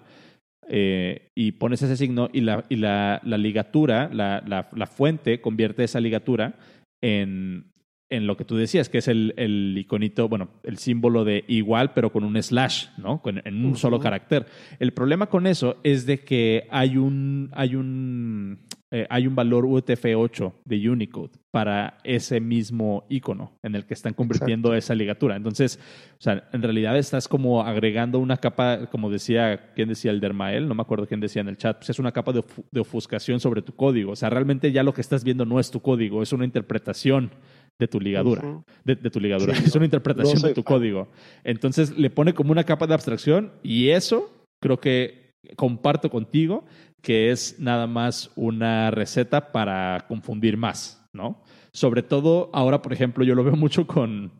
eh, 0.69 1.29
y 1.35 1.53
pones 1.53 1.81
ese 1.81 1.97
signo 1.97 2.29
y 2.31 2.41
la, 2.41 2.65
y 2.69 2.77
la, 2.77 3.21
ligatura, 3.23 4.09
la, 4.13 4.43
la, 4.45 4.87
fuente 4.87 5.41
convierte 5.41 5.83
esa 5.83 5.99
ligatura 5.99 6.55
en, 7.01 7.72
en 8.13 8.27
lo 8.27 8.37
que 8.37 8.45
tú 8.45 8.55
decías, 8.55 8.89
que 8.89 8.99
es 8.99 9.07
el, 9.07 9.33
el, 9.37 9.75
iconito, 9.75 10.29
bueno, 10.29 10.49
el 10.63 10.77
símbolo 10.77 11.25
de 11.25 11.43
igual, 11.47 11.93
pero 11.93 12.11
con 12.11 12.23
un 12.23 12.41
slash, 12.41 12.87
¿no? 12.97 13.21
en 13.25 13.65
un 13.65 13.75
solo 13.75 13.99
carácter. 13.99 14.45
El 14.79 14.93
problema 14.93 15.27
con 15.27 15.47
eso 15.47 15.77
es 15.83 16.05
de 16.05 16.19
que 16.19 16.67
hay 16.69 16.97
un, 16.97 17.49
hay 17.53 17.75
un, 17.75 18.59
eh, 18.95 19.07
hay 19.09 19.25
un 19.25 19.33
valor 19.33 19.65
UTF-8 19.65 20.53
de 20.65 20.87
Unicode 20.87 21.31
para 21.49 21.97
ese 22.03 22.39
mismo 22.39 23.05
icono 23.09 23.57
en 23.63 23.73
el 23.73 23.87
que 23.87 23.95
están 23.95 24.13
convirtiendo 24.13 24.75
esa 24.75 24.93
ligatura. 24.93 25.35
Entonces, 25.35 25.79
o 26.19 26.21
sea, 26.21 26.47
en 26.53 26.61
realidad 26.61 26.95
estás 26.95 27.27
como 27.27 27.63
agregando 27.63 28.19
una 28.19 28.37
capa, 28.37 28.85
como 28.91 29.09
decía, 29.09 29.71
¿quién 29.73 29.89
decía 29.89 30.11
el 30.11 30.19
Dermael? 30.19 30.67
No 30.67 30.75
me 30.75 30.83
acuerdo 30.83 31.07
quién 31.07 31.21
decía 31.21 31.41
en 31.41 31.47
el 31.47 31.57
chat, 31.57 31.77
pues 31.77 31.89
es 31.89 31.97
una 31.97 32.11
capa 32.11 32.33
de, 32.33 32.43
de 32.69 32.79
ofuscación 32.79 33.39
sobre 33.39 33.63
tu 33.63 33.73
código. 33.73 34.11
O 34.11 34.15
sea, 34.15 34.29
realmente 34.29 34.71
ya 34.71 34.83
lo 34.83 34.93
que 34.93 35.01
estás 35.01 35.23
viendo 35.23 35.43
no 35.43 35.59
es 35.59 35.71
tu 35.71 35.81
código, 35.81 36.21
es 36.21 36.31
una 36.31 36.45
interpretación 36.45 37.31
de 37.79 37.87
tu 37.87 37.99
ligadura. 37.99 38.63
de, 38.83 38.95
tu 38.95 39.19
ligadura. 39.19 39.53
es 39.53 39.75
una 39.75 39.85
interpretación 39.85 40.41
de 40.41 40.53
tu 40.53 40.63
código. 40.63 41.09
Entonces 41.43 41.97
le 41.97 42.09
pone 42.09 42.33
como 42.33 42.51
una 42.51 42.63
capa 42.63 42.87
de 42.87 42.93
abstracción 42.93 43.51
y 43.63 43.89
eso 43.89 44.31
creo 44.61 44.79
que 44.79 45.33
comparto 45.55 46.09
contigo 46.09 46.65
que 47.01 47.31
es 47.31 47.59
nada 47.59 47.85
más 47.85 48.31
una 48.35 48.89
receta 48.89 49.51
para 49.51 50.05
confundir 50.07 50.55
más, 50.55 51.05
¿no? 51.13 51.43
Sobre 51.73 52.01
todo 52.01 52.49
ahora, 52.53 52.81
por 52.81 52.93
ejemplo, 52.93 53.25
yo 53.25 53.35
lo 53.35 53.43
veo 53.43 53.55
mucho 53.57 53.85
con, 53.85 54.31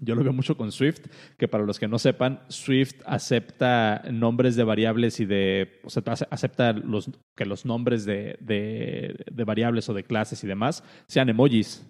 Yo 0.00 0.14
lo 0.14 0.22
veo 0.22 0.32
mucho 0.32 0.56
con 0.56 0.70
Swift, 0.70 1.06
que 1.38 1.48
para 1.48 1.64
los 1.64 1.78
que 1.78 1.88
no 1.88 1.98
sepan, 1.98 2.40
Swift 2.48 3.00
acepta 3.06 4.02
nombres 4.10 4.56
de 4.56 4.64
variables 4.64 5.18
y 5.20 5.24
de, 5.24 5.80
o 5.84 5.88
sea, 5.88 6.02
acepta 6.30 6.72
los, 6.72 7.10
que 7.36 7.46
los 7.46 7.64
nombres 7.64 8.04
de, 8.04 8.36
de, 8.40 9.24
de 9.30 9.44
variables 9.44 9.88
o 9.88 9.94
de 9.94 10.04
clases 10.04 10.44
y 10.44 10.46
demás 10.46 10.84
sean 11.06 11.28
emojis. 11.30 11.86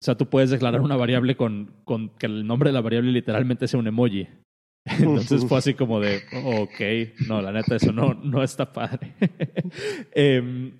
O 0.00 0.04
sea, 0.04 0.16
tú 0.16 0.26
puedes 0.28 0.50
declarar 0.50 0.80
una 0.80 0.96
variable 0.96 1.36
con, 1.36 1.74
con 1.84 2.10
que 2.10 2.26
el 2.26 2.46
nombre 2.46 2.70
de 2.70 2.74
la 2.74 2.80
variable 2.80 3.10
literalmente 3.10 3.66
sea 3.66 3.80
un 3.80 3.88
emoji. 3.88 4.28
Entonces 4.84 5.44
fue 5.44 5.58
así 5.58 5.74
como 5.74 6.00
de, 6.00 6.22
ok, 6.44 7.26
no, 7.28 7.42
la 7.42 7.52
neta, 7.52 7.76
eso 7.76 7.92
no, 7.92 8.14
no 8.14 8.42
está 8.42 8.72
padre. 8.72 9.14
Em, 10.12 10.72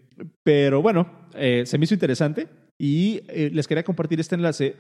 pero 0.43 0.83
bueno, 0.83 1.29
eh, 1.35 1.65
se 1.67 1.79
me 1.79 1.85
hizo 1.85 1.95
interesante 1.95 2.49
y 2.79 3.23
eh, 3.29 3.51
les 3.53 3.67
quería 3.67 3.83
compartir 3.83 4.21
este 4.21 4.37
enlace 4.37 4.77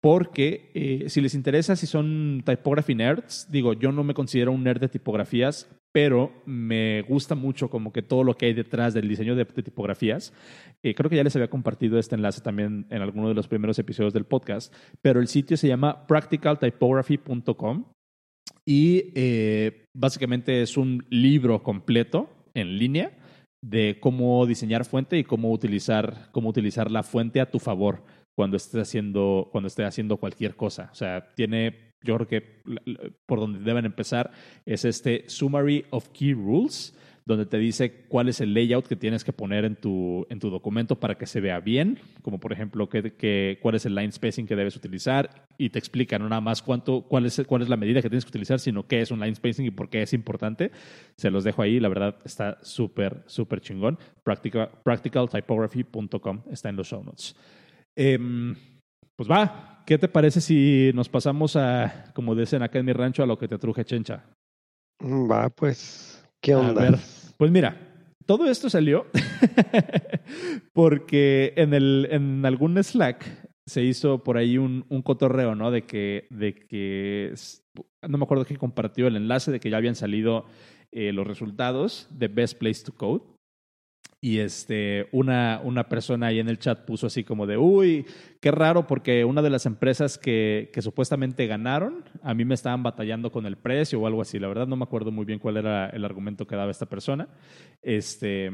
porque 0.00 0.70
eh, 0.74 1.10
si 1.10 1.20
les 1.20 1.34
interesa, 1.34 1.76
si 1.76 1.86
son 1.86 2.42
typography 2.46 2.94
nerds, 2.94 3.46
digo, 3.50 3.74
yo 3.74 3.92
no 3.92 4.02
me 4.04 4.14
considero 4.14 4.52
un 4.52 4.64
nerd 4.64 4.80
de 4.80 4.88
tipografías, 4.88 5.68
pero 5.92 6.32
me 6.46 7.02
gusta 7.02 7.34
mucho 7.34 7.68
como 7.68 7.92
que 7.92 8.00
todo 8.00 8.24
lo 8.24 8.36
que 8.36 8.46
hay 8.46 8.54
detrás 8.54 8.94
del 8.94 9.08
diseño 9.08 9.34
de, 9.34 9.44
tipografías. 9.44 10.32
Eh, 10.82 10.94
creo 10.94 11.10
que 11.10 11.16
ya 11.16 11.24
les 11.24 11.36
había 11.36 11.50
compartido 11.50 11.98
este 11.98 12.14
enlace 12.14 12.40
también 12.40 12.86
en 12.90 13.02
alguno 13.02 13.28
de 13.28 13.34
los 13.34 13.48
primeros 13.48 13.78
episodios 13.78 14.14
del 14.14 14.24
podcast, 14.24 14.72
pero 15.02 15.20
el 15.20 15.28
sitio 15.28 15.58
se 15.58 15.68
llama 15.68 16.06
practicaltypography.com 16.06 17.84
y 18.64 19.12
eh, 19.14 19.86
básicamente 19.94 20.62
es 20.62 20.76
un 20.78 21.04
libro 21.10 21.62
completo 21.62 22.30
en 22.54 22.78
línea 22.78 23.12
de 23.62 23.98
cómo 24.00 24.46
diseñar 24.46 24.84
fuente 24.84 25.18
y 25.18 25.24
cómo 25.24 25.50
utilizar, 25.52 26.30
cómo 26.32 26.48
utilizar 26.48 26.90
la 26.90 27.02
fuente 27.02 27.40
a 27.40 27.50
tu 27.50 27.58
favor 27.58 28.04
cuando 28.34 28.56
estés 28.56 28.80
haciendo, 28.80 29.48
cuando 29.52 29.68
estés 29.68 29.86
haciendo 29.86 30.16
cualquier 30.16 30.56
cosa. 30.56 30.88
O 30.92 30.94
sea, 30.94 31.34
tiene, 31.34 31.92
yo 32.02 32.16
creo 32.16 32.26
que 32.26 32.62
por 33.26 33.40
donde 33.40 33.60
deben 33.60 33.84
empezar 33.84 34.30
es 34.64 34.84
este 34.84 35.24
Summary 35.28 35.84
of 35.90 36.08
Key 36.10 36.32
Rules, 36.34 36.96
donde 37.30 37.46
te 37.46 37.58
dice 37.58 38.04
cuál 38.08 38.28
es 38.28 38.40
el 38.40 38.52
layout 38.52 38.86
que 38.86 38.96
tienes 38.96 39.24
que 39.24 39.32
poner 39.32 39.64
en 39.64 39.76
tu, 39.76 40.26
en 40.28 40.40
tu 40.40 40.50
documento 40.50 40.98
para 40.98 41.16
que 41.16 41.26
se 41.26 41.40
vea 41.40 41.60
bien, 41.60 41.98
como 42.22 42.38
por 42.40 42.52
ejemplo 42.52 42.88
cuál 42.88 43.74
es 43.74 43.86
el 43.86 43.94
line 43.94 44.12
spacing 44.12 44.46
que 44.46 44.56
debes 44.56 44.76
utilizar 44.76 45.46
y 45.56 45.70
te 45.70 45.78
explica 45.78 46.18
no 46.18 46.28
nada 46.28 46.40
más 46.40 46.60
cuánto, 46.60 47.02
cuál, 47.02 47.26
es, 47.26 47.40
cuál 47.46 47.62
es 47.62 47.68
la 47.68 47.76
medida 47.76 48.02
que 48.02 48.10
tienes 48.10 48.24
que 48.24 48.30
utilizar, 48.30 48.58
sino 48.58 48.86
qué 48.86 49.00
es 49.00 49.10
un 49.10 49.20
line 49.20 49.34
spacing 49.34 49.66
y 49.66 49.70
por 49.70 49.88
qué 49.88 50.02
es 50.02 50.12
importante. 50.12 50.72
Se 51.16 51.30
los 51.30 51.44
dejo 51.44 51.62
ahí, 51.62 51.80
la 51.80 51.88
verdad 51.88 52.16
está 52.24 52.58
súper, 52.62 53.22
súper 53.26 53.60
chingón. 53.60 53.98
Practical, 54.24 54.70
practicaltypography.com 54.82 56.42
está 56.50 56.68
en 56.68 56.76
los 56.76 56.88
show 56.88 57.04
notes. 57.04 57.36
Em, 57.96 58.54
pues 59.16 59.30
va, 59.30 59.84
¿qué 59.86 59.98
te 59.98 60.08
parece 60.08 60.40
si 60.40 60.90
nos 60.94 61.08
pasamos 61.08 61.54
a, 61.56 62.12
como 62.14 62.34
dicen 62.34 62.62
acá 62.62 62.80
en 62.80 62.86
mi 62.86 62.92
rancho, 62.92 63.22
a 63.22 63.26
lo 63.26 63.38
que 63.38 63.48
te 63.48 63.58
truje 63.58 63.84
chencha? 63.84 64.24
Va, 65.02 65.48
pues, 65.48 66.19
¿qué 66.40 66.54
onda? 66.54 66.98
pues 67.36 67.50
mira, 67.50 67.76
todo 68.26 68.50
esto 68.50 68.70
salió 68.70 69.06
porque 70.72 71.52
en, 71.56 71.74
el, 71.74 72.08
en 72.10 72.44
algún 72.46 72.82
Slack 72.82 73.50
se 73.66 73.82
hizo 73.82 74.22
por 74.24 74.36
ahí 74.36 74.58
un, 74.58 74.84
un 74.88 75.02
cotorreo, 75.02 75.54
¿no? 75.54 75.70
De 75.70 75.82
que, 75.82 76.26
de 76.30 76.54
que, 76.54 77.34
no 78.08 78.18
me 78.18 78.24
acuerdo 78.24 78.44
quién 78.44 78.58
compartió 78.58 79.06
el 79.06 79.16
enlace 79.16 79.52
de 79.52 79.60
que 79.60 79.70
ya 79.70 79.76
habían 79.76 79.94
salido 79.94 80.46
eh, 80.92 81.12
los 81.12 81.26
resultados 81.26 82.08
de 82.10 82.28
Best 82.28 82.58
Place 82.58 82.82
to 82.84 82.92
Code. 82.92 83.22
Y 84.22 84.40
este, 84.40 85.08
una, 85.12 85.62
una 85.64 85.88
persona 85.88 86.26
ahí 86.26 86.40
en 86.40 86.48
el 86.48 86.58
chat 86.58 86.84
puso 86.84 87.06
así 87.06 87.24
como 87.24 87.46
de, 87.46 87.56
uy, 87.56 88.04
qué 88.40 88.50
raro 88.50 88.86
porque 88.86 89.24
una 89.24 89.40
de 89.40 89.48
las 89.48 89.64
empresas 89.64 90.18
que, 90.18 90.70
que 90.74 90.82
supuestamente 90.82 91.46
ganaron, 91.46 92.04
a 92.22 92.34
mí 92.34 92.44
me 92.44 92.54
estaban 92.54 92.82
batallando 92.82 93.32
con 93.32 93.46
el 93.46 93.56
precio 93.56 93.98
o 93.98 94.06
algo 94.06 94.20
así. 94.20 94.38
La 94.38 94.48
verdad 94.48 94.66
no 94.66 94.76
me 94.76 94.84
acuerdo 94.84 95.10
muy 95.10 95.24
bien 95.24 95.38
cuál 95.38 95.56
era 95.56 95.88
el 95.88 96.04
argumento 96.04 96.46
que 96.46 96.56
daba 96.56 96.70
esta 96.70 96.84
persona. 96.84 97.28
Este, 97.80 98.50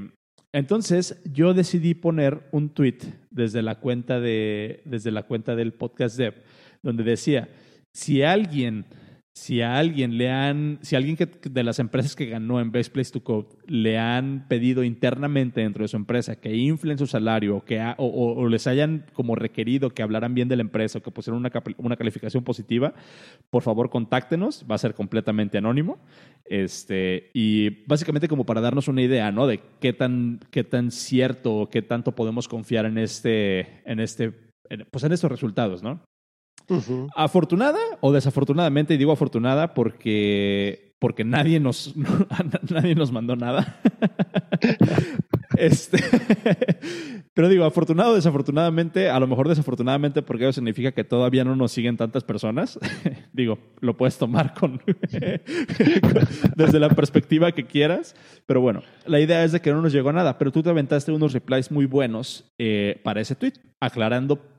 entonces 0.52 1.20
yo 1.24 1.52
decidí 1.52 1.94
poner 1.94 2.48
un 2.52 2.70
tweet 2.70 2.98
desde 3.30 3.60
la 3.60 3.80
cuenta, 3.80 4.20
de, 4.20 4.82
desde 4.84 5.10
la 5.10 5.24
cuenta 5.24 5.56
del 5.56 5.72
podcast 5.74 6.16
Dev, 6.16 6.34
donde 6.82 7.02
decía, 7.02 7.48
si 7.92 8.22
alguien 8.22 8.86
si 9.36 9.60
a 9.60 9.76
alguien 9.76 10.16
le 10.16 10.30
han, 10.30 10.78
si 10.80 10.96
alguien 10.96 11.14
que, 11.14 11.26
de 11.26 11.62
las 11.62 11.78
empresas 11.78 12.16
que 12.16 12.24
ganó 12.24 12.58
en 12.58 12.72
Best 12.72 12.90
Place 12.90 13.12
to 13.12 13.22
Code 13.22 13.48
le 13.66 13.98
han 13.98 14.46
pedido 14.48 14.82
internamente 14.82 15.60
dentro 15.60 15.84
de 15.84 15.88
su 15.88 15.96
empresa 15.98 16.40
que 16.40 16.56
inflen 16.56 16.96
su 16.96 17.06
salario 17.06 17.62
que 17.62 17.78
o, 17.98 18.48
les 18.48 18.66
hayan 18.66 19.04
como 19.12 19.34
requerido 19.34 19.90
que 19.90 20.02
hablaran 20.02 20.32
bien 20.32 20.48
de 20.48 20.56
la 20.56 20.62
empresa 20.62 20.98
o 20.98 21.02
que 21.02 21.10
pusieran 21.10 21.38
una, 21.38 21.52
una, 21.76 21.96
calificación 21.96 22.44
positiva, 22.44 22.94
por 23.50 23.62
favor 23.62 23.90
contáctenos, 23.90 24.64
va 24.68 24.76
a 24.76 24.78
ser 24.78 24.94
completamente 24.94 25.58
anónimo. 25.58 25.98
Este, 26.46 27.30
y 27.34 27.84
básicamente 27.84 28.28
como 28.28 28.46
para 28.46 28.62
darnos 28.62 28.88
una 28.88 29.02
idea, 29.02 29.30
¿no? 29.32 29.46
De 29.46 29.60
qué 29.80 29.92
tan, 29.92 30.40
qué 30.50 30.64
tan 30.64 30.90
cierto 30.90 31.56
o 31.56 31.68
qué 31.68 31.82
tanto 31.82 32.12
podemos 32.12 32.48
confiar 32.48 32.86
en 32.86 32.96
este, 32.96 33.82
en 33.84 34.00
este, 34.00 34.32
pues 34.90 35.04
en 35.04 35.12
estos 35.12 35.30
resultados, 35.30 35.82
¿no? 35.82 36.00
Afortunada 37.14 37.78
o 38.00 38.12
desafortunadamente, 38.12 38.94
y 38.94 38.96
digo 38.96 39.12
afortunada 39.12 39.74
porque, 39.74 40.94
porque 40.98 41.24
nadie, 41.24 41.60
nos, 41.60 41.94
nadie 42.70 42.94
nos 42.94 43.12
mandó 43.12 43.36
nada. 43.36 43.80
este, 45.58 45.98
pero 47.34 47.48
digo, 47.48 47.64
afortunado 47.64 48.12
o 48.12 48.14
desafortunadamente, 48.14 49.08
a 49.08 49.20
lo 49.20 49.26
mejor 49.26 49.48
desafortunadamente 49.48 50.22
porque 50.22 50.44
eso 50.44 50.54
significa 50.54 50.92
que 50.92 51.04
todavía 51.04 51.44
no 51.44 51.54
nos 51.54 51.72
siguen 51.72 51.96
tantas 51.96 52.24
personas. 52.24 52.78
digo, 53.32 53.58
lo 53.80 53.96
puedes 53.96 54.18
tomar 54.18 54.54
con, 54.54 54.82
desde 56.56 56.80
la 56.80 56.88
perspectiva 56.90 57.52
que 57.52 57.66
quieras. 57.66 58.16
Pero 58.46 58.60
bueno, 58.60 58.82
la 59.06 59.20
idea 59.20 59.44
es 59.44 59.52
de 59.52 59.60
que 59.60 59.72
no 59.72 59.82
nos 59.82 59.92
llegó 59.92 60.12
nada, 60.12 60.38
pero 60.38 60.50
tú 60.50 60.62
te 60.62 60.70
aventaste 60.70 61.12
unos 61.12 61.32
replies 61.32 61.70
muy 61.70 61.86
buenos 61.86 62.52
eh, 62.58 63.00
para 63.04 63.20
ese 63.20 63.36
tweet, 63.36 63.54
aclarando 63.80 64.55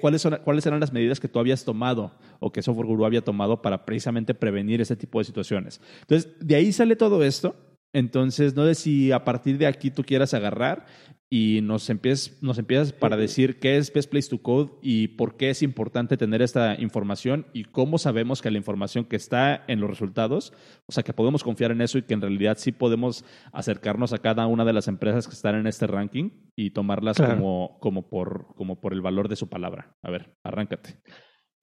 cuáles, 0.00 0.22
son, 0.22 0.38
¿Cuáles 0.44 0.66
eran 0.66 0.80
las 0.80 0.92
medidas 0.92 1.20
que 1.20 1.28
tú 1.28 1.38
habías 1.38 1.64
tomado 1.64 2.12
o 2.40 2.52
que 2.52 2.62
Software 2.62 2.86
Guru 2.86 3.04
había 3.04 3.22
tomado 3.22 3.62
para 3.62 3.84
precisamente 3.84 4.34
prevenir 4.34 4.80
ese 4.80 4.96
tipo 4.96 5.18
de 5.18 5.24
situaciones? 5.24 5.80
Entonces, 6.00 6.32
de 6.40 6.54
ahí 6.56 6.72
sale 6.72 6.96
todo 6.96 7.22
esto. 7.24 7.56
Entonces, 7.92 8.54
no 8.54 8.64
sé 8.66 8.74
si 8.74 9.12
a 9.12 9.24
partir 9.24 9.58
de 9.58 9.66
aquí 9.66 9.90
tú 9.90 10.02
quieras 10.02 10.32
agarrar 10.34 10.86
y 11.34 11.62
nos, 11.62 11.88
empiezas, 11.88 12.42
nos 12.42 12.58
empiezas 12.58 12.92
para 12.92 13.16
decir 13.16 13.58
qué 13.58 13.78
es 13.78 13.90
Best 13.90 14.10
Place 14.10 14.28
to 14.28 14.42
Code 14.42 14.72
y 14.82 15.08
por 15.08 15.38
qué 15.38 15.48
es 15.48 15.62
importante 15.62 16.18
tener 16.18 16.42
esta 16.42 16.78
información 16.78 17.46
y 17.54 17.64
cómo 17.64 17.96
sabemos 17.96 18.42
que 18.42 18.50
la 18.50 18.58
información 18.58 19.06
que 19.06 19.16
está 19.16 19.64
en 19.66 19.80
los 19.80 19.88
resultados, 19.88 20.52
o 20.84 20.92
sea, 20.92 21.02
que 21.02 21.14
podemos 21.14 21.42
confiar 21.42 21.70
en 21.70 21.80
eso 21.80 21.96
y 21.96 22.02
que 22.02 22.12
en 22.12 22.20
realidad 22.20 22.58
sí 22.58 22.70
podemos 22.70 23.24
acercarnos 23.50 24.12
a 24.12 24.18
cada 24.18 24.46
una 24.46 24.66
de 24.66 24.74
las 24.74 24.88
empresas 24.88 25.26
que 25.26 25.32
están 25.32 25.54
en 25.54 25.66
este 25.66 25.86
ranking 25.86 26.32
y 26.54 26.72
tomarlas 26.72 27.16
como, 27.16 27.78
como, 27.80 28.10
por, 28.10 28.54
como 28.54 28.78
por 28.78 28.92
el 28.92 29.00
valor 29.00 29.30
de 29.30 29.36
su 29.36 29.48
palabra. 29.48 29.96
A 30.02 30.10
ver, 30.10 30.36
arráncate. 30.44 31.00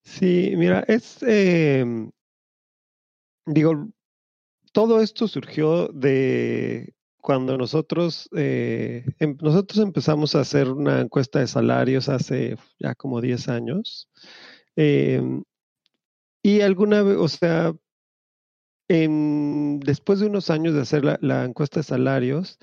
Sí, 0.02 0.52
mira, 0.58 0.84
es, 0.88 1.22
em, 1.22 2.10
digo, 3.46 3.88
todo 4.74 5.00
esto 5.00 5.28
surgió 5.28 5.90
de 5.90 6.96
cuando 7.22 7.58
nosotros, 7.58 8.30
eh, 8.36 9.06
em, 9.20 9.38
nosotros 9.42 9.80
empezamos 9.80 10.36
a 10.36 10.42
hacer 10.42 10.70
una 10.70 11.02
encuesta 11.02 11.40
de 11.40 11.48
salarios 11.48 12.10
hace 12.10 12.58
ya 12.80 12.96
como 12.96 13.22
10 13.22 13.50
años, 13.50 14.10
em, 14.76 15.44
y 16.44 16.62
alguna 16.62 17.04
vez, 17.04 17.18
o 17.18 17.28
sea, 17.28 17.74
después 18.88 20.20
de 20.20 20.26
unos 20.28 20.50
años 20.50 20.74
de 20.74 20.82
hacer 20.82 21.04
la, 21.22 21.46
encuesta 21.46 21.80
de 21.80 21.84
salarios, 21.84 22.58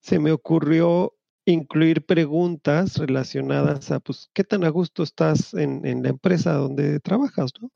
se 0.00 0.18
me 0.20 0.32
ocurrió 0.32 1.14
incluir 1.44 2.06
preguntas 2.06 2.98
relacionadas 2.98 3.90
a, 3.90 4.00
pues, 4.00 4.30
qué 4.32 4.44
tan 4.44 4.64
a 4.64 4.68
gusto 4.68 5.02
estás 5.02 5.54
en, 5.54 5.84
en 5.86 6.02
la 6.04 6.10
empresa 6.10 6.52
donde 6.54 7.00
trabajas, 7.00 7.52
¿no? 7.60 7.70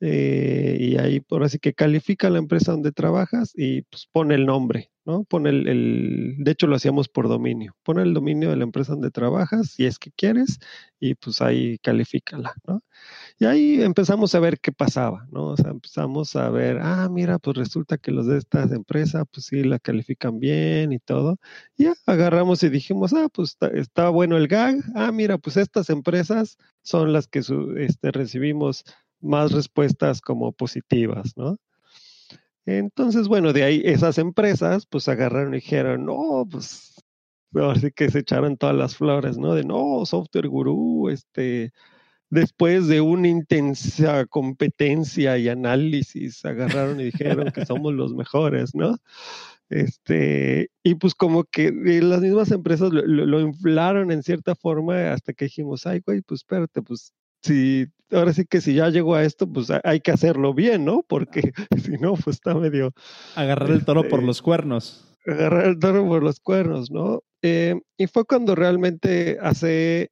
Eh, 0.00 0.78
y 0.80 0.96
ahí 0.96 1.20
por 1.20 1.44
así 1.44 1.58
que 1.58 1.74
califica 1.74 2.30
la 2.30 2.38
empresa 2.38 2.72
donde 2.72 2.90
trabajas 2.90 3.52
y 3.54 3.82
pues 3.82 4.08
pone 4.10 4.34
el 4.34 4.46
nombre, 4.46 4.90
¿no? 5.10 5.24
Pone 5.24 5.50
el, 5.50 6.36
de 6.38 6.50
hecho 6.52 6.66
lo 6.68 6.76
hacíamos 6.76 7.08
por 7.08 7.28
dominio, 7.28 7.74
pone 7.82 8.02
el 8.02 8.14
dominio 8.14 8.50
de 8.50 8.56
la 8.56 8.64
empresa 8.64 8.92
donde 8.92 9.10
trabajas 9.10 9.72
si 9.72 9.84
es 9.86 9.98
que 9.98 10.12
quieres 10.12 10.58
y 11.00 11.14
pues 11.16 11.42
ahí 11.42 11.78
califícala, 11.78 12.54
¿no? 12.66 12.82
Y 13.38 13.46
ahí 13.46 13.82
empezamos 13.82 14.34
a 14.34 14.40
ver 14.40 14.60
qué 14.60 14.72
pasaba, 14.72 15.26
¿no? 15.32 15.46
O 15.48 15.56
sea, 15.56 15.70
empezamos 15.70 16.36
a 16.36 16.50
ver, 16.50 16.78
ah, 16.80 17.08
mira, 17.10 17.38
pues 17.38 17.56
resulta 17.56 17.98
que 17.98 18.12
los 18.12 18.26
de 18.26 18.38
esta 18.38 18.62
empresa, 18.64 19.24
pues 19.24 19.46
sí, 19.46 19.64
la 19.64 19.78
califican 19.78 20.38
bien 20.38 20.92
y 20.92 20.98
todo. 21.00 21.38
Y 21.76 21.84
ya 21.84 21.94
agarramos 22.06 22.62
y 22.62 22.68
dijimos, 22.68 23.12
ah, 23.14 23.28
pues 23.32 23.56
está, 23.74 24.10
bueno 24.10 24.36
el 24.36 24.46
gag, 24.48 24.76
ah, 24.94 25.10
mira, 25.12 25.38
pues 25.38 25.56
estas 25.56 25.90
empresas 25.90 26.56
son 26.82 27.12
las 27.12 27.26
que 27.26 27.40
este, 27.78 28.12
recibimos 28.12 28.84
más 29.20 29.52
respuestas 29.52 30.20
como 30.20 30.52
positivas, 30.52 31.36
¿no? 31.36 31.58
Entonces, 32.66 33.28
bueno, 33.28 33.52
de 33.52 33.64
ahí 33.64 33.82
esas 33.84 34.18
empresas 34.18 34.86
pues 34.86 35.08
agarraron 35.08 35.54
y 35.54 35.58
dijeron, 35.58 36.04
no, 36.04 36.46
pues 36.50 36.94
ahora 37.54 37.78
sí 37.80 37.90
que 37.92 38.10
se 38.10 38.20
echaron 38.20 38.56
todas 38.56 38.76
las 38.76 38.96
flores, 38.96 39.38
¿no? 39.38 39.54
De 39.54 39.64
no, 39.64 40.04
software 40.06 40.48
gurú, 40.48 41.08
este, 41.08 41.72
después 42.30 42.86
de 42.88 43.00
una 43.00 43.28
intensa 43.28 44.26
competencia 44.26 45.36
y 45.38 45.48
análisis, 45.48 46.44
agarraron 46.44 47.00
y 47.00 47.04
dijeron 47.04 47.50
que 47.52 47.66
somos 47.66 47.94
los 47.94 48.14
mejores, 48.14 48.74
¿no? 48.74 48.96
Este, 49.70 50.70
y 50.82 50.96
pues 50.96 51.14
como 51.14 51.44
que 51.44 51.70
las 52.02 52.20
mismas 52.20 52.50
empresas 52.50 52.90
lo, 52.92 53.40
inflaron 53.40 54.10
en 54.10 54.22
cierta 54.22 54.56
forma 54.56 55.12
hasta 55.12 55.32
que 55.32 55.44
dijimos, 55.46 55.86
ay, 55.86 56.00
güey, 56.04 56.22
pues 56.22 56.40
espérate, 56.40 56.82
pues 56.82 57.12
si, 57.42 57.86
ahora 58.10 58.32
sí 58.32 58.44
que 58.44 58.60
si 58.60 58.74
ya 58.74 58.88
llegó 58.88 59.14
a 59.14 59.24
esto, 59.24 59.50
pues 59.50 59.68
hay 59.84 60.00
que 60.00 60.10
hacerlo 60.10 60.54
bien, 60.54 60.84
¿no? 60.84 61.02
Porque 61.06 61.52
si 61.84 61.92
no, 61.92 62.14
pues 62.14 62.36
está 62.36 62.54
medio... 62.54 62.92
Agarrar 63.34 63.70
el 63.70 63.84
toro 63.84 64.02
por 64.02 64.20
este, 64.20 64.26
los 64.26 64.42
cuernos. 64.42 65.16
Agarrar 65.26 65.66
el 65.66 65.78
toro 65.78 66.06
por 66.06 66.22
los 66.22 66.40
cuernos, 66.40 66.90
¿no? 66.90 67.22
Eh, 67.42 67.80
y 67.96 68.06
fue 68.06 68.24
cuando 68.24 68.54
realmente 68.54 69.38
hace 69.40 70.10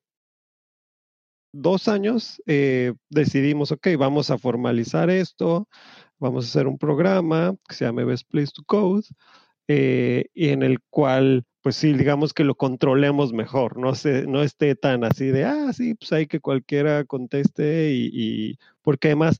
dos 1.53 1.89
años 1.89 2.43
eh, 2.47 2.95
decidimos, 3.11 3.73
ok, 3.73 3.89
vamos 3.99 4.31
a 4.31 4.39
formalizar 4.39 5.11
esto, 5.11 5.69
vamos 6.19 6.45
a 6.45 6.49
hacer 6.49 6.67
un 6.67 6.79
programa 6.79 7.55
que 7.69 7.75
se 7.75 7.85
llama 7.85 8.05
Best 8.05 8.29
Place 8.31 8.53
to 8.55 8.63
Code, 8.65 9.07
eh, 9.69 10.27
y 10.35 10.49
en 10.49 10.63
el 10.63 10.79
cual, 10.91 11.45
pues 11.69 11.77
sí, 11.77 11.93
digamos 11.93 12.33
que 12.33 12.45
lo 12.45 12.55
controlemos 12.55 13.35
mejor, 13.35 13.77
no, 13.77 13.95
se, 13.95 14.27
no 14.27 14.43
esté 14.43 14.75
tan 14.75 15.05
así 15.05 15.27
de, 15.27 15.45
ah, 15.45 15.71
sí, 15.75 15.93
pues 15.97 16.11
hay 16.15 16.27
que 16.27 16.41
cualquiera 16.41 17.05
conteste 17.05 17.91
y, 17.93 18.59
porque 18.81 19.09
además 19.09 19.39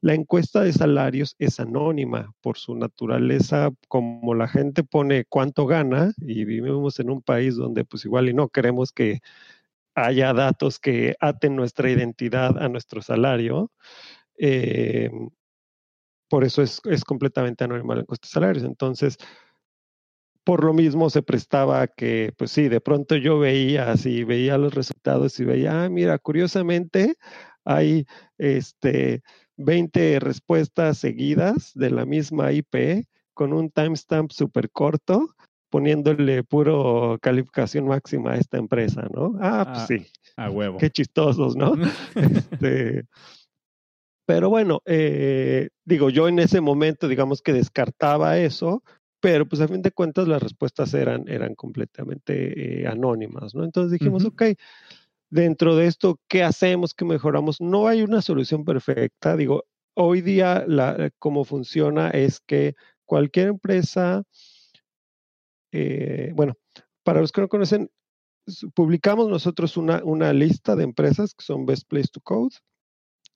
la 0.00 0.14
encuesta 0.14 0.62
de 0.62 0.72
salarios 0.72 1.36
es 1.38 1.60
anónima 1.60 2.32
por 2.40 2.56
su 2.56 2.74
naturaleza, 2.76 3.72
como 3.88 4.34
la 4.34 4.48
gente 4.48 4.84
pone 4.84 5.26
cuánto 5.26 5.66
gana 5.66 6.14
y 6.16 6.46
vivimos 6.46 6.98
en 6.98 7.10
un 7.10 7.20
país 7.20 7.56
donde 7.56 7.84
pues 7.84 8.06
igual 8.06 8.30
y 8.30 8.32
no 8.32 8.48
queremos 8.48 8.90
que 8.90 9.20
haya 9.94 10.32
datos 10.32 10.78
que 10.78 11.14
aten 11.20 11.56
nuestra 11.56 11.90
identidad 11.90 12.56
a 12.56 12.70
nuestro 12.70 13.02
salario. 13.02 13.70
Eh, 14.38 15.10
por 16.30 16.42
eso 16.42 16.62
es, 16.62 16.80
completamente 17.04 17.64
anónima 17.64 17.94
la 17.94 18.00
encuesta 18.00 18.26
de 18.26 18.32
salarios. 18.32 18.64
Entonces, 18.64 19.18
por 20.46 20.62
lo 20.62 20.72
mismo 20.72 21.10
se 21.10 21.22
prestaba 21.22 21.88
que, 21.88 22.32
pues 22.38 22.52
sí, 22.52 22.68
de 22.68 22.80
pronto 22.80 23.16
yo 23.16 23.40
veía 23.40 23.90
así, 23.90 24.22
veía 24.22 24.56
los 24.56 24.72
resultados 24.72 25.40
y 25.40 25.44
veía, 25.44 25.82
ah, 25.82 25.88
mira, 25.88 26.20
curiosamente 26.20 27.16
hay 27.64 28.06
este, 28.38 29.24
20 29.56 30.20
respuestas 30.20 30.98
seguidas 30.98 31.72
de 31.74 31.90
la 31.90 32.06
misma 32.06 32.52
IP 32.52 33.08
con 33.34 33.52
un 33.52 33.70
timestamp 33.70 34.30
súper 34.30 34.70
corto 34.70 35.34
poniéndole 35.68 36.44
puro 36.44 37.18
calificación 37.20 37.88
máxima 37.88 38.34
a 38.34 38.36
esta 38.36 38.56
empresa, 38.56 39.08
¿no? 39.12 39.34
Ah, 39.40 39.64
pues 39.66 39.78
ah, 39.80 39.86
sí. 39.88 40.06
A 40.36 40.48
huevo. 40.48 40.78
Qué 40.78 40.90
chistosos, 40.90 41.56
¿no? 41.56 41.72
este, 42.14 43.04
pero 44.26 44.48
bueno, 44.48 44.80
eh, 44.86 45.70
digo, 45.84 46.08
yo 46.10 46.28
en 46.28 46.38
ese 46.38 46.60
momento, 46.60 47.08
digamos 47.08 47.42
que 47.42 47.52
descartaba 47.52 48.38
eso, 48.38 48.84
pero 49.26 49.44
pues 49.44 49.60
a 49.60 49.66
fin 49.66 49.82
de 49.82 49.90
cuentas 49.90 50.28
las 50.28 50.40
respuestas 50.40 50.94
eran, 50.94 51.26
eran 51.26 51.56
completamente 51.56 52.82
eh, 52.82 52.86
anónimas, 52.86 53.56
¿no? 53.56 53.64
Entonces 53.64 53.90
dijimos, 53.90 54.24
ok, 54.24 54.40
dentro 55.30 55.74
de 55.74 55.88
esto, 55.88 56.20
¿qué 56.28 56.44
hacemos? 56.44 56.94
¿Qué 56.94 57.04
mejoramos? 57.04 57.60
No 57.60 57.88
hay 57.88 58.02
una 58.02 58.22
solución 58.22 58.64
perfecta. 58.64 59.36
Digo, 59.36 59.64
hoy 59.94 60.20
día 60.20 60.64
la, 60.68 61.10
cómo 61.18 61.44
funciona 61.44 62.10
es 62.10 62.38
que 62.38 62.76
cualquier 63.04 63.48
empresa 63.48 64.22
eh, 65.72 66.30
bueno, 66.36 66.54
para 67.02 67.20
los 67.20 67.32
que 67.32 67.40
no 67.40 67.48
conocen, 67.48 67.90
publicamos 68.76 69.28
nosotros 69.28 69.76
una, 69.76 70.04
una 70.04 70.32
lista 70.32 70.76
de 70.76 70.84
empresas 70.84 71.34
que 71.34 71.44
son 71.44 71.66
Best 71.66 71.88
Place 71.88 72.10
to 72.12 72.20
Code. 72.20 72.54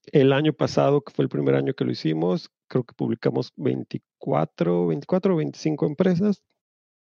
El 0.05 0.33
año 0.33 0.53
pasado, 0.53 1.01
que 1.01 1.13
fue 1.13 1.23
el 1.23 1.29
primer 1.29 1.55
año 1.55 1.73
que 1.73 1.85
lo 1.85 1.91
hicimos, 1.91 2.49
creo 2.67 2.83
que 2.83 2.93
publicamos 2.95 3.51
24, 3.55 4.87
24 4.87 5.33
o 5.33 5.37
25 5.37 5.85
empresas. 5.85 6.43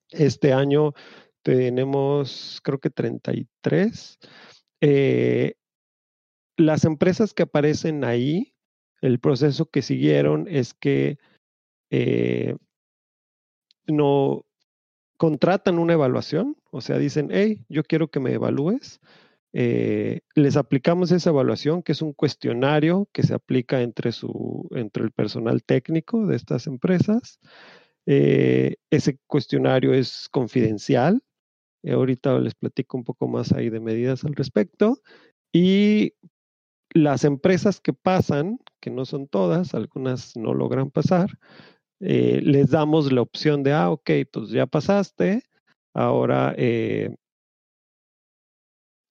Este 0.10 0.54
año 0.54 0.94
tenemos, 1.44 2.60
creo 2.64 2.80
que 2.80 2.90
33. 2.90 4.20
Eh, 4.82 5.54
las 6.58 6.86
empresas 6.86 7.34
que 7.34 7.44
aparecen 7.44 8.04
ahí, 8.04 8.54
el 9.02 9.20
proceso 9.20 9.68
que 9.68 9.82
siguieron 9.82 10.48
es 10.50 10.74
que 10.74 11.18
eh, 11.90 12.56
no, 13.88 14.46
contratan 15.18 15.80
una 15.80 15.94
evaluación, 15.94 16.56
o 16.72 16.82
sea, 16.82 16.98
dicen, 16.98 17.30
hey, 17.32 17.66
yo 17.68 17.84
quiero 17.84 18.10
que 18.10 18.20
me 18.20 18.34
evalúes. 18.34 19.02
Eh, 19.54 20.22
les 20.36 20.58
aplicamos 20.58 21.12
esa 21.12 21.32
evaluación, 21.32 21.82
que 21.82 21.94
es 21.94 22.02
un 22.02 22.14
cuestionario 22.14 23.10
que 23.12 23.24
se 23.24 23.34
aplica 23.34 23.82
entre, 23.82 24.12
su, 24.12 24.68
entre 24.72 25.04
el 25.04 25.12
personal 25.12 25.64
técnico 25.64 26.26
de 26.28 26.36
estas 26.36 26.68
empresas. 26.68 27.40
Eh, 28.06 28.76
ese 28.90 29.18
cuestionario 29.28 29.94
es 29.94 30.28
confidencial. 30.30 31.22
Eh, 31.84 31.94
ahorita 31.94 32.40
les 32.40 32.56
platico 32.56 32.98
un 32.98 33.04
poco 33.04 33.28
más 33.28 33.52
ahí 33.52 33.70
de 33.70 33.80
medidas 33.80 34.24
al 34.24 34.36
respecto. 34.36 35.02
Y 35.52 36.14
las 36.94 37.24
empresas 37.24 37.80
que 37.82 37.94
pasan, 37.94 38.60
que 38.80 38.92
no 38.92 39.06
son 39.06 39.28
todas, 39.28 39.74
algunas 39.74 40.36
no 40.38 40.54
logran 40.54 40.92
pasar, 40.92 41.30
eh, 42.00 42.40
les 42.44 42.70
damos 42.70 43.12
la 43.12 43.22
opción 43.22 43.64
de, 43.64 43.74
ah, 43.74 43.92
ok, 43.92 44.10
pues 44.32 44.50
ya 44.50 44.66
pasaste, 44.66 45.44
ahora 45.94 46.56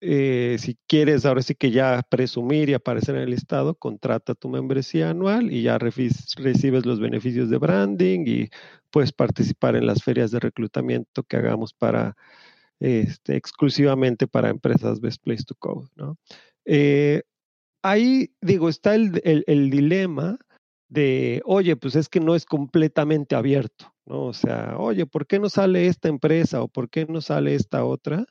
eh, 0.01 0.57
si 0.59 0.77
quieres, 0.87 1.25
ahora 1.27 1.43
sí 1.43 1.55
que 1.55 1.71
ya 1.71 2.03
presumir 2.09 2.71
y 2.71 2.75
aparecer 2.75 3.17
en 3.17 3.23
el 3.23 3.31
listado, 3.31 3.75
contrata 3.75 4.35
tu 4.35 4.49
membresía 4.49 5.11
anual 5.11 5.53
y 5.53 5.63
ya 5.63 5.79
recibes 5.79 6.87
los 6.87 7.01
beneficios 7.01 7.51
de 7.51 7.59
branding 7.59 8.25
y 8.27 8.49
puedes 8.91 9.13
participar 9.13 9.77
en 9.77 9.87
las 9.87 10.03
ferias 10.03 10.31
de 10.31 10.41
reclutamiento 10.41 11.23
que 11.25 11.37
hagamos 11.37 11.75
para 11.75 12.17
este, 12.81 13.37
exclusivamente 13.37 14.29
para 14.29 14.51
empresas 14.51 15.01
Best 15.01 15.23
Place 15.23 15.45
to 15.45 15.55
Code. 15.57 15.89
¿no? 15.97 16.17
ahí, 17.83 18.35
digo, 18.41 18.69
está 18.69 18.95
el, 18.95 19.23
el 19.25 19.71
dilema 19.71 20.39
de, 20.89 21.43
oye, 21.45 21.77
pues 21.77 21.97
es 21.97 22.09
que 22.09 22.21
no 22.21 22.35
es 22.35 22.47
completamente 22.47 23.35
abierto, 23.35 23.95
¿no? 24.07 24.27
O 24.27 24.33
sea, 24.33 24.77
oye, 24.79 25.07
¿por 25.07 25.27
qué 25.27 25.39
no 25.39 25.49
sale 25.49 25.87
esta 25.87 26.09
empresa 26.09 26.63
o 26.63 26.69
por 26.69 26.89
qué 26.91 27.07
no 27.07 27.21
sale 27.21 27.55
esta 27.55 27.85
otra? 27.85 28.25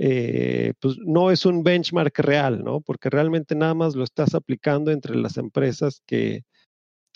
Eh, 0.00 0.74
pues 0.80 0.96
no 1.04 1.32
es 1.32 1.44
un 1.44 1.64
benchmark 1.64 2.16
real, 2.20 2.62
¿no? 2.62 2.80
Porque 2.80 3.10
realmente 3.10 3.56
nada 3.56 3.74
más 3.74 3.96
lo 3.96 4.04
estás 4.04 4.36
aplicando 4.36 4.92
entre 4.92 5.16
las 5.16 5.38
empresas 5.38 6.02
que, 6.06 6.44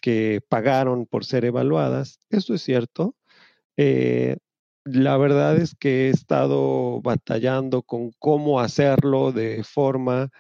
que 0.01 0.41
pagaron 0.49 1.07
por 1.07 1.25
ser 1.25 1.45
evaluadas. 1.45 2.19
Eso 2.29 2.55
es 2.55 2.63
cierto. 2.63 3.15
Eh, 3.77 4.37
la 4.85 5.17
verdad 5.17 5.59
es 5.59 5.77
que 5.77 6.07
he 6.07 6.11
estado 6.11 7.01
batallando 7.03 7.83
con 7.83 8.11
cómo 8.19 8.59
hacerlo 8.59 9.31
de 9.31 9.63
forma 9.63 10.31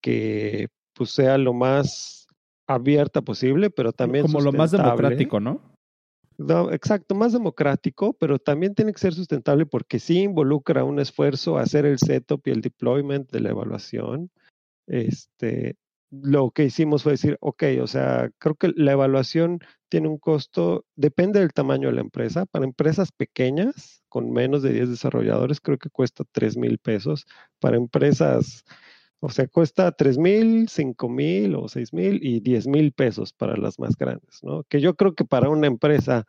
que 0.00 0.68
pues, 0.94 1.10
sea 1.10 1.36
lo 1.36 1.52
más 1.52 2.28
abierta 2.68 3.22
posible, 3.22 3.70
pero 3.70 3.92
también 3.92 4.26
como 4.26 4.40
lo 4.40 4.52
más 4.52 4.70
democrático, 4.70 5.40
¿no? 5.40 5.60
¿No? 6.38 6.72
Exacto, 6.72 7.14
más 7.14 7.32
democrático, 7.32 8.14
pero 8.14 8.38
también 8.38 8.74
tiene 8.74 8.92
que 8.92 9.00
ser 9.00 9.14
sustentable 9.14 9.66
porque 9.66 9.98
sí 9.98 10.22
involucra 10.22 10.84
un 10.84 11.00
esfuerzo 11.00 11.58
hacer 11.58 11.84
el 11.84 11.98
setup 11.98 12.46
y 12.46 12.50
el 12.50 12.60
deployment 12.62 13.30
de 13.30 13.40
la 13.40 13.50
evaluación. 13.50 14.30
Este, 14.86 15.76
lo 16.10 16.50
que 16.52 16.64
hicimos 16.64 17.02
fue 17.02 17.12
decir, 17.12 17.36
ok, 17.40 17.64
o 17.82 17.86
sea, 17.86 18.30
creo 18.38 18.54
que 18.54 18.72
la 18.76 18.92
evaluación 18.92 19.60
tiene 19.88 20.08
un 20.08 20.18
costo, 20.18 20.86
depende 20.96 21.40
del 21.40 21.52
tamaño 21.52 21.88
de 21.88 21.94
la 21.94 22.00
empresa. 22.00 22.46
Para 22.46 22.64
empresas 22.64 23.12
pequeñas, 23.12 24.02
con 24.08 24.30
menos 24.32 24.62
de 24.62 24.72
10 24.72 24.90
desarrolladores, 24.90 25.60
creo 25.60 25.78
que 25.78 25.90
cuesta 25.90 26.24
3 26.32 26.56
mil 26.56 26.78
pesos. 26.78 27.26
Para 27.58 27.76
empresas 27.76 28.64
o 29.20 29.30
sea, 29.30 29.48
cuesta 29.48 29.90
3 29.92 30.18
mil, 30.18 30.68
5 30.68 31.08
mil 31.08 31.54
o 31.56 31.68
6 31.68 31.92
mil 31.92 32.20
y 32.22 32.40
10 32.40 32.68
mil 32.68 32.92
pesos 32.92 33.32
para 33.32 33.56
las 33.56 33.78
más 33.78 33.96
grandes, 33.96 34.40
¿no? 34.42 34.62
Que 34.64 34.80
yo 34.80 34.94
creo 34.94 35.14
que 35.14 35.24
para 35.24 35.48
una 35.48 35.66
empresa 35.66 36.24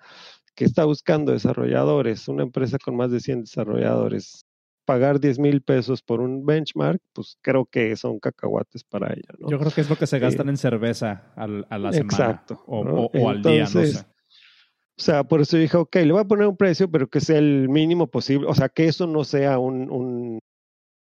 que 0.55 0.65
está 0.65 0.85
buscando 0.85 1.31
desarrolladores, 1.31 2.27
una 2.27 2.43
empresa 2.43 2.77
con 2.83 2.95
más 2.95 3.11
de 3.11 3.19
100 3.19 3.41
desarrolladores, 3.41 4.45
pagar 4.85 5.19
10 5.19 5.37
mil 5.37 5.61
pesos 5.61 6.01
por 6.01 6.19
un 6.19 6.45
benchmark, 6.45 6.99
pues 7.13 7.37
creo 7.41 7.65
que 7.65 7.95
son 7.95 8.19
cacahuates 8.19 8.83
para 8.83 9.13
ella, 9.13 9.29
¿no? 9.37 9.49
Yo 9.49 9.59
creo 9.59 9.71
que 9.71 9.81
es 9.81 9.89
lo 9.89 9.95
que 9.95 10.07
se 10.07 10.17
eh, 10.17 10.19
gastan 10.19 10.49
en 10.49 10.57
cerveza 10.57 11.31
a 11.35 11.47
la 11.47 11.93
semana. 11.93 11.99
Exacto. 11.99 12.63
O, 12.65 13.29
al 13.29 13.43
día, 13.43 13.63
no 13.63 13.67
sé. 13.67 13.99
O 13.99 15.01
sea, 15.01 15.23
por 15.23 15.41
eso 15.41 15.57
dije, 15.57 15.77
ok, 15.77 15.95
le 15.97 16.11
voy 16.11 16.21
a 16.21 16.27
poner 16.27 16.47
un 16.47 16.57
precio, 16.57 16.89
pero 16.89 17.07
que 17.07 17.21
sea 17.21 17.37
el 17.37 17.69
mínimo 17.69 18.07
posible. 18.07 18.47
O 18.47 18.55
sea, 18.55 18.67
que 18.67 18.85
eso 18.85 19.05
no 19.05 19.23
sea 19.23 19.59
un, 19.59 19.89
un 19.89 20.39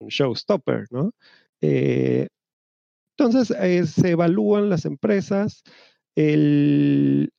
showstopper, 0.09 0.87
¿no? 0.91 1.13
Eh, 1.61 2.27
entonces, 3.17 3.51
eh, 3.59 3.85
se 3.87 4.11
evalúan 4.11 4.69
las 4.69 4.85
empresas, 4.85 5.63
el, 6.15 7.31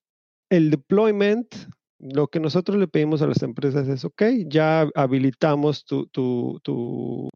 el 0.50 0.70
deployment, 0.70 1.54
lo 2.00 2.28
que 2.28 2.40
nosotros 2.40 2.78
le 2.78 2.88
pedimos 2.88 3.22
a 3.22 3.26
las 3.26 3.42
empresas 3.42 3.88
es, 3.88 4.04
ok, 4.04 4.22
ya 4.46 4.88
habilitamos 4.94 5.84
tu, 5.84 6.06
tu, 6.08 6.60
tu 6.62 7.28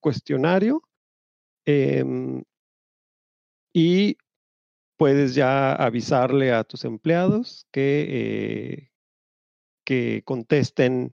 cuestionario. 0.00 0.82
Em, 1.66 2.42
y 3.74 4.16
puedes 4.96 5.34
ya 5.34 5.74
avisarle 5.74 6.52
a 6.52 6.64
tus 6.64 6.84
empleados 6.84 7.66
que, 7.72 8.06
eh, 8.08 8.90
que 9.84 10.22
contesten 10.24 11.10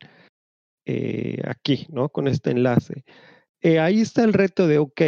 aquí, 1.46 1.88
¿no? 1.90 2.10
Con 2.10 2.28
este 2.28 2.52
enlace. 2.52 3.06
Eh, 3.64 3.80
ahí 3.80 4.02
está 4.02 4.24
el 4.24 4.34
reto 4.34 4.68
de, 4.68 4.78
ok, 4.78 5.02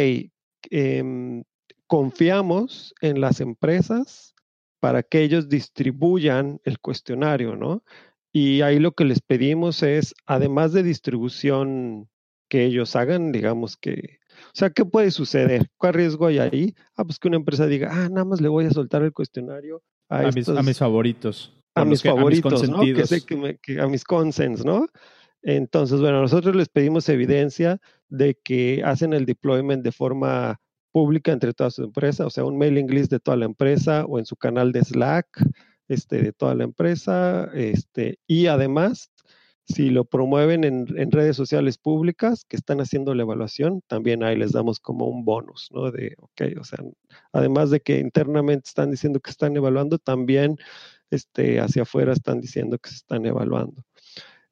em, 0.70 1.44
confiamos 1.86 2.94
en 3.02 3.20
las 3.20 3.40
empresas 3.40 4.34
para 4.80 5.02
que 5.02 5.22
ellos 5.22 5.48
distribuyan 5.48 6.60
el 6.64 6.78
cuestionario, 6.80 7.54
¿no? 7.54 7.84
Y 8.32 8.62
ahí 8.62 8.78
lo 8.78 8.92
que 8.92 9.04
les 9.04 9.20
pedimos 9.20 9.82
es, 9.82 10.14
además 10.24 10.72
de 10.72 10.82
distribución 10.82 12.08
que 12.48 12.64
ellos 12.64 12.96
hagan, 12.96 13.30
digamos 13.30 13.76
que, 13.76 14.18
o 14.46 14.54
sea, 14.54 14.70
¿qué 14.70 14.84
puede 14.84 15.10
suceder? 15.10 15.68
¿Cuál 15.76 15.94
riesgo 15.94 16.26
hay 16.26 16.38
ahí? 16.38 16.74
Ah, 16.96 17.04
pues 17.04 17.18
que 17.18 17.28
una 17.28 17.36
empresa 17.36 17.66
diga, 17.66 17.90
ah, 17.92 18.08
nada 18.08 18.24
más 18.24 18.40
le 18.40 18.48
voy 18.48 18.64
a 18.64 18.70
soltar 18.70 19.02
el 19.02 19.12
cuestionario 19.12 19.82
a, 20.08 20.30
mis, 20.30 20.48
a 20.48 20.62
mis, 20.62 20.78
favoritos. 20.78 21.54
A 21.74 21.84
mis 21.84 22.02
favoritos, 22.02 22.68
¿no? 22.68 22.80
Que 22.80 23.06
sé 23.06 23.22
que, 23.22 23.80
a 23.80 23.86
mis 23.86 24.04
consens, 24.04 24.64
¿no? 24.64 24.86
Entonces, 25.48 26.00
bueno, 26.00 26.20
nosotros 26.20 26.56
les 26.56 26.68
pedimos 26.68 27.08
evidencia 27.08 27.80
de 28.08 28.34
que 28.34 28.82
hacen 28.84 29.12
el 29.12 29.26
deployment 29.26 29.84
de 29.84 29.92
forma 29.92 30.60
pública 30.90 31.30
entre 31.30 31.52
todas 31.54 31.74
sus 31.74 31.84
empresas, 31.84 32.26
o 32.26 32.30
sea, 32.30 32.44
un 32.44 32.58
mailing 32.58 32.88
list 32.88 33.12
de 33.12 33.20
toda 33.20 33.36
la 33.36 33.44
empresa 33.44 34.04
o 34.06 34.18
en 34.18 34.26
su 34.26 34.34
canal 34.34 34.72
de 34.72 34.82
Slack 34.82 35.28
este, 35.86 36.20
de 36.20 36.32
toda 36.32 36.56
la 36.56 36.64
empresa, 36.64 37.48
este, 37.54 38.18
y 38.26 38.48
además 38.48 39.12
si 39.68 39.90
lo 39.90 40.04
promueven 40.04 40.64
en, 40.64 41.10
redes 41.12 41.36
sociales 41.36 41.78
públicas 41.78 42.44
que 42.44 42.56
están 42.56 42.80
haciendo 42.80 43.14
la 43.14 43.22
evaluación, 43.22 43.82
también 43.86 44.24
ahí 44.24 44.36
les 44.36 44.50
damos 44.50 44.80
como 44.80 45.06
un 45.06 45.24
bonus, 45.24 45.70
¿no? 45.72 45.92
De, 45.92 46.16
ok, 46.18 46.58
o 46.60 46.64
sea, 46.64 46.78
además 47.32 47.70
de 47.70 47.80
que 47.80 48.00
internamente 48.00 48.66
están 48.66 48.90
diciendo 48.90 49.20
que 49.20 49.30
están 49.30 49.56
evaluando, 49.56 49.98
también 49.98 50.56
este, 51.10 51.60
hacia 51.60 51.82
afuera 51.82 52.12
están 52.12 52.40
diciendo 52.40 52.78
que 52.78 52.90
se 52.90 52.96
están 52.96 53.26
evaluando. 53.26 53.84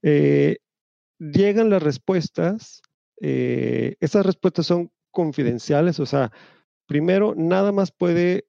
Eh, 0.03 0.59
llegan 1.19 1.71
las 1.71 1.83
respuestas, 1.83 2.83
eh, 3.21 3.97
esas 4.01 4.27
respuestas 4.27 4.67
son 4.67 4.91
confidenciales, 5.11 6.01
o 6.01 6.07
sea, 6.07 6.33
primero, 6.87 7.35
nada 7.37 7.73
más 7.73 7.93
puede 7.93 8.47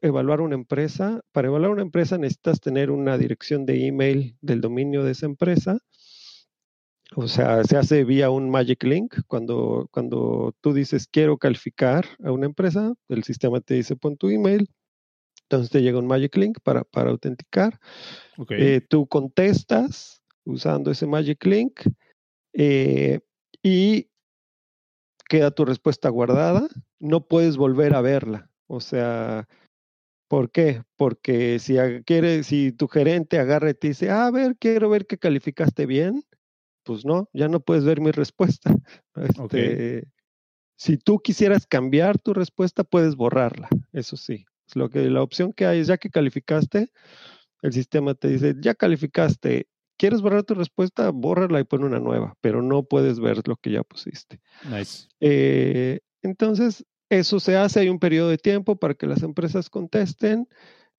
evaluar 0.00 0.40
una 0.40 0.54
empresa. 0.54 1.20
Para 1.32 1.48
evaluar 1.48 1.72
una 1.72 1.82
empresa 1.82 2.18
necesitas 2.18 2.60
tener 2.60 2.90
una 2.90 3.18
dirección 3.18 3.66
de 3.66 3.86
email 3.86 4.36
del 4.40 4.60
dominio 4.60 5.04
de 5.04 5.12
esa 5.12 5.26
empresa 5.26 5.78
o 7.14 7.26
sea, 7.26 7.64
se 7.64 7.76
hace 7.76 8.04
vía 8.04 8.30
un 8.30 8.50
Magic 8.50 8.82
Link. 8.84 9.14
Cuando, 9.26 9.88
cuando 9.90 10.54
tú 10.60 10.72
dices 10.72 11.06
quiero 11.06 11.38
calificar 11.38 12.04
a 12.22 12.32
una 12.32 12.46
empresa, 12.46 12.94
el 13.08 13.24
sistema 13.24 13.60
te 13.60 13.74
dice 13.74 13.96
pon 13.96 14.16
tu 14.16 14.28
email. 14.28 14.68
Entonces 15.44 15.70
te 15.70 15.80
llega 15.80 15.98
un 15.98 16.06
Magic 16.06 16.36
Link 16.36 16.58
para, 16.62 16.84
para 16.84 17.10
autenticar. 17.10 17.78
Eh, 18.50 18.82
tú 18.86 19.06
contestas 19.06 20.22
usando 20.44 20.90
ese 20.90 21.06
Magic 21.06 21.42
Link 21.46 21.80
eh, 22.58 23.20
y 23.62 24.10
queda 25.28 25.52
tu 25.52 25.64
respuesta 25.64 26.08
guardada. 26.08 26.68
No 26.98 27.26
puedes 27.26 27.56
volver 27.56 27.94
a 27.94 28.00
verla. 28.00 28.50
O 28.66 28.80
sea, 28.80 29.48
¿por 30.28 30.50
qué? 30.50 30.82
Porque 30.96 31.60
si, 31.60 31.76
quiere, 32.04 32.42
si 32.42 32.72
tu 32.72 32.88
gerente 32.88 33.38
agarra 33.38 33.70
y 33.70 33.74
te 33.74 33.88
dice, 33.88 34.10
ah, 34.10 34.26
a 34.26 34.30
ver, 34.32 34.56
quiero 34.58 34.90
ver 34.90 35.06
que 35.06 35.18
calificaste 35.18 35.86
bien, 35.86 36.24
pues 36.82 37.04
no, 37.04 37.28
ya 37.32 37.48
no 37.48 37.60
puedes 37.60 37.84
ver 37.84 38.00
mi 38.00 38.10
respuesta. 38.10 38.74
Este, 39.16 40.04
si 40.76 40.96
tú 40.96 41.18
quisieras 41.18 41.66
cambiar 41.66 42.18
tu 42.18 42.34
respuesta, 42.34 42.84
puedes 42.84 43.16
borrarla, 43.16 43.68
eso 43.92 44.16
sí. 44.16 44.44
Lo 44.74 44.90
que, 44.90 45.10
la 45.10 45.22
opción 45.22 45.52
que 45.52 45.66
hay 45.66 45.80
es 45.80 45.88
ya 45.88 45.98
que 45.98 46.08
calificaste, 46.08 46.92
el 47.62 47.72
sistema 47.72 48.14
te 48.14 48.28
dice, 48.28 48.54
ya 48.60 48.74
calificaste, 48.74 49.66
¿quieres 49.98 50.22
borrar 50.22 50.44
tu 50.44 50.54
respuesta? 50.54 51.10
Bórrala 51.10 51.60
y 51.60 51.64
pon 51.64 51.84
una 51.84 51.98
nueva, 51.98 52.34
pero 52.40 52.62
no 52.62 52.84
puedes 52.84 53.20
ver 53.20 53.46
lo 53.46 53.56
que 53.56 53.72
ya 53.72 53.82
pusiste. 53.82 54.40
Nice. 54.64 55.08
Eh, 55.20 56.00
entonces, 56.22 56.86
eso 57.10 57.40
se 57.40 57.56
hace, 57.56 57.80
hay 57.80 57.88
un 57.88 57.98
periodo 57.98 58.30
de 58.30 58.38
tiempo 58.38 58.76
para 58.76 58.94
que 58.94 59.06
las 59.06 59.22
empresas 59.22 59.68
contesten 59.68 60.48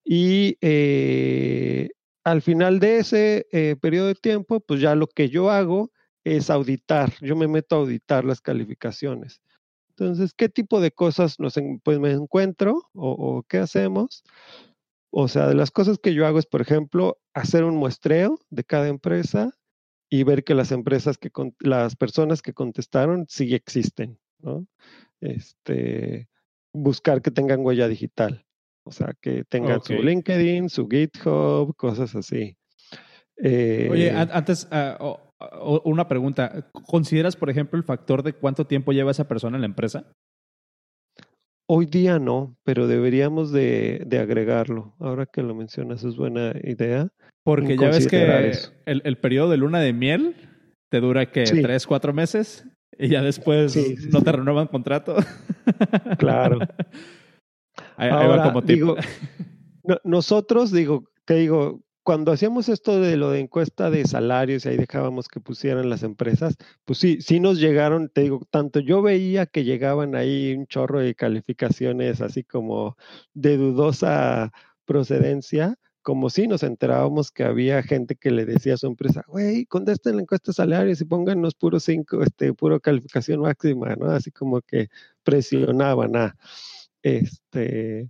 y 0.03 0.57
eh, 0.61 1.89
al 2.23 2.41
final 2.41 2.79
de 2.79 2.97
ese 2.97 3.47
eh, 3.51 3.75
periodo 3.79 4.07
de 4.07 4.15
tiempo, 4.15 4.59
pues 4.59 4.81
ya 4.81 4.95
lo 4.95 5.07
que 5.07 5.29
yo 5.29 5.49
hago 5.49 5.91
es 6.23 6.49
auditar, 6.49 7.13
yo 7.21 7.35
me 7.35 7.47
meto 7.47 7.75
a 7.75 7.79
auditar 7.79 8.25
las 8.25 8.41
calificaciones. 8.41 9.41
Entonces, 9.89 10.33
¿qué 10.33 10.47
tipo 10.47 10.79
de 10.79 10.91
cosas 10.91 11.39
nos, 11.39 11.55
pues, 11.83 11.99
me 11.99 12.11
encuentro 12.11 12.89
o, 12.93 13.43
qué 13.47 13.57
hacemos? 13.57 14.23
O 15.11 15.27
sea, 15.27 15.47
de 15.47 15.55
las 15.55 15.71
cosas 15.71 15.97
que 15.97 16.13
yo 16.13 16.25
hago 16.25 16.39
es, 16.39 16.45
por 16.45 16.61
ejemplo, 16.61 17.17
hacer 17.33 17.63
un 17.63 17.75
muestreo 17.75 18.39
de 18.49 18.63
cada 18.63 18.87
empresa 18.87 19.57
y 20.09 20.23
ver 20.23 20.43
que 20.43 20.55
las 20.55 20.71
empresas 20.71 21.17
que 21.17 21.31
las 21.59 21.95
personas 21.95 22.41
que 22.41 22.53
contestaron 22.53 23.25
sí 23.27 23.53
existen, 23.53 24.19
¿no? 24.39 24.65
Este, 25.21 26.29
buscar 26.73 27.21
que 27.21 27.31
tengan 27.31 27.65
huella 27.65 27.87
digital. 27.87 28.45
O 28.83 28.91
sea, 28.91 29.13
que 29.21 29.43
tengan 29.43 29.81
su 29.83 29.93
LinkedIn, 29.93 30.69
su 30.69 30.87
GitHub, 30.87 31.75
cosas 31.75 32.15
así. 32.15 32.57
Oye, 33.37 34.07
eh, 34.07 34.11
antes, 34.11 34.67
ah, 34.71 34.97
una 35.83 36.07
pregunta. 36.07 36.69
¿Consideras, 36.71 37.35
por 37.35 37.49
ejemplo, 37.49 37.77
el 37.77 37.83
factor 37.83 38.23
de 38.23 38.33
cuánto 38.33 38.65
tiempo 38.65 38.91
lleva 38.91 39.11
esa 39.11 39.27
persona 39.27 39.57
en 39.57 39.61
la 39.61 39.67
empresa? 39.67 40.11
Hoy 41.71 41.85
día 41.85 42.17
no, 42.17 42.57
pero 42.63 42.87
deberíamos 42.87 43.51
de, 43.51 44.03
agregarlo. 44.19 44.95
Ahora 44.97 45.27
que 45.27 45.43
lo 45.43 45.53
mencionas, 45.53 46.03
es 46.03 46.15
buena 46.15 46.51
idea. 46.63 47.09
Porque 47.43 47.77
ya 47.77 47.89
ves 47.89 48.07
que 48.07 48.51
el, 48.87 49.17
periodo 49.19 49.51
de 49.51 49.57
luna 49.57 49.79
de 49.79 49.93
miel 49.93 50.35
te 50.89 50.99
dura 50.99 51.31
que 51.31 51.43
tres, 51.43 51.85
cuatro 51.85 52.11
meses 52.11 52.65
y 52.97 53.09
ya 53.09 53.21
después 53.21 53.77
no 54.11 54.23
te 54.23 54.31
renuevan 54.31 54.65
contrato. 54.65 55.17
Claro. 56.17 56.57
como 58.43 58.61
Digo, 58.61 58.95
nosotros, 60.03 60.71
digo, 60.71 61.03
te 61.25 61.35
digo, 61.35 61.83
cuando 62.09 62.31
hacíamos 62.31 62.69
esto 62.69 62.99
de 62.99 63.17
lo 63.17 63.29
de 63.29 63.39
encuesta 63.39 63.91
de 63.91 64.03
salarios 64.07 64.65
y 64.65 64.69
ahí 64.69 64.77
dejábamos 64.77 65.27
que 65.27 65.39
pusieran 65.39 65.91
las 65.91 66.01
empresas, 66.01 66.55
pues 66.83 66.97
sí, 66.97 67.21
sí 67.21 67.39
nos 67.39 67.59
llegaron, 67.59 68.09
te 68.09 68.21
digo, 68.21 68.41
tanto 68.49 68.79
yo 68.79 69.03
veía 69.03 69.45
que 69.45 69.63
llegaban 69.63 70.15
ahí 70.15 70.55
un 70.57 70.65
chorro 70.65 71.01
de 71.01 71.13
calificaciones 71.13 72.19
así 72.21 72.43
como 72.43 72.97
de 73.35 73.57
dudosa 73.57 74.51
procedencia, 74.85 75.77
como 76.01 76.31
si 76.31 76.47
nos 76.47 76.63
enterábamos 76.63 77.29
que 77.29 77.43
había 77.43 77.83
gente 77.83 78.15
que 78.15 78.31
le 78.31 78.47
decía 78.47 78.73
a 78.73 78.77
su 78.77 78.87
empresa, 78.87 79.23
güey, 79.27 79.67
contesten 79.67 80.15
la 80.15 80.23
encuesta 80.23 80.49
de 80.49 80.55
salarios 80.55 81.01
y 81.01 81.05
pónganos 81.05 81.53
puro 81.53 81.79
cinco, 81.79 82.23
este, 82.23 82.55
puro 82.55 82.79
calificación 82.79 83.41
máxima, 83.41 83.95
¿no? 83.95 84.09
Así 84.09 84.31
como 84.31 84.61
que 84.61 84.87
presionaban 85.21 86.15
a. 86.15 86.35
Este, 87.03 88.09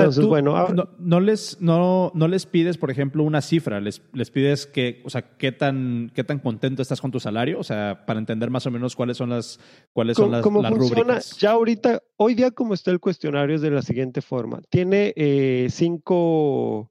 o 0.00 0.12
sea, 0.12 0.24
bueno, 0.26 0.66
no, 0.98 1.20
les, 1.20 1.60
no, 1.60 2.10
no 2.14 2.28
les 2.28 2.46
pides, 2.46 2.78
por 2.78 2.90
ejemplo, 2.90 3.22
una 3.22 3.40
cifra, 3.40 3.80
les, 3.80 4.02
les 4.12 4.30
pides 4.30 4.66
que, 4.66 5.02
o 5.04 5.10
sea, 5.10 5.36
qué 5.36 5.52
tan, 5.52 6.10
qué 6.14 6.24
tan 6.24 6.38
contento 6.38 6.82
estás 6.82 7.00
con 7.00 7.10
tu 7.10 7.20
salario, 7.20 7.58
o 7.58 7.64
sea, 7.64 8.04
para 8.06 8.18
entender 8.18 8.50
más 8.50 8.66
o 8.66 8.70
menos 8.70 8.96
cuáles 8.96 9.16
son 9.16 9.30
las, 9.30 9.60
cuáles 9.92 10.16
son 10.16 10.30
las, 10.30 10.42
¿Cómo 10.42 10.62
funciona? 10.62 11.20
Ya 11.38 11.52
ahorita, 11.52 12.02
hoy 12.16 12.34
día 12.34 12.50
como 12.50 12.74
está 12.74 12.90
el 12.90 13.00
cuestionario 13.00 13.56
es 13.56 13.62
de 13.62 13.70
la 13.70 13.82
siguiente 13.82 14.22
forma. 14.22 14.60
Tiene 14.70 15.12
eh, 15.16 15.68
cinco 15.70 16.90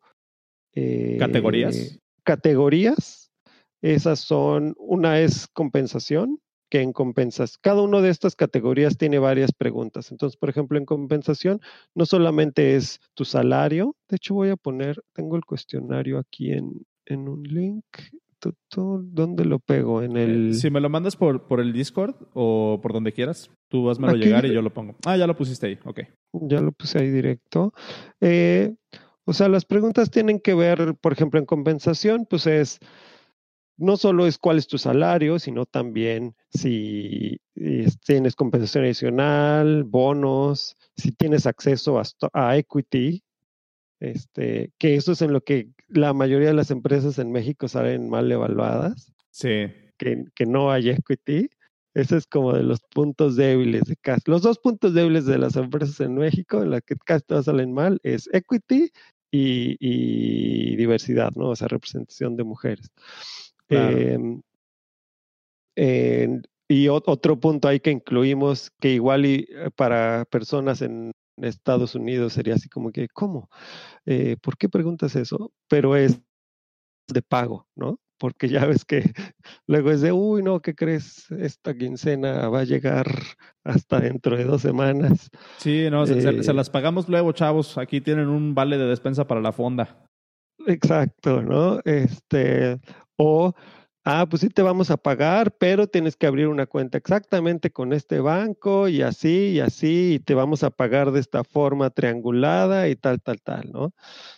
eh, 0.74 1.18
categorías. 1.20 2.00
Categorías. 2.24 3.32
Esas 3.82 4.20
son, 4.20 4.76
una 4.78 5.20
es 5.20 5.48
compensación, 5.48 6.40
que 6.72 6.82
en 6.82 6.94
compensas. 6.94 7.58
Cada 7.58 7.82
una 7.82 8.00
de 8.02 8.10
estas 8.10 8.36
categorías 8.36 8.98
tiene 8.98 9.20
varias 9.20 9.52
preguntas. 9.52 10.10
Entonces, 10.12 10.38
por 10.38 10.50
ejemplo, 10.50 10.78
en 10.78 10.86
compensación 10.86 11.60
no 11.94 12.06
solamente 12.06 12.76
es 12.76 13.00
tu 13.14 13.26
salario. 13.26 13.96
De 14.10 14.16
hecho, 14.16 14.34
voy 14.34 14.50
a 14.50 14.56
poner, 14.56 15.04
tengo 15.14 15.36
el 15.36 15.44
cuestionario 15.44 16.18
aquí 16.18 16.54
en, 16.54 16.86
en 17.06 17.28
un 17.28 17.44
link. 17.44 17.86
¿Dónde 18.74 19.46
lo 19.46 19.60
pego? 19.60 20.02
En 20.02 20.18
el... 20.18 20.56
Si 20.56 20.72
me 20.72 20.80
lo 20.80 20.90
mandas 20.90 21.16
por, 21.16 21.46
por 21.46 21.60
el 21.60 21.74
Discord 21.74 22.16
o 22.34 22.80
por 22.82 22.94
donde 22.94 23.12
quieras, 23.12 23.52
tú 23.68 23.84
vas 23.84 24.00
a 24.02 24.14
llegar 24.14 24.46
y 24.46 24.54
yo 24.54 24.64
lo 24.64 24.74
pongo. 24.74 24.96
Ah, 25.06 25.16
ya 25.16 25.28
lo 25.28 25.36
pusiste 25.36 25.68
ahí, 25.68 25.80
ok. 25.86 26.00
Ya 26.32 26.62
lo 26.62 26.72
puse 26.72 27.00
ahí 27.00 27.12
directo. 27.12 27.72
Eh, 28.20 28.74
o 29.26 29.34
sea, 29.34 29.48
las 29.48 29.66
preguntas 29.66 30.10
tienen 30.10 30.40
que 30.40 30.56
ver, 30.56 30.96
por 31.00 31.14
ejemplo, 31.14 31.40
en 31.40 31.46
compensación, 31.46 32.26
pues 32.28 32.48
es 32.48 32.80
no 33.82 33.98
solo 33.98 34.28
es 34.28 34.38
cuál 34.38 34.58
es 34.58 34.68
tu 34.68 34.78
salario, 34.78 35.40
sino 35.40 35.66
también 35.66 36.36
si 36.50 37.40
tienes 38.06 38.36
compensación 38.36 38.86
adicional, 38.86 39.84
bonos, 39.84 40.78
si 40.96 41.12
tienes 41.12 41.46
acceso 41.46 42.02
a, 42.34 42.58
equity, 42.58 43.24
este, 44.00 44.72
que 44.78 44.96
eso 44.96 45.12
es 45.12 45.22
en 45.22 45.34
lo 45.34 45.42
que 45.42 45.70
la 45.88 46.14
mayoría 46.14 46.50
de 46.50 46.54
las 46.54 46.72
empresas 46.72 47.20
en 47.20 47.32
México 47.32 47.68
salen 47.68 48.10
mal 48.10 48.32
evaluadas. 48.32 49.12
Sí. 49.32 49.68
Que, 49.98 50.26
que 50.36 50.46
no 50.46 50.72
hay 50.72 50.90
equity. 50.90 51.50
Ese 51.94 52.18
es 52.18 52.26
como 52.26 52.54
de 52.54 52.64
los 52.64 52.80
puntos 52.82 53.36
débiles 53.36 53.84
de 53.84 53.96
casi. 53.98 54.22
Los 54.26 54.44
dos 54.44 54.60
puntos 54.60 54.94
débiles 54.94 55.26
de 55.26 55.38
las 55.38 55.56
empresas 55.56 56.00
en 56.00 56.16
México, 56.16 56.64
en 56.64 56.72
las 56.72 56.82
que 56.84 56.96
casi 56.96 57.26
todas 57.26 57.46
salen 57.46 57.74
mal, 57.74 58.00
es 58.04 58.30
equity 58.32 58.92
y, 59.32 60.76
diversidad, 60.76 61.32
¿no? 61.36 61.50
O 61.50 61.56
sea, 61.56 61.68
representación 61.68 62.36
de 62.36 62.44
mujeres. 62.44 62.92
Em, 65.76 66.42
y 66.68 66.88
otro 66.88 67.40
punto 67.40 67.68
ahí 67.68 67.80
que 67.80 67.92
incluimos, 67.92 68.72
que 68.80 68.90
igual 68.90 69.26
y 69.26 69.48
eh, 69.50 69.70
para 69.76 70.26
personas 70.26 70.82
en 70.82 71.12
Estados 71.38 71.96
Unidos 71.96 72.34
sería 72.34 72.56
así 72.56 72.70
como 72.70 72.92
que, 72.92 73.08
¿cómo? 73.10 73.50
Eh, 74.06 74.38
¿Por 74.42 74.58
qué 74.58 74.70
preguntas 74.70 75.16
eso? 75.16 75.52
Pero 75.68 75.96
es 75.96 76.22
de 77.08 77.22
pago, 77.22 77.68
¿no? 77.76 78.00
Porque 78.18 78.48
ya 78.48 78.66
ves 78.66 78.86
que 78.86 79.02
luego 79.68 79.92
es 79.92 80.02
de, 80.02 80.12
uy, 80.12 80.44
no, 80.44 80.62
¿qué 80.62 80.76
crees? 80.76 81.30
Esta 81.32 81.76
quincena 81.76 82.48
va 82.50 82.62
a 82.62 82.66
llegar 82.66 83.08
hasta 83.64 84.00
dentro 84.00 84.38
de 84.38 84.46
dos 84.46 84.62
semanas. 84.62 85.30
Sí, 85.58 85.90
no, 85.90 86.06
se, 86.06 86.20
eh 86.20 86.54
las 86.54 86.70
pagamos 86.70 87.10
luego, 87.10 87.32
chavos. 87.32 87.78
Aquí 87.78 88.02
tienen 88.02 88.28
un 88.28 88.54
vale 88.54 88.78
de 88.78 88.86
despensa 88.86 89.26
para 89.28 89.42
la 89.42 89.52
fonda. 89.52 90.06
Exacto, 90.68 91.42
¿no? 91.42 91.80
Este, 91.84 92.80
o 93.22 93.54
ah, 94.04 94.26
pues 94.30 94.42
sí 94.42 94.50
te 94.50 94.62
vamos 94.62 94.90
a 94.90 94.98
pagar, 94.98 95.52
pero 95.58 95.88
tienes 95.88 96.16
que 96.16 96.28
abrir 96.28 96.48
una 96.48 96.66
cuenta 96.66 96.98
exactamente 96.98 97.72
con 97.72 97.94
este 97.94 98.20
banco 98.20 98.88
y 98.88 99.02
así 99.02 99.52
y 99.52 99.60
así, 99.60 100.16
y 100.16 100.20
te 100.20 100.34
vamos 100.34 100.64
a 100.64 100.72
pagar 100.72 101.12
de 101.12 101.20
esta 101.20 101.44
forma 101.44 101.90
triangulada 101.92 102.88
y 102.90 102.96
tal, 102.96 103.22
tal, 103.22 103.42
tal, 103.42 103.72
¿no? 103.72 103.94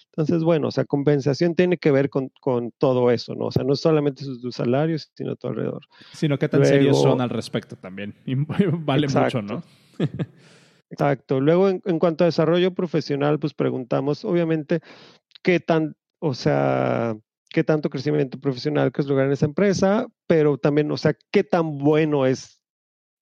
Entonces, 0.08 0.44
bueno, 0.44 0.68
o 0.68 0.72
sea, 0.72 0.86
compensación 0.86 1.56
tiene 1.56 1.78
que 1.78 1.90
ver 1.90 2.12
con, 2.12 2.30
todo 2.78 3.10
eso, 3.10 3.34
¿no? 3.34 3.46
O 3.46 3.52
sea, 3.52 3.64
no 3.64 3.76
solamente 3.76 4.24
sus, 4.24 4.56
salarios, 4.56 5.12
sino 5.16 5.36
todo 5.36 5.54
alrededor. 5.54 5.82
Sino 6.12 6.38
qué 6.38 6.48
tan 6.48 6.64
serios 6.66 7.02
son 7.02 7.20
al 7.20 7.32
respecto 7.32 7.76
también. 7.78 8.14
vale 8.86 9.08
mucho, 9.08 9.42
¿no? 9.42 9.64
exacto. 10.92 11.40
Luego, 11.42 11.70
en, 11.70 11.82
en 11.86 11.98
cuanto 11.98 12.24
a 12.24 12.28
desarrollo 12.28 12.76
profesional, 12.76 13.40
pues 13.40 13.56
preguntamos, 13.56 14.24
obviamente, 14.24 14.82
qué 15.42 15.60
tan, 15.60 15.96
o 16.20 16.36
sea, 16.36 17.16
qué 17.54 17.64
tanto 17.64 17.90
crecimiento 17.90 18.40
profesional 18.40 18.92
que 18.92 19.02
es 19.02 19.08
lograr 19.08 19.28
en 19.28 19.34
esa 19.34 19.46
empresa, 19.46 20.08
pero 20.28 20.58
también, 20.58 20.92
o 20.92 20.98
sea, 20.98 21.16
qué 21.32 21.44
tan 21.46 21.78
bueno 21.78 22.26
es, 22.26 22.62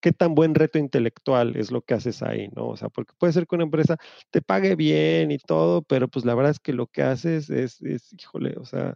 qué 0.01 0.13
tan 0.13 0.33
buen 0.33 0.55
reto 0.55 0.79
intelectual 0.79 1.55
es 1.57 1.71
lo 1.71 1.81
que 1.83 1.93
haces 1.93 2.23
ahí, 2.23 2.47
¿no? 2.55 2.69
O 2.69 2.77
sea, 2.77 2.89
porque 2.89 3.13
puede 3.19 3.33
ser 3.33 3.45
que 3.45 3.55
una 3.55 3.65
empresa 3.65 3.97
te 4.31 4.41
pague 4.41 4.75
bien 4.75 5.31
y 5.31 5.37
todo, 5.37 5.83
pero 5.83 6.07
pues 6.07 6.25
la 6.25 6.33
verdad 6.33 6.51
es 6.51 6.59
que 6.59 6.73
lo 6.73 6.87
que 6.87 7.03
haces 7.03 7.49
es, 7.49 7.81
es 7.81 8.13
híjole, 8.13 8.55
o 8.57 8.65
sea, 8.65 8.95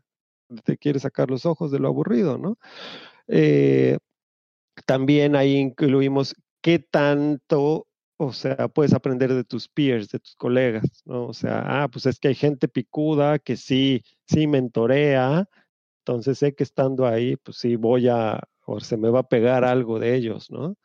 te 0.63 0.77
quiere 0.77 0.99
sacar 0.99 1.29
los 1.29 1.45
ojos 1.45 1.71
de 1.71 1.79
lo 1.79 1.89
aburrido, 1.89 2.37
¿no? 2.37 2.57
Eh, 3.27 3.97
también 4.85 5.35
ahí 5.35 5.57
incluimos 5.57 6.35
qué 6.61 6.79
tanto 6.79 7.87
o 8.17 8.31
sea, 8.33 8.67
puedes 8.69 8.93
aprender 8.93 9.33
de 9.33 9.43
tus 9.43 9.67
peers, 9.67 10.09
de 10.09 10.19
tus 10.19 10.35
colegas, 10.35 11.03
¿no? 11.05 11.27
O 11.27 11.33
sea, 11.33 11.83
ah, 11.83 11.87
pues 11.89 12.05
es 12.05 12.19
que 12.19 12.29
hay 12.29 12.35
gente 12.35 12.67
picuda 12.67 13.39
que 13.39 13.57
sí, 13.57 14.03
sí 14.27 14.47
mentorea, 14.47 15.47
entonces 15.99 16.37
sé 16.39 16.55
que 16.55 16.63
estando 16.63 17.07
ahí, 17.07 17.35
pues 17.37 17.57
sí 17.57 17.75
voy 17.75 18.07
a, 18.07 18.41
o 18.65 18.79
se 18.79 18.97
me 18.97 19.09
va 19.09 19.21
a 19.21 19.29
pegar 19.29 19.65
algo 19.65 19.99
de 19.99 20.15
ellos, 20.15 20.51
¿no? 20.51 20.75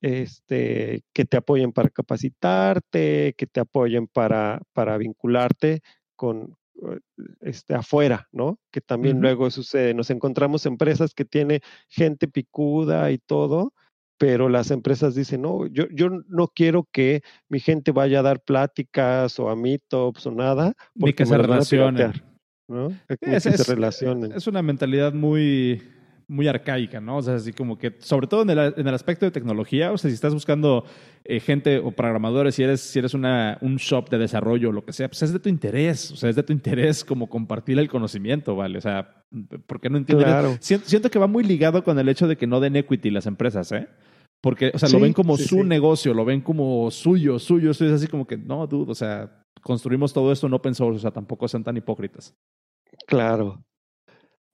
Este, 0.00 1.04
que 1.12 1.24
te 1.24 1.36
apoyen 1.36 1.72
para 1.72 1.90
capacitarte, 1.90 3.34
que 3.36 3.46
te 3.46 3.60
apoyen 3.60 4.08
para, 4.08 4.60
para 4.72 4.98
vincularte 4.98 5.82
con, 6.16 6.56
eh, 6.82 7.00
este, 7.40 7.74
afuera, 7.74 8.28
¿no? 8.32 8.58
Que 8.70 8.80
también 8.80 9.20
luego 9.20 9.50
sucede. 9.50 9.94
Nos 9.94 10.10
encontramos 10.10 10.66
empresas 10.66 11.14
que 11.14 11.24
tiene 11.24 11.60
gente 11.88 12.28
picuda 12.28 13.10
y 13.10 13.18
todo, 13.18 13.72
pero 14.18 14.48
las 14.48 14.70
empresas 14.70 15.14
dicen, 15.14 15.42
no, 15.42 15.66
yo, 15.66 15.84
yo 15.92 16.08
no 16.28 16.48
quiero 16.48 16.88
que 16.90 17.22
mi 17.48 17.60
gente 17.60 17.92
vaya 17.92 18.20
a 18.20 18.22
dar 18.22 18.40
pláticas 18.40 19.38
o 19.38 19.50
a 19.50 19.56
meetups 19.56 20.26
o 20.26 20.30
nada. 20.30 20.72
Ni 20.94 21.12
que 21.12 21.26
se 21.26 21.36
relacionen. 21.36 22.12
¿no? 22.68 22.88
es, 23.20 23.42
se 23.42 23.74
relacionen. 23.74 24.32
Es 24.32 24.46
una 24.46 24.62
mentalidad 24.62 25.12
muy, 25.12 25.82
muy 26.28 26.48
arcaica, 26.48 27.00
¿no? 27.00 27.18
O 27.18 27.22
sea, 27.22 27.34
así 27.34 27.52
como 27.52 27.78
que, 27.78 27.94
sobre 28.00 28.26
todo 28.26 28.42
en 28.42 28.50
el, 28.50 28.74
en 28.76 28.86
el 28.86 28.94
aspecto 28.94 29.24
de 29.24 29.30
tecnología, 29.30 29.92
o 29.92 29.98
sea, 29.98 30.10
si 30.10 30.14
estás 30.14 30.34
buscando 30.34 30.84
eh, 31.24 31.38
gente 31.40 31.78
o 31.78 31.92
programadores, 31.92 32.56
si 32.56 32.64
eres, 32.64 32.80
si 32.80 32.98
eres 32.98 33.14
una, 33.14 33.58
un 33.60 33.76
shop 33.76 34.10
de 34.10 34.18
desarrollo 34.18 34.70
o 34.70 34.72
lo 34.72 34.84
que 34.84 34.92
sea, 34.92 35.08
pues 35.08 35.22
es 35.22 35.32
de 35.32 35.38
tu 35.38 35.48
interés, 35.48 36.10
o 36.10 36.16
sea, 36.16 36.30
es 36.30 36.36
de 36.36 36.42
tu 36.42 36.52
interés 36.52 37.04
como 37.04 37.28
compartir 37.28 37.78
el 37.78 37.88
conocimiento, 37.88 38.56
¿vale? 38.56 38.78
O 38.78 38.80
sea, 38.80 39.24
¿por 39.66 39.80
qué 39.80 39.88
no 39.88 39.98
entiendes? 39.98 40.26
Claro. 40.26 40.56
Siento, 40.60 41.10
que 41.10 41.18
va 41.18 41.28
muy 41.28 41.44
ligado 41.44 41.84
con 41.84 41.98
el 41.98 42.08
hecho 42.08 42.26
de 42.26 42.36
que 42.36 42.46
no 42.46 42.60
den 42.60 42.76
equity 42.76 43.10
las 43.10 43.26
empresas, 43.26 43.70
¿eh? 43.72 43.88
Porque, 44.42 44.70
o 44.74 44.78
sea, 44.78 44.88
lo 44.88 45.00
ven 45.00 45.12
como 45.12 45.36
su 45.36 45.64
negocio, 45.64 46.12
lo 46.12 46.24
ven 46.24 46.40
como 46.40 46.90
suyo, 46.90 47.38
suyo, 47.38 47.72
suyo. 47.72 47.94
Es 47.94 48.02
así 48.02 48.06
como 48.06 48.26
que, 48.26 48.36
no, 48.36 48.66
dude, 48.66 48.92
o 48.92 48.94
sea, 48.94 49.42
construimos 49.62 50.12
todo 50.12 50.30
esto 50.30 50.48
no 50.48 50.62
pensó, 50.62 50.86
o 50.86 50.98
sea, 50.98 51.10
tampoco 51.10 51.48
sean 51.48 51.64
tan 51.64 51.76
hipócritas. 51.76 52.34
Claro. 53.06 53.64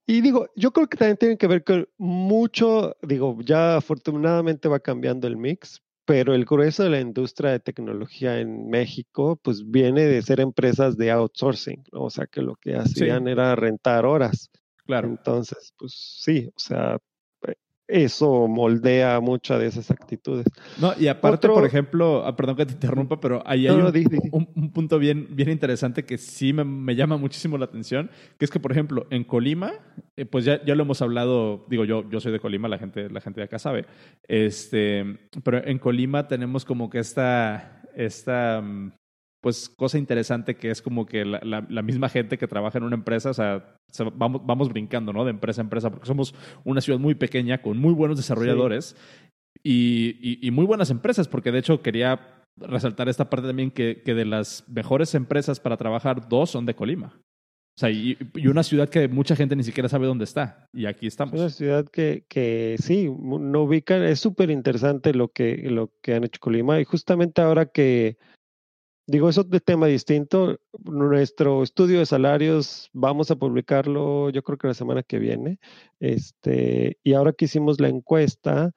Y 0.07 0.21
digo, 0.21 0.49
yo 0.57 0.73
creo 0.73 0.89
que 0.89 0.97
también 0.97 1.17
tiene 1.17 1.37
que 1.37 1.47
ver 1.47 1.63
con 1.63 1.89
mucho, 1.97 2.97
digo, 3.03 3.39
ya 3.45 3.77
afortunadamente 3.77 4.69
va 4.69 4.81
cambiando 4.81 5.29
el 5.29 5.37
mix, 5.37 5.81
pero 6.05 6.35
el 6.35 6.45
grueso 6.45 6.83
de 6.83 6.91
la 6.91 7.01
industria 7.01 7.51
de 7.51 7.61
tecnología 7.61 8.41
en 8.41 8.69
México, 8.69 9.39
pues 9.43 9.71
viene 9.71 10.03
de 10.03 10.23
ser 10.23 10.41
empresas 10.41 10.97
de 10.97 11.13
outsourcing, 11.13 11.85
¿no? 11.93 12.03
o 12.03 12.11
sea, 12.11 12.27
que 12.27 12.43
lo 12.43 12.57
que 12.57 12.75
hacían 12.75 13.29
era 13.29 13.55
rentar 13.55 14.05
horas. 14.05 14.51
Claro. 14.85 15.09
Entonces, 15.09 15.73
pues 15.79 15.93
sí, 16.21 16.49
o 16.49 16.59
sea, 16.59 16.99
eso 17.93 18.49
moldea 18.49 19.21
muchas 19.21 19.61
de 19.61 19.67
esas 19.67 19.91
actitudes. 19.91 20.47
No, 20.81 20.95
y 20.99 21.09
aparte, 21.09 21.49
por 21.49 21.67
ejemplo, 21.67 22.25
ah, 22.25 22.35
perdón 22.35 22.57
que 22.57 22.67
te 22.67 22.73
interrumpa, 22.73 23.21
pero 23.21 23.43
ahí 23.45 23.67
hay 23.67 23.77
un, 24.33 24.73
punto 24.73 24.99
bien, 24.99 25.29
bien 25.31 25.51
interesante 25.51 26.05
que 26.05 26.17
sí 26.17 26.53
me, 26.53 26.95
llama 26.95 27.19
muchísimo 27.19 27.59
la 27.59 27.67
atención, 27.67 28.11
que 28.39 28.47
es 28.47 28.51
que, 28.51 28.61
por 28.61 28.73
ejemplo, 28.73 29.07
en 29.11 29.25
Colima, 29.25 29.73
eh, 30.17 30.25
pues 30.25 30.45
ya, 30.45 30.65
ya 30.65 30.75
lo 30.75 30.83
hemos 30.85 31.03
hablado, 31.03 31.67
digo, 31.69 31.85
yo, 31.85 32.09
yo 32.09 32.21
soy 32.21 32.33
de 32.33 32.41
Colima, 32.41 32.69
la 32.69 32.79
gente, 32.79 33.11
la 33.11 33.21
gente 33.21 33.41
de 33.41 33.45
acá 33.45 33.59
sabe, 33.59 33.85
este, 34.27 35.29
pero 35.45 35.65
en 35.65 35.79
Colima 35.79 36.29
tenemos 36.29 36.65
como 36.65 36.89
que 36.89 36.99
esta, 36.99 37.83
esta 37.95 38.63
mm, 38.63 38.93
pues 39.43 39.69
cosa 39.69 39.99
interesante 39.99 40.57
que 40.57 40.71
es 40.71 40.81
como 40.81 41.05
que 41.05 41.25
la, 41.25 41.41
la, 41.69 41.83
misma 41.83 42.09
gente 42.09 42.39
que 42.39 42.47
trabaja 42.47 42.79
en 42.79 42.85
una 42.85 42.95
empresa, 42.95 43.31
o 43.31 43.35
sea, 43.35 43.77
vamos, 44.15 44.43
vamos 44.45 44.69
brincando, 44.69 45.13
¿no? 45.13 45.25
De 45.25 45.31
empresa 45.31 45.61
a 45.61 45.65
empresa, 45.65 45.91
porque 45.91 46.07
somos 46.07 46.33
una 46.65 46.81
ciudad 46.81 47.01
muy 47.01 47.17
pequeña 47.17 47.61
con 47.61 47.77
muy 47.77 47.93
buenos 47.93 48.17
desarrolladores 48.17 48.97
y, 49.65 50.39
y, 50.47 50.51
muy 50.53 50.65
buenas 50.65 50.91
empresas, 50.91 51.27
porque 51.27 51.51
de 51.51 51.59
hecho 51.59 51.83
quería 51.83 52.45
resaltar 52.57 53.09
esta 53.09 53.29
parte 53.31 53.49
también 53.49 53.73
que, 53.73 54.03
que 54.05 54.15
de 54.15 54.25
las 54.25 54.65
mejores 54.69 55.15
empresas 55.15 55.59
para 55.59 55.77
trabajar, 55.77 56.29
dos 56.29 56.51
son 56.51 56.65
de 56.65 56.75
Colima. 56.75 57.21
O 57.77 57.81
sea, 57.81 57.91
y, 57.91 58.17
y, 58.35 58.47
una 58.47 58.63
ciudad 58.63 58.89
que 58.89 59.09
mucha 59.09 59.35
gente 59.35 59.57
ni 59.57 59.65
siquiera 59.65 59.89
sabe 59.89 60.07
dónde 60.07 60.25
está. 60.25 60.69
Y 60.73 60.87
aquí 60.87 61.07
estamos. 61.07 61.35
Una 61.35 61.49
ciudad 61.49 61.87
que, 61.89 62.25
que 62.29 62.77
sí, 62.79 63.09
no 63.09 63.63
ubican. 63.63 64.03
Es 64.05 64.21
súper 64.21 64.51
interesante 64.51 65.15
lo 65.15 65.29
que, 65.29 65.57
lo 65.71 65.91
que 66.03 66.15
han 66.15 66.25
hecho 66.25 66.39
Colima. 66.39 66.81
Y 66.81 66.85
justamente 66.85 67.41
ahora 67.41 67.67
que, 67.67 68.19
Digo, 69.07 69.29
eso 69.29 69.43
de 69.43 69.61
tema 69.61 69.89
distinto. 69.89 70.59
Nuestro 70.85 71.63
estudio 71.65 71.99
de 71.99 72.07
salarios 72.07 72.89
vamos 72.93 73.31
a 73.31 73.37
publicarlo, 73.37 74.31
yo 74.31 74.43
creo 74.45 74.59
que 74.59 74.69
la 74.69 74.75
semana 74.75 75.03
que 75.03 75.19
viene. 75.19 75.59
Este, 75.99 76.99
y 77.03 77.15
ahora 77.15 77.33
que 77.33 77.47
hicimos 77.47 77.81
la 77.81 77.89
encuesta 77.89 78.71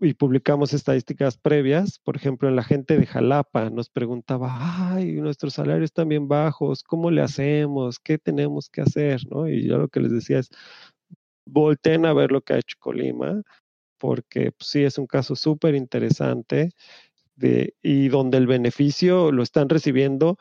y 0.00 0.14
publicamos 0.14 0.72
estadísticas 0.72 1.38
previas, 1.38 2.00
por 2.00 2.16
ejemplo, 2.16 2.48
en 2.48 2.56
la 2.56 2.64
gente 2.64 2.98
de 2.98 3.06
Jalapa 3.06 3.70
nos 3.70 3.88
preguntaba, 3.90 4.94
ay, 4.94 5.12
nuestros 5.20 5.54
salarios 5.54 5.84
están 5.86 6.08
bien 6.08 6.26
bajos, 6.26 6.82
¿cómo 6.82 7.10
le 7.10 7.22
hacemos? 7.22 8.00
¿Qué 8.00 8.18
tenemos 8.18 8.68
que 8.68 8.80
hacer? 8.82 9.20
¿No? 9.30 9.48
Y 9.48 9.68
yo 9.68 9.78
lo 9.78 9.88
que 9.88 10.00
les 10.00 10.12
decía 10.12 10.40
es, 10.40 10.50
volten 11.46 12.06
a 12.06 12.14
ver 12.14 12.32
lo 12.32 12.40
que 12.42 12.54
ha 12.54 12.58
hecho 12.58 12.76
Colima, 12.80 13.42
porque 13.98 14.52
pues, 14.52 14.70
sí 14.70 14.84
es 14.84 14.98
un 14.98 15.06
caso 15.06 15.36
súper 15.36 15.74
interesante 15.74 16.72
y 17.82 18.08
donde 18.08 18.38
el 18.38 18.46
beneficio 18.46 19.32
lo 19.32 19.42
están 19.42 19.68
recibiendo 19.68 20.38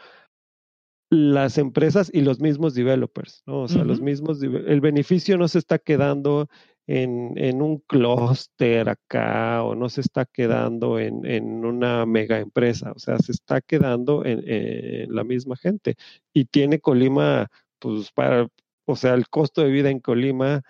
las 1.09 1.57
empresas 1.57 2.11
y 2.13 2.21
los 2.21 2.39
mismos 2.39 2.75
developers, 2.75 3.41
¿no? 3.47 3.61
O 3.61 3.67
sea, 3.67 3.83
los 3.83 3.99
mismos, 3.99 4.41
el 4.43 4.79
beneficio 4.79 5.37
no 5.37 5.47
se 5.47 5.57
está 5.57 5.79
quedando 5.79 6.47
en, 6.85 7.33
en 7.35 7.61
un 7.61 7.79
clúster 7.79 8.89
acá 8.89 9.63
o 9.63 9.75
no 9.75 9.89
se 9.89 10.01
está 10.01 10.25
quedando 10.25 10.99
en, 10.99 11.25
en, 11.25 11.65
una 11.65 12.05
mega 12.05 12.39
empresa, 12.39 12.91
o 12.95 12.99
sea, 12.99 13.17
se 13.17 13.31
está 13.31 13.61
quedando 13.61 14.23
en, 14.23 14.43
en, 14.47 15.13
la 15.13 15.23
misma 15.23 15.55
gente. 15.55 15.95
Y 16.31 16.45
tiene 16.45 16.79
Colima, 16.79 17.47
pues 17.79 18.11
para, 18.11 18.47
o 18.85 18.95
sea, 18.95 19.15
el 19.15 19.29
costo 19.29 19.61
de 19.61 19.71
vida 19.71 19.89
en 19.89 19.99
Colima 19.99 20.61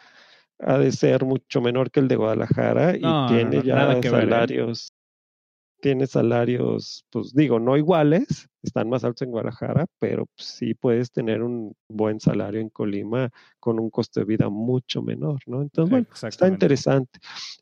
ha 0.59 0.77
de 0.77 0.91
ser 0.91 1.25
mucho 1.25 1.61
menor 1.61 1.91
que 1.91 1.99
el 1.99 2.07
de 2.07 2.15
Guadalajara 2.15 2.95
y 2.95 3.27
tiene 3.27 3.61
ya 3.63 3.93
¿eh? 3.93 4.03
salarios 4.03 4.93
tiene 5.81 6.07
salarios, 6.07 7.05
pues 7.09 7.33
digo, 7.33 7.59
no 7.59 7.77
iguales, 7.77 8.49
están 8.63 8.89
más 8.89 9.03
altos 9.03 9.23
en 9.23 9.31
Guadalajara, 9.31 9.85
pero 9.99 10.25
pues, 10.25 10.47
sí 10.47 10.73
puedes 10.73 11.11
tener 11.11 11.41
un 11.41 11.75
buen 11.87 12.19
salario 12.19 12.59
en 12.59 12.69
Colima 12.69 13.29
con 13.59 13.79
un 13.79 13.89
costo 13.89 14.19
de 14.19 14.25
vida 14.25 14.49
mucho 14.49 15.01
menor, 15.01 15.39
¿no? 15.45 15.61
Entonces, 15.61 15.89
bueno, 15.89 16.07
está 16.27 16.47
interesante. 16.47 17.19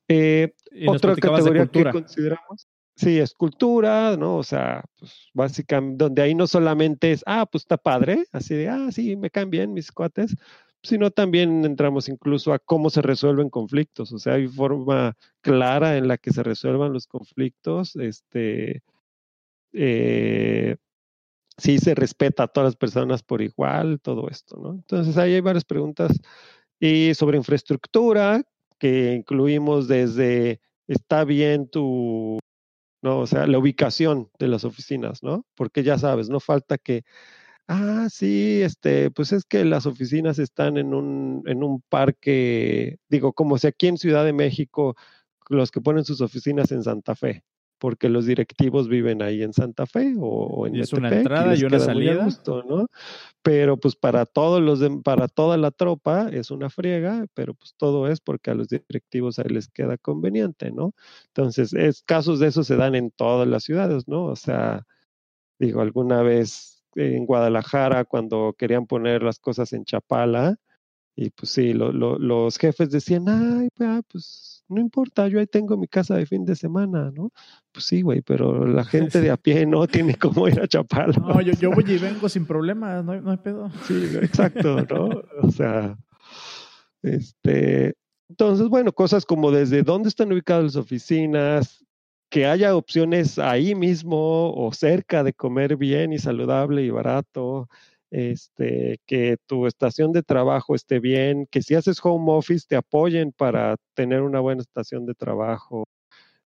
Eh, 0.07 0.53
otra 0.87 1.15
categoría 1.15 1.67
que 1.67 1.91
consideramos. 1.91 2.67
Sí, 2.95 3.19
es 3.19 3.35
cultura, 3.35 4.17
¿no? 4.17 4.37
O 4.37 4.43
sea, 4.43 4.83
pues 4.97 5.29
básicamente, 5.31 6.03
donde 6.03 6.23
ahí 6.23 6.33
no 6.33 6.47
solamente 6.47 7.11
es, 7.11 7.23
ah, 7.27 7.45
pues 7.45 7.63
está 7.63 7.77
padre, 7.77 8.25
así 8.31 8.55
de, 8.55 8.69
ah, 8.69 8.91
sí, 8.91 9.15
me 9.15 9.29
caen 9.29 9.51
bien 9.51 9.71
mis 9.71 9.91
cuates, 9.91 10.35
sino 10.87 11.11
también 11.11 11.65
entramos 11.65 12.09
incluso 12.09 12.53
a 12.53 12.59
cómo 12.59 12.89
se 12.89 13.01
resuelven 13.01 13.49
conflictos. 13.49 14.11
O 14.13 14.19
sea, 14.19 14.35
hay 14.35 14.47
forma 14.47 15.15
clara 15.41 15.97
en 15.97 16.07
la 16.07 16.17
que 16.17 16.31
se 16.31 16.43
resuelvan 16.43 16.93
los 16.93 17.07
conflictos. 17.07 17.95
Este, 17.97 18.83
eh, 19.73 20.77
sí 21.57 21.79
se 21.79 21.95
respeta 21.95 22.43
a 22.43 22.47
todas 22.47 22.67
las 22.69 22.75
personas 22.75 23.23
por 23.23 23.41
igual, 23.41 23.99
todo 24.01 24.29
esto, 24.29 24.57
¿no? 24.57 24.71
Entonces 24.71 25.17
ahí 25.17 25.33
hay 25.33 25.41
varias 25.41 25.65
preguntas. 25.65 26.11
Y 26.79 27.13
sobre 27.15 27.37
infraestructura, 27.37 28.43
que 28.79 29.13
incluimos 29.15 29.87
desde, 29.87 30.61
está 30.87 31.23
bien 31.25 31.69
tu, 31.69 32.39
¿no? 33.01 33.19
O 33.19 33.27
sea, 33.27 33.47
la 33.47 33.57
ubicación 33.59 34.29
de 34.39 34.47
las 34.47 34.63
oficinas, 34.63 35.23
¿no? 35.23 35.45
Porque 35.55 35.83
ya 35.83 35.97
sabes, 35.97 36.29
no 36.29 36.39
falta 36.39 36.77
que 36.77 37.03
Ah, 37.67 38.07
sí, 38.09 38.61
este, 38.61 39.11
pues 39.11 39.33
es 39.33 39.43
que 39.43 39.65
las 39.65 39.85
oficinas 39.85 40.39
están 40.39 40.77
en 40.77 40.93
un, 40.93 41.43
en 41.47 41.63
un 41.63 41.81
parque, 41.81 42.97
digo, 43.09 43.33
como 43.33 43.57
si 43.57 43.67
aquí 43.67 43.87
en 43.87 43.97
Ciudad 43.97 44.23
de 44.23 44.31
México, 44.31 44.95
los 45.49 45.69
que 45.71 45.81
ponen 45.81 46.05
sus 46.05 46.21
oficinas 46.21 46.71
en 46.71 46.83
Santa 46.83 47.13
Fe, 47.13 47.43
porque 47.77 48.07
los 48.07 48.25
directivos 48.25 48.87
viven 48.87 49.21
ahí 49.21 49.43
en 49.43 49.51
Santa 49.51 49.85
Fe 49.85 50.15
o, 50.17 50.65
en 50.65 50.77
y 50.77 50.79
es 50.79 50.93
una 50.93 51.09
entrada 51.13 51.55
y, 51.57 51.63
una 51.65 51.79
salida. 51.79 52.27
¿no? 52.67 52.87
Pero 53.41 53.77
pues 53.77 53.97
para 53.97 54.25
todos 54.25 54.61
los 54.61 54.79
para 55.03 55.27
toda 55.27 55.57
la 55.57 55.71
tropa 55.71 56.29
es 56.29 56.51
una 56.51 56.69
friega, 56.69 57.25
pero 57.33 57.53
pues 57.53 57.73
todo 57.75 58.07
es 58.07 58.21
porque 58.21 58.51
a 58.51 58.55
los 58.55 58.69
directivos 58.69 59.39
ahí 59.39 59.49
les 59.49 59.67
queda 59.67 59.97
conveniente, 59.97 60.71
¿no? 60.71 60.93
Entonces, 61.27 61.73
es, 61.73 62.01
casos 62.03 62.39
de 62.39 62.47
eso 62.47 62.63
se 62.63 62.77
dan 62.77 62.95
en 62.95 63.11
todas 63.11 63.47
las 63.47 63.63
ciudades, 63.63 64.07
¿no? 64.07 64.25
O 64.25 64.35
sea, 64.37 64.85
digo, 65.59 65.81
alguna 65.81 66.21
vez 66.23 66.76
en 66.97 67.25
Guadalajara 67.25 68.05
cuando 68.05 68.55
querían 68.57 68.85
poner 68.85 69.23
las 69.23 69.39
cosas 69.39 69.71
en 69.73 69.85
Chapala. 69.85 70.57
Y 71.15 71.31
pues 71.31 71.51
sí, 71.51 71.73
los 71.73 72.57
jefes 72.57 72.91
decían, 72.91 73.27
ay, 73.27 73.69
pues 74.07 74.63
no 74.69 74.81
importa, 74.81 75.27
yo 75.27 75.39
ahí 75.39 75.47
tengo 75.47 75.77
mi 75.77 75.87
casa 75.87 76.15
de 76.15 76.25
fin 76.25 76.45
de 76.45 76.55
semana, 76.55 77.09
¿no? 77.11 77.31
Pues 77.71 77.85
sí, 77.85 78.01
güey, 78.01 78.21
pero 78.21 78.67
la 78.67 78.83
gente 78.85 79.21
de 79.21 79.31
a 79.31 79.37
pie 79.37 79.65
no 79.65 79.87
tiene 79.87 80.15
cómo 80.15 80.47
ir 80.47 80.59
a 80.59 80.67
Chapala. 80.67 81.17
No, 81.17 81.41
yo, 81.41 81.53
yo 81.53 81.71
voy 81.71 81.85
y 81.87 81.97
vengo 81.97 82.29
sin 82.29 82.45
problemas, 82.45 83.03
no 83.03 83.13
hay, 83.13 83.21
no 83.21 83.31
hay 83.31 83.37
pedo. 83.37 83.71
Sí, 83.87 84.09
exacto, 84.21 84.85
¿no? 84.89 85.23
O 85.41 85.51
sea, 85.51 85.97
este, 87.01 87.95
entonces, 88.29 88.67
bueno, 88.67 88.91
cosas 88.91 89.25
como 89.25 89.51
desde 89.51 89.83
dónde 89.83 90.09
están 90.09 90.31
ubicadas 90.31 90.63
las 90.65 90.75
oficinas, 90.75 91.85
que 92.29 92.45
haya 92.45 92.75
opciones 92.75 93.39
ahí 93.39 93.75
mismo 93.75 94.53
o 94.53 94.71
cerca 94.73 95.23
de 95.23 95.33
comer 95.33 95.77
bien 95.77 96.13
y 96.13 96.19
saludable 96.19 96.83
y 96.83 96.89
barato, 96.89 97.69
este, 98.11 98.99
que 99.05 99.37
tu 99.47 99.67
estación 99.67 100.11
de 100.13 100.23
trabajo 100.23 100.75
esté 100.75 100.99
bien, 100.99 101.47
que 101.51 101.61
si 101.61 101.75
haces 101.75 101.99
home 102.03 102.31
office 102.31 102.65
te 102.67 102.75
apoyen 102.75 103.31
para 103.31 103.75
tener 103.93 104.21
una 104.21 104.39
buena 104.39 104.61
estación 104.61 105.05
de 105.05 105.13
trabajo. 105.13 105.85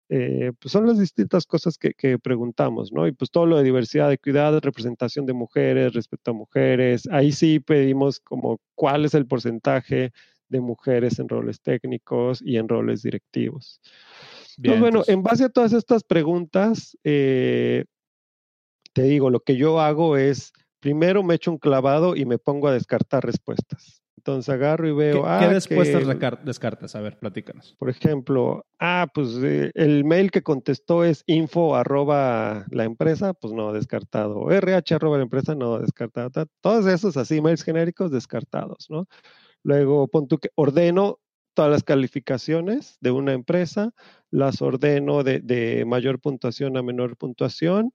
Eh, 0.09 0.51
pues 0.59 0.73
son 0.73 0.87
las 0.87 0.99
distintas 0.99 1.45
cosas 1.45 1.77
que, 1.77 1.93
que, 1.93 2.19
preguntamos, 2.19 2.91
¿no? 2.91 3.07
Y 3.07 3.13
pues 3.13 3.31
todo 3.31 3.45
lo 3.45 3.57
de 3.57 3.63
diversidad 3.63 4.09
de 4.09 4.17
cuidado, 4.17 4.59
representación 4.59 5.25
de 5.25 5.33
mujeres, 5.33 5.93
respeto 5.93 6.31
a 6.31 6.33
mujeres, 6.33 7.07
ahí 7.11 7.31
sí 7.31 7.61
pedimos 7.61 8.19
como 8.19 8.59
cuál 8.75 9.05
es 9.05 9.13
el 9.13 9.25
porcentaje 9.25 10.11
de 10.49 10.61
mujeres 10.61 11.19
en 11.19 11.29
roles 11.29 11.61
técnicos 11.61 12.41
y 12.43 12.57
en 12.57 12.67
roles 12.67 13.03
directivos 13.03 13.79
bueno, 14.79 15.03
en 15.07 15.23
base 15.23 15.45
a 15.45 15.49
todas 15.49 15.73
estas 15.73 16.03
preguntas, 16.03 16.97
eh, 17.03 17.85
te 18.93 19.03
digo, 19.03 19.29
lo 19.29 19.39
que 19.39 19.55
yo 19.55 19.79
hago 19.79 20.17
es, 20.17 20.51
primero 20.79 21.23
me 21.23 21.35
echo 21.35 21.51
un 21.51 21.57
clavado 21.57 22.15
y 22.15 22.25
me 22.25 22.37
pongo 22.37 22.67
a 22.67 22.73
descartar 22.73 23.25
respuestas. 23.25 24.01
Entonces 24.21 24.53
agarro 24.53 24.87
y 24.87 24.91
veo. 24.91 25.23
¿Qué, 25.23 25.27
ah, 25.27 25.47
respuestas 25.47 26.03
descartas? 26.45 26.95
A 26.95 27.01
ver, 27.01 27.17
platícanos. 27.17 27.75
Por 27.79 27.89
ejemplo, 27.89 28.67
ah, 28.79 29.07
pues 29.11 29.29
eh, 29.41 29.71
el 29.73 30.05
mail 30.05 30.29
que 30.29 30.43
contestó 30.43 31.03
es 31.03 31.23
info 31.25 31.75
arroba 31.75 32.67
la 32.69 32.83
empresa, 32.83 33.33
pues 33.33 33.51
no, 33.51 33.73
descartado. 33.73 34.51
RH 34.51 34.93
arroba 34.93 35.17
la 35.17 35.23
empresa, 35.23 35.55
no, 35.55 35.79
descartado. 35.79 36.45
Todos 36.61 36.85
esos 36.85 37.17
así, 37.17 37.41
mails 37.41 37.63
genéricos 37.63 38.11
descartados, 38.11 38.85
¿no? 38.89 39.07
Luego 39.63 40.07
pon 40.07 40.27
tú 40.27 40.37
que 40.37 40.49
ordeno 40.53 41.17
todas 41.53 41.71
las 41.71 41.83
calificaciones 41.83 42.97
de 43.01 43.11
una 43.11 43.33
empresa, 43.33 43.93
las 44.29 44.61
ordeno 44.61 45.23
de, 45.23 45.83
mayor 45.85 46.19
puntuación 46.19 46.77
a 46.77 46.83
menor 46.83 47.17
puntuación 47.17 47.93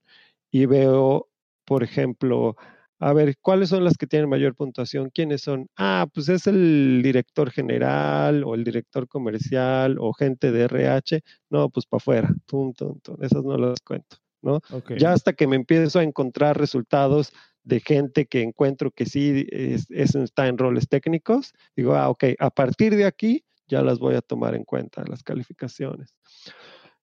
y 0.50 0.66
veo, 0.66 1.28
por 1.64 1.82
ejemplo, 1.82 2.57
a 2.98 3.12
ver, 3.12 3.36
¿cuáles 3.42 3.68
son 3.68 3.84
las 3.84 3.96
que 3.96 4.07
tienen 4.07 4.28
mayor 4.28 4.54
puntuación? 4.54 5.11
¿Quiénes 5.11 5.42
son? 5.42 5.68
Ah, 5.76 6.07
pues 6.12 6.28
es 6.28 6.46
el 6.46 7.02
director 7.02 7.50
general 7.50 8.42
o 8.44 8.54
el 8.54 8.64
director 8.64 9.07
comercial 9.07 9.96
o 9.98 10.12
gente 10.14 10.50
de 10.50 10.62
RH. 10.64 11.22
No, 11.50 11.68
pues 11.68 11.84
para 11.86 11.98
afuera. 11.98 12.34
Punto, 12.46 12.98
Esas 13.20 13.44
no 13.44 13.59
las 13.59 13.80
cuento, 13.80 14.16
¿no? 14.40 14.61
Ya 14.96 15.12
hasta 15.12 15.34
que 15.34 15.46
me 15.46 15.57
empiezo 15.57 15.98
a 15.98 16.04
encontrar 16.04 16.59
resultados 16.59 17.32
de 17.66 17.80
gente 17.80 18.26
que 18.26 18.42
encuentro 18.42 18.92
que 18.92 19.07
sí 19.07 19.44
es, 19.50 19.90
está 19.90 20.46
en 20.46 20.57
roles 20.57 20.88
técnicos, 20.88 21.52
digo, 21.74 21.96
ah, 21.96 22.09
ok, 22.09 22.24
a 22.38 22.50
partir 22.50 22.94
de 22.94 23.04
aquí 23.04 23.44
ya 23.67 23.83
las 23.83 23.99
voy 23.99 24.14
a 24.14 24.23
tomar 24.23 24.55
en 24.55 24.64
cuenta, 24.64 25.05
las 25.09 25.23
calificaciones. 25.23 26.14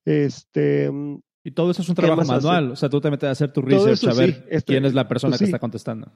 Este, 0.05 0.91
mm, 0.91 1.19
y 1.43 1.51
todo 1.51 1.71
eso 1.71 1.81
es 1.81 1.89
un 1.89 1.95
trabajo 1.95 2.23
manual, 2.23 2.71
o 2.71 2.75
sea, 2.75 2.89
tú 2.89 3.01
te 3.01 3.11
metes 3.11 3.27
a 3.27 3.31
hacer 3.31 3.51
tu 3.51 3.61
research 3.61 4.05
a 4.05 4.13
ver 4.13 4.45
este, 4.49 4.73
quién 4.73 4.85
es 4.85 4.93
la 4.93 5.07
persona 5.07 5.31
pues 5.31 5.39
que 5.39 5.45
está 5.45 5.59
contestando. 5.59 6.11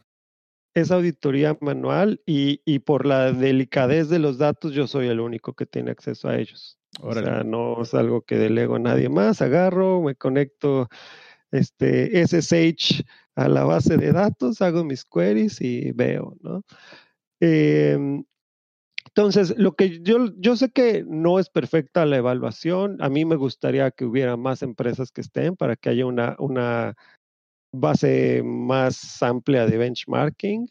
Es 0.74 0.91
auditoría 0.91 1.58
manual 1.60 2.22
y, 2.26 2.62
y, 2.64 2.80
por 2.80 3.06
la 3.06 3.32
delicadez 3.32 4.10
de 4.10 4.20
los 4.20 4.38
datos 4.38 4.74
yo 4.74 4.86
soy 4.86 5.08
el 5.08 5.20
único 5.20 5.54
que 5.54 5.66
tiene 5.66 5.91
acceso 5.91 6.30
a 6.30 6.38
ellos. 6.38 6.78
O 7.02 7.14
sea, 7.14 7.43
no 7.43 7.82
es 7.82 7.93
algo 7.93 8.22
que 8.22 8.38
delego 8.38 8.76
a 8.76 8.80
nadie 8.80 9.10
más, 9.10 9.41
agarro, 9.41 10.02
me 10.02 10.16
conecto 10.16 10.88
este 11.52 12.26
SSH 12.26 13.04
a 13.36 13.48
la 13.48 13.64
base 13.64 13.98
de 13.98 14.12
datos, 14.12 14.62
hago 14.62 14.84
mis 14.84 15.06
queries 15.06 15.62
y 15.62 15.91
veo, 15.91 16.36
¿no? 16.41 16.64
Em, 17.39 18.24
entonces, 19.18 19.55
lo 19.57 19.74
que 19.76 19.99
yo, 20.03 20.32
yo 20.38 20.55
sé 20.55 20.70
que 20.70 21.03
no 21.07 21.39
es 21.39 21.49
perfecta 21.49 22.05
la 22.05 22.18
evaluación. 22.18 23.01
A 23.01 23.09
mí 23.09 23.26
me 23.26 23.36
gustaría 23.36 23.89
que 23.89 24.05
hubiera 24.05 24.38
más 24.38 24.61
empresas 24.61 25.11
que 25.11 25.22
estén 25.22 25.55
para 25.55 25.76
que 25.76 25.89
haya 25.89 26.05
una, 26.05 26.36
una 26.38 26.93
base 27.74 28.43
más 28.45 29.24
amplia 29.24 29.65
de 29.65 29.78
benchmarking. 29.80 30.68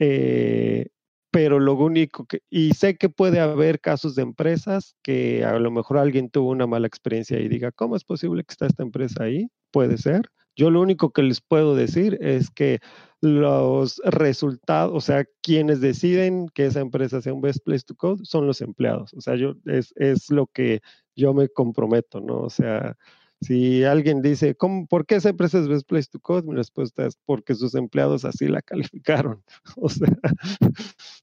Eh, 0.00 0.88
pero 1.30 1.60
lo 1.60 1.76
único 1.76 2.26
que, 2.26 2.42
y 2.50 2.74
sé 2.74 2.98
que 2.98 3.08
puede 3.08 3.40
haber 3.40 3.80
casos 3.80 4.14
de 4.14 4.20
empresas 4.20 4.94
que 5.02 5.42
a 5.46 5.58
lo 5.58 5.70
mejor 5.70 5.96
alguien 5.96 6.28
tuvo 6.28 6.50
una 6.50 6.66
mala 6.66 6.86
experiencia 6.86 7.40
y 7.40 7.48
diga, 7.48 7.72
¿cómo 7.72 7.96
es 7.96 8.04
posible 8.04 8.44
que 8.44 8.52
está 8.52 8.66
esta 8.66 8.82
empresa 8.82 9.24
ahí? 9.24 9.48
Puede 9.70 9.96
ser. 9.96 10.30
Yo 10.58 10.70
lo 10.70 10.80
único 10.80 11.12
que 11.12 11.22
les 11.22 11.40
puedo 11.40 11.76
decir 11.76 12.18
es 12.20 12.50
que 12.50 12.80
los 13.20 14.02
resultados, 14.04 14.92
o 14.92 15.00
sea, 15.00 15.24
quienes 15.40 15.80
deciden 15.80 16.48
que 16.52 16.66
esa 16.66 16.80
empresa 16.80 17.22
sea 17.22 17.32
un 17.32 17.40
best 17.40 17.60
place 17.64 17.84
to 17.86 17.94
code 17.94 18.24
son 18.24 18.48
los 18.48 18.60
empleados. 18.60 19.14
O 19.14 19.20
sea, 19.20 19.36
yo 19.36 19.54
es, 19.66 19.94
es 19.94 20.30
lo 20.30 20.48
que 20.48 20.80
yo 21.14 21.32
me 21.32 21.48
comprometo, 21.48 22.20
¿no? 22.20 22.40
O 22.40 22.50
sea, 22.50 22.96
si 23.40 23.84
alguien 23.84 24.20
dice, 24.20 24.56
¿cómo, 24.56 24.88
¿por 24.88 25.06
qué 25.06 25.14
esa 25.14 25.28
empresa 25.28 25.60
es 25.60 25.68
best 25.68 25.86
place 25.86 26.08
to 26.10 26.18
code? 26.18 26.42
Mi 26.42 26.56
respuesta 26.56 27.06
es 27.06 27.16
porque 27.24 27.54
sus 27.54 27.76
empleados 27.76 28.24
así 28.24 28.48
la 28.48 28.62
calificaron. 28.62 29.44
O 29.76 29.88
sea, 29.88 30.08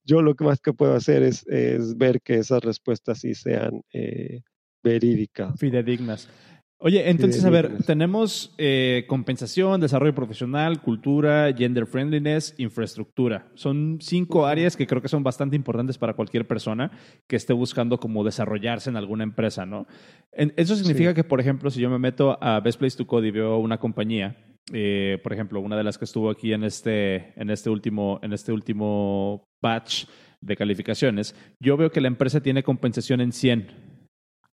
yo 0.05 0.21
lo 0.21 0.35
que 0.35 0.45
más 0.45 0.61
que 0.61 0.71
puedo 0.71 0.95
hacer 0.95 1.23
es, 1.23 1.45
es 1.47 1.97
ver 1.97 2.21
que 2.21 2.35
esas 2.35 2.63
respuestas 2.63 3.19
sí 3.19 3.35
sean 3.35 3.81
eh, 3.91 4.43
verídicas. 4.81 5.59
Fidedignas. 5.59 6.29
Oye, 6.77 7.09
entonces, 7.09 7.43
a 7.45 7.49
ver, 7.49 7.83
tenemos 7.85 8.53
eh, 8.57 9.05
compensación, 9.07 9.79
desarrollo 9.79 10.13
profesional, 10.13 10.81
cultura, 10.81 11.53
gender 11.57 11.87
friendliness, 11.87 12.53
infraestructura. 12.57 13.47
Son 13.55 13.97
cinco 14.01 14.45
áreas 14.45 14.75
que 14.75 14.85
creo 14.85 15.01
que 15.01 15.07
son 15.07 15.23
bastante 15.23 15.55
importantes 15.55 15.97
para 15.97 16.15
cualquier 16.15 16.45
persona 16.45 16.91
que 17.27 17.37
esté 17.37 17.53
buscando 17.53 17.97
como 17.97 18.25
desarrollarse 18.25 18.89
en 18.89 18.97
alguna 18.97 19.23
empresa, 19.23 19.65
¿no? 19.65 19.87
eso 20.33 20.75
significa 20.75 21.13
que, 21.13 21.23
por 21.23 21.39
ejemplo, 21.39 21.69
si 21.69 21.79
yo 21.79 21.89
me 21.89 21.97
meto 21.97 22.37
a 22.41 22.59
Best 22.59 22.77
Place 22.77 22.97
to 22.97 23.07
Code 23.07 23.29
y 23.29 23.31
veo 23.31 23.57
una 23.57 23.77
compañía, 23.77 24.35
eh, 24.73 25.17
por 25.23 25.31
ejemplo, 25.31 25.61
una 25.61 25.77
de 25.77 25.83
las 25.83 25.97
que 25.97 26.03
estuvo 26.03 26.29
aquí 26.29 26.51
en 26.51 26.65
este, 26.65 27.39
en 27.39 27.51
este 27.51 27.69
último, 27.69 28.19
en 28.21 28.33
este 28.33 28.51
último 28.51 29.47
batch 29.61 30.05
de 30.41 30.55
calificaciones, 30.57 31.35
yo 31.59 31.77
veo 31.77 31.89
que 31.89 32.01
la 32.01 32.09
empresa 32.09 32.41
tiene 32.41 32.63
compensación 32.63 33.21
en 33.21 33.31
100 33.31 33.84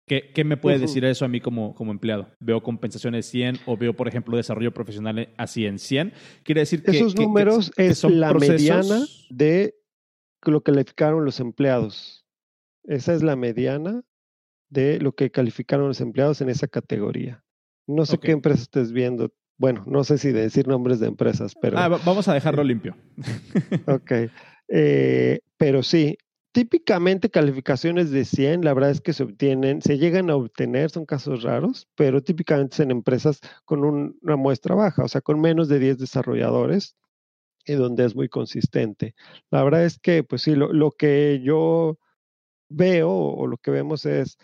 ¿Qué, 0.07 0.33
qué 0.35 0.45
me 0.45 0.57
puede 0.57 0.79
decir 0.79 1.05
eso 1.05 1.25
a 1.25 1.29
mí 1.29 1.41
como, 1.41 1.75
como 1.75 1.93
empleado? 1.93 2.29
¿Veo 2.41 2.63
compensaciones 2.63 3.27
100 3.27 3.61
o 3.67 3.77
veo, 3.77 3.95
por 3.95 4.09
ejemplo, 4.09 4.37
desarrollo 4.37 4.73
profesional 4.73 5.33
así 5.37 5.65
en 5.65 5.79
100? 5.79 6.13
Quiere 6.43 6.63
decir 6.63 6.83
que... 6.83 6.91
Esos 6.91 7.17
números 7.17 7.71
es 7.77 8.03
la 8.05 8.35
mediana 8.35 9.05
de 9.31 9.77
lo 10.43 10.63
que 10.63 10.73
calificaron 10.73 11.25
los 11.25 11.39
empleados. 11.39 12.27
Esa 12.85 13.15
es 13.15 13.23
la 13.23 13.37
mediana 13.37 14.03
de 14.71 14.99
lo 14.99 15.13
que 15.13 15.31
calificaron 15.31 15.87
los 15.87 16.01
empleados 16.01 16.41
en 16.41 16.49
esa 16.49 16.67
categoría. 16.67 17.45
No 17.87 18.05
sé 18.05 18.19
qué 18.19 18.33
empresa 18.33 18.63
estés 18.63 18.93
viendo. 18.93 19.33
Bueno, 19.59 19.85
no 19.87 20.03
sé 20.03 20.19
si 20.19 20.33
decir 20.33 20.67
nombres 20.67 20.99
de 20.99 21.07
empresas, 21.07 21.55
pero... 21.61 21.79
Ah, 21.79 21.89
vamos 21.89 22.27
a 22.27 22.35
dejarlo 22.35 22.65
limpio. 22.65 22.97
ok. 23.87 24.13
Eh, 24.69 25.41
pero 25.59 25.83
sí, 25.83 26.17
típicamente 26.53 27.31
calificaciones 27.31 28.11
de 28.11 28.25
100, 28.25 28.65
la 28.65 28.75
verdad 28.75 28.91
es 28.91 29.01
que 29.01 29.13
se 29.13 29.25
obtienen, 29.25 29.83
se 29.83 29.99
llegan 29.99 30.31
a 30.31 30.37
obtener, 30.37 30.91
son 30.91 31.07
casos 31.07 31.43
raros, 31.43 31.89
pero 31.97 32.23
típicamente 32.23 32.83
en 32.83 32.91
empresas 32.91 33.41
con 33.65 33.85
una 33.85 34.37
muestra 34.37 34.75
baja, 34.75 35.05
o 35.05 35.09
sea, 35.09 35.21
con 35.23 35.41
menos 35.41 35.69
de 35.69 35.79
10 35.79 35.99
desarrolladores 35.99 36.97
y 37.67 37.75
donde 37.75 38.05
es 38.05 38.15
muy 38.15 38.29
consistente. 38.29 39.15
La 39.51 39.65
verdad 39.65 39.85
es 39.85 39.99
que, 39.99 40.25
pues 40.25 40.43
sí, 40.43 40.55
lo, 40.55 40.73
lo 40.73 40.91
que 40.93 41.41
yo 41.43 41.99
veo 42.69 43.11
o 43.11 43.47
lo 43.47 43.57
que 43.59 43.71
vemos 43.71 44.07
es 44.07 44.39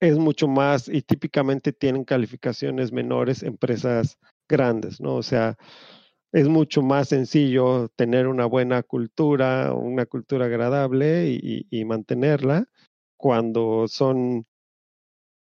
es 0.00 0.18
mucho 0.18 0.48
más 0.48 0.88
y 0.88 1.02
típicamente 1.02 1.72
tienen 1.72 2.04
calificaciones 2.04 2.90
menores 2.90 3.42
empresas 3.42 4.18
grandes, 4.48 5.00
¿no? 5.00 5.16
O 5.16 5.22
sea, 5.22 5.56
es 6.32 6.48
mucho 6.48 6.82
más 6.82 7.08
sencillo 7.08 7.88
tener 7.96 8.26
una 8.26 8.46
buena 8.46 8.82
cultura, 8.82 9.72
una 9.72 10.06
cultura 10.06 10.46
agradable 10.46 11.28
y, 11.30 11.84
mantenerla 11.84 12.66
cuando 13.16 13.88
son 13.88 14.46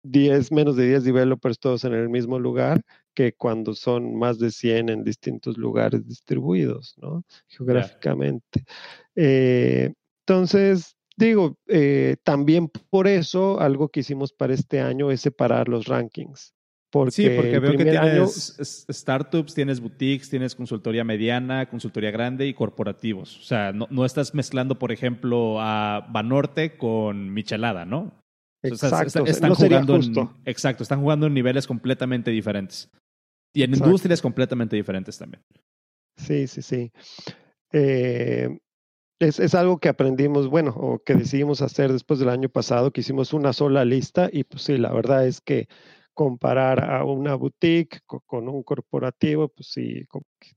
10, 0.04 0.52
menos 0.52 0.76
de 0.76 0.88
10 0.88 1.04
developers 1.04 1.58
todos 1.58 1.84
en 1.84 1.94
el 1.94 2.08
mismo 2.08 2.38
lugar 2.38 2.82
que 3.14 3.32
cuando 3.32 3.74
son 3.74 4.16
más 4.16 4.38
de 4.38 4.50
100 4.50 4.88
en 4.88 5.04
distintos 5.04 5.56
lugares 5.56 6.06
distribuidos, 6.06 6.94
¿no? 6.98 7.24
Geográficamente. 7.48 8.64
Eh, 9.14 9.92
entonces, 10.26 10.96
Digo, 11.16 11.58
eh, 11.66 12.16
también 12.24 12.68
por 12.90 13.06
eso 13.06 13.60
algo 13.60 13.88
que 13.90 14.00
hicimos 14.00 14.32
para 14.32 14.54
este 14.54 14.80
año 14.80 15.10
es 15.10 15.20
separar 15.20 15.68
los 15.68 15.86
rankings. 15.86 16.54
Porque 16.92 17.10
sí, 17.10 17.30
porque 17.34 17.58
veo 17.58 17.72
que 17.74 17.86
tienes 17.86 18.84
startups, 18.90 19.54
tienes 19.54 19.80
boutiques, 19.80 20.28
tienes 20.28 20.54
consultoría 20.54 21.04
mediana, 21.04 21.66
consultoría 21.70 22.10
grande 22.10 22.46
y 22.46 22.52
corporativos. 22.52 23.38
O 23.38 23.42
sea, 23.44 23.72
no, 23.72 24.04
estás 24.04 24.34
mezclando, 24.34 24.78
por 24.78 24.92
ejemplo, 24.92 25.56
a 25.58 26.06
Banorte 26.10 26.76
con 26.76 27.32
Michelada, 27.32 27.86
¿no? 27.86 28.12
Exacto. 28.62 29.24
están 29.24 29.54
jugando 29.54 29.98
exacto, 30.44 30.82
están 30.82 31.00
jugando 31.00 31.26
en 31.26 31.32
niveles 31.32 31.66
completamente 31.66 32.30
diferentes. 32.30 32.90
Y 33.54 33.62
en 33.62 33.72
industrias 33.72 34.20
completamente 34.20 34.76
diferentes 34.76 35.16
también. 35.16 35.42
Sí, 36.18 36.46
sí, 36.46 36.60
sí. 36.60 36.92
Eh, 37.72 38.50
es, 39.18 39.40
es, 39.40 39.54
algo 39.54 39.78
que 39.78 39.88
aprendimos, 39.88 40.46
bueno, 40.48 40.74
o 40.76 41.02
que 41.02 41.14
decidimos 41.14 41.62
hacer 41.62 41.90
después 41.90 42.20
del 42.20 42.28
año 42.28 42.50
pasado, 42.50 42.90
que 42.90 43.00
hicimos 43.00 43.32
una 43.32 43.54
sola 43.54 43.86
lista 43.86 44.28
y 44.30 44.44
pues 44.44 44.64
sí, 44.64 44.76
la 44.76 44.92
verdad 44.92 45.26
es 45.26 45.40
que 45.40 45.68
comparar 46.14 46.84
a 46.90 47.04
una 47.04 47.34
boutique 47.34 48.00
con, 48.06 48.48
un 48.48 48.62
corporativo, 48.62 49.48
pues 49.48 49.68
sí, 49.68 50.06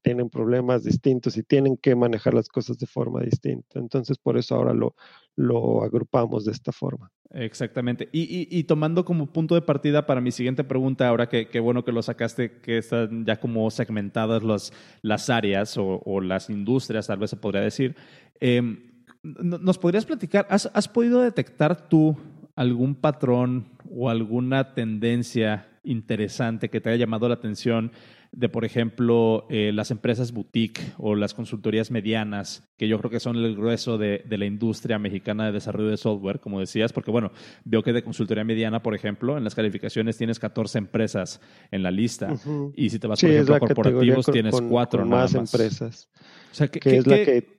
tienen 0.01 0.29
problemas 0.29 0.83
distintos 0.83 1.37
y 1.37 1.43
tienen 1.43 1.77
que 1.77 1.95
manejar 1.95 2.33
las 2.33 2.49
cosas 2.49 2.77
de 2.77 2.87
forma 2.87 3.21
distinta. 3.21 3.79
Entonces, 3.79 4.17
por 4.17 4.37
eso 4.37 4.55
ahora 4.55 4.73
lo, 4.73 4.95
lo 5.35 5.83
agrupamos 5.83 6.45
de 6.45 6.51
esta 6.51 6.71
forma. 6.71 7.11
Exactamente. 7.31 8.09
Y, 8.11 8.47
y, 8.49 8.63
tomando 8.63 9.03
como 9.03 9.31
punto 9.31 9.55
de 9.55 9.61
partida 9.61 10.05
para 10.05 10.21
mi 10.21 10.31
siguiente 10.31 10.63
pregunta, 10.63 11.07
ahora 11.07 11.27
que, 11.27 11.59
bueno 11.59 11.83
que 11.83 11.91
lo 11.91 12.01
sacaste, 12.01 12.59
que 12.61 12.77
están 12.77 13.25
ya 13.25 13.39
como 13.39 13.69
segmentadas 13.71 14.43
las, 14.43 14.71
las 15.01 15.29
áreas 15.29 15.77
o, 15.77 16.01
o, 16.05 16.21
las 16.21 16.49
industrias, 16.49 17.07
tal 17.07 17.19
vez 17.19 17.31
se 17.31 17.37
podría 17.37 17.61
decir, 17.61 17.95
em, 18.39 18.79
¿nos 19.23 19.77
podrías 19.77 20.05
platicar? 20.05 20.45
¿Has, 20.49 20.69
¿Has 20.73 20.87
podido 20.87 21.21
detectar 21.21 21.89
tú 21.89 22.15
algún 22.55 22.95
patrón 22.95 23.67
o 23.89 24.09
alguna 24.09 24.73
tendencia 24.73 25.67
interesante 25.83 26.69
que 26.69 26.81
te 26.81 26.89
haya 26.89 27.05
llamado 27.05 27.27
la 27.27 27.35
atención 27.35 27.91
de, 28.31 28.49
por 28.49 28.65
ejemplo, 28.65 29.47
eh, 29.49 29.71
las 29.73 29.91
empresas 29.91 30.33
boutique 30.33 30.81
o 30.97 31.15
las 31.15 31.33
consultorías 31.33 31.89
medianas, 31.89 32.67
que 32.77 32.89
yo 32.89 32.99
creo 32.99 33.09
que 33.09 33.21
son 33.21 33.37
el 33.37 33.55
grueso 33.55 33.97
de, 33.97 34.25
la 34.29 34.45
industria 34.45 34.99
mexicana 34.99 35.45
de 35.45 35.53
desarrollo 35.53 35.89
de 35.89 35.97
software, 35.97 36.41
como 36.41 36.59
decías, 36.59 36.91
porque 36.91 37.11
bueno, 37.11 37.31
veo 37.63 37.81
que 37.81 37.93
de 37.93 38.03
consultoría 38.03 38.43
mediana, 38.43 38.83
por 38.83 38.93
ejemplo, 38.93 39.37
en 39.37 39.45
las 39.45 39.55
calificaciones 39.55 40.17
tienes 40.17 40.39
14 40.39 40.77
empresas 40.79 41.39
en 41.71 41.81
la 41.81 41.91
lista, 41.91 42.33
y 42.75 42.89
si 42.89 42.99
te 42.99 43.07
vas, 43.07 43.21
por 43.21 43.29
ejemplo, 43.29 43.55
a 43.55 43.59
corporativos, 43.59 44.25
tienes 44.25 44.59
cuatro 44.67 45.05
más, 45.05 45.33
empresas. 45.33 46.09
O 46.51 46.55
sea, 46.55 46.67
que, 46.67 46.97
es 46.97 47.07
la 47.07 47.15
que 47.15 47.55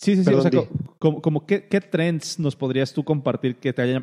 Sí, 0.00 0.16
sí, 0.16 0.24
sí. 0.24 0.32
o 0.32 0.40
sea, 0.40 0.50
como, 0.98 1.44
¿qué, 1.44 1.60
trends 1.60 2.38
nos 2.38 2.56
podrías 2.56 2.94
tú 2.94 3.04
compartir 3.04 3.56
que 3.56 3.74
te 3.74 3.82
haya, 3.82 4.02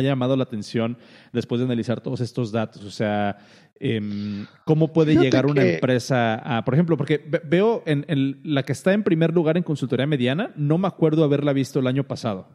llamado 0.00 0.36
la 0.36 0.44
atención 0.44 0.96
después 1.32 1.58
de 1.58 1.64
analizar 1.64 2.00
todos 2.00 2.20
estos 2.20 2.52
datos? 2.52 2.84
O 2.84 2.92
sea, 2.92 3.38
em, 3.80 4.46
¿cómo 4.64 4.92
puede 4.92 5.16
llegar 5.16 5.46
una 5.46 5.64
empresa 5.64 6.34
a, 6.36 6.64
por 6.64 6.74
ejemplo, 6.74 6.96
porque 6.96 7.20
veo 7.44 7.82
en, 7.86 8.40
la 8.44 8.62
que 8.62 8.70
está 8.70 8.92
en 8.92 9.02
primer 9.02 9.34
lugar 9.34 9.56
en 9.56 9.64
consultoría 9.64 10.06
mediana, 10.06 10.52
no 10.54 10.78
me 10.78 10.86
acuerdo 10.86 11.24
haberla 11.24 11.52
visto 11.52 11.80
el 11.80 11.88
año 11.88 12.06
pasado. 12.06 12.46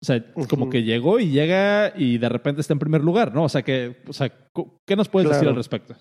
O 0.00 0.06
sea, 0.06 0.24
como 0.48 0.70
que 0.70 0.84
llegó 0.84 1.18
y 1.18 1.30
llega 1.30 1.92
y 1.96 2.18
de 2.18 2.28
repente 2.28 2.60
está 2.60 2.74
en 2.74 2.78
primer 2.78 3.02
lugar, 3.02 3.34
¿no? 3.34 3.42
O 3.42 3.48
sea, 3.48 3.62
que, 3.62 4.04
o 4.06 4.12
sea 4.12 4.32
¿qué 4.86 4.94
nos 4.94 5.08
puedes 5.08 5.30
decir 5.30 5.48
al 5.48 5.56
respecto? 5.56 5.96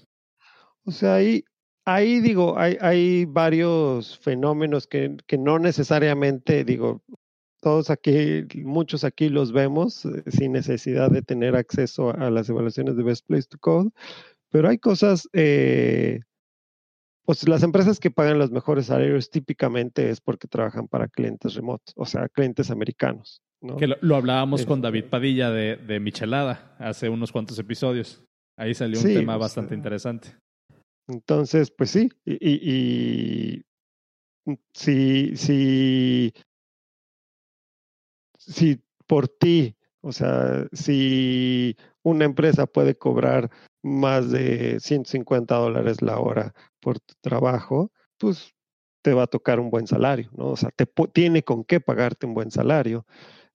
O 0.86 0.92
sea, 0.92 1.16
ahí 1.16 1.44
ahí 1.88 2.20
digo, 2.20 2.60
hay, 2.60 2.78
hay 2.82 3.26
varios 3.26 4.20
fenómenos 4.20 4.88
que, 4.88 5.16
que, 5.26 5.38
no 5.38 5.58
necesariamente, 5.58 6.66
digo, 6.66 7.02
todos 7.62 7.90
aquí, 7.90 8.46
muchos 8.64 9.06
aquí 9.06 9.30
los 9.30 9.54
vemos 9.54 10.06
eh, 10.06 10.24
sin 10.28 10.52
necesidad 10.52 11.10
de 11.10 11.22
tener 11.22 11.56
acceso 11.56 12.14
a 12.14 12.30
las 12.30 12.50
evaluaciones 12.50 12.98
de 12.98 13.04
Best 13.04 13.26
Place 13.26 13.48
to 13.48 13.58
Code, 13.58 13.92
pero 14.50 14.68
hay 14.68 14.78
cosas, 14.80 15.30
eh, 15.32 16.20
pues 17.26 17.48
las 17.48 17.64
empresas 17.64 18.02
que 18.02 18.12
pagan 18.12 18.38
los 18.38 18.52
mejores 18.52 18.88
salarios 18.88 19.30
típicamente 19.30 20.10
es 20.10 20.20
porque 20.20 20.50
trabajan 20.50 20.90
para 20.90 21.08
clientes 21.08 21.56
remotos, 21.56 21.94
o 21.96 22.06
sea, 22.06 22.28
clientes 22.28 22.70
americanos. 22.70 23.42
¿no? 23.62 23.78
Que 23.78 23.88
lo, 23.88 24.16
hablábamos 24.18 24.66
con 24.66 24.82
David 24.82 25.00
este 25.06 25.10
Padilla 25.10 25.52
de, 25.52 25.78
de, 25.78 26.00
Michelada 26.02 26.76
hace 26.80 27.08
unos 27.08 27.32
cuantos 27.32 27.58
episodios. 27.58 28.24
Ahí 28.58 28.74
salió 28.74 29.00
un 29.00 29.06
tema 29.06 29.38
bastante 29.38 29.74
interesante. 29.74 30.36
Entonces, 31.08 31.72
pues 31.72 31.92
sí, 31.92 32.10
y, 32.26 33.64
si, 34.74 35.36
si, 35.36 36.34
si 38.38 38.82
por 39.08 39.28
ti, 39.28 39.76
o 40.02 40.12
sea, 40.12 40.68
si 40.74 41.76
una 42.04 42.26
empresa 42.26 42.66
puede 42.66 42.96
cobrar 42.98 43.50
más 43.84 44.32
de 44.32 44.80
150 44.80 45.56
dólares 45.56 46.02
la 46.02 46.20
hora 46.20 46.54
por 46.80 47.00
tu 47.00 47.14
trabajo, 47.22 47.92
pues 48.18 48.54
te 49.02 49.14
va 49.14 49.24
a 49.24 49.28
tocar 49.28 49.60
un 49.60 49.70
buen 49.70 49.88
salario, 49.88 50.30
¿no? 50.34 50.48
O 50.50 50.58
sea, 50.58 50.70
te 50.76 50.86
tiene 51.14 51.44
con 51.44 51.64
qué 51.64 51.80
pagarte 51.80 52.26
un 52.26 52.34
buen 52.34 52.52
salario. 52.52 53.06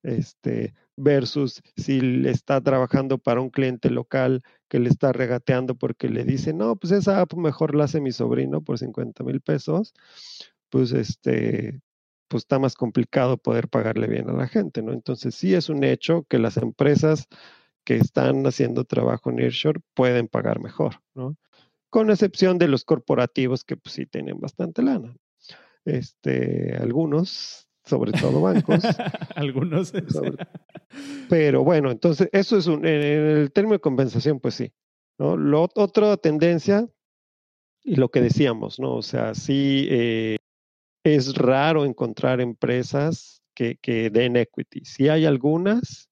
Este, 0.03 0.73
versus 0.95 1.63
si 1.75 2.27
está 2.27 2.61
trabajando 2.61 3.17
para 3.17 3.41
un 3.41 3.49
cliente 3.49 3.89
local 3.89 4.43
que 4.67 4.79
le 4.79 4.89
está 4.89 5.11
regateando 5.11 5.75
porque 5.75 6.09
le 6.09 6.23
dice, 6.25 6.53
no, 6.53 6.75
pues 6.75 6.91
esa 6.91 7.21
app 7.21 7.33
mejor 7.35 7.73
la 7.75 7.85
hace 7.85 8.01
mi 8.01 8.11
sobrino 8.11 8.61
por 8.61 8.77
50 8.77 9.23
mil 9.23 9.41
pesos, 9.41 9.93
pues 10.69 10.91
este, 10.91 11.81
pues 12.27 12.43
está 12.43 12.59
más 12.59 12.75
complicado 12.75 13.37
poder 13.37 13.69
pagarle 13.69 14.07
bien 14.07 14.29
a 14.29 14.33
la 14.33 14.47
gente, 14.47 14.81
¿no? 14.81 14.91
Entonces 14.91 15.35
sí 15.35 15.53
es 15.53 15.69
un 15.69 15.83
hecho 15.83 16.25
que 16.29 16.39
las 16.39 16.57
empresas 16.57 17.27
que 17.83 17.97
están 17.97 18.45
haciendo 18.45 18.85
trabajo 18.85 19.29
en 19.29 19.37
Nearshore 19.37 19.81
pueden 19.93 20.27
pagar 20.27 20.59
mejor, 20.59 21.01
¿no? 21.13 21.37
Con 21.89 22.09
excepción 22.09 22.57
de 22.57 22.67
los 22.67 22.85
corporativos 22.85 23.63
que 23.63 23.77
pues 23.77 23.93
sí 23.93 24.05
tienen 24.05 24.39
bastante 24.39 24.81
lana. 24.81 25.15
Este, 25.85 26.75
algunos 26.77 27.67
sobre 27.85 28.11
todo 28.11 28.41
bancos. 28.41 28.83
Algunos. 29.35 29.93
pero 31.29 31.63
bueno, 31.63 31.91
entonces 31.91 32.29
eso 32.31 32.57
es 32.57 32.67
un, 32.67 32.85
en 32.85 33.01
el 33.01 33.51
término 33.51 33.73
de 33.73 33.79
compensación, 33.79 34.39
pues 34.39 34.55
sí. 34.55 34.71
¿no? 35.17 35.37
Lo, 35.37 35.69
otra 35.75 36.17
tendencia, 36.17 36.87
y 37.83 37.95
lo 37.95 38.09
que 38.09 38.21
decíamos, 38.21 38.79
¿no? 38.79 38.95
O 38.95 39.01
sea, 39.01 39.35
sí 39.35 39.87
eh, 39.89 40.37
es 41.03 41.35
raro 41.35 41.85
encontrar 41.85 42.39
empresas 42.39 43.43
que, 43.53 43.77
que, 43.81 44.09
den 44.09 44.37
equity. 44.37 44.85
Sí 44.85 45.09
hay 45.09 45.25
algunas, 45.25 46.09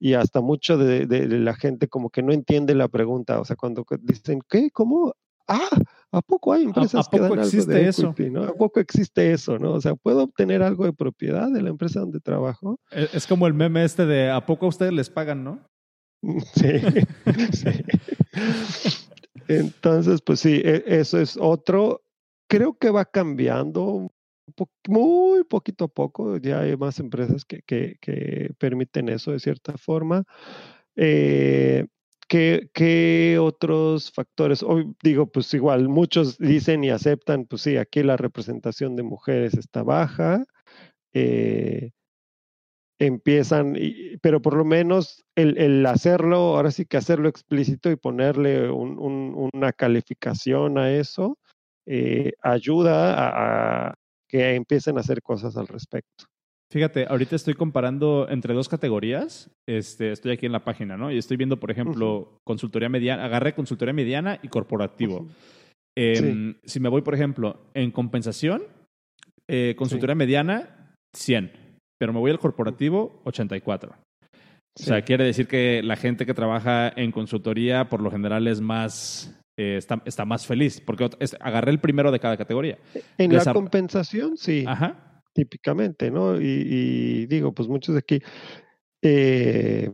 y 0.00 0.14
hasta 0.14 0.40
mucho 0.40 0.76
de, 0.76 1.06
de, 1.06 1.26
la 1.38 1.54
gente 1.54 1.88
como 1.88 2.10
que 2.10 2.22
no 2.22 2.32
entiende 2.32 2.74
la 2.74 2.88
pregunta. 2.88 3.40
O 3.40 3.44
sea, 3.44 3.56
cuando 3.56 3.86
dicen, 4.00 4.40
¿qué? 4.48 4.70
¿Cómo? 4.70 5.14
Ah, 5.48 5.68
¿a 6.10 6.22
poco 6.22 6.52
hay 6.52 6.64
empresas 6.64 7.08
que 7.08 7.18
dan 7.18 7.38
algo 7.38 7.64
de 7.64 7.88
eso? 7.88 8.14
¿A 8.48 8.54
poco 8.54 8.80
existe 8.80 9.32
eso, 9.32 9.58
no? 9.58 9.72
O 9.72 9.80
sea, 9.80 9.94
¿puedo 9.94 10.22
obtener 10.22 10.62
algo 10.62 10.84
de 10.84 10.92
propiedad 10.92 11.50
de 11.50 11.62
la 11.62 11.70
empresa 11.70 12.00
donde 12.00 12.20
trabajo? 12.20 12.78
E, 12.90 13.08
es 13.12 13.26
como 13.26 13.46
el 13.46 13.54
meme 13.54 13.84
este 13.84 14.06
de 14.06 14.30
¿a 14.30 14.44
poco 14.44 14.66
a 14.66 14.68
ustedes 14.70 14.92
les 14.92 15.10
pagan, 15.10 15.44
no? 15.44 15.60
Sí, 16.54 16.80
sí. 17.52 17.70
Entonces, 19.48 20.22
pues 20.22 20.40
sí, 20.40 20.60
e, 20.64 20.84
eso 20.86 21.18
es 21.18 21.36
otro. 21.40 22.02
Creo 22.48 22.76
que 22.78 22.90
va 22.90 23.04
cambiando 23.04 24.10
muy 24.88 25.44
poquito 25.44 25.86
a 25.86 25.88
poco. 25.88 26.36
Ya 26.38 26.60
hay 26.60 26.76
más 26.76 27.00
empresas 27.00 27.44
que, 27.44 27.62
que, 27.62 27.96
que 28.00 28.50
permiten 28.58 29.08
eso 29.08 29.32
de 29.32 29.40
cierta 29.40 29.76
forma. 29.76 30.24
Eh, 30.96 31.86
¿qué, 32.34 32.68
¿qué, 32.72 33.38
otros 33.38 34.10
factores? 34.10 34.64
Hoy 34.64 34.92
digo, 35.04 35.28
pues 35.30 35.54
igual, 35.54 35.88
muchos 35.88 36.36
dicen 36.38 36.82
y 36.82 36.90
aceptan, 36.90 37.44
pues 37.44 37.62
sí, 37.62 37.76
aquí 37.76 38.02
la 38.02 38.16
representación 38.16 38.96
de 38.96 39.04
mujeres 39.04 39.54
está 39.54 39.84
baja. 39.84 40.44
Eh, 41.12 41.92
empiezan, 42.98 43.76
pero 44.20 44.42
por 44.42 44.56
lo 44.56 44.64
menos 44.64 45.24
el, 45.36 45.86
hacerlo, 45.86 46.56
ahora 46.56 46.72
sí 46.72 46.86
que 46.86 46.96
hacerlo 46.96 47.28
explícito 47.28 47.88
y 47.88 47.96
ponerle 47.96 48.68
un, 48.68 48.98
un, 48.98 49.50
una 49.52 49.72
calificación 49.72 50.76
a 50.76 50.90
eso, 50.90 51.38
eh, 51.86 52.32
ayuda 52.42 53.90
a, 53.90 53.94
que 54.26 54.56
empiecen 54.56 54.96
a 54.96 55.02
hacer 55.02 55.22
cosas 55.22 55.56
al 55.56 55.68
respecto. 55.68 56.24
Fíjate, 56.72 57.06
ahorita 57.08 57.36
estoy 57.36 57.54
comparando 57.54 58.26
entre 58.28 58.54
dos 58.54 58.68
categorías. 58.68 59.50
Este, 59.68 60.10
estoy 60.12 60.32
aquí 60.32 60.46
en 60.46 60.52
la 60.52 60.64
página, 60.64 60.96
¿no? 60.96 61.12
Y 61.12 61.18
estoy 61.18 61.36
viendo, 61.36 61.60
por 61.60 61.70
ejemplo, 61.70 62.18
uh 62.18 62.24
-huh. 62.24 62.38
consultoría 62.44 62.88
mediana, 62.88 63.24
agarré 63.24 63.54
consultoría 63.54 63.92
mediana 63.92 64.40
y 64.42 64.48
corporativo. 64.48 65.18
Uh 65.18 65.26
-huh. 65.26 65.30
eh, 65.96 66.16
sí. 66.16 66.56
Si 66.64 66.80
me 66.80 66.88
voy, 66.88 67.02
por 67.02 67.14
ejemplo, 67.14 67.70
en 67.74 67.90
compensación, 67.90 68.62
eh, 69.48 69.74
consultoría 69.76 70.14
sí. 70.14 70.18
mediana, 70.18 70.96
100 71.14 71.64
pero 71.98 72.12
me 72.12 72.18
voy 72.18 72.30
al 72.30 72.38
corporativo 72.38 73.22
84. 73.24 73.94
Sí. 74.76 74.84
O 74.84 74.86
sea, 74.86 75.02
quiere 75.02 75.24
decir 75.24 75.46
que 75.46 75.82
la 75.82 75.96
gente 75.96 76.26
que 76.26 76.34
trabaja 76.34 76.92
en 76.94 77.12
consultoría 77.12 77.88
por 77.88 78.02
lo 78.02 78.10
general 78.10 78.46
es 78.48 78.60
más, 78.60 79.34
eh, 79.56 79.76
está, 79.78 80.02
está, 80.04 80.24
más 80.24 80.46
feliz, 80.46 80.80
porque 80.80 81.08
es, 81.20 81.36
agarré 81.40 81.70
el 81.70 81.78
primero 81.78 82.10
de 82.10 82.18
cada 82.18 82.36
categoría. 82.36 82.78
En 83.16 83.30
Desar 83.30 83.48
la 83.48 83.52
compensación, 83.54 84.36
sí. 84.36 84.64
Ajá. 84.66 85.13
Típicamente, 85.34 86.10
¿no? 86.10 86.40
Y, 86.40 86.46
y, 86.46 87.26
digo, 87.26 87.52
pues 87.52 87.68
muchos 87.68 87.94
de 87.94 87.98
aquí. 87.98 88.22
Eh, 89.02 89.92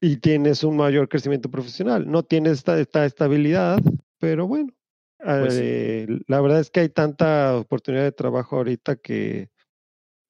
y 0.00 0.16
tienes 0.16 0.64
un 0.64 0.76
mayor 0.76 1.08
crecimiento 1.08 1.50
profesional. 1.50 2.10
No 2.10 2.22
tienes 2.22 2.58
esta, 2.58 2.80
esta 2.80 3.04
estabilidad, 3.04 3.78
pero 4.18 4.46
bueno. 4.46 4.72
Pues 5.18 5.58
eh. 5.60 6.06
La 6.26 6.40
verdad 6.40 6.60
es 6.60 6.70
que 6.70 6.80
hay 6.80 6.88
tanta 6.88 7.56
oportunidad 7.56 8.04
de 8.04 8.12
trabajo 8.12 8.56
ahorita 8.56 8.96
que 8.96 9.50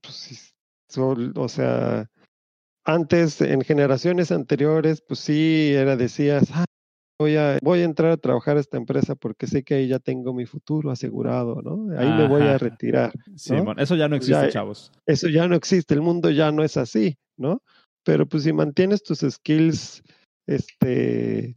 pues, 0.00 0.54
o 0.96 1.48
sea, 1.48 2.10
antes, 2.84 3.40
en 3.42 3.60
generaciones 3.60 4.32
anteriores, 4.32 5.02
pues 5.06 5.20
sí, 5.20 5.72
era, 5.74 5.96
decías, 5.96 6.48
ah, 6.52 6.64
voy, 7.18 7.36
a, 7.36 7.58
voy 7.62 7.80
a 7.80 7.84
entrar 7.84 8.12
a 8.12 8.16
trabajar 8.16 8.56
a 8.56 8.60
esta 8.60 8.76
empresa 8.76 9.14
porque 9.14 9.46
sé 9.46 9.62
que 9.64 9.74
ahí 9.74 9.88
ya 9.88 9.98
tengo 9.98 10.32
mi 10.32 10.46
futuro 10.46 10.90
asegurado, 10.90 11.60
¿no? 11.62 11.90
Ahí 11.98 12.06
Ajá. 12.06 12.16
me 12.16 12.28
voy 12.28 12.42
a 12.42 12.58
retirar. 12.58 13.12
¿no? 13.26 13.38
Sí, 13.38 13.54
bueno, 13.60 13.82
eso 13.82 13.96
ya 13.96 14.08
no 14.08 14.16
existe, 14.16 14.46
ya, 14.46 14.48
chavos. 14.48 14.92
Eso 15.06 15.28
ya 15.28 15.48
no 15.48 15.56
existe, 15.56 15.94
el 15.94 16.02
mundo 16.02 16.30
ya 16.30 16.52
no 16.52 16.62
es 16.62 16.76
así, 16.76 17.18
¿no? 17.36 17.62
Pero 18.04 18.26
pues 18.26 18.44
si 18.44 18.52
mantienes 18.52 19.02
tus 19.02 19.20
skills, 19.20 20.02
este, 20.46 21.56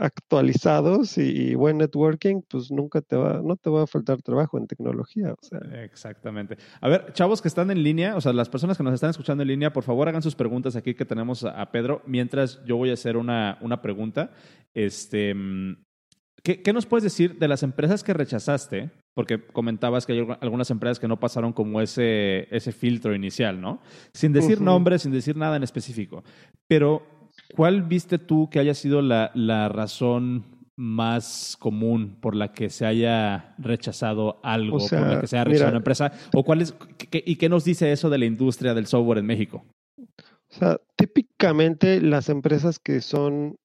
actualizados 0.00 1.18
y, 1.18 1.50
y, 1.50 1.54
buen 1.54 1.76
networking, 1.76 2.40
pues 2.48 2.70
nunca 2.70 3.02
te 3.02 3.16
va, 3.16 3.42
no 3.44 3.56
te 3.56 3.68
va 3.68 3.82
a 3.82 3.86
faltar 3.86 4.22
trabajo 4.22 4.56
en 4.56 4.66
tecnología. 4.66 5.32
O 5.32 5.42
sea. 5.42 5.60
Exactamente. 5.84 6.56
A 6.80 6.88
ver, 6.88 7.12
chavos 7.12 7.42
que 7.42 7.48
están 7.48 7.70
en 7.70 7.82
línea, 7.82 8.16
o 8.16 8.20
sea, 8.20 8.32
las 8.32 8.48
personas 8.48 8.78
que 8.78 8.82
nos 8.82 8.94
están 8.94 9.10
escuchando 9.10 9.42
en 9.42 9.48
línea, 9.48 9.72
por 9.72 9.84
favor 9.84 10.08
hagan 10.08 10.22
sus 10.22 10.34
preguntas 10.34 10.74
aquí 10.74 10.94
que 10.94 11.04
tenemos 11.04 11.44
a, 11.44 11.70
Pedro, 11.70 12.02
mientras 12.06 12.64
yo 12.64 12.76
voy 12.78 12.90
a 12.90 12.94
hacer 12.94 13.18
una, 13.18 13.58
una 13.60 13.82
pregunta. 13.82 14.30
Este, 14.72 15.34
¿qué, 16.42 16.62
¿Qué 16.62 16.72
nos 16.72 16.86
puedes 16.86 17.04
decir 17.04 17.38
de 17.38 17.48
las 17.48 17.62
empresas 17.62 18.02
que 18.02 18.14
rechazaste? 18.14 18.90
Porque 19.12 19.44
comentabas 19.44 20.06
que 20.06 20.14
hay 20.14 20.26
algunas 20.40 20.70
empresas 20.70 20.98
que 20.98 21.08
no 21.08 21.20
pasaron 21.20 21.52
como 21.52 21.82
ese, 21.82 22.48
ese 22.54 22.72
filtro 22.72 23.14
inicial, 23.14 23.60
¿no? 23.60 23.82
Sin 24.14 24.32
decir 24.32 24.58
uh 24.58 24.62
-huh. 24.62 24.64
nombres, 24.64 25.02
sin 25.02 25.12
decir 25.12 25.36
nada 25.36 25.56
en 25.56 25.62
específico. 25.62 26.24
Pero 26.66 27.19
¿Cuál 27.56 27.82
viste 27.82 28.18
tú 28.18 28.48
que 28.50 28.58
haya 28.58 28.74
sido 28.74 29.02
la, 29.02 29.30
la, 29.34 29.68
razón 29.68 30.44
más 30.76 31.56
común 31.58 32.16
por 32.20 32.34
la 32.34 32.52
que 32.52 32.70
se 32.70 32.86
haya 32.86 33.54
rechazado 33.58 34.40
algo, 34.42 34.76
o 34.76 34.80
sea, 34.80 34.98
por 34.98 35.08
la 35.08 35.20
que 35.20 35.26
se 35.26 35.36
haya 35.36 35.44
rechazado 35.44 35.66
mira, 35.66 35.68
una 35.68 35.78
empresa? 35.78 36.12
¿O 36.34 36.44
cuál 36.44 36.62
es, 36.62 36.74
qué, 37.10 37.22
¿Y 37.26 37.36
qué 37.36 37.48
nos 37.48 37.64
dice 37.64 37.92
eso 37.92 38.10
de 38.10 38.18
la 38.18 38.24
industria 38.24 38.74
del 38.74 38.86
software 38.86 39.18
en 39.18 39.26
México? 39.26 39.64
O 39.98 40.54
sea, 40.54 40.80
típicamente 40.96 42.00
las 42.00 42.28
empresas 42.28 42.78
que 42.78 43.00
son 43.00 43.56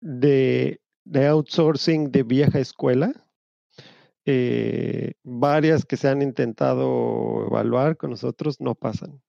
de, 0.00 0.80
de 1.04 1.26
outsourcing 1.26 2.10
de 2.12 2.22
vieja 2.22 2.58
escuela, 2.58 3.12
eh, 4.24 5.14
varias 5.22 5.84
que 5.84 5.96
se 5.96 6.08
han 6.08 6.22
intentado 6.22 7.46
evaluar 7.46 7.96
con 7.96 8.10
nosotros 8.10 8.60
no 8.60 8.74
pasan. 8.74 9.22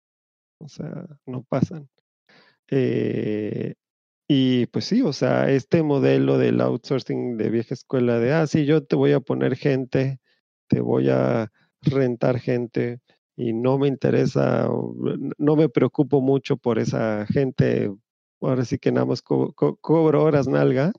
O 0.60 0.68
sea, 0.68 1.06
no 1.26 1.44
pasan. 1.44 1.88
Eh, 2.70 3.76
y 4.28 4.66
pues 4.68 4.86
sí, 4.86 5.02
o 5.02 5.14
sea, 5.14 5.50
este 5.50 5.84
modelo 5.84 6.38
del 6.38 6.60
outsourcing 6.60 7.38
de 7.38 7.50
vieja 7.50 7.74
escuela 7.74 8.20
de, 8.20 8.34
ah, 8.34 8.46
sí, 8.46 8.66
yo 8.66 8.84
te 8.84 8.98
voy 8.98 9.14
a 9.14 9.22
poner 9.22 9.56
gente, 9.56 10.20
te 10.68 10.82
voy 10.82 11.10
a 11.10 11.52
rentar 11.82 12.40
gente 12.40 13.00
y 13.38 13.54
no 13.54 13.78
me 13.78 13.88
interesa, 13.88 14.68
no 15.38 15.56
me 15.56 15.70
preocupo 15.70 16.20
mucho 16.20 16.58
por 16.58 16.78
esa 16.78 17.26
gente, 17.28 17.90
ahora 18.42 18.66
sí 18.66 18.78
que 18.80 18.92
nada 18.92 19.06
más 19.06 19.22
co 19.22 19.54
co 19.54 19.78
cobro 19.78 20.24
horas 20.24 20.48
nalga 20.48 20.92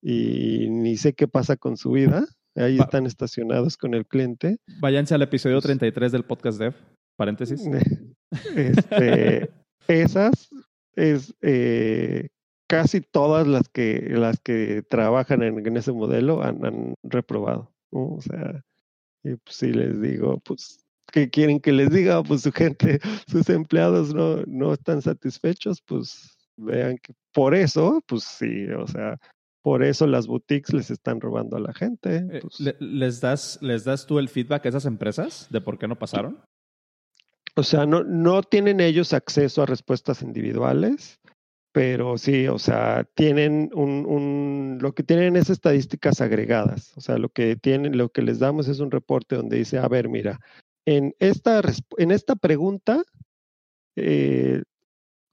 y 0.00 0.68
ni 0.70 0.96
sé 0.96 1.14
qué 1.14 1.26
pasa 1.26 1.56
con 1.56 1.76
su 1.76 1.92
vida, 1.92 2.26
ahí 2.54 2.76
Va. 2.76 2.84
están 2.84 3.06
estacionados 3.06 3.76
con 3.76 3.94
el 3.94 4.06
cliente. 4.06 4.58
Váyanse 4.80 5.14
al 5.14 5.22
episodio 5.22 5.60
33 5.60 6.12
del 6.12 6.24
podcast 6.24 6.58
Dev, 6.58 6.74
paréntesis. 7.16 7.62
Este, 8.56 9.50
esas 9.88 10.48
es 10.94 11.34
eh, 11.42 12.28
casi 12.68 13.00
todas 13.00 13.46
las 13.46 13.68
que 13.68 14.00
las 14.10 14.40
que 14.40 14.82
trabajan 14.88 15.42
en, 15.42 15.66
en 15.66 15.76
ese 15.76 15.92
modelo 15.92 16.42
han, 16.42 16.64
han 16.64 16.94
reprobado. 17.02 17.72
¿no? 17.90 18.14
O 18.14 18.20
sea, 18.20 18.62
y 19.24 19.36
pues 19.36 19.56
si 19.56 19.72
les 19.72 20.00
digo, 20.00 20.40
pues, 20.40 20.84
¿qué 21.12 21.30
quieren 21.30 21.60
que 21.60 21.72
les 21.72 21.90
diga? 21.90 22.22
Pues 22.22 22.42
su 22.42 22.52
gente, 22.52 23.00
sus 23.28 23.48
empleados 23.50 24.14
no, 24.14 24.42
no 24.46 24.72
están 24.72 25.02
satisfechos, 25.02 25.80
pues 25.82 26.36
vean 26.56 26.98
que 26.98 27.14
por 27.32 27.54
eso, 27.54 28.02
pues 28.06 28.24
sí, 28.24 28.68
o 28.68 28.86
sea, 28.86 29.18
por 29.62 29.84
eso 29.84 30.06
las 30.06 30.26
boutiques 30.26 30.72
les 30.74 30.90
están 30.90 31.20
robando 31.20 31.56
a 31.56 31.60
la 31.60 31.72
gente. 31.72 32.26
Eh, 32.30 32.40
pues. 32.42 32.60
¿Les, 32.80 33.20
das, 33.20 33.58
¿Les 33.62 33.84
das 33.84 34.06
tú 34.06 34.18
el 34.18 34.28
feedback 34.28 34.66
a 34.66 34.70
esas 34.70 34.86
empresas 34.86 35.46
de 35.50 35.60
por 35.60 35.78
qué 35.78 35.86
no 35.86 35.98
pasaron? 35.98 36.40
O 37.54 37.62
sea, 37.62 37.86
no, 37.86 38.02
no 38.02 38.42
tienen 38.42 38.80
ellos 38.80 39.12
acceso 39.12 39.62
a 39.62 39.66
respuestas 39.66 40.22
individuales, 40.22 41.20
pero 41.72 42.18
sí, 42.18 42.48
o 42.48 42.58
sea, 42.58 43.04
tienen 43.14 43.70
un, 43.74 44.06
un, 44.06 44.78
lo 44.80 44.94
que 44.94 45.02
tienen 45.02 45.36
es 45.36 45.50
estadísticas 45.50 46.20
agregadas. 46.20 46.96
O 46.96 47.00
sea, 47.00 47.18
lo 47.18 47.28
que 47.30 47.56
tienen, 47.56 47.96
lo 47.96 48.10
que 48.10 48.22
les 48.22 48.38
damos 48.38 48.68
es 48.68 48.80
un 48.80 48.90
reporte 48.90 49.36
donde 49.36 49.58
dice, 49.58 49.78
a 49.78 49.88
ver, 49.88 50.08
mira, 50.08 50.38
en 50.86 51.14
esta, 51.18 51.62
en 51.98 52.10
esta 52.10 52.36
pregunta 52.36 53.02
eh, 53.96 54.62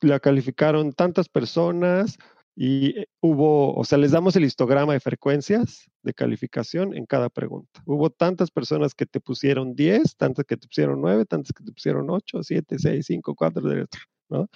la 0.02 0.20
calificaron 0.20 0.94
tantas 0.94 1.30
personas, 1.30 2.18
y 2.62 3.06
hubo, 3.22 3.74
o 3.74 3.86
sea, 3.86 3.98
les 3.98 4.12
damos 4.12 4.36
el 4.36 4.44
histograma 4.44 4.92
de 4.92 5.00
frecuencias 5.00 5.90
de 6.04 6.14
calificación 6.14 6.94
en 6.94 7.06
cada 7.06 7.30
pregunta. 7.30 7.82
Hubo 7.86 8.10
tantas 8.10 8.52
personas 8.52 8.94
que 8.94 9.06
te 9.06 9.22
pusieron 9.22 9.76
10, 9.76 10.18
tantas 10.18 10.44
que 10.44 10.58
te 10.58 10.68
pusieron 10.68 11.00
9, 11.00 11.24
tantas 11.24 11.54
que 11.54 11.64
te 11.64 11.72
pusieron 11.72 12.10
8, 12.10 12.44
7, 12.44 12.76
6, 12.78 13.06
5, 13.06 13.34
4, 13.34 13.62
¿no? 14.28 14.50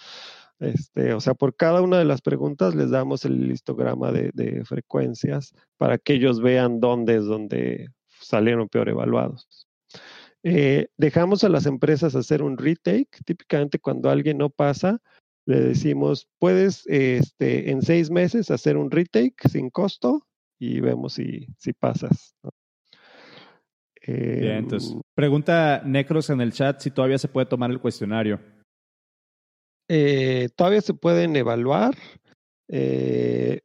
Este, 0.60 1.14
o 1.14 1.22
sea, 1.22 1.34
por 1.34 1.56
cada 1.56 1.82
una 1.82 1.98
de 1.98 2.04
las 2.04 2.22
preguntas 2.22 2.76
les 2.76 2.90
damos 2.90 3.24
el 3.24 3.50
histograma 3.50 4.12
de, 4.12 4.32
de 4.34 4.66
frecuencias 4.66 5.54
para 5.78 5.98
que 5.98 6.16
ellos 6.16 6.42
vean 6.42 6.82
dónde 6.82 7.16
es 7.16 7.24
donde 7.24 7.88
salieron 8.20 8.68
peor 8.68 8.90
evaluados. 8.90 9.70
Eh, 10.44 10.88
dejamos 10.98 11.46
a 11.46 11.50
las 11.50 11.66
empresas 11.66 12.16
hacer 12.16 12.44
un 12.44 12.58
retake. 12.58 13.24
Típicamente 13.26 13.80
cuando 13.80 14.10
alguien 14.10 14.40
no 14.40 14.50
pasa, 14.50 15.00
le 15.45 15.60
decimos, 15.60 16.30
puedes 16.40 16.86
este, 16.88 17.72
en 17.72 17.82
seis 17.82 18.10
meses 18.10 18.52
hacer 18.52 18.78
un 18.78 18.91
retake 18.91 19.36
sin 19.49 19.70
costo 19.70 20.28
y 20.60 20.80
vemos 20.80 21.14
si, 21.14 21.48
si 21.57 21.74
pasas. 21.74 22.36
¿no? 22.44 22.52
Eh, 24.06 24.40
Bien, 24.41 24.56
entonces, 24.57 24.95
pregunta 25.15 25.82
Necros 25.86 26.30
en 26.30 26.41
el 26.41 26.52
chat 26.52 26.80
si 26.82 26.91
todavía 26.91 27.18
se 27.18 27.28
puede 27.28 27.45
tomar 27.45 27.72
el 27.72 27.80
cuestionario. 27.80 28.40
Eh, 29.88 30.49
todavía 30.56 30.82
se 30.82 30.94
pueden 30.94 31.36
evaluar. 31.36 31.95
Eh, 32.68 33.61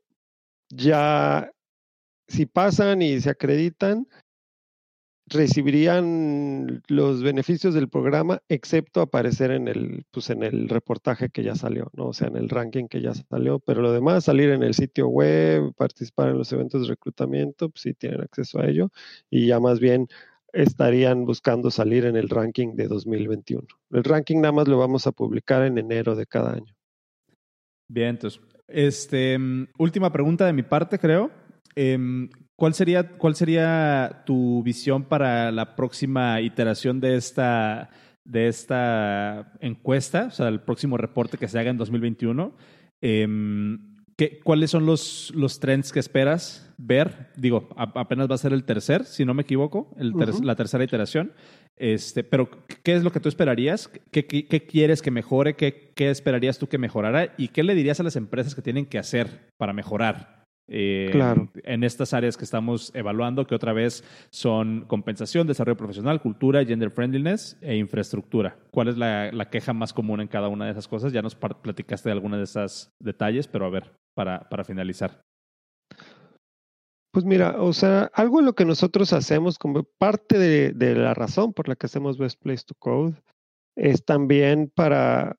ya 0.71 1.51
si 2.29 2.47
pasan 2.47 3.03
y 3.03 3.21
se 3.21 3.31
acreditan, 3.31 4.07
recibirían 5.29 6.83
los 6.89 7.23
beneficios 7.23 7.75
del 7.75 7.89
programa, 7.89 8.43
excepto 8.49 9.01
aparecer 9.01 9.51
en 9.51 9.69
el, 9.69 10.05
pues 10.11 10.31
en 10.31 10.43
el 10.43 10.69
reportaje 10.69 11.31
que 11.31 11.43
ya 11.43 11.55
salió, 11.55 11.91
¿no? 11.95 12.07
O 12.09 12.13
sea, 12.13 12.29
en 12.29 12.37
el 12.37 12.49
ranking 12.49 12.87
que 12.89 13.01
ya 13.01 13.13
salió, 13.15 13.59
pero 13.59 13.83
lo 13.83 13.93
demás, 13.93 14.25
salir 14.25 14.51
en 14.51 14.63
el 14.63 14.75
sitio 14.75 15.09
web, 15.09 15.75
participar 15.77 16.29
en 16.29 16.39
los 16.39 16.53
eventos 16.53 16.83
de 16.83 16.89
reclutamiento, 16.89 17.71
pues 17.71 17.83
sí 17.83 17.95
tienen 17.95 18.21
acceso 18.21 18.61
a 18.61 18.67
ello, 18.67 18.91
y 19.31 19.47
ya 19.47 19.61
más 19.61 19.81
bien 19.81 20.09
estarían 20.53 21.25
buscando 21.25 21.71
salir 21.71 22.05
en 22.05 22.17
el 22.17 22.29
ranking 22.29 22.75
de 22.75 22.89
2021. 22.89 23.67
El 23.91 24.05
ranking 24.05 24.37
nada 24.37 24.53
más 24.53 24.69
lo 24.69 24.79
vamos 24.79 25.07
a 25.07 25.13
publicar 25.13 25.63
en 25.63 25.79
enero 25.79 26.17
de 26.17 26.27
cada 26.27 26.55
año. 26.55 26.75
Bien, 27.89 28.11
entonces, 28.11 28.41
este, 28.67 29.39
mm, 29.39 29.69
última 29.79 30.13
pregunta 30.13 30.47
de 30.47 30.53
mi 30.53 30.63
parte, 30.63 30.99
creo. 30.99 31.31
Em, 31.75 32.29
¿cuál, 32.59 32.75
sería, 32.75 33.09
¿Cuál 33.09 33.37
sería 33.37 34.25
tu 34.27 34.65
visión 34.65 35.05
para 35.05 35.53
la 35.53 35.77
próxima 35.77 36.41
iteración 36.41 36.99
de 37.01 37.15
esta, 37.15 37.89
de 38.25 38.49
esta 38.49 39.53
encuesta, 39.61 40.27
o 40.27 40.31
sea, 40.33 40.49
el 40.49 40.61
próximo 40.61 40.97
reporte 40.97 41.39
que 41.39 41.47
se 41.47 41.57
haga 41.61 41.71
en 41.71 41.79
2021? 41.79 42.53
Em, 43.01 43.97
¿qué, 44.17 44.41
¿Cuáles 44.43 44.73
son 44.73 44.87
los, 44.87 45.33
los 45.37 45.61
trends 45.61 45.93
que 45.93 46.01
esperas 46.01 46.75
ver? 46.79 47.29
Digo, 47.37 47.69
apenas 47.77 48.29
va 48.29 48.35
a 48.35 48.39
ser 48.39 48.53
el 48.53 48.65
tercer, 48.65 49.05
si 49.05 49.25
no 49.25 49.35
me 49.35 49.43
equivoco, 49.43 49.95
el 49.97 50.13
la 50.43 50.57
tercera 50.57 50.83
iteración. 50.83 51.33
Este, 51.77 52.25
pero, 52.25 52.51
¿qué 52.83 52.97
es 52.97 53.05
lo 53.05 53.13
que 53.13 53.21
tú 53.21 53.29
esperarías? 53.29 53.89
¿Qué, 54.11 54.27
qué, 54.27 54.67
quieres 54.67 55.01
que 55.01 55.13
mejore? 55.13 55.55
¿Qué, 55.55 55.93
¿Qué 55.95 56.11
esperarías 56.11 56.59
tú 56.59 56.67
que 56.67 56.77
mejorara? 56.77 57.35
¿Y 57.39 57.49
qué 57.49 57.63
le 57.63 57.77
dirías 57.77 58.01
a 58.01 58.03
las 58.03 58.17
empresas 58.17 58.57
que 58.57 58.63
tienen 58.63 58.87
que 58.87 58.99
hacer 58.99 59.53
para 59.59 59.73
mejorar? 59.73 60.38
Eh, 60.71 61.09
claro. 61.13 61.49
en 61.65 61.83
estas 61.83 62.13
áreas 62.13 62.37
que 62.37 62.45
estamos 62.45 62.91
evaluando, 62.95 63.47
que 63.47 63.55
otra 63.55 63.73
vez 63.73 64.05
son 64.31 64.85
compensación, 64.87 65.47
desarrollo 65.47 65.79
profesional, 65.79 66.21
cultura, 66.21 66.65
gender 66.65 66.91
friendliness 66.91 67.57
e 67.63 67.77
infraestructura. 67.77 68.59
¿Cuál 68.71 68.89
es 68.89 68.99
la, 68.99 69.49
queja 69.51 69.73
más 69.73 69.95
común 69.95 70.21
en 70.21 70.29
cada 70.29 70.49
una 70.49 70.67
de 70.67 70.73
esas 70.73 70.87
cosas? 70.87 71.13
Ya 71.13 71.23
nos 71.23 71.35
platicaste 71.35 72.11
de 72.11 72.13
algunos 72.13 72.39
de 72.39 72.45
esos 72.45 72.91
detalles, 73.01 73.49
pero 73.49 73.65
a 73.65 73.71
ver, 73.71 73.93
para, 74.15 74.47
para 74.49 74.63
finalizar. 74.63 75.23
Pues 77.13 77.25
mira, 77.25 77.63
o 77.63 77.73
sea, 77.73 78.11
algo 78.13 78.39
de 78.39 78.45
lo 78.45 78.53
que 78.53 78.67
nosotros 78.67 79.15
hacemos 79.15 79.59
como 79.59 79.85
parte 79.99 80.39
de, 80.39 80.73
de 80.73 80.95
la 80.95 81.15
razón 81.15 81.55
por 81.55 81.67
la 81.67 81.77
que 81.77 81.87
hacemos 81.87 82.19
Best 82.19 82.41
Place 82.43 82.65
to 82.67 82.75
Code 82.79 83.15
es 83.75 84.05
también 84.05 84.71
para, 84.75 85.39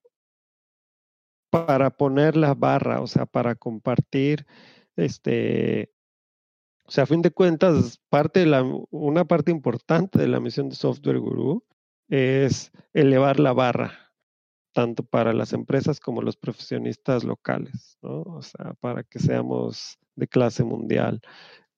para 1.51 1.91
poner 1.91 2.35
la 2.35 2.53
barra, 2.55 3.01
o 3.01 3.07
sea, 3.07 3.25
para 3.25 3.55
compartir 3.55 4.45
este, 4.99 5.91
o 6.85 6.91
sea, 6.91 7.03
a 7.03 7.07
fin 7.07 7.21
de 7.21 7.31
cuentas, 7.31 7.99
parte 8.09 8.41
de 8.41 8.45
la, 8.47 8.63
una 8.89 9.25
parte 9.25 9.51
importante 9.51 10.19
de 10.19 10.27
la 10.27 10.39
misión 10.39 10.69
de 10.69 10.75
Software 10.75 11.19
Guru 11.19 11.63
es 12.07 12.71
elevar 12.93 13.39
la 13.39 13.53
barra, 13.53 14.11
tanto 14.73 15.03
para 15.03 15.33
las 15.33 15.53
empresas 15.53 15.99
como 15.99 16.21
los 16.21 16.35
profesionistas 16.35 17.23
locales, 17.23 17.97
¿no? 18.01 18.23
O 18.23 18.41
sea, 18.41 18.73
para 18.79 19.03
que 19.03 19.19
seamos 19.19 19.99
de 20.15 20.27
clase 20.27 20.63
mundial. 20.63 21.21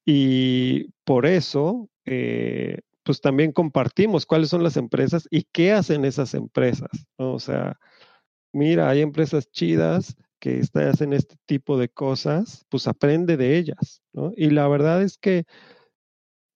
Y 0.05 0.91
por 1.03 1.25
eso, 1.25 1.89
eh, 2.05 2.79
pues 3.03 3.21
también 3.21 3.51
compartimos 3.51 4.25
cuáles 4.25 4.49
son 4.49 4.63
las 4.63 4.77
empresas 4.77 5.27
y 5.29 5.43
qué 5.51 5.73
hacen 5.73 6.05
esas 6.05 6.33
empresas. 6.33 6.89
O 7.17 7.39
sea, 7.39 7.77
mira, 8.53 8.89
hay 8.89 9.01
empresas 9.01 9.49
chidas 9.51 10.15
que 10.41 10.61
hacen 10.73 11.13
este 11.13 11.35
tipo 11.45 11.77
de 11.77 11.87
cosas, 11.87 12.65
pues 12.69 12.87
aprende 12.87 13.37
de 13.37 13.57
ellas, 13.57 14.01
¿no? 14.11 14.33
Y 14.35 14.49
la 14.49 14.67
verdad 14.67 15.03
es 15.03 15.17
que 15.17 15.45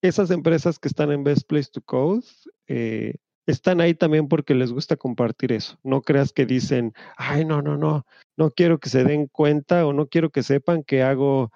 esas 0.01 0.31
empresas 0.31 0.79
que 0.79 0.87
están 0.87 1.11
en 1.11 1.23
Best 1.23 1.47
Place 1.47 1.69
to 1.71 1.81
Code 1.81 2.25
eh, 2.67 3.13
están 3.45 3.81
ahí 3.81 3.93
también 3.93 4.27
porque 4.27 4.55
les 4.55 4.71
gusta 4.71 4.97
compartir 4.97 5.51
eso. 5.51 5.77
No 5.83 6.01
creas 6.01 6.33
que 6.33 6.47
dicen, 6.47 6.93
ay, 7.15 7.45
no, 7.45 7.61
no, 7.61 7.77
no, 7.77 8.07
no 8.35 8.51
quiero 8.51 8.79
que 8.79 8.89
se 8.89 9.03
den 9.03 9.27
cuenta 9.27 9.85
o 9.85 9.93
no 9.93 10.07
quiero 10.07 10.31
que 10.31 10.41
sepan 10.41 10.83
que 10.83 11.03
hago 11.03 11.51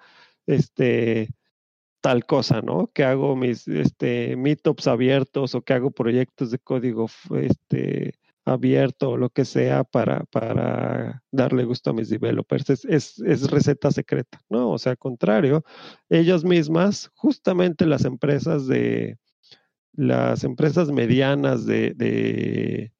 este 0.46 1.28
tal 2.00 2.24
cosa, 2.24 2.62
¿no? 2.62 2.90
Que 2.94 3.04
hago 3.04 3.36
mis 3.36 3.66
este, 3.68 4.36
meetups 4.36 4.86
abiertos 4.86 5.54
o 5.54 5.62
que 5.62 5.74
hago 5.74 5.90
proyectos 5.90 6.50
de 6.50 6.58
código 6.58 7.10
este, 7.36 8.14
abierto 8.52 9.10
o 9.10 9.16
lo 9.16 9.30
que 9.30 9.44
sea 9.44 9.84
para, 9.84 10.24
para 10.24 11.22
darle 11.30 11.64
gusto 11.64 11.90
a 11.90 11.92
mis 11.92 12.08
developers. 12.08 12.70
Es, 12.70 13.18
es, 13.18 13.50
receta 13.50 13.90
secreta, 13.90 14.40
¿no? 14.48 14.70
O 14.70 14.78
sea, 14.78 14.92
al 14.92 14.98
contrario, 14.98 15.64
ellas 16.08 16.44
mismas, 16.44 17.10
justamente 17.14 17.86
las 17.86 18.04
empresas 18.04 18.66
de, 18.66 19.18
las 19.92 20.44
empresas 20.44 20.90
medianas 20.90 21.66
de, 21.66 22.92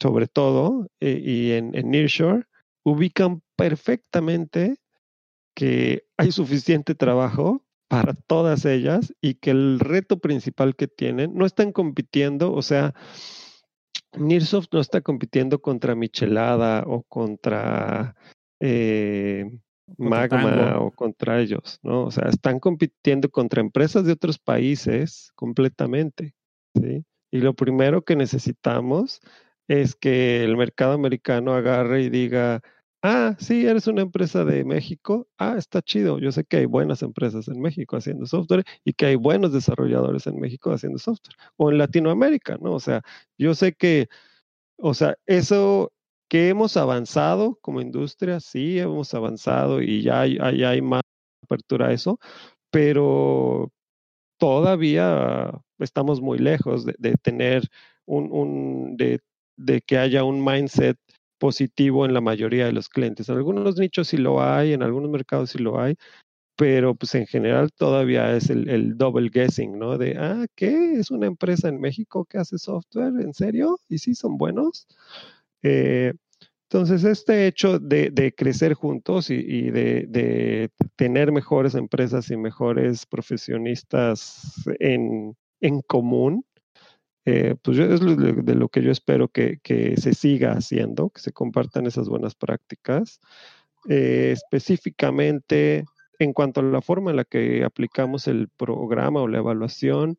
sobre 0.00 0.26
todo, 0.26 0.88
eh, 1.00 1.20
y 1.22 1.52
en, 1.52 1.74
en 1.74 1.90
Nearshore, 1.90 2.44
ubican 2.82 3.42
perfectamente 3.56 4.76
que 5.54 6.04
hay 6.16 6.32
suficiente 6.32 6.94
trabajo 6.94 7.64
para 7.88 8.14
todas 8.14 8.64
ellas 8.66 9.12
y 9.20 9.34
que 9.34 9.50
el 9.50 9.80
reto 9.80 10.20
principal 10.20 10.76
que 10.76 10.86
tienen 10.86 11.34
no 11.34 11.44
están 11.44 11.72
compitiendo, 11.72 12.52
o 12.52 12.62
sea, 12.62 12.94
Nearsoft 14.16 14.68
no 14.72 14.80
está 14.80 15.00
compitiendo 15.00 15.60
contra 15.60 15.94
Michelada 15.94 16.84
o 16.86 17.02
contra 17.02 18.14
eh, 18.60 19.50
Magma 19.98 20.78
o 20.80 20.90
contra 20.90 21.40
ellos, 21.40 21.78
¿no? 21.82 22.04
O 22.04 22.10
sea, 22.10 22.28
están 22.28 22.60
compitiendo 22.60 23.28
contra 23.30 23.60
empresas 23.60 24.04
de 24.04 24.12
otros 24.12 24.38
países 24.38 25.32
completamente, 25.34 26.34
¿sí? 26.74 27.04
Y 27.30 27.38
lo 27.40 27.54
primero 27.54 28.02
que 28.02 28.16
necesitamos 28.16 29.20
es 29.68 29.94
que 29.94 30.44
el 30.44 30.56
mercado 30.56 30.92
americano 30.92 31.54
agarre 31.54 32.02
y 32.02 32.10
diga, 32.10 32.60
Ah, 33.02 33.34
sí, 33.38 33.66
eres 33.66 33.86
una 33.86 34.02
empresa 34.02 34.44
de 34.44 34.62
México. 34.62 35.26
Ah, 35.38 35.54
está 35.56 35.80
chido. 35.80 36.18
Yo 36.18 36.32
sé 36.32 36.44
que 36.44 36.58
hay 36.58 36.66
buenas 36.66 37.02
empresas 37.02 37.48
en 37.48 37.58
México 37.60 37.96
haciendo 37.96 38.26
software 38.26 38.64
y 38.84 38.92
que 38.92 39.06
hay 39.06 39.16
buenos 39.16 39.52
desarrolladores 39.54 40.26
en 40.26 40.38
México 40.38 40.70
haciendo 40.70 40.98
software. 40.98 41.34
O 41.56 41.70
en 41.70 41.78
Latinoamérica, 41.78 42.58
¿no? 42.60 42.72
O 42.72 42.80
sea, 42.80 43.02
yo 43.38 43.54
sé 43.54 43.72
que, 43.72 44.08
o 44.78 44.94
sea, 44.94 45.16
eso 45.26 45.92
que 46.28 46.48
hemos 46.50 46.76
avanzado 46.76 47.58
como 47.62 47.80
industria, 47.80 48.40
sí, 48.40 48.78
hemos 48.78 49.14
avanzado 49.14 49.82
y 49.82 50.02
ya 50.02 50.20
hay, 50.22 50.82
más 50.82 51.02
apertura 51.42 51.88
a 51.88 51.92
eso, 51.92 52.18
pero 52.70 53.72
todavía 54.38 55.52
estamos 55.78 56.20
muy 56.20 56.38
lejos 56.38 56.86
de, 56.86 57.14
tener 57.22 57.68
un, 58.06 58.30
un 58.32 58.96
de 58.96 59.82
que 59.82 59.98
haya 59.98 60.24
un 60.24 60.44
mindset 60.44 60.98
positivo 61.40 62.04
en 62.06 62.14
la 62.14 62.20
mayoría 62.20 62.66
de 62.66 62.72
los 62.72 62.88
clientes. 62.88 63.28
En 63.28 63.36
algunos 63.36 63.76
nichos 63.78 64.08
sí 64.08 64.18
lo 64.18 64.42
hay, 64.42 64.74
en 64.74 64.82
algunos 64.84 65.10
mercados 65.10 65.50
sí 65.50 65.58
lo 65.58 65.80
hay, 65.80 65.96
pero 66.54 66.94
pues 66.94 67.14
en 67.14 67.26
general 67.26 67.70
todavía 67.72 68.36
es 68.36 68.50
el, 68.50 68.96
double 68.96 69.30
guessing, 69.32 69.78
¿no? 69.78 69.98
De, 69.98 70.16
ah, 70.18 70.46
¿qué? 70.54 70.92
¿Es 70.92 71.10
una 71.10 71.26
empresa 71.26 71.68
en 71.68 71.80
México 71.80 72.26
que 72.26 72.38
hace 72.38 72.58
software? 72.58 73.14
¿En 73.20 73.32
serio? 73.32 73.80
¿Y 73.88 73.98
sí 73.98 74.14
son 74.14 74.36
buenos? 74.36 74.86
Eh, 75.62 76.12
entonces, 76.68 77.02
este 77.04 77.46
hecho 77.46 77.78
de, 77.80 78.34
crecer 78.36 78.74
juntos 78.74 79.30
y, 79.30 79.70
de, 79.70 80.70
tener 80.96 81.32
mejores 81.32 81.74
empresas 81.74 82.30
y 82.30 82.36
mejores 82.36 83.06
profesionistas 83.06 84.62
en 84.78 85.34
común, 85.86 86.44
eh, 87.30 87.54
pues 87.62 87.78
es 87.78 88.00
de, 88.00 88.54
lo 88.56 88.68
que 88.68 88.82
yo 88.82 88.90
espero 88.90 89.28
que, 89.28 89.60
se 89.96 90.14
siga 90.14 90.52
haciendo, 90.54 91.10
que 91.10 91.20
se 91.20 91.32
compartan 91.32 91.86
esas 91.86 92.08
buenas 92.08 92.34
prácticas. 92.34 93.20
Eh, 93.88 94.32
específicamente, 94.32 95.84
en 96.18 96.32
cuanto 96.32 96.58
a 96.60 96.64
la 96.64 96.82
forma 96.82 97.10
en 97.10 97.18
la 97.18 97.24
que 97.24 97.62
aplicamos 97.62 98.26
el 98.26 98.48
programa 98.48 99.22
o 99.22 99.28
la 99.28 99.38
evaluación, 99.38 100.18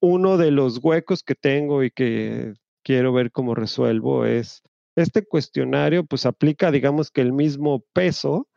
uno 0.00 0.36
de 0.36 0.52
los 0.52 0.78
huecos 0.82 1.24
que 1.24 1.34
tengo 1.34 1.82
y 1.82 1.90
que 1.90 2.54
quiero 2.84 3.12
ver 3.12 3.32
cómo 3.32 3.56
resuelvo 3.56 4.24
es 4.24 4.62
este 4.94 5.26
cuestionario, 5.26 6.04
pues 6.04 6.26
aplica, 6.26 6.70
digamos 6.70 7.10
que 7.10 7.22
el 7.22 7.32
mismo 7.32 7.84
peso 7.92 8.48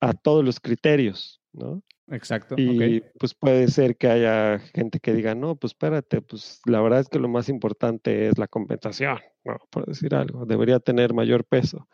a 0.00 0.12
todos 0.12 0.44
los 0.44 0.60
criterios, 0.60 1.40
¿no? 1.52 1.82
Exacto. 2.08 2.56
Y 2.58 3.00
pues 3.18 3.34
puede 3.34 3.68
ser 3.68 3.96
que 3.96 4.08
haya 4.08 4.58
gente 4.74 5.00
que 5.00 5.14
diga, 5.14 5.34
no, 5.34 5.56
pues 5.56 5.72
espérate, 5.72 6.20
pues 6.20 6.60
la 6.66 6.80
verdad 6.80 7.00
es 7.00 7.08
que 7.08 7.18
lo 7.18 7.28
más 7.28 7.48
importante 7.48 8.28
es 8.28 8.38
la 8.38 8.48
compensación, 8.48 9.18
¿no? 9.44 9.58
Por 9.70 9.86
decir 9.86 10.14
algo, 10.14 10.44
debería 10.44 10.80
tener 10.80 11.14
mayor 11.14 11.44
peso. 11.44 11.88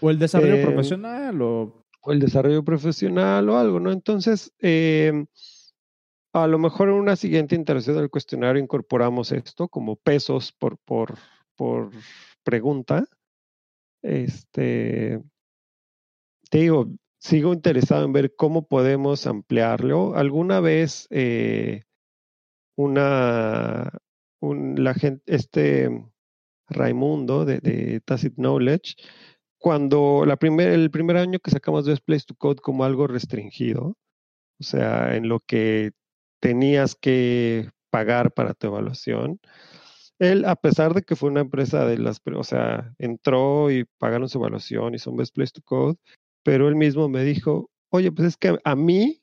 O 0.00 0.10
el 0.10 0.18
desarrollo 0.18 0.56
eh, 0.56 0.64
profesional 0.64 1.40
o... 1.42 1.84
o... 2.00 2.12
el 2.12 2.20
desarrollo 2.20 2.64
profesional 2.64 3.48
o 3.48 3.58
algo, 3.58 3.80
¿no? 3.80 3.92
Entonces, 3.92 4.52
em, 4.58 5.26
a 6.32 6.46
lo 6.46 6.58
mejor 6.58 6.88
en 6.88 6.94
una 6.94 7.16
siguiente 7.16 7.54
interacción 7.54 7.96
del 7.96 8.10
cuestionario 8.10 8.62
incorporamos 8.62 9.32
esto 9.32 9.68
como 9.68 9.96
pesos 9.96 10.52
por, 10.52 10.78
por, 10.78 11.14
por 11.56 11.90
pregunta. 12.42 13.06
Este, 14.02 15.22
te 16.50 16.58
digo, 16.58 16.88
sigo 17.22 17.52
interesado 17.52 18.04
en 18.04 18.12
ver 18.12 18.34
cómo 18.36 18.66
podemos 18.66 19.26
ampliarlo. 19.26 20.16
Alguna 20.16 20.60
vez 20.60 21.06
eh, 21.10 21.84
una, 22.76 23.90
la 24.40 24.94
gente, 24.94 25.22
este 25.26 25.88
Raimundo 26.68 27.44
de, 27.44 27.60
de, 27.60 28.00
Tacit 28.00 28.34
Knowledge, 28.34 28.96
cuando 29.58 30.24
la 30.26 30.36
primer, 30.36 30.70
el 30.70 30.90
primer 30.90 31.16
año 31.16 31.38
que 31.38 31.52
sacamos 31.52 31.86
Best 31.86 32.04
Place 32.04 32.24
to 32.26 32.34
Code 32.34 32.60
como 32.60 32.84
algo 32.84 33.06
restringido, 33.06 33.96
o 34.60 34.64
sea, 34.64 35.16
en 35.16 35.28
lo 35.28 35.38
que 35.40 35.92
tenías 36.40 36.96
que 36.96 37.70
pagar 37.90 38.32
para 38.32 38.54
tu 38.54 38.66
evaluación, 38.68 39.40
él, 40.18 40.44
a 40.44 40.56
pesar 40.56 40.94
de 40.94 41.02
que 41.02 41.16
fue 41.16 41.30
una 41.30 41.40
empresa 41.40 41.86
de 41.86 41.98
las, 41.98 42.20
o 42.24 42.44
sea, 42.44 42.94
entró 42.98 43.70
y 43.70 43.84
pagaron 43.98 44.28
su 44.28 44.38
evaluación 44.38 44.94
y 44.94 44.98
son 44.98 45.16
Best 45.16 45.34
Place 45.34 45.52
to 45.52 45.62
Code, 45.64 45.98
pero 46.42 46.68
él 46.68 46.76
mismo 46.76 47.08
me 47.08 47.24
dijo, 47.24 47.70
oye, 47.90 48.12
pues 48.12 48.28
es 48.28 48.36
que 48.36 48.58
a 48.64 48.76
mí 48.76 49.22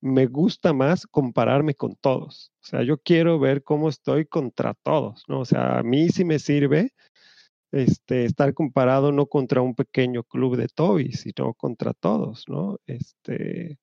me 0.00 0.26
gusta 0.26 0.72
más 0.72 1.06
compararme 1.06 1.74
con 1.74 1.94
todos. 1.96 2.52
O 2.62 2.66
sea, 2.66 2.82
yo 2.82 2.98
quiero 2.98 3.38
ver 3.38 3.62
cómo 3.62 3.88
estoy 3.88 4.26
contra 4.26 4.74
todos, 4.74 5.24
¿no? 5.28 5.40
O 5.40 5.44
sea, 5.44 5.78
a 5.78 5.82
mí 5.82 6.08
sí 6.08 6.24
me 6.24 6.38
sirve 6.38 6.92
este, 7.72 8.24
estar 8.26 8.52
comparado 8.54 9.12
no 9.12 9.26
contra 9.26 9.62
un 9.62 9.74
pequeño 9.74 10.24
club 10.24 10.56
de 10.56 10.68
Toby, 10.68 11.12
sino 11.12 11.54
contra 11.54 11.94
todos, 11.94 12.44
¿no? 12.48 12.78
Este, 12.86 13.78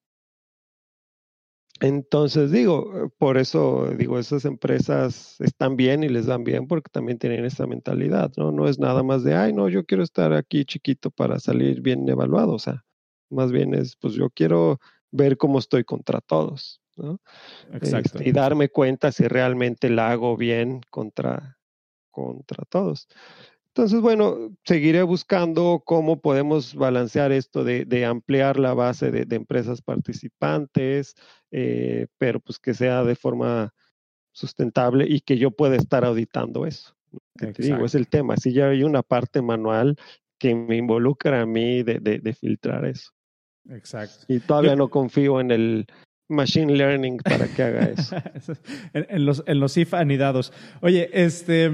entonces 1.81 2.51
digo, 2.51 3.11
por 3.17 3.37
eso 3.37 3.89
digo, 3.97 4.19
esas 4.19 4.45
empresas 4.45 5.39
están 5.39 5.75
bien 5.75 6.03
y 6.03 6.09
les 6.09 6.25
dan 6.25 6.43
bien 6.43 6.67
porque 6.67 6.89
también 6.91 7.17
tienen 7.17 7.45
esa 7.45 7.67
mentalidad, 7.67 8.31
¿no? 8.37 8.51
No 8.51 8.67
es 8.67 8.79
nada 8.79 9.03
más 9.03 9.23
de, 9.23 9.35
ay, 9.35 9.53
no, 9.53 9.69
yo 9.69 9.85
quiero 9.85 10.03
estar 10.03 10.33
aquí 10.33 10.65
chiquito 10.65 11.09
para 11.11 11.39
salir 11.39 11.81
bien 11.81 12.07
evaluado, 12.09 12.53
o 12.53 12.59
sea, 12.59 12.85
más 13.29 13.51
bien 13.51 13.73
es, 13.73 13.95
pues 13.95 14.13
yo 14.13 14.29
quiero 14.29 14.79
ver 15.11 15.37
cómo 15.37 15.59
estoy 15.59 15.83
contra 15.83 16.21
todos, 16.21 16.81
¿no? 16.97 17.21
Exacto. 17.71 18.19
Este, 18.19 18.29
y 18.29 18.31
darme 18.31 18.69
cuenta 18.69 19.11
si 19.11 19.27
realmente 19.27 19.89
la 19.89 20.11
hago 20.11 20.35
bien 20.37 20.81
contra, 20.89 21.59
contra 22.11 22.65
todos. 22.65 23.07
Entonces, 23.79 24.01
bueno, 24.01 24.53
seguiré 24.65 25.03
buscando 25.03 25.81
cómo 25.85 26.19
podemos 26.19 26.75
balancear 26.75 27.31
esto 27.31 27.63
de, 27.63 28.05
ampliar 28.05 28.59
la 28.59 28.73
base 28.73 29.09
de, 29.09 29.33
empresas 29.33 29.81
participantes, 29.81 31.15
eh, 31.49 32.07
pero 32.17 32.41
pues 32.41 32.59
que 32.59 32.73
sea 32.73 33.05
de 33.05 33.15
forma 33.15 33.73
sustentable 34.33 35.05
y 35.07 35.21
que 35.21 35.37
yo 35.37 35.51
pueda 35.51 35.77
estar 35.77 36.03
auditando 36.03 36.65
eso. 36.65 36.93
te 37.37 37.53
digo, 37.53 37.85
es 37.85 37.95
el 37.95 38.09
tema. 38.09 38.35
Si 38.35 38.51
ya 38.51 38.67
hay 38.67 38.83
una 38.83 39.01
parte 39.01 39.41
manual 39.41 39.95
que 40.37 40.53
me 40.53 40.75
involucra 40.75 41.39
a 41.39 41.45
mí 41.45 41.81
de, 41.81 42.35
filtrar 42.37 42.83
eso. 42.83 43.11
Exacto. 43.69 44.25
Y 44.27 44.41
todavía 44.41 44.75
no 44.75 44.89
confío 44.89 45.39
en 45.39 45.51
el 45.51 45.87
machine 46.27 46.75
learning 46.75 47.19
para 47.19 47.47
que 47.47 47.63
haga 47.63 47.85
eso. 47.85 48.17
en, 48.93 49.25
los, 49.25 49.41
en 49.47 49.61
los 49.61 49.77
IF 49.77 49.93
anidados. 49.93 50.51
Oye, 50.81 51.09
este 51.13 51.71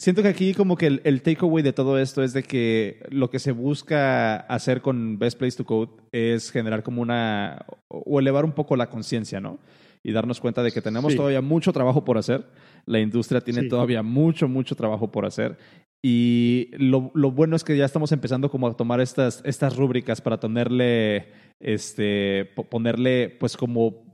siento 0.00 0.22
que 0.22 0.28
aquí 0.28 0.54
como 0.54 0.76
que 0.76 0.86
el, 1.04 1.22
takeaway 1.22 1.62
de 1.62 1.74
todo 1.74 1.98
esto 1.98 2.22
es 2.22 2.32
de 2.32 2.42
que 2.42 3.04
lo 3.10 3.28
que 3.28 3.38
se 3.38 3.52
busca 3.52 4.36
hacer 4.36 4.80
con 4.80 5.18
Best 5.18 5.38
Place 5.38 5.58
to 5.58 5.66
Code 5.66 5.92
es 6.10 6.50
generar 6.50 6.82
como 6.82 7.02
una, 7.02 7.66
o 7.88 8.18
elevar 8.18 8.46
un 8.46 8.52
poco 8.52 8.76
la 8.76 8.88
conciencia, 8.88 9.40
¿no? 9.40 9.58
Y 10.02 10.12
darnos 10.12 10.40
cuenta 10.40 10.62
de 10.62 10.72
que 10.72 10.80
tenemos 10.80 11.14
todavía 11.14 11.42
mucho 11.42 11.74
trabajo 11.74 12.02
por 12.02 12.16
hacer. 12.16 12.46
La 12.86 12.98
industria 12.98 13.42
tiene 13.42 13.64
todavía 13.64 14.02
mucho, 14.02 14.48
mucho 14.48 14.74
trabajo 14.74 15.12
por 15.12 15.26
hacer. 15.26 15.58
Y 16.02 16.70
lo, 16.78 17.10
lo, 17.12 17.30
bueno 17.30 17.54
es 17.54 17.62
que 17.62 17.76
ya 17.76 17.84
estamos 17.84 18.10
empezando 18.10 18.50
como 18.50 18.66
a 18.66 18.74
tomar 18.74 19.02
estas, 19.02 19.42
estas 19.44 19.76
rúbricas 19.76 20.22
para 20.22 20.40
tenerle, 20.40 21.28
este, 21.60 22.46
ponerle 22.70 23.28
pues 23.28 23.58
como 23.58 24.09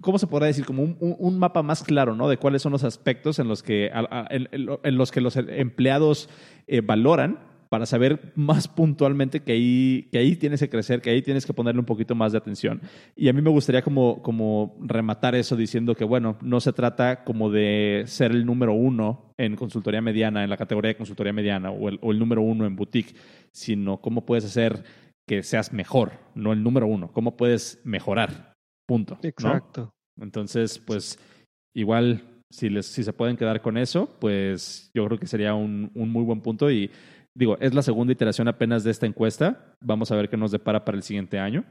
¿cómo 0.00 0.18
se 0.18 0.26
podrá 0.26 0.46
decir? 0.46 0.64
Como 0.64 0.82
un, 0.82 1.38
mapa 1.38 1.62
más 1.62 1.82
claro, 1.82 2.14
¿no? 2.14 2.28
De 2.28 2.36
cuáles 2.36 2.62
son 2.62 2.72
los 2.72 2.84
aspectos 2.84 3.38
en 3.38 3.48
los 3.48 3.62
que, 3.62 3.90
en, 4.30 4.96
los, 4.96 5.10
que 5.10 5.20
los 5.20 5.36
empleados 5.36 6.28
eh, 6.66 6.80
valoran 6.80 7.56
para 7.68 7.84
saber 7.84 8.32
más 8.36 8.68
puntualmente 8.68 9.40
que 9.40 9.52
ahí, 9.52 10.08
que 10.12 10.18
ahí 10.18 10.36
tienes 10.36 10.60
que 10.60 10.68
crecer, 10.68 11.00
que 11.00 11.10
ahí 11.10 11.20
tienes 11.22 11.44
que 11.46 11.52
ponerle 11.52 11.80
un 11.80 11.86
poquito 11.86 12.14
más 12.14 12.32
de 12.32 12.38
atención. 12.38 12.80
Y 13.16 13.28
a 13.28 13.32
mí 13.32 13.42
me 13.42 13.50
gustaría 13.50 13.82
como, 13.82 14.22
como 14.22 14.76
rematar 14.80 15.34
eso 15.34 15.56
diciendo 15.56 15.94
que, 15.94 16.04
bueno, 16.04 16.38
no 16.42 16.60
se 16.60 16.72
trata 16.72 17.24
como 17.24 17.50
de 17.50 18.04
ser 18.06 18.30
el 18.30 18.46
número 18.46 18.72
uno 18.72 19.34
en 19.36 19.56
consultoría 19.56 20.00
mediana, 20.00 20.44
en 20.44 20.50
la 20.50 20.56
categoría 20.56 20.90
de 20.90 20.96
consultoría 20.96 21.32
mediana, 21.32 21.70
o 21.70 21.88
el 21.88 22.18
número 22.18 22.42
uno 22.42 22.66
en 22.66 22.76
boutique, 22.76 23.16
sino 23.50 24.00
cómo 24.00 24.24
puedes 24.24 24.44
hacer 24.44 24.84
que 25.26 25.42
seas 25.42 25.72
mejor, 25.72 26.12
no 26.36 26.52
el 26.52 26.62
número 26.62 26.86
uno, 26.86 27.10
cómo 27.12 27.36
puedes 27.36 27.80
mejorar 27.84 28.55
Punto. 28.86 29.18
Exacto. 29.22 29.92
Entonces, 30.20 30.78
pues 30.78 31.18
igual, 31.74 32.22
si, 32.50 32.70
les, 32.70 32.86
si 32.86 33.02
se 33.02 33.12
pueden 33.12 33.36
quedar 33.36 33.60
con 33.60 33.76
eso, 33.76 34.08
pues 34.20 34.90
yo 34.94 35.04
creo 35.06 35.18
que 35.18 35.26
sería 35.26 35.54
un, 35.54 35.90
un 35.94 36.10
muy 36.10 36.24
buen 36.24 36.40
punto. 36.40 36.70
Y 36.70 36.90
digo, 37.36 37.58
es 37.60 37.74
la 37.74 37.82
segunda 37.82 38.12
iteración 38.12 38.48
apenas 38.48 38.84
de 38.84 38.90
esta 38.90 39.06
encuesta. 39.06 39.74
Vamos 39.80 40.10
a 40.10 40.16
ver 40.16 40.28
qué 40.28 40.36
nos 40.36 40.52
depara 40.52 40.84
para 40.84 40.96
el 40.96 41.02
siguiente 41.02 41.38
año. 41.38 41.64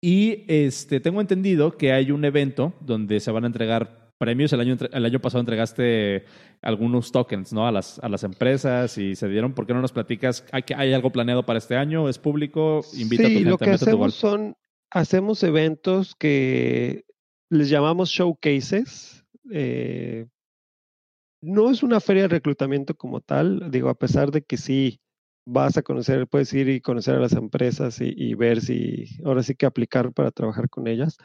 Y 0.00 0.44
este, 0.46 1.00
tengo 1.00 1.20
entendido 1.20 1.76
que 1.76 1.92
hay 1.92 2.12
un 2.12 2.24
evento 2.24 2.72
donde 2.80 3.18
se 3.20 3.32
van 3.32 3.44
a 3.44 3.48
entregar 3.48 4.12
premios. 4.18 4.52
El 4.52 4.60
año, 4.60 4.76
el 4.92 5.04
año 5.04 5.20
pasado 5.20 5.40
entregaste 5.40 6.24
algunos 6.62 7.10
tokens 7.10 7.52
¿no? 7.52 7.66
a, 7.66 7.72
las, 7.72 7.98
a 7.98 8.08
las 8.08 8.22
empresas 8.22 8.96
y 8.96 9.16
se 9.16 9.28
dieron. 9.28 9.54
¿Por 9.54 9.66
qué 9.66 9.74
no 9.74 9.80
nos 9.80 9.92
platicas? 9.92 10.46
¿Hay, 10.52 10.62
hay 10.76 10.92
algo 10.92 11.10
planeado 11.10 11.44
para 11.44 11.58
este 11.58 11.76
año? 11.76 12.08
¿Es 12.08 12.18
público? 12.18 12.82
Invita 12.96 13.26
sí, 13.26 13.36
a 13.36 13.42
tu 13.42 13.50
lo 13.50 13.58
que 13.58 13.70
hacemos 13.70 14.14
son 14.14 14.54
hacemos 14.90 15.42
eventos 15.42 16.14
que 16.14 17.04
les 17.50 17.68
llamamos 17.68 18.10
showcases. 18.10 19.24
Eh, 19.50 20.26
no 21.40 21.70
es 21.70 21.82
una 21.82 22.00
feria 22.00 22.22
de 22.22 22.28
reclutamiento 22.28 22.94
como 22.94 23.20
tal, 23.20 23.70
digo, 23.70 23.88
a 23.88 23.98
pesar 23.98 24.30
de 24.30 24.42
que 24.42 24.56
sí 24.56 25.00
vas 25.46 25.76
a 25.76 25.82
conocer, 25.82 26.26
puedes 26.26 26.52
ir 26.52 26.68
y 26.68 26.80
conocer 26.80 27.14
a 27.14 27.20
las 27.20 27.32
empresas 27.32 28.00
y, 28.00 28.34
ver 28.34 28.60
si 28.60 29.06
ahora 29.24 29.42
sí 29.42 29.54
que 29.54 29.64
aplicar 29.64 30.12
para 30.12 30.30
trabajar 30.30 30.68
con 30.68 30.86
ellas, 30.88 31.16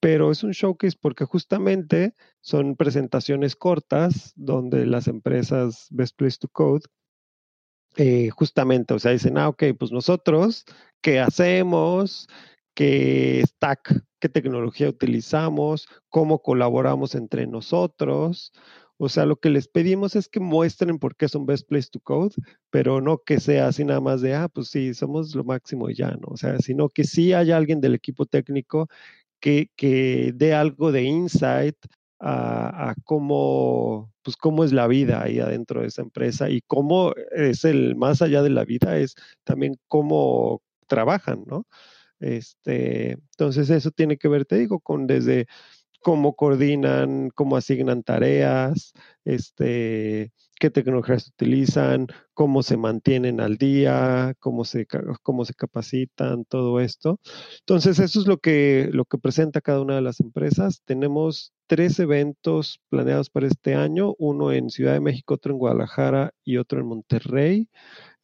pero 0.00 0.30
es 0.30 0.44
un 0.44 0.52
showcase 0.52 0.96
porque 1.00 1.24
justamente 1.24 2.14
son 2.40 2.76
presentaciones 2.76 3.56
cortas 3.56 4.32
donde 4.36 4.86
las 4.86 5.08
empresas 5.08 5.88
Best 5.90 6.16
Place 6.16 6.38
to 6.38 6.48
Code 6.48 6.82
eh, 7.96 8.30
justamente, 8.30 8.92
o 8.94 8.98
sea, 8.98 9.12
dicen, 9.12 9.38
ah, 9.38 9.48
ok, 9.48 9.64
pues 9.78 9.92
nosotros, 9.92 10.64
¿qué 11.00 11.20
hacemos? 11.20 12.28
Qué 12.74 13.42
stack, 13.46 14.04
qué 14.20 14.28
tecnología 14.28 14.88
utilizamos, 14.88 15.86
cómo 16.08 16.40
colaboramos 16.42 17.14
entre 17.14 17.46
nosotros. 17.46 18.52
O 18.96 19.08
sea, 19.08 19.26
lo 19.26 19.36
que 19.36 19.50
les 19.50 19.68
pedimos 19.68 20.14
es 20.16 20.28
que 20.28 20.40
muestren 20.40 20.98
por 20.98 21.16
qué 21.16 21.28
son 21.28 21.46
Best 21.46 21.68
Place 21.68 21.88
to 21.90 22.00
Code, 22.00 22.34
pero 22.70 23.00
no 23.00 23.18
que 23.18 23.40
sea 23.40 23.68
así 23.68 23.84
nada 23.84 24.00
más 24.00 24.20
de, 24.20 24.34
ah, 24.34 24.48
pues 24.48 24.68
sí, 24.68 24.94
somos 24.94 25.34
lo 25.34 25.44
máximo 25.44 25.90
y 25.90 25.94
ya, 25.94 26.12
¿no? 26.12 26.28
O 26.28 26.36
sea, 26.36 26.58
sino 26.58 26.88
que 26.88 27.04
sí 27.04 27.32
haya 27.32 27.56
alguien 27.56 27.80
del 27.80 27.94
equipo 27.94 28.26
técnico 28.26 28.88
que, 29.40 29.70
que 29.76 30.32
dé 30.34 30.54
algo 30.54 30.92
de 30.92 31.02
insight 31.02 31.76
a, 32.20 32.90
a, 32.90 32.94
cómo, 33.04 34.12
pues 34.22 34.36
cómo 34.36 34.64
es 34.64 34.72
la 34.72 34.86
vida 34.86 35.22
ahí 35.22 35.40
adentro 35.40 35.82
de 35.82 35.88
esa 35.88 36.02
empresa 36.02 36.48
y 36.48 36.62
cómo 36.62 37.12
es 37.32 37.64
el, 37.64 37.96
más 37.96 38.22
allá 38.22 38.42
de 38.42 38.50
la 38.50 38.64
vida, 38.64 38.96
es 38.98 39.14
también 39.44 39.76
cómo 39.88 40.62
trabajan, 40.86 41.44
¿no? 41.46 41.66
Este, 42.20 43.12
entonces 43.12 43.70
eso 43.70 43.90
tiene 43.90 44.16
que 44.16 44.28
ver, 44.28 44.44
te 44.44 44.56
digo, 44.56 44.80
con 44.80 45.06
desde 45.06 45.46
cómo 46.04 46.36
coordinan, 46.36 47.30
cómo 47.34 47.56
asignan 47.56 48.02
tareas, 48.02 48.92
este, 49.24 50.32
qué 50.60 50.70
tecnologías 50.70 51.28
utilizan, 51.28 52.08
cómo 52.34 52.62
se 52.62 52.76
mantienen 52.76 53.40
al 53.40 53.56
día, 53.56 54.34
cómo 54.38 54.66
se, 54.66 54.86
cómo 55.22 55.46
se 55.46 55.54
capacitan, 55.54 56.44
todo 56.44 56.80
esto. 56.80 57.20
Entonces, 57.60 57.98
eso 58.00 58.20
es 58.20 58.26
lo 58.26 58.36
que, 58.38 58.90
lo 58.92 59.06
que 59.06 59.16
presenta 59.16 59.62
cada 59.62 59.80
una 59.80 59.94
de 59.94 60.02
las 60.02 60.20
empresas. 60.20 60.82
Tenemos 60.84 61.54
tres 61.66 61.98
eventos 61.98 62.80
planeados 62.90 63.30
para 63.30 63.46
este 63.46 63.74
año, 63.74 64.14
uno 64.18 64.52
en 64.52 64.68
Ciudad 64.68 64.92
de 64.92 65.00
México, 65.00 65.34
otro 65.34 65.52
en 65.52 65.58
Guadalajara 65.58 66.34
y 66.44 66.58
otro 66.58 66.80
en 66.80 66.86
Monterrey. 66.86 67.70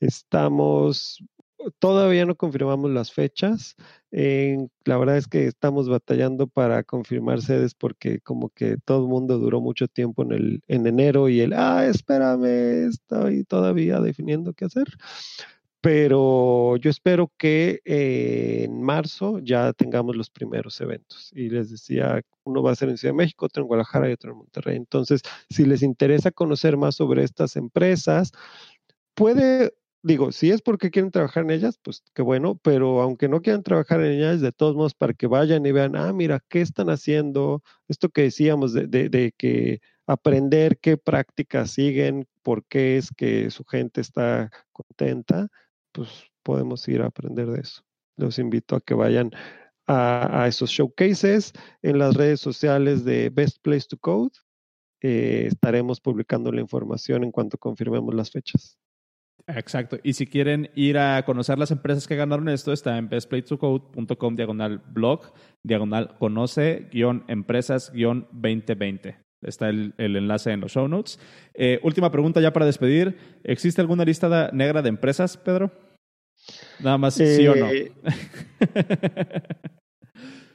Estamos 0.01 1.25
Todavía 1.79 2.25
no 2.27 2.35
confirmamos 2.37 2.91
las 2.91 3.13
fechas. 3.13 3.77
la 4.11 4.97
verdad 4.97 5.17
es 5.17 5.29
que 5.29 5.47
estamos 5.47 5.89
batallando 5.89 6.47
para 6.47 6.83
confirmar 6.85 7.43
sedes 7.43 7.75
porque 7.75 8.21
como 8.21 8.51
que 8.51 8.77
todo 8.85 9.03
el 9.05 9.09
mundo 9.09 9.39
duró 9.39 9.61
mucho 9.61 9.89
tiempo 9.89 10.23
en, 10.23 10.33
el, 10.33 10.63
en 10.69 10.87
enero 10.87 11.29
y 11.29 11.41
el, 11.41 11.53
ah, 11.53 11.87
espérame, 11.87 12.89
estoy 12.89 13.45
todavía 13.45 14.01
definiendo 14.01 14.55
qué 14.55 14.67
hacer. 14.67 14.89
Pero 15.83 16.77
yo 16.77 16.91
espero 16.91 17.33
que 17.39 17.81
en 17.87 18.83
marzo 18.83 19.39
ya 19.39 19.73
tengamos 19.73 20.15
los 20.15 20.29
primeros 20.29 20.79
eventos. 20.81 21.31
Y 21.35 21.49
les 21.49 21.71
decía, 21.71 22.21
uno 22.45 22.63
va 22.63 22.73
a 22.73 22.77
ser 22.77 22.91
en 22.91 22.99
Ciudad 22.99 23.15
de 23.15 23.19
México, 23.19 23.47
otro 23.47 23.63
en 23.63 23.69
Guadalajara 23.69 24.11
y 24.11 24.13
otro 24.13 24.33
en 24.33 24.39
Monterrey. 24.39 24.77
Entonces, 24.77 25.23
si 25.49 25.65
les 25.65 25.83
interesa 25.83 26.31
conocer 26.31 26.77
más 26.77 26.97
sobre 26.97 27.25
estas 27.25 27.57
empresas, 27.57 28.33
puede 29.15 29.73
digo, 30.03 30.33
si 30.33 30.51
es 30.51 30.63
porque 30.63 30.91
quieren 30.91 31.11
trabajar 31.11 31.45
en 31.45 31.51
ellas, 31.51 31.79
pues 31.83 32.03
qué 32.15 32.23
bueno, 32.23 32.57
pero 32.63 33.03
aunque 33.03 33.29
no 33.29 33.43
quieran 33.43 33.63
trabajar 33.63 34.01
en 34.01 34.13
ellas, 34.13 34.41
de 34.41 34.53
todos 34.53 34.77
modos, 34.77 34.95
para 34.95 35.15
que 35.15 35.27
vayan 35.27 35.65
y 35.67 35.73
vean, 35.73 35.97
ah, 35.97 36.13
mira, 36.13 36.43
¿qué 36.49 36.61
están 36.61 36.91
haciendo? 36.91 37.63
Esto 37.89 38.09
que 38.09 38.23
decíamos 38.23 38.73
de, 38.73 38.87
de 38.87 39.33
que 39.37 39.81
aprender 40.07 40.79
qué 40.79 40.97
prácticas 40.97 41.71
siguen, 41.73 42.27
por 42.43 42.65
qué 42.65 42.97
es 42.97 43.11
que 43.17 43.51
su 43.51 43.65
gente 43.65 44.01
está 44.01 44.51
contenta, 44.73 45.49
pues 45.93 46.09
podemos 46.43 46.87
ir 46.89 47.03
a 47.03 47.07
aprender 47.07 47.49
de 47.51 47.61
eso. 47.61 47.83
Los 48.17 48.39
invito 48.39 48.77
a 48.77 48.81
que 48.81 48.95
vayan 48.95 49.31
a, 49.87 50.47
esos 50.47 50.71
showcases 50.71 51.53
en 51.83 51.99
las 51.99 52.15
redes 52.15 52.41
sociales 52.41 53.05
de 53.05 53.31
Best 53.31 53.59
Place 53.63 53.87
to 53.89 53.99
Code. 53.99 54.33
Eh, 55.01 55.47
estaremos 55.49 56.01
publicando 56.01 56.53
la 56.53 56.61
información 56.61 57.25
en 57.25 57.33
cuanto 57.33 57.59
confirmemos 57.59 58.15
las 58.15 58.31
fechas. 58.31 58.79
Exacto. 59.57 59.99
Y 60.03 60.15
si 60.15 60.27
quieren 60.27 60.71
ir 60.75 60.99
a 60.99 61.25
conocer 61.25 61.59
las 61.59 61.71
empresas 61.71 62.07
que 62.07 62.17
ganaron 62.17 62.49
esto, 62.49 62.73
está 62.73 62.99
en 62.99 63.09
bestplaytocode.com 63.09 64.37
diagonal 64.37 64.79
blog, 64.79 65.33
diagonal 65.63 66.17
conoce, 66.19 66.89
guion 66.93 67.25
empresas, 67.29 67.93
guion 67.93 68.27
2020. 68.33 69.17
Está 69.43 69.71
el, 69.71 69.95
enlace 69.97 70.53
en 70.53 70.61
los 70.61 70.73
show 70.73 70.87
notes. 70.87 71.19
Eh, 71.55 71.81
última 71.83 72.11
pregunta 72.11 72.41
ya 72.41 72.53
para 72.53 72.67
despedir. 72.67 73.17
¿Existe 73.43 73.81
alguna 73.81 74.05
lista 74.05 74.51
negra 74.53 74.83
de 74.83 74.91
empresas, 74.91 75.37
Pedro? 75.37 75.73
Nada 76.81 76.99
más 76.99 77.15
sí 77.15 77.47
o 77.47 77.55
no. 77.57 77.71
Eh, 77.71 77.93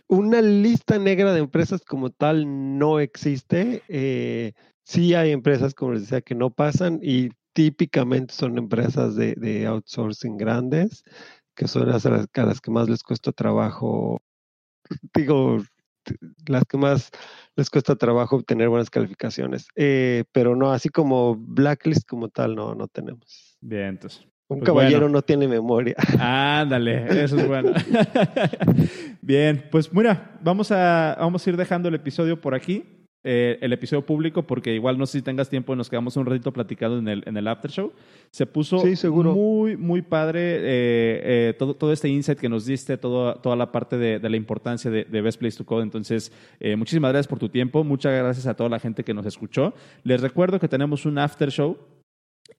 una 0.07 0.41
lista 0.41 0.99
negra 0.99 1.33
de 1.33 1.39
empresas 1.39 1.81
como 1.83 2.11
tal 2.11 2.77
no 2.77 2.99
existe. 2.99 3.81
Eh, 3.87 4.53
sí 4.83 5.15
hay 5.15 5.31
empresas, 5.31 5.73
como 5.73 5.93
les 5.93 6.03
decía, 6.03 6.21
que 6.21 6.35
no 6.35 6.51
pasan 6.51 6.99
y 7.01 7.29
típicamente 7.55 8.33
son 8.33 8.57
empresas 8.57 9.15
de, 9.15 9.65
outsourcing 9.65 10.37
grandes, 10.37 11.03
que 11.55 11.67
son 11.67 11.87
las, 11.87 12.05
a 12.05 12.27
las 12.45 12.61
que 12.61 12.69
más 12.69 12.89
les 12.89 13.01
cuesta 13.01 13.31
trabajo, 13.31 14.21
digo, 15.15 15.63
las 16.47 16.65
que 16.65 16.77
más 16.77 17.09
les 17.55 17.69
cuesta 17.69 17.95
trabajo 17.95 18.35
obtener 18.35 18.67
buenas 18.67 18.89
calificaciones. 18.89 19.69
Eh, 19.75 20.25
pero 20.33 20.55
no, 20.57 20.73
así 20.73 20.89
como 20.89 21.35
blacklist 21.35 22.05
como 22.07 22.27
tal, 22.27 22.55
no, 22.55 22.75
no 22.75 22.87
tenemos. 22.89 23.57
Bien, 23.61 23.85
entonces. 23.85 24.27
Un 24.47 24.59
pues 24.59 24.67
caballero 24.67 25.09
no 25.09 25.21
tiene 25.23 25.47
memoria. 25.47 25.95
Ándale, 26.19 27.23
eso 27.23 27.39
es 27.39 27.47
bueno. 27.47 27.71
Bien, 29.21 29.65
pues 29.71 29.91
mira, 29.91 30.37
vamos 30.43 30.71
a, 30.71 31.15
vamos 31.19 31.47
a 31.47 31.49
ir 31.49 31.57
dejando 31.57 31.87
el 31.87 31.95
episodio 31.95 32.39
por 32.39 32.53
aquí. 32.53 32.94
Eh, 33.27 33.57
el 33.61 33.73
episodio 33.73 34.05
público, 34.05 34.43
porque 34.43 34.75
igual 34.75 34.99
no 34.99 35.07
sé 35.07 35.17
si 35.17 35.23
tengas 35.23 35.49
tiempo 35.49 35.73
y 35.73 35.75
nos 35.75 35.89
quedamos 35.89 36.15
un 36.15 36.27
ratito 36.27 36.53
platicando 36.53 36.99
en 36.99 37.07
el, 37.07 37.23
en 37.25 37.35
el 37.35 37.47
after 37.47 37.71
show. 37.71 37.91
Se 38.29 38.45
puso 38.45 38.83
muy, 39.03 39.75
muy 39.75 40.03
padre 40.03 40.57
eh, 40.57 41.21
eh, 41.23 41.55
todo, 41.57 41.73
todo 41.75 41.91
este 41.91 42.07
insight 42.07 42.37
que 42.37 42.47
nos 42.47 42.67
diste, 42.67 42.99
todo, 42.99 43.33
toda 43.37 43.55
la 43.55 43.71
parte 43.71 43.97
de, 43.97 44.19
de 44.19 44.29
la 44.29 44.37
importancia 44.37 44.91
de, 44.91 45.05
de, 45.05 45.21
Best 45.21 45.39
Place 45.39 45.57
to 45.57 45.65
Code. 45.65 45.81
Entonces, 45.81 46.31
muchísimas 46.77 47.09
gracias 47.09 47.27
por 47.27 47.39
tu 47.39 47.49
tiempo. 47.49 47.83
Muchas 47.83 48.13
gracias 48.13 48.45
a 48.45 48.53
toda 48.53 48.69
la 48.69 48.79
gente 48.79 49.03
que 49.03 49.15
nos 49.15 49.25
escuchó. 49.25 49.73
Les 50.03 50.21
recuerdo 50.21 50.59
que 50.59 50.67
tenemos 50.67 51.07
un 51.07 51.17
after 51.17 51.49
show 51.49 51.79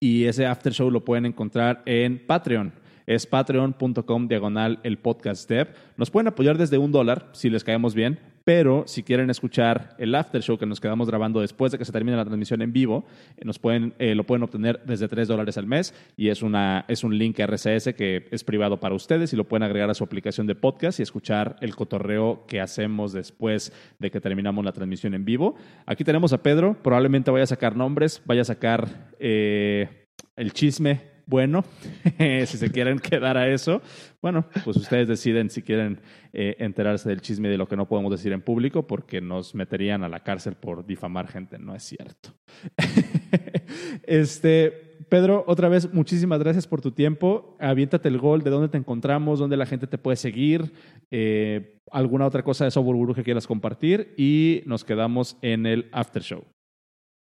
y 0.00 0.24
ese 0.24 0.46
after 0.46 0.72
show 0.72 0.90
lo 0.90 1.04
pueden 1.04 1.26
encontrar 1.26 1.84
en 1.86 2.26
Patreon. 2.26 2.72
Es 3.06 3.26
patreon.com 3.26 4.26
diagonal 4.26 4.80
el 4.82 4.98
podcast 4.98 5.48
dev. 5.48 5.68
Nos 5.96 6.10
pueden 6.10 6.26
apoyar 6.26 6.58
desde 6.58 6.78
un 6.78 6.90
dólar 6.90 7.28
si 7.32 7.50
les 7.50 7.62
caemos 7.62 7.94
bien, 7.94 8.18
pero 8.42 8.84
si 8.86 9.02
quieren 9.02 9.30
escuchar 9.30 9.94
el 9.98 10.14
after 10.14 10.40
show 10.42 10.58
que 10.58 10.66
nos 10.66 10.80
quedamos 10.80 11.08
grabando 11.08 11.40
después 11.40 11.72
de 11.72 11.78
que 11.78 11.84
se 11.84 11.92
termine 11.92 12.16
la 12.16 12.24
transmisión 12.24 12.62
en 12.62 12.72
vivo, 12.72 13.04
eh, 13.36 13.44
nos 13.44 13.58
pueden, 13.58 13.94
eh, 13.98 14.14
lo 14.14 14.24
pueden 14.24 14.42
obtener 14.42 14.82
desde 14.84 15.08
tres 15.08 15.28
dólares 15.28 15.56
al 15.56 15.66
mes 15.66 15.94
y 16.16 16.28
es, 16.28 16.42
una, 16.42 16.84
es 16.88 17.04
un 17.04 17.16
link 17.16 17.38
RCS 17.38 17.94
que 17.94 18.28
es 18.30 18.44
privado 18.44 18.78
para 18.78 18.94
ustedes 18.94 19.32
y 19.32 19.36
lo 19.36 19.44
pueden 19.44 19.64
agregar 19.64 19.90
a 19.90 19.94
su 19.94 20.04
aplicación 20.04 20.46
de 20.46 20.54
podcast 20.54 21.00
y 21.00 21.02
escuchar 21.02 21.56
el 21.60 21.74
cotorreo 21.74 22.44
que 22.46 22.60
hacemos 22.60 23.12
después 23.12 23.72
de 23.98 24.10
que 24.10 24.20
terminamos 24.20 24.64
la 24.64 24.72
transmisión 24.72 25.14
en 25.14 25.24
vivo. 25.24 25.54
Aquí 25.86 26.04
tenemos 26.04 26.32
a 26.32 26.42
Pedro, 26.42 26.76
probablemente 26.82 27.30
vaya 27.30 27.44
a 27.44 27.48
sacar 27.48 27.76
nombres, 27.76 28.22
vaya 28.26 28.42
a 28.42 28.44
sacar 28.44 29.10
eh, 29.18 30.08
el 30.36 30.52
chisme 30.52 31.15
bueno, 31.26 31.64
si 32.18 32.46
se 32.46 32.70
quieren 32.70 32.98
quedar 32.98 33.36
a 33.36 33.48
eso, 33.48 33.82
bueno, 34.22 34.46
pues 34.64 34.76
ustedes 34.76 35.08
deciden 35.08 35.50
si 35.50 35.62
quieren 35.62 36.00
eh, 36.32 36.56
enterarse 36.60 37.08
del 37.08 37.20
chisme 37.20 37.48
de 37.48 37.58
lo 37.58 37.66
que 37.66 37.76
no 37.76 37.88
podemos 37.88 38.12
decir 38.12 38.32
en 38.32 38.42
público 38.42 38.86
porque 38.86 39.20
nos 39.20 39.54
meterían 39.54 40.04
a 40.04 40.08
la 40.08 40.20
cárcel 40.20 40.54
por 40.54 40.86
difamar 40.86 41.28
gente, 41.28 41.58
no 41.58 41.74
es 41.74 41.82
cierto. 41.82 42.30
este, 44.04 44.86
Pedro, 45.08 45.44
otra 45.46 45.68
vez, 45.68 45.92
muchísimas 45.92 46.38
gracias 46.38 46.66
por 46.66 46.80
tu 46.80 46.92
tiempo. 46.92 47.56
Aviéntate 47.58 48.08
el 48.08 48.18
gol, 48.18 48.42
de 48.42 48.50
dónde 48.50 48.68
te 48.68 48.78
encontramos, 48.78 49.38
dónde 49.38 49.56
la 49.56 49.66
gente 49.66 49.86
te 49.86 49.98
puede 49.98 50.16
seguir, 50.16 50.72
eh, 51.10 51.80
alguna 51.90 52.26
otra 52.26 52.42
cosa 52.42 52.64
de 52.64 52.70
software 52.70 52.96
guru 52.96 53.14
que 53.14 53.24
quieras 53.24 53.46
compartir 53.46 54.14
y 54.16 54.62
nos 54.66 54.84
quedamos 54.84 55.36
en 55.42 55.66
el 55.66 55.88
after 55.92 56.22
show. 56.22 56.44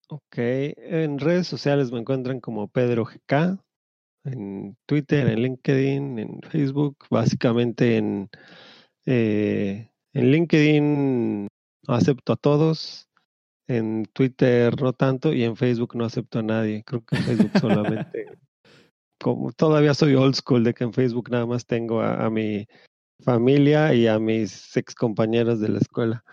Ok, 0.08 0.38
en 0.38 1.18
redes 1.18 1.48
sociales 1.48 1.92
me 1.92 2.00
encuentran 2.00 2.40
como 2.40 2.68
Pedro 2.68 3.06
GK, 3.06 3.58
en 4.26 4.78
Twitter, 4.86 5.28
en 5.28 5.42
LinkedIn, 5.42 6.20
en 6.20 6.42
Facebook, 6.50 6.98
básicamente 7.10 7.98
en, 7.98 8.30
eh, 9.06 9.90
en 10.14 10.32
LinkedIn 10.32 11.48
acepto 11.88 12.34
a 12.34 12.36
todos, 12.36 13.08
en 13.68 14.06
Twitter 14.14 14.80
no 14.82 14.94
tanto 14.94 15.34
y 15.34 15.44
en 15.44 15.56
Facebook 15.56 15.96
no 15.96 16.06
acepto 16.06 16.40
a 16.40 16.44
nadie. 16.44 16.84
Creo 16.84 17.04
que 17.06 17.18
en 17.18 17.24
Facebook 17.24 17.52
solamente, 17.60 18.26
como 19.22 19.52
todavía 19.52 19.94
soy 19.94 20.16
old 20.16 20.36
school 20.36 20.64
de 20.64 20.74
que 20.74 20.84
en 20.84 20.94
Facebook 20.94 21.30
nada 21.30 21.46
más 21.46 21.66
tengo 21.66 22.02
a, 22.02 22.30
mi 22.30 22.68
familia 23.24 23.94
y 23.94 24.08
a 24.08 24.20
mis 24.20 24.76
ex 24.76 24.96
compañeros 24.96 25.60
de 25.60 25.70
la 25.70 25.80
escuela. 25.80 26.24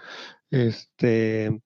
Este, 0.51 1.61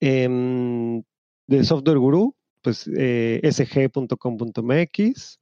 em, 0.00 1.02
de 1.48 1.64
Software 1.64 1.98
Guru, 1.98 2.34
pues 2.62 2.88
eh, 2.96 3.40
sg.com.mx. 3.44 5.38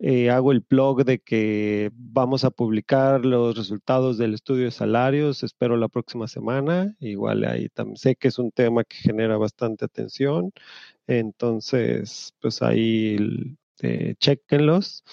Eh, 0.00 0.30
hago 0.30 0.52
el 0.52 0.60
blog 0.60 1.04
de 1.04 1.18
que 1.18 1.90
vamos 1.94 2.44
a 2.44 2.50
publicar 2.50 3.24
los 3.24 3.56
resultados 3.56 4.16
del 4.16 4.34
estudio 4.34 4.66
de 4.66 4.70
salarios, 4.70 5.42
espero 5.42 5.76
la 5.76 5.88
próxima 5.88 6.28
semana. 6.28 6.94
Igual 7.00 7.44
ahí 7.44 7.68
también 7.68 7.96
sé 7.96 8.14
que 8.16 8.28
es 8.28 8.38
un 8.38 8.52
tema 8.52 8.84
que 8.84 8.96
genera 8.98 9.36
bastante 9.38 9.84
atención, 9.84 10.52
entonces 11.08 12.34
pues 12.40 12.62
ahí 12.62 13.16
eh, 13.82 14.14
chequenlos. 14.20 15.04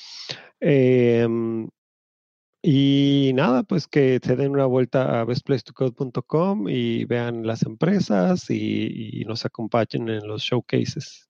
Em, 0.59 1.69
y 2.63 3.31
nada, 3.35 3.63
pues 3.63 3.87
que 3.87 4.19
se 4.23 4.35
den 4.35 4.51
una 4.51 4.65
vuelta 4.65 5.21
a 5.21 5.25
bestplacetocode.com 5.25 6.67
y 6.69 7.05
vean 7.05 7.45
las 7.47 7.63
empresas 7.63 8.49
y 8.49 9.23
nos 9.27 9.45
acompañen 9.45 10.09
en 10.09 10.27
los 10.27 10.43
showcases. 10.43 11.29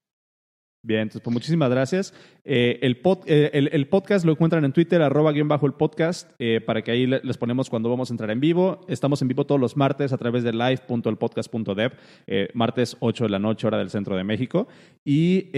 Bien, 0.86 1.02
entonces 1.02 1.22
pues 1.24 1.34
muchísimas 1.34 1.72
gracias. 1.72 2.14
Eh, 2.44 2.78
eh, 2.80 3.70
el, 3.72 3.88
podcast 3.88 4.24
lo 4.24 4.34
encuentran 4.34 4.64
en 4.66 4.72
Twitter, 4.72 5.02
arroba 5.02 5.32
guion 5.32 5.48
bajo 5.48 5.66
el 5.66 5.74
podcast, 5.74 6.30
eh, 6.38 6.62
para 6.64 6.84
que 6.84 6.92
ahí 6.92 7.08
les 7.08 7.38
ponemos 7.40 7.72
cuando 7.72 7.90
vamos 7.90 8.12
a 8.12 8.14
entrar 8.14 8.30
en 8.30 8.40
vivo. 8.40 8.82
Estamos 8.88 9.20
en 9.24 9.28
vivo 9.28 9.48
todos 9.48 9.60
los 9.60 9.76
martes 9.78 10.14
a 10.14 10.18
través 10.20 10.44
de 10.44 10.54
live.elpodcast.dev, 10.54 11.92
martes 12.54 12.98
8 13.00 13.24
de 13.24 13.30
la 13.32 13.40
noche, 13.40 13.66
hora 13.66 13.80
del 13.80 13.90
centro 13.90 14.16
de 14.16 14.24
México. 14.24 14.68
Y 15.04 15.50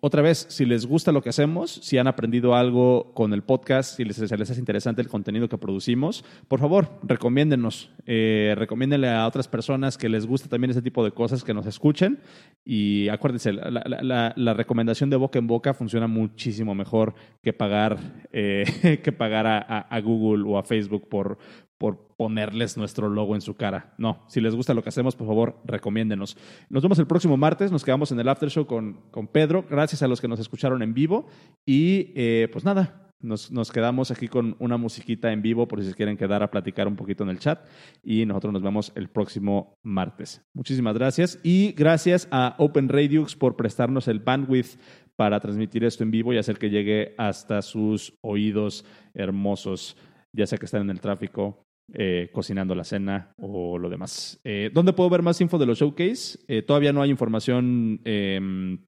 otra 0.00 0.20
vez, 0.20 0.46
si 0.50 0.66
les 0.66 0.84
gusta 0.84 1.10
lo 1.10 1.22
que 1.22 1.30
hacemos, 1.30 1.70
si 1.70 1.96
han 1.96 2.06
aprendido 2.06 2.54
algo 2.54 3.12
con 3.14 3.32
el 3.32 3.42
podcast, 3.42 3.96
si 3.96 4.04
les, 4.04 4.18
les 4.18 4.50
hace 4.50 4.60
interesante 4.60 5.00
el 5.00 5.08
contenido 5.08 5.48
que 5.48 5.56
producimos, 5.56 6.22
por 6.48 6.60
favor, 6.60 6.90
recomiéndenos, 7.02 7.90
eh, 8.04 8.54
recomiéndenle 8.58 9.08
a 9.08 9.26
otras 9.26 9.48
personas 9.48 9.96
que 9.96 10.10
les 10.10 10.26
guste 10.26 10.48
también 10.48 10.70
ese 10.70 10.82
tipo 10.82 11.02
de 11.02 11.12
cosas, 11.12 11.44
que 11.44 11.54
nos 11.54 11.66
escuchen. 11.66 12.18
Y 12.62 13.08
acuérdense, 13.08 13.52
la, 13.52 14.54
recomendación 14.54 15.08
de 15.08 15.16
boca 15.16 15.38
en 15.38 15.46
boca 15.46 15.72
funciona 15.72 16.06
muchísimo 16.06 16.74
mejor 16.74 17.14
que 17.42 17.54
pagar, 17.54 17.98
eh, 18.32 19.00
que 19.02 19.12
pagar 19.12 19.46
a, 19.46 20.00
Google 20.00 20.44
o 20.46 20.58
a 20.58 20.62
Facebook 20.62 21.08
por, 21.08 21.38
por 21.78 22.08
ponerles 22.16 22.76
nuestro 22.76 23.08
logo 23.08 23.34
en 23.34 23.40
su 23.40 23.54
cara. 23.54 23.94
No, 23.98 24.24
si 24.28 24.40
les 24.40 24.54
gusta 24.54 24.74
lo 24.74 24.82
que 24.82 24.88
hacemos, 24.88 25.14
por 25.14 25.26
favor, 25.26 25.60
recomiéndenos. 25.64 26.36
Nos 26.70 26.82
vemos 26.82 26.98
el 26.98 27.06
próximo 27.06 27.36
martes, 27.36 27.70
nos 27.70 27.84
quedamos 27.84 28.10
en 28.12 28.20
el 28.20 28.28
after 28.28 28.48
show 28.50 28.66
con, 28.66 29.00
con 29.10 29.26
Pedro. 29.26 29.64
Gracias 29.68 30.02
a 30.02 30.08
los 30.08 30.20
que 30.20 30.28
nos 30.28 30.40
escucharon 30.40 30.82
en 30.82 30.94
vivo. 30.94 31.26
Y 31.66 32.12
eh, 32.14 32.48
pues 32.50 32.64
nada, 32.64 33.12
nos, 33.20 33.50
nos, 33.50 33.70
quedamos 33.70 34.10
aquí 34.10 34.28
con 34.28 34.56
una 34.58 34.78
musiquita 34.78 35.32
en 35.32 35.42
vivo 35.42 35.68
por 35.68 35.82
si 35.82 35.88
se 35.88 35.94
quieren 35.94 36.16
quedar 36.16 36.42
a 36.42 36.50
platicar 36.50 36.88
un 36.88 36.96
poquito 36.96 37.24
en 37.24 37.30
el 37.30 37.38
chat. 37.38 37.66
Y 38.02 38.24
nosotros 38.24 38.54
nos 38.54 38.62
vemos 38.62 38.92
el 38.94 39.08
próximo 39.08 39.74
martes. 39.82 40.42
Muchísimas 40.54 40.94
gracias. 40.94 41.38
Y 41.42 41.72
gracias 41.72 42.28
a 42.30 42.54
Open 42.58 42.88
Radiux 42.88 43.36
por 43.36 43.56
prestarnos 43.56 44.08
el 44.08 44.20
bandwidth 44.20 44.78
para 45.16 45.40
transmitir 45.40 45.84
esto 45.84 46.04
en 46.04 46.10
vivo 46.10 46.32
y 46.32 46.38
hacer 46.38 46.58
que 46.58 46.70
llegue 46.70 47.14
hasta 47.18 47.62
sus 47.62 48.14
oídos 48.20 48.84
hermosos, 49.14 49.96
ya 50.32 50.46
sea 50.46 50.58
que 50.58 50.66
están 50.66 50.82
en 50.82 50.90
el 50.90 51.00
tráfico 51.00 51.65
eh, 51.92 52.30
cocinando 52.32 52.74
la 52.74 52.84
cena 52.84 53.32
o 53.38 53.78
lo 53.78 53.88
demás. 53.88 54.40
Eh, 54.44 54.70
¿Dónde 54.72 54.92
puedo 54.92 55.10
ver 55.10 55.22
más 55.22 55.40
info 55.40 55.58
de 55.58 55.66
los 55.66 55.78
showcase? 55.78 56.38
Eh, 56.48 56.62
todavía 56.62 56.92
no 56.92 57.02
hay 57.02 57.10
información 57.10 58.00
em, 58.04 58.78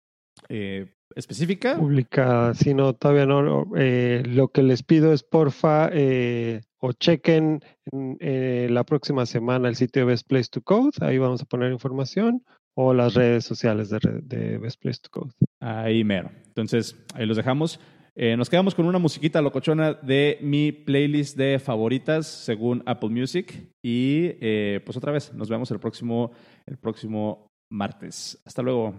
específica. 1.15 1.77
Publicada, 1.77 2.55
si 2.55 2.75
no, 2.75 2.95
todavía 2.95 3.27
no. 3.27 3.67
Eh, 3.77 4.23
lo 4.27 4.49
que 4.49 4.63
les 4.63 4.83
pido 4.83 5.13
es 5.13 5.23
porfa 5.23 5.91
eh, 5.93 6.61
o 6.79 6.93
chequen 6.93 7.61
eh, 8.21 8.69
la 8.71 8.85
próxima 8.85 9.27
semana 9.27 9.69
el 9.69 9.77
sitio 9.77 10.03
de 10.03 10.07
Best 10.07 10.29
Place 10.29 10.49
to 10.51 10.63
Code, 10.63 10.93
ahí 11.01 11.19
vamos 11.19 11.43
a 11.43 11.45
poner 11.45 11.73
información, 11.73 12.45
o 12.75 12.95
las 12.95 13.15
redes 13.15 13.45
sociales 13.45 13.91
de, 13.91 13.99
de 14.23 14.59
Best 14.59 14.81
Place 14.81 15.01
to 15.03 15.11
Code. 15.11 15.33
Ahí 15.61 16.05
mero. 16.05 16.31
Entonces, 16.47 16.97
ahí 17.15 17.27
los 17.27 17.37
dejamos. 17.37 17.81
Nos 18.37 18.51
quedamos 18.51 18.75
con 18.75 18.87
una 18.87 18.99
musiquita 18.99 19.41
locochona 19.41 19.95
de 19.95 20.39
mi 20.41 20.73
playlist 20.73 21.37
de 21.37 21.61
favoritas 21.61 22.27
según 22.27 22.83
Apple 22.85 23.11
Music. 23.11 23.73
Y 23.81 24.31
pues 24.81 24.97
otra 24.97 25.13
vez, 25.13 25.33
nos 25.35 25.49
vemos 25.49 25.71
el 25.71 25.79
próximo, 25.79 26.33
el 26.67 26.79
próximo 26.79 27.47
martes. 27.71 28.41
Hasta 28.45 28.63
luego. 28.63 28.95